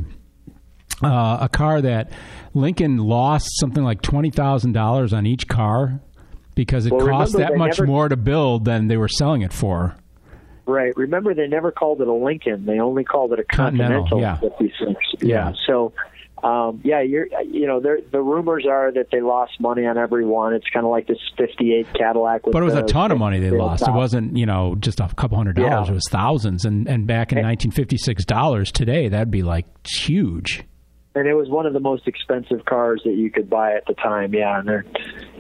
uh, 1.03 1.39
a 1.43 1.49
car 1.49 1.81
that 1.81 2.11
Lincoln 2.55 2.99
lost 2.99 3.49
something 3.61 3.85
like 3.85 4.03
twenty 4.03 4.31
thousand 4.31 4.73
dollars 4.73 5.13
on 5.13 5.27
each 5.27 5.47
car 5.49 6.01
because 6.55 6.87
it 6.87 6.93
Well, 6.93 7.07
cost 7.07 7.37
that 7.37 7.57
much 7.57 7.79
never- 7.79 7.87
more 7.87 8.09
to 8.09 8.17
build 8.17 8.65
than 8.65 8.89
they 8.89 8.97
were 8.97 9.09
selling 9.09 9.43
it 9.43 9.53
for. 9.53 9.95
Right. 10.67 10.95
Remember, 10.97 11.33
they 11.35 11.47
never 11.47 11.71
called 11.73 12.01
it 12.03 12.09
a 12.09 12.13
Lincoln. 12.13 12.67
They 12.67 12.79
only 12.79 13.03
called 13.05 13.33
it 13.33 13.39
a 13.39 13.45
Continental, 13.45 14.03
Continental. 14.09 14.21
yeah. 14.21 14.37
56. 14.59 15.01
Yeah. 15.21 15.29
Yeah. 15.51 15.53
So, 15.67 15.93
um, 16.43 16.81
yeah, 16.85 17.01
you're, 17.03 17.27
you 17.45 17.67
know, 17.67 17.81
the 17.81 18.21
rumors 18.21 18.65
are 18.71 18.93
that 18.93 19.07
they 19.11 19.21
lost 19.21 19.53
money 19.61 19.87
on 19.87 19.99
every 19.99 20.25
one. 20.25 20.55
It's 20.55 20.69
kind 20.73 20.85
of 20.87 20.91
like 20.91 21.07
this 21.07 21.19
'58 21.37 21.87
Cadillac. 21.95 22.43
But 22.45 22.63
it 22.63 22.65
was 22.65 22.75
a 22.75 22.83
ton 22.83 23.11
of 23.13 23.19
money 23.19 23.41
they 23.41 23.51
the 23.51 23.57
lost. 23.57 23.87
It 23.87 23.93
wasn't, 23.93 24.37
you 24.37 24.47
know, 24.47 24.77
just 24.79 25.01
a 25.01 25.09
couple 25.17 25.37
hundred 25.37 25.57
dollars. 25.57 25.87
Yeah. 25.87 25.93
It 25.93 25.95
was 25.95 26.09
thousands. 26.11 26.65
And 26.65 26.89
and 26.89 27.07
back 27.07 27.33
in 27.33 27.39
1956 27.39 28.25
dollars 28.25 28.71
today, 28.73 29.09
that'd 29.09 29.31
be 29.31 29.43
like 29.43 29.67
huge. 29.87 30.65
and 31.15 31.27
it 31.27 31.35
was 31.35 31.49
one 31.49 31.67
of 31.67 31.73
the 31.73 31.81
most 31.81 32.07
expensive 32.07 32.65
cars 32.65 33.03
that 33.05 33.15
you 33.15 33.31
could 33.31 33.51
buy 33.51 33.73
at 33.75 33.85
the 33.87 33.95
time. 33.95 34.33
Yeah, 34.35 34.59
and 34.59 34.69
they're, 34.69 34.85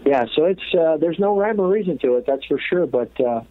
yeah. 0.04 0.24
So 0.34 0.44
it's 0.46 0.62
uh, 0.78 0.96
there's 0.96 1.18
no 1.18 1.36
rhyme 1.38 1.60
or 1.60 1.68
reason 1.68 1.98
to 2.00 2.16
it, 2.16 2.24
that's 2.26 2.44
for 2.46 2.58
sure. 2.68 2.86
But 2.86 3.12
uh, 3.20 3.42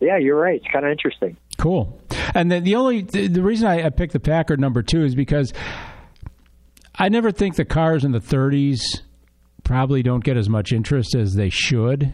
yeah, 0.00 0.18
you're 0.18 0.38
right. 0.38 0.56
It's 0.62 0.72
kind 0.72 0.84
of 0.84 0.90
interesting. 0.92 1.36
Cool. 1.56 1.98
And 2.34 2.50
then 2.50 2.64
the 2.64 2.74
only 2.74 3.02
the, 3.02 3.28
the 3.28 3.42
reason 3.42 3.68
I, 3.68 3.86
I 3.86 3.90
picked 3.90 4.12
the 4.12 4.20
Packard 4.20 4.60
number 4.60 4.82
two 4.82 5.04
is 5.04 5.14
because 5.14 5.52
I 6.96 7.08
never 7.08 7.32
think 7.32 7.56
the 7.56 7.64
cars 7.64 8.04
in 8.04 8.12
the 8.12 8.20
30s 8.20 8.80
probably 9.64 10.02
don't 10.02 10.22
get 10.22 10.36
as 10.36 10.48
much 10.48 10.72
interest 10.72 11.14
as 11.14 11.34
they 11.34 11.50
should 11.50 12.12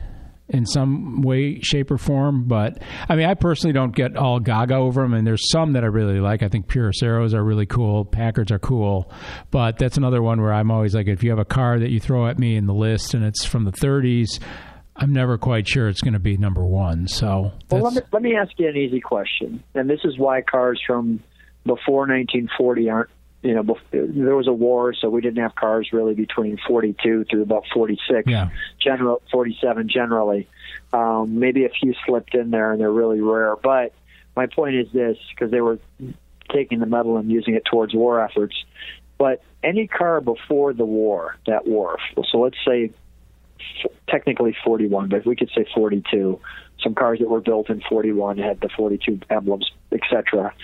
in 0.48 0.66
some 0.66 1.22
way, 1.22 1.60
shape, 1.60 1.90
or 1.90 1.98
form. 1.98 2.44
But 2.48 2.82
I 3.08 3.14
mean, 3.14 3.26
I 3.26 3.34
personally 3.34 3.72
don't 3.72 3.94
get 3.94 4.16
all 4.16 4.40
gaga 4.40 4.74
over 4.74 5.02
them, 5.02 5.14
and 5.14 5.26
there's 5.26 5.50
some 5.50 5.72
that 5.74 5.84
I 5.84 5.88
really 5.88 6.20
like. 6.20 6.42
I 6.42 6.48
think 6.48 6.66
Pierce-Arrows 6.68 7.34
are 7.34 7.44
really 7.44 7.66
cool, 7.66 8.04
Packards 8.04 8.50
are 8.50 8.58
cool, 8.58 9.12
but 9.50 9.78
that's 9.78 9.96
another 9.96 10.22
one 10.22 10.40
where 10.40 10.52
I'm 10.52 10.70
always 10.70 10.94
like, 10.94 11.06
if 11.06 11.22
you 11.22 11.30
have 11.30 11.38
a 11.38 11.44
car 11.44 11.78
that 11.78 11.90
you 11.90 12.00
throw 12.00 12.26
at 12.26 12.38
me 12.38 12.56
in 12.56 12.66
the 12.66 12.74
list 12.74 13.14
and 13.14 13.24
it's 13.24 13.44
from 13.44 13.64
the 13.64 13.72
30s. 13.72 14.40
I'm 14.96 15.14
never 15.14 15.38
quite 15.38 15.66
sure 15.66 15.88
it's 15.88 16.02
going 16.02 16.12
to 16.12 16.18
be 16.18 16.36
number 16.36 16.62
one. 16.62 17.08
So 17.08 17.52
Well, 17.70 17.80
let 17.80 17.94
me, 17.94 18.00
let 18.12 18.22
me 18.22 18.36
ask 18.36 18.50
you 18.58 18.68
an 18.68 18.76
easy 18.76 19.00
question, 19.00 19.62
and 19.74 19.88
this 19.88 20.00
is 20.04 20.18
why 20.18 20.42
cars 20.42 20.78
from 20.86 21.22
before 21.64 22.00
1940 22.00 22.90
aren't. 22.90 23.10
You 23.42 23.54
know, 23.54 23.62
bef- 23.62 23.78
there 23.90 24.36
was 24.36 24.48
a 24.48 24.52
war, 24.52 24.92
so 24.92 25.08
we 25.08 25.22
didn't 25.22 25.42
have 25.42 25.54
cars 25.54 25.88
really 25.92 26.14
between 26.14 26.58
42 26.68 27.24
through 27.24 27.42
about 27.42 27.64
46. 27.72 28.28
Yeah. 28.28 28.50
General 28.78 29.22
47 29.32 29.88
generally. 29.88 30.46
Um, 30.92 31.38
maybe 31.38 31.64
a 31.64 31.70
few 31.70 31.94
slipped 32.06 32.34
in 32.34 32.50
there, 32.50 32.72
and 32.72 32.80
they're 32.80 32.92
really 32.92 33.20
rare. 33.20 33.56
But 33.56 33.94
my 34.36 34.46
point 34.46 34.74
is 34.74 34.92
this: 34.92 35.16
because 35.30 35.50
they 35.50 35.60
were 35.60 35.78
taking 36.52 36.80
the 36.80 36.86
metal 36.86 37.16
and 37.16 37.30
using 37.30 37.54
it 37.54 37.64
towards 37.64 37.94
war 37.94 38.22
efforts. 38.22 38.56
But 39.18 39.42
any 39.62 39.86
car 39.86 40.20
before 40.20 40.72
the 40.72 40.84
war, 40.84 41.36
that 41.46 41.66
war. 41.66 41.98
So 42.30 42.40
let's 42.40 42.56
say 42.66 42.90
technically 44.08 44.56
41, 44.64 45.08
but 45.08 45.26
we 45.26 45.36
could 45.36 45.50
say 45.54 45.66
42, 45.74 46.40
some 46.82 46.94
cars 46.94 47.18
that 47.18 47.28
were 47.28 47.40
built 47.40 47.70
in 47.70 47.82
41 47.88 48.38
had 48.38 48.60
the 48.60 48.68
42 48.74 49.20
emblems, 49.30 49.70
etc. 49.92 50.54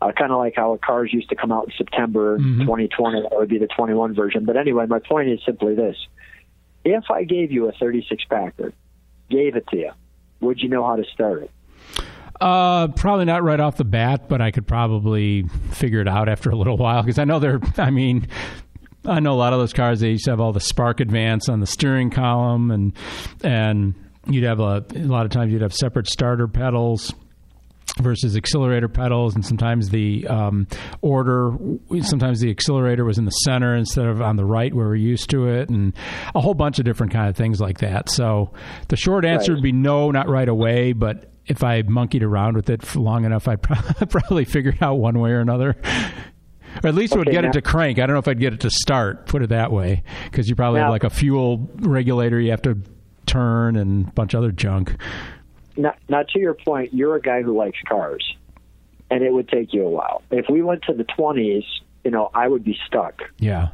Uh, 0.00 0.12
kind 0.12 0.30
of 0.30 0.38
like 0.38 0.52
how 0.56 0.78
cars 0.84 1.10
used 1.12 1.28
to 1.30 1.34
come 1.36 1.50
out 1.50 1.64
in 1.64 1.72
September 1.78 2.38
Mhm. 2.38 2.60
2020, 2.60 3.22
that 3.22 3.30
would 3.34 3.48
be 3.48 3.58
the 3.58 3.66
21 3.68 4.14
version. 4.14 4.44
But 4.44 4.56
anyway, 4.58 4.84
my 4.86 4.98
point 4.98 5.30
is 5.30 5.40
simply 5.46 5.74
this: 5.74 5.96
if 6.84 7.04
I 7.10 7.24
gave 7.24 7.50
you 7.50 7.68
a 7.68 7.72
36 7.72 8.22
Packard, 8.26 8.74
gave 9.30 9.56
it 9.56 9.66
to 9.68 9.76
you, 9.78 9.90
would 10.40 10.60
you 10.60 10.68
know 10.68 10.86
how 10.86 10.96
to 10.96 11.04
start 11.04 11.44
it? 11.44 11.50
Uh, 12.40 12.88
probably 12.88 13.24
not 13.24 13.42
right 13.42 13.58
off 13.60 13.78
the 13.78 13.84
bat, 13.84 14.28
but 14.28 14.42
I 14.42 14.50
could 14.50 14.66
probably 14.66 15.44
figure 15.72 16.02
it 16.02 16.08
out 16.08 16.28
after 16.28 16.50
a 16.50 16.54
little 16.56 16.76
while 16.76 17.02
because 17.02 17.18
I 17.18 17.24
know 17.24 17.38
they're. 17.38 17.60
I 17.78 17.88
mean, 17.90 18.26
I 19.06 19.20
know 19.20 19.32
a 19.32 19.40
lot 19.40 19.54
of 19.54 19.58
those 19.58 19.72
cars. 19.72 20.00
They 20.00 20.10
used 20.10 20.26
to 20.26 20.32
have 20.32 20.40
all 20.40 20.52
the 20.52 20.60
spark 20.60 21.00
advance 21.00 21.48
on 21.48 21.60
the 21.60 21.66
steering 21.66 22.10
column, 22.10 22.70
and 22.70 22.92
and 23.42 23.94
you'd 24.28 24.44
have 24.44 24.60
a, 24.60 24.84
a 24.94 24.98
lot 25.06 25.24
of 25.24 25.32
times 25.32 25.50
you'd 25.52 25.62
have 25.62 25.72
separate 25.72 26.06
starter 26.08 26.46
pedals 26.48 27.14
versus 27.98 28.36
accelerator 28.36 28.88
pedals, 28.88 29.34
and 29.34 29.44
sometimes 29.44 29.88
the 29.90 30.26
um, 30.26 30.66
order, 31.00 31.52
sometimes 32.02 32.40
the 32.40 32.50
accelerator 32.50 33.04
was 33.04 33.18
in 33.18 33.24
the 33.24 33.30
center 33.30 33.74
instead 33.74 34.06
of 34.06 34.20
on 34.20 34.36
the 34.36 34.44
right 34.44 34.74
where 34.74 34.86
we're 34.86 34.94
used 34.96 35.30
to 35.30 35.48
it, 35.48 35.68
and 35.70 35.92
a 36.34 36.40
whole 36.40 36.54
bunch 36.54 36.78
of 36.78 36.84
different 36.84 37.12
kind 37.12 37.28
of 37.28 37.36
things 37.36 37.60
like 37.60 37.78
that. 37.78 38.08
So 38.10 38.52
the 38.88 38.96
short 38.96 39.24
answer 39.24 39.52
Right. 39.52 39.56
would 39.56 39.62
be 39.62 39.72
no, 39.72 40.10
not 40.10 40.28
right 40.28 40.48
away, 40.48 40.92
but 40.92 41.30
if 41.46 41.62
I 41.64 41.82
monkeyed 41.82 42.22
around 42.22 42.56
with 42.56 42.68
it 42.70 42.94
long 42.96 43.24
enough, 43.24 43.46
I'd 43.48 43.62
pro- 43.62 44.06
probably 44.06 44.44
figure 44.44 44.72
it 44.72 44.82
out 44.82 44.94
one 44.96 45.18
way 45.18 45.30
or 45.30 45.40
another. 45.40 45.76
Or 46.82 46.88
at 46.88 46.94
least 46.94 47.16
would 47.16 47.28
get 47.30 47.42
now- 47.42 47.48
it 47.48 47.52
to 47.54 47.62
crank. 47.62 47.98
I 47.98 48.06
don't 48.06 48.14
know 48.14 48.18
if 48.20 48.28
I'd 48.28 48.40
get 48.40 48.52
it 48.52 48.60
to 48.60 48.70
start. 48.70 49.26
Put 49.26 49.42
it 49.42 49.48
that 49.48 49.72
way, 49.72 50.02
because 50.24 50.48
you 50.48 50.54
probably 50.56 50.80
have 50.80 50.90
like 50.90 51.04
a 51.04 51.10
fuel 51.10 51.70
regulator 51.76 52.38
you 52.38 52.50
have 52.50 52.62
to 52.62 52.78
turn 53.24 53.76
and 53.76 54.08
a 54.08 54.10
bunch 54.12 54.34
of 54.34 54.38
other 54.38 54.52
junk. 54.52 54.96
Now, 55.76 55.94
now, 56.08 56.22
to 56.22 56.38
your 56.38 56.54
point, 56.54 56.94
you're 56.94 57.16
a 57.16 57.20
guy 57.20 57.42
who 57.42 57.56
likes 57.56 57.78
cars, 57.86 58.24
and 59.10 59.22
it 59.22 59.32
would 59.32 59.48
take 59.48 59.72
you 59.72 59.84
a 59.84 59.90
while. 59.90 60.22
If 60.30 60.46
we 60.48 60.62
went 60.62 60.82
to 60.84 60.94
the 60.94 61.04
20s, 61.04 61.64
you 62.04 62.10
know, 62.10 62.30
I 62.34 62.48
would 62.48 62.64
be 62.64 62.78
stuck. 62.86 63.22
Yeah. 63.38 63.68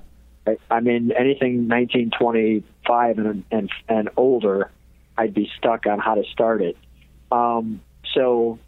I, 0.47 0.57
I 0.71 0.81
mean, 0.81 1.13
anything 1.13 1.69
1925 1.69 3.19
and, 3.19 3.45
and 3.51 3.71
and 3.89 4.09
older, 4.17 4.71
I'd 5.17 5.35
be 5.35 5.51
stuck 5.59 5.87
on 5.87 5.99
how 5.99 6.15
to 6.15 6.25
start 6.33 6.63
it. 6.63 6.77
Um, 7.31 7.81
so, 8.15 8.59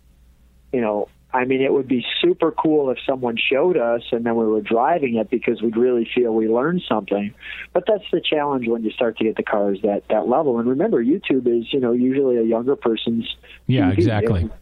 you 0.72 0.80
know, 0.80 1.08
I 1.34 1.44
mean, 1.44 1.60
it 1.60 1.72
would 1.72 1.88
be 1.88 2.04
super 2.22 2.52
cool 2.52 2.90
if 2.90 2.98
someone 3.04 3.36
showed 3.36 3.76
us 3.76 4.02
and 4.12 4.24
then 4.24 4.36
we 4.36 4.44
were 4.44 4.60
driving 4.60 5.16
it 5.16 5.28
because 5.30 5.60
we'd 5.60 5.76
really 5.76 6.08
feel 6.14 6.32
we 6.32 6.48
learned 6.48 6.82
something. 6.88 7.34
But 7.72 7.84
that's 7.88 8.04
the 8.12 8.20
challenge 8.20 8.68
when 8.68 8.84
you 8.84 8.92
start 8.92 9.18
to 9.18 9.24
get 9.24 9.36
the 9.36 9.42
cars 9.42 9.80
that 9.82 10.04
that 10.10 10.28
level. 10.28 10.60
And 10.60 10.68
remember, 10.68 11.04
YouTube 11.04 11.46
is 11.48 11.66
you 11.72 11.80
know 11.80 11.90
usually 11.92 12.36
a 12.38 12.44
younger 12.44 12.76
person's. 12.76 13.36
Yeah, 13.66 13.90
TV. 13.90 13.94
exactly. 13.94 14.40
And, 14.42 14.52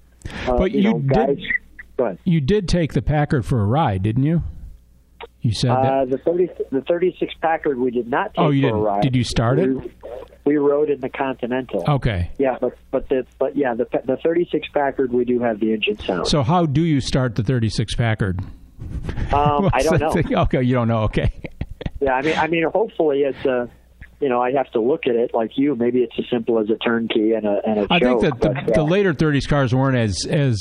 uh, 0.48 0.56
But 0.56 0.70
you, 0.72 0.80
you 0.80 0.92
know, 0.92 0.98
did- 1.00 1.16
ahead. 1.98 2.18
You 2.24 2.40
did 2.40 2.68
take 2.68 2.94
the 2.94 3.02
Packard 3.02 3.44
for 3.44 3.60
a 3.60 3.66
ride, 3.66 4.02
didn't 4.02 4.24
you? 4.24 4.42
You 5.42 5.52
said 5.52 5.70
that. 5.70 5.92
Uh, 5.92 6.04
the 6.04 6.18
thirty 6.18 6.48
the 6.70 6.82
thirty 6.82 7.16
six 7.18 7.34
Packard 7.42 7.78
we 7.78 7.90
did 7.90 8.06
not 8.08 8.32
take 8.34 8.38
Oh, 8.38 8.50
you 8.50 8.68
for 8.70 8.86
didn't. 8.86 9.02
Did 9.02 9.16
you 9.16 9.24
start 9.24 9.58
it? 9.58 9.68
We, 9.70 9.92
we 10.44 10.56
rode 10.56 10.88
in 10.88 11.00
the 11.00 11.08
Continental. 11.08 11.84
Okay. 11.88 12.30
Yeah, 12.38 12.56
but 12.60 12.76
but 12.92 13.08
the 13.08 13.26
but 13.40 13.56
yeah 13.56 13.74
the 13.74 13.86
the 14.04 14.16
thirty 14.22 14.48
six 14.52 14.68
Packard 14.72 15.12
we 15.12 15.24
do 15.24 15.40
have 15.40 15.58
the 15.58 15.72
engine 15.72 15.98
sound. 15.98 16.28
So 16.28 16.42
how 16.44 16.64
do 16.66 16.82
you 16.84 17.00
start 17.00 17.34
the 17.34 17.42
36 17.42 17.94
Packard? 17.96 18.40
um, 19.32 19.68
I 19.72 19.82
don't 19.82 20.00
know. 20.00 20.12
thing? 20.12 20.34
Okay, 20.36 20.62
you 20.62 20.74
don't 20.74 20.88
know. 20.88 21.02
Okay. 21.04 21.32
Yeah, 22.00 22.12
I 22.14 22.22
mean 22.22 22.36
I 22.38 22.46
mean 22.46 22.64
hopefully 22.72 23.20
it's 23.22 23.44
a 23.44 23.68
you 24.20 24.28
know 24.28 24.40
I 24.40 24.52
have 24.52 24.70
to 24.72 24.80
look 24.80 25.08
at 25.08 25.16
it 25.16 25.32
like 25.34 25.52
you. 25.56 25.74
Maybe 25.74 26.00
it's 26.02 26.14
as 26.18 26.24
simple 26.30 26.60
as 26.60 26.70
a 26.70 26.76
turnkey 26.76 27.32
and 27.32 27.44
a 27.46 27.60
and 27.66 27.80
a 27.80 27.86
I 27.90 27.98
think 27.98 28.20
that 28.20 28.40
the, 28.40 28.50
but, 28.50 28.74
the 28.74 28.80
uh, 28.80 28.84
later 28.84 29.12
30s 29.12 29.48
cars 29.48 29.74
weren't 29.74 29.96
as 29.96 30.24
as 30.30 30.56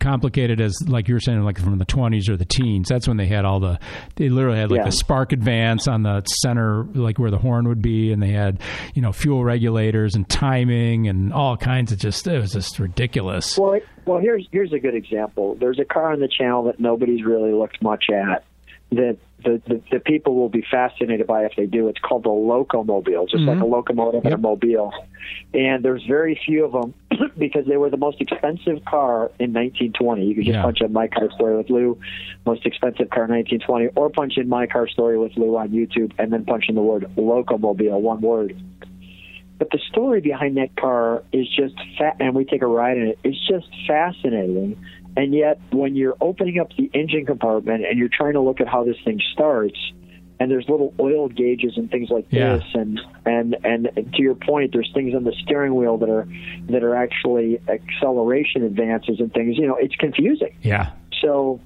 complicated 0.00 0.60
as 0.60 0.76
like 0.86 1.08
you 1.08 1.14
were 1.14 1.20
saying 1.20 1.42
like 1.42 1.58
from 1.58 1.78
the 1.78 1.86
20s 1.86 2.28
or 2.28 2.36
the 2.36 2.44
teens. 2.44 2.88
That's 2.88 3.06
when 3.08 3.16
they 3.16 3.26
had 3.26 3.44
all 3.44 3.60
the 3.60 3.78
they 4.16 4.28
literally 4.28 4.58
had 4.58 4.70
like 4.70 4.78
Yeah. 4.78 4.84
the 4.86 4.92
spark 4.92 5.32
advance 5.32 5.86
on 5.88 6.02
the 6.02 6.22
center 6.42 6.84
like 6.94 7.18
where 7.18 7.30
the 7.30 7.38
horn 7.38 7.68
would 7.68 7.82
be 7.82 8.12
and 8.12 8.22
they 8.22 8.30
had, 8.30 8.60
you 8.94 9.02
know, 9.02 9.12
fuel 9.12 9.44
regulators 9.44 10.14
and 10.14 10.28
timing 10.28 11.08
and 11.08 11.32
all 11.32 11.56
kinds 11.56 11.92
of 11.92 11.98
just 11.98 12.26
it 12.26 12.38
was 12.40 12.52
just 12.52 12.78
ridiculous. 12.78 13.58
Well, 13.58 13.72
it- 13.74 13.86
well, 14.04 14.18
here's 14.18 14.48
here's 14.50 14.72
a 14.72 14.80
good 14.80 14.96
example. 14.96 15.56
There's 15.60 15.78
a 15.78 15.84
car 15.84 16.12
on 16.12 16.18
the 16.20 16.28
channel 16.28 16.64
that 16.64 16.80
nobody's 16.80 17.24
really 17.24 17.52
looked 17.52 17.80
much 17.82 18.04
at. 18.12 18.44
That 18.92 19.16
the, 19.42 19.60
the 19.66 19.82
the 19.90 20.00
people 20.00 20.34
will 20.34 20.48
be 20.48 20.64
fascinated 20.70 21.26
by 21.26 21.44
if 21.44 21.52
they 21.56 21.66
do. 21.66 21.88
It's 21.88 21.98
called 21.98 22.24
the 22.24 22.30
Locomobile, 22.30 23.28
just 23.28 23.42
like 23.42 23.58
a 23.58 23.60
mm-hmm. 23.60 23.72
locomotive 23.72 24.24
and 24.24 24.34
a 24.34 24.38
mobile. 24.38 24.92
And 25.54 25.84
there's 25.84 26.04
very 26.06 26.40
few 26.46 26.64
of 26.64 26.72
them 26.72 26.94
because 27.38 27.66
they 27.66 27.76
were 27.76 27.90
the 27.90 27.96
most 27.96 28.20
expensive 28.20 28.84
car 28.84 29.30
in 29.38 29.52
1920. 29.52 30.24
You 30.24 30.34
could 30.34 30.44
just 30.44 30.54
Yeah. 30.56 30.62
punch 30.62 30.80
in 30.80 30.92
my 30.92 31.08
car 31.08 31.30
story 31.32 31.56
with 31.56 31.70
Lou, 31.70 31.98
most 32.46 32.66
expensive 32.66 33.10
car 33.10 33.24
in 33.24 33.30
1920, 33.30 33.88
or 33.96 34.10
punch 34.10 34.36
in 34.36 34.48
my 34.48 34.66
car 34.66 34.88
story 34.88 35.18
with 35.18 35.36
Lou 35.36 35.56
on 35.56 35.70
YouTube, 35.70 36.12
and 36.18 36.32
then 36.32 36.44
punch 36.44 36.68
in 36.68 36.74
the 36.74 36.82
word 36.82 37.06
Locomobile, 37.16 38.00
one 38.00 38.20
word. 38.20 38.56
But 39.58 39.70
the 39.70 39.78
story 39.90 40.20
behind 40.20 40.56
that 40.56 40.74
car 40.76 41.22
is 41.32 41.46
just 41.48 41.74
fat, 41.96 42.16
and 42.18 42.34
we 42.34 42.44
take 42.44 42.62
a 42.62 42.66
ride 42.66 42.96
in 42.96 43.06
it. 43.08 43.18
It's 43.22 43.38
just 43.46 43.68
fascinating. 43.86 44.76
And 45.16 45.34
yet, 45.34 45.60
when 45.72 45.94
you're 45.94 46.16
opening 46.20 46.58
up 46.58 46.68
the 46.76 46.90
engine 46.94 47.26
compartment 47.26 47.84
and 47.84 47.98
you're 47.98 48.08
trying 48.08 48.32
to 48.34 48.40
look 48.40 48.60
at 48.60 48.68
how 48.68 48.84
this 48.84 48.96
thing 49.04 49.20
starts, 49.34 49.78
and 50.40 50.50
there's 50.50 50.68
little 50.68 50.92
oil 50.98 51.28
gauges 51.28 51.74
and 51.76 51.90
things 51.90 52.08
like 52.10 52.26
Yeah. 52.30 52.56
this, 52.56 52.64
and 52.74 53.00
and 53.26 53.56
and 53.62 53.90
to 54.14 54.22
your 54.22 54.34
point, 54.34 54.72
there's 54.72 54.90
things 54.92 55.14
on 55.14 55.24
the 55.24 55.32
steering 55.42 55.74
wheel 55.74 55.98
that 55.98 56.08
are 56.08 56.26
that 56.68 56.82
are 56.82 56.96
actually 56.96 57.60
acceleration 57.68 58.64
advances 58.64 59.20
and 59.20 59.32
things. 59.32 59.56
You 59.58 59.68
know, 59.68 59.76
it's 59.76 59.94
confusing. 59.96 60.54
Yeah. 60.62 60.90
So, 61.20 61.60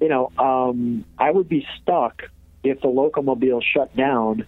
you 0.00 0.08
know, 0.08 0.30
um, 0.38 1.04
I 1.18 1.30
would 1.30 1.48
be 1.48 1.66
stuck 1.82 2.22
if 2.64 2.80
the 2.80 2.88
locomobile 2.88 3.62
shut 3.62 3.94
down 3.96 4.46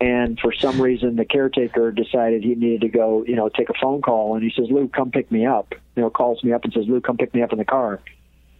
and 0.00 0.38
for 0.38 0.52
some 0.52 0.80
reason 0.80 1.16
the 1.16 1.24
caretaker 1.24 1.90
decided 1.90 2.42
he 2.42 2.54
needed 2.54 2.82
to 2.82 2.88
go, 2.88 3.24
you 3.26 3.34
know, 3.34 3.48
take 3.48 3.68
a 3.68 3.74
phone 3.80 4.00
call 4.00 4.34
and 4.34 4.44
he 4.44 4.52
says, 4.54 4.66
Lou, 4.70 4.88
come 4.88 5.10
pick 5.10 5.30
me 5.32 5.46
up. 5.46 5.74
You 5.96 6.02
know, 6.02 6.10
calls 6.10 6.42
me 6.44 6.52
up 6.52 6.64
and 6.64 6.72
says, 6.72 6.84
Lou, 6.86 7.00
come 7.00 7.16
pick 7.16 7.34
me 7.34 7.42
up 7.42 7.52
in 7.52 7.58
the 7.58 7.64
car. 7.64 8.00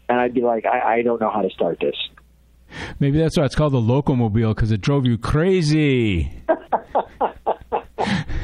And 0.09 0.21
I'd 0.21 0.35
be 0.35 0.41
like, 0.41 0.65
I, 0.67 0.97
I 0.97 1.03
don't 1.03 1.21
know 1.21 1.31
how 1.31 1.43
to 1.43 1.51
start 1.51 1.79
this. 1.81 1.97
Maybe 2.99 3.19
that's 3.19 3.39
why 3.39 3.45
it's 3.45 3.55
called 3.55 3.73
the 3.73 3.81
Locomobile 3.81 4.55
because 4.55 4.73
it 4.73 4.81
drove 4.81 5.07
you 5.07 5.17
crazy. 5.17 6.33
uh, 6.49 6.57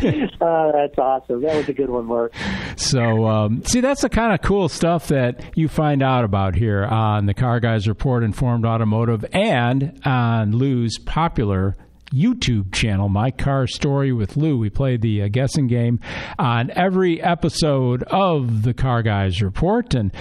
that's 0.03 0.99
awesome. 0.99 1.43
That 1.43 1.57
was 1.57 1.69
a 1.69 1.73
good 1.73 1.91
one, 1.91 2.07
Mark. 2.07 2.33
So, 2.77 3.27
um, 3.27 3.63
see, 3.65 3.81
that's 3.81 4.03
the 4.03 4.09
kind 4.09 4.33
of 4.33 4.41
cool 4.41 4.69
stuff 4.69 5.09
that 5.09 5.45
you 5.57 5.69
find 5.69 6.03
out 6.03 6.25
about 6.25 6.55
here 6.55 6.85
on 6.85 7.27
the 7.27 7.35
Car 7.35 7.61
Guys 7.61 7.89
Report 7.89 8.23
Informed 8.23 8.65
Automotive 8.65 9.25
and 9.33 10.01
on 10.05 10.53
Lou's 10.53 10.99
popular 10.99 11.77
YouTube 12.15 12.73
channel, 12.73 13.09
My 13.09 13.31
Car 13.31 13.67
Story 13.67 14.13
with 14.13 14.37
Lou. 14.37 14.57
We 14.57 14.71
play 14.71 14.97
the 14.97 15.23
uh, 15.23 15.29
guessing 15.29 15.67
game 15.67 15.99
on 16.39 16.71
every 16.71 17.21
episode 17.21 18.05
of 18.05 18.63
the 18.63 18.73
Car 18.73 19.03
Guys 19.03 19.43
Report. 19.43 19.95
And 19.95 20.13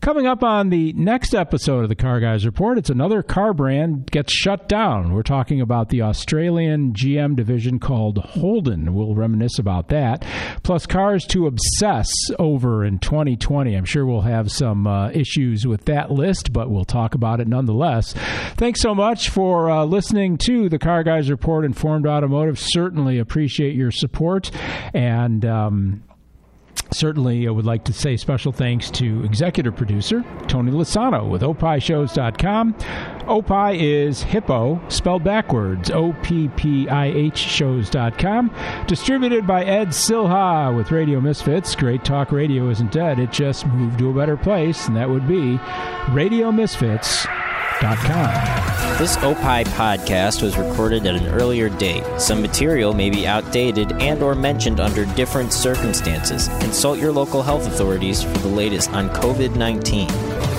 Coming 0.00 0.26
up 0.26 0.42
on 0.42 0.70
the 0.70 0.94
next 0.94 1.34
episode 1.34 1.82
of 1.82 1.90
the 1.90 1.94
Car 1.94 2.20
Guys 2.20 2.46
Report, 2.46 2.78
it's 2.78 2.88
another 2.88 3.22
car 3.22 3.52
brand 3.52 4.10
gets 4.10 4.32
shut 4.32 4.66
down. 4.66 5.12
We're 5.12 5.22
talking 5.22 5.60
about 5.60 5.90
the 5.90 6.00
Australian 6.00 6.94
GM 6.94 7.36
division 7.36 7.78
called 7.78 8.16
Holden. 8.16 8.94
We'll 8.94 9.14
reminisce 9.14 9.58
about 9.58 9.88
that. 9.88 10.24
Plus, 10.62 10.86
cars 10.86 11.26
to 11.26 11.46
obsess 11.46 12.10
over 12.38 12.82
in 12.82 12.98
2020. 12.98 13.74
I'm 13.74 13.84
sure 13.84 14.06
we'll 14.06 14.22
have 14.22 14.50
some 14.50 14.86
uh, 14.86 15.10
issues 15.10 15.66
with 15.66 15.84
that 15.84 16.10
list, 16.10 16.50
but 16.50 16.70
we'll 16.70 16.86
talk 16.86 17.14
about 17.14 17.40
it 17.40 17.46
nonetheless. 17.46 18.14
Thanks 18.56 18.80
so 18.80 18.94
much 18.94 19.28
for 19.28 19.68
uh, 19.68 19.84
listening 19.84 20.38
to 20.46 20.70
the 20.70 20.78
Car 20.78 21.04
Guys 21.04 21.30
Report 21.30 21.62
Informed 21.66 22.06
Automotive. 22.06 22.58
Certainly 22.58 23.18
appreciate 23.18 23.74
your 23.74 23.90
support. 23.90 24.50
And, 24.94 25.44
um, 25.44 26.04
Certainly, 26.92 27.46
I 27.46 27.50
would 27.50 27.64
like 27.66 27.84
to 27.84 27.92
say 27.92 28.16
special 28.16 28.52
thanks 28.52 28.90
to 28.92 29.24
executive 29.24 29.76
producer 29.76 30.24
Tony 30.48 30.72
Lasano 30.72 31.28
with 31.28 31.42
opishows.com. 31.42 32.74
Opie 33.26 33.80
is 33.80 34.22
hippo, 34.24 34.80
spelled 34.88 35.22
backwards, 35.22 35.90
O 35.90 36.12
P 36.22 36.48
P 36.56 36.88
I 36.88 37.06
H 37.06 37.38
shows.com. 37.38 38.54
Distributed 38.86 39.46
by 39.46 39.64
Ed 39.64 39.88
Silha 39.88 40.76
with 40.76 40.90
Radio 40.90 41.20
Misfits. 41.20 41.74
Great 41.76 42.04
Talk 42.04 42.32
Radio 42.32 42.68
isn't 42.70 42.90
dead, 42.92 43.18
it 43.18 43.30
just 43.30 43.66
moved 43.66 43.98
to 43.98 44.10
a 44.10 44.14
better 44.14 44.36
place, 44.36 44.88
and 44.88 44.96
that 44.96 45.08
would 45.08 45.28
be 45.28 45.58
RadioMisfits.com. 46.08 47.49
This 47.80 49.16
Opie 49.22 49.64
podcast 49.70 50.42
was 50.42 50.58
recorded 50.58 51.06
at 51.06 51.14
an 51.14 51.28
earlier 51.28 51.70
date. 51.70 52.04
Some 52.20 52.42
material 52.42 52.92
may 52.92 53.08
be 53.08 53.26
outdated 53.26 53.92
and 54.02 54.22
or 54.22 54.34
mentioned 54.34 54.80
under 54.80 55.06
different 55.14 55.50
circumstances. 55.54 56.48
Consult 56.60 56.98
your 56.98 57.10
local 57.10 57.42
health 57.42 57.66
authorities 57.66 58.22
for 58.22 58.36
the 58.40 58.48
latest 58.48 58.90
on 58.90 59.08
COVID-19. 59.08 60.10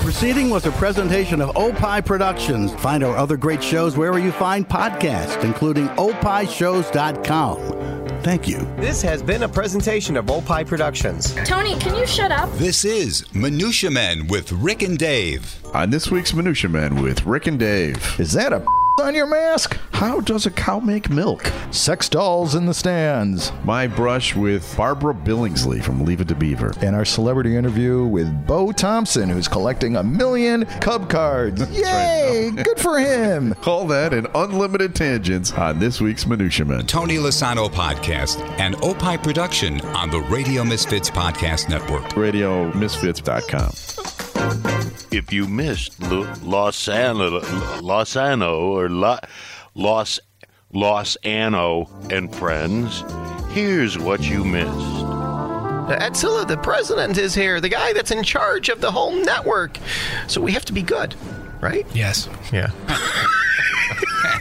Proceeding 0.02 0.50
was 0.50 0.66
a 0.66 0.72
presentation 0.72 1.40
of 1.40 1.56
Opie 1.56 2.02
Productions. 2.02 2.74
Find 2.74 3.04
our 3.04 3.16
other 3.16 3.36
great 3.36 3.62
shows 3.62 3.96
wherever 3.96 4.18
you 4.18 4.32
find 4.32 4.68
podcasts, 4.68 5.44
including 5.44 5.86
opishows.com. 5.90 7.81
Thank 8.22 8.46
you. 8.46 8.58
This 8.76 9.02
has 9.02 9.20
been 9.20 9.42
a 9.42 9.48
presentation 9.48 10.16
of 10.16 10.30
Opie 10.30 10.64
Productions. 10.64 11.34
Tony, 11.44 11.76
can 11.80 11.96
you 11.96 12.06
shut 12.06 12.30
up? 12.30 12.50
This 12.52 12.84
is 12.84 13.26
Minutia 13.34 13.90
Men 13.90 14.28
with 14.28 14.52
Rick 14.52 14.82
and 14.82 14.96
Dave. 14.96 15.60
On 15.74 15.90
this 15.90 16.08
week's 16.08 16.32
Minutia 16.32 16.70
Men 16.70 17.02
with 17.02 17.26
Rick 17.26 17.48
and 17.48 17.58
Dave. 17.58 18.20
Is 18.20 18.32
that 18.34 18.52
a 18.52 18.64
on 19.02 19.14
your 19.14 19.26
mask? 19.26 19.78
How 19.92 20.20
does 20.20 20.46
a 20.46 20.50
cow 20.50 20.80
make 20.80 21.10
milk? 21.10 21.52
Sex 21.70 22.08
dolls 22.08 22.54
in 22.54 22.66
the 22.66 22.74
stands. 22.74 23.52
My 23.64 23.86
brush 23.86 24.34
with 24.34 24.74
Barbara 24.76 25.12
Billingsley 25.12 25.82
from 25.82 26.04
Leave 26.04 26.20
It 26.20 26.28
to 26.28 26.34
Beaver. 26.34 26.72
And 26.80 26.96
our 26.96 27.04
celebrity 27.04 27.56
interview 27.56 28.06
with 28.06 28.46
Bo 28.46 28.72
Thompson, 28.72 29.28
who's 29.28 29.48
collecting 29.48 29.96
a 29.96 30.02
million 30.02 30.64
Cub 30.80 31.10
cards. 31.10 31.68
Yay! 31.70 32.50
Good 32.62 32.78
for 32.78 32.98
him. 32.98 33.54
Call 33.54 33.86
that 33.88 34.14
and 34.14 34.26
unlimited 34.34 34.94
tangents 34.94 35.52
on 35.52 35.78
this 35.78 36.00
week's 36.00 36.26
Minutia 36.26 36.64
Men. 36.64 36.86
Tony 36.86 37.16
Lasano 37.16 37.68
podcast 37.68 38.40
and 38.58 38.76
Opie 38.82 39.18
production 39.18 39.80
on 39.86 40.10
the 40.10 40.20
Radio 40.20 40.64
Misfits 40.64 41.10
Podcast 41.10 41.68
Network. 41.68 42.04
RadioMisfits.com. 42.10 44.31
If 45.10 45.32
you 45.32 45.46
missed 45.46 46.00
Lo- 46.00 46.24
Losano, 46.42 47.40
Losano 47.80 48.58
or 48.60 48.88
Lo- 48.88 49.18
Los 49.74 50.18
Los 50.72 51.16
Anno 51.16 51.88
and 52.10 52.34
friends, 52.34 53.04
here's 53.52 53.98
what 53.98 54.22
you 54.22 54.42
missed. 54.44 55.02
Attila, 56.00 56.46
the 56.46 56.56
president, 56.62 57.18
is 57.18 57.34
here, 57.34 57.60
the 57.60 57.68
guy 57.68 57.92
that's 57.92 58.10
in 58.10 58.22
charge 58.22 58.70
of 58.70 58.80
the 58.80 58.90
whole 58.90 59.12
network. 59.12 59.76
So 60.28 60.40
we 60.40 60.52
have 60.52 60.64
to 60.66 60.72
be 60.72 60.80
good, 60.82 61.14
right? 61.60 61.86
Yes. 61.94 62.28
Yeah. 62.50 62.70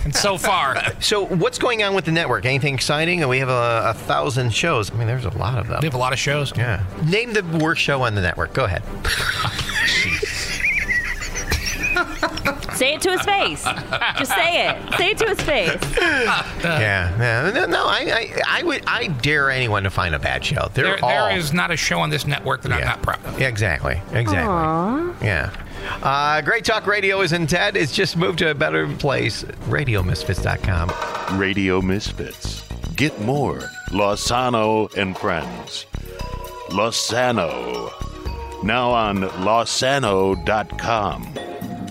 and 0.03 0.15
so 0.15 0.37
far. 0.37 0.77
So, 0.99 1.25
what's 1.25 1.57
going 1.57 1.83
on 1.83 1.93
with 1.93 2.05
the 2.05 2.11
network? 2.11 2.45
Anything 2.45 2.73
exciting? 2.73 3.27
We 3.27 3.39
have 3.39 3.49
a, 3.49 3.89
a 3.89 3.93
thousand 3.93 4.53
shows. 4.53 4.91
I 4.91 4.95
mean, 4.95 5.07
there's 5.07 5.25
a 5.25 5.37
lot 5.37 5.57
of 5.57 5.67
them. 5.67 5.79
We 5.81 5.87
have 5.87 5.93
a 5.93 5.99
lot 5.99 6.13
of 6.13 6.19
shows. 6.19 6.55
Yeah. 6.55 6.83
Name 7.05 7.33
the 7.33 7.43
worst 7.43 7.81
show 7.81 8.01
on 8.03 8.15
the 8.15 8.21
network. 8.21 8.53
Go 8.53 8.65
ahead. 8.65 8.83
Say 12.75 12.95
it 12.95 13.01
to 13.01 13.11
his 13.11 13.21
face. 13.21 13.63
Just 14.17 14.31
say 14.33 14.67
it. 14.67 14.93
Say 14.95 15.11
it 15.11 15.17
to 15.19 15.25
his 15.27 15.41
face. 15.41 15.77
yeah. 16.01 17.15
yeah. 17.19 17.51
No, 17.53 17.65
no 17.67 17.85
I, 17.85 17.99
I, 18.11 18.41
I 18.47 18.63
would, 18.63 18.83
I 18.87 19.05
dare 19.07 19.51
anyone 19.51 19.83
to 19.83 19.91
find 19.91 20.15
a 20.15 20.19
bad 20.19 20.43
show. 20.43 20.67
They're 20.73 20.85
There, 20.85 21.03
all. 21.05 21.09
there 21.09 21.37
is 21.37 21.53
not 21.53 21.69
a 21.69 21.77
show 21.77 21.99
on 21.99 22.09
this 22.09 22.25
network 22.25 22.63
that 22.63 22.71
I'm 22.71 22.83
not 22.83 23.03
proud 23.03 23.23
of. 23.23 23.39
Yeah, 23.39 23.49
exactly. 23.49 24.01
Exactly. 24.13 24.37
Aww. 24.37 25.21
Yeah. 25.21 25.51
Uh, 26.01 26.41
Great 26.41 26.65
Talk 26.65 26.87
Radio 26.87 27.21
is 27.21 27.33
in 27.33 27.47
Ted. 27.47 27.75
It's 27.77 27.93
just 27.93 28.17
moved 28.17 28.39
to 28.39 28.49
a 28.51 28.55
better 28.55 28.87
place. 28.97 29.43
RadioMisfits.com. 29.43 31.39
Radio 31.39 31.81
Misfits. 31.81 32.67
Get 32.95 33.19
more 33.21 33.59
Losano 33.89 34.93
and 34.95 35.17
friends. 35.17 35.85
Losano. 36.69 37.91
Now 38.63 38.91
on 38.91 39.21
losano.com. 39.43 40.37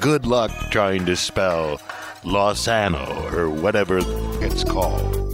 Good 0.01 0.27
luck 0.27 0.51
trying 0.71 1.05
to 1.07 1.17
spell 1.17 1.79
Losano 2.23 3.33
or 3.33 3.51
whatever 3.51 3.99
it's 4.45 4.65
called. 4.65 5.30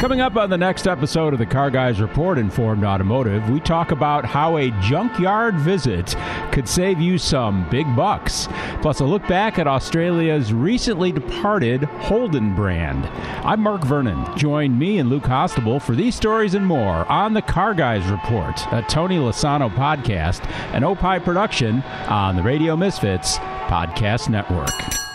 Coming 0.00 0.22
up 0.22 0.36
on 0.36 0.48
the 0.48 0.56
next 0.56 0.86
episode 0.86 1.34
of 1.34 1.38
the 1.38 1.44
Car 1.44 1.70
Guys 1.70 2.00
Report 2.00 2.38
Informed 2.38 2.84
Automotive, 2.84 3.50
we 3.50 3.60
talk 3.60 3.90
about 3.90 4.24
how 4.24 4.56
a 4.56 4.70
junkyard 4.80 5.56
visit 5.56 6.16
could 6.52 6.66
save 6.66 6.98
you 6.98 7.18
some 7.18 7.68
big 7.68 7.84
bucks. 7.94 8.48
Plus, 8.80 9.00
a 9.00 9.04
look 9.04 9.28
back 9.28 9.58
at 9.58 9.66
Australia's 9.66 10.54
recently 10.54 11.12
departed 11.12 11.82
Holden 11.82 12.54
brand. 12.54 13.04
I'm 13.44 13.60
Mark 13.60 13.84
Vernon. 13.84 14.38
Join 14.38 14.78
me 14.78 15.00
and 15.00 15.10
Lou 15.10 15.20
Costabile 15.20 15.82
for 15.82 15.94
these 15.94 16.14
stories 16.14 16.54
and 16.54 16.64
more 16.66 17.04
on 17.12 17.34
the 17.34 17.42
Car 17.42 17.74
Guys 17.74 18.10
Report, 18.10 18.58
a 18.72 18.82
Tony 18.88 19.18
Lasano 19.18 19.68
podcast, 19.68 20.42
an 20.72 20.82
Opie 20.82 21.22
production 21.22 21.82
on 22.08 22.36
the 22.36 22.42
Radio 22.42 22.74
Misfits 22.74 23.36
Podcast 23.36 24.30
Network. 24.30 25.09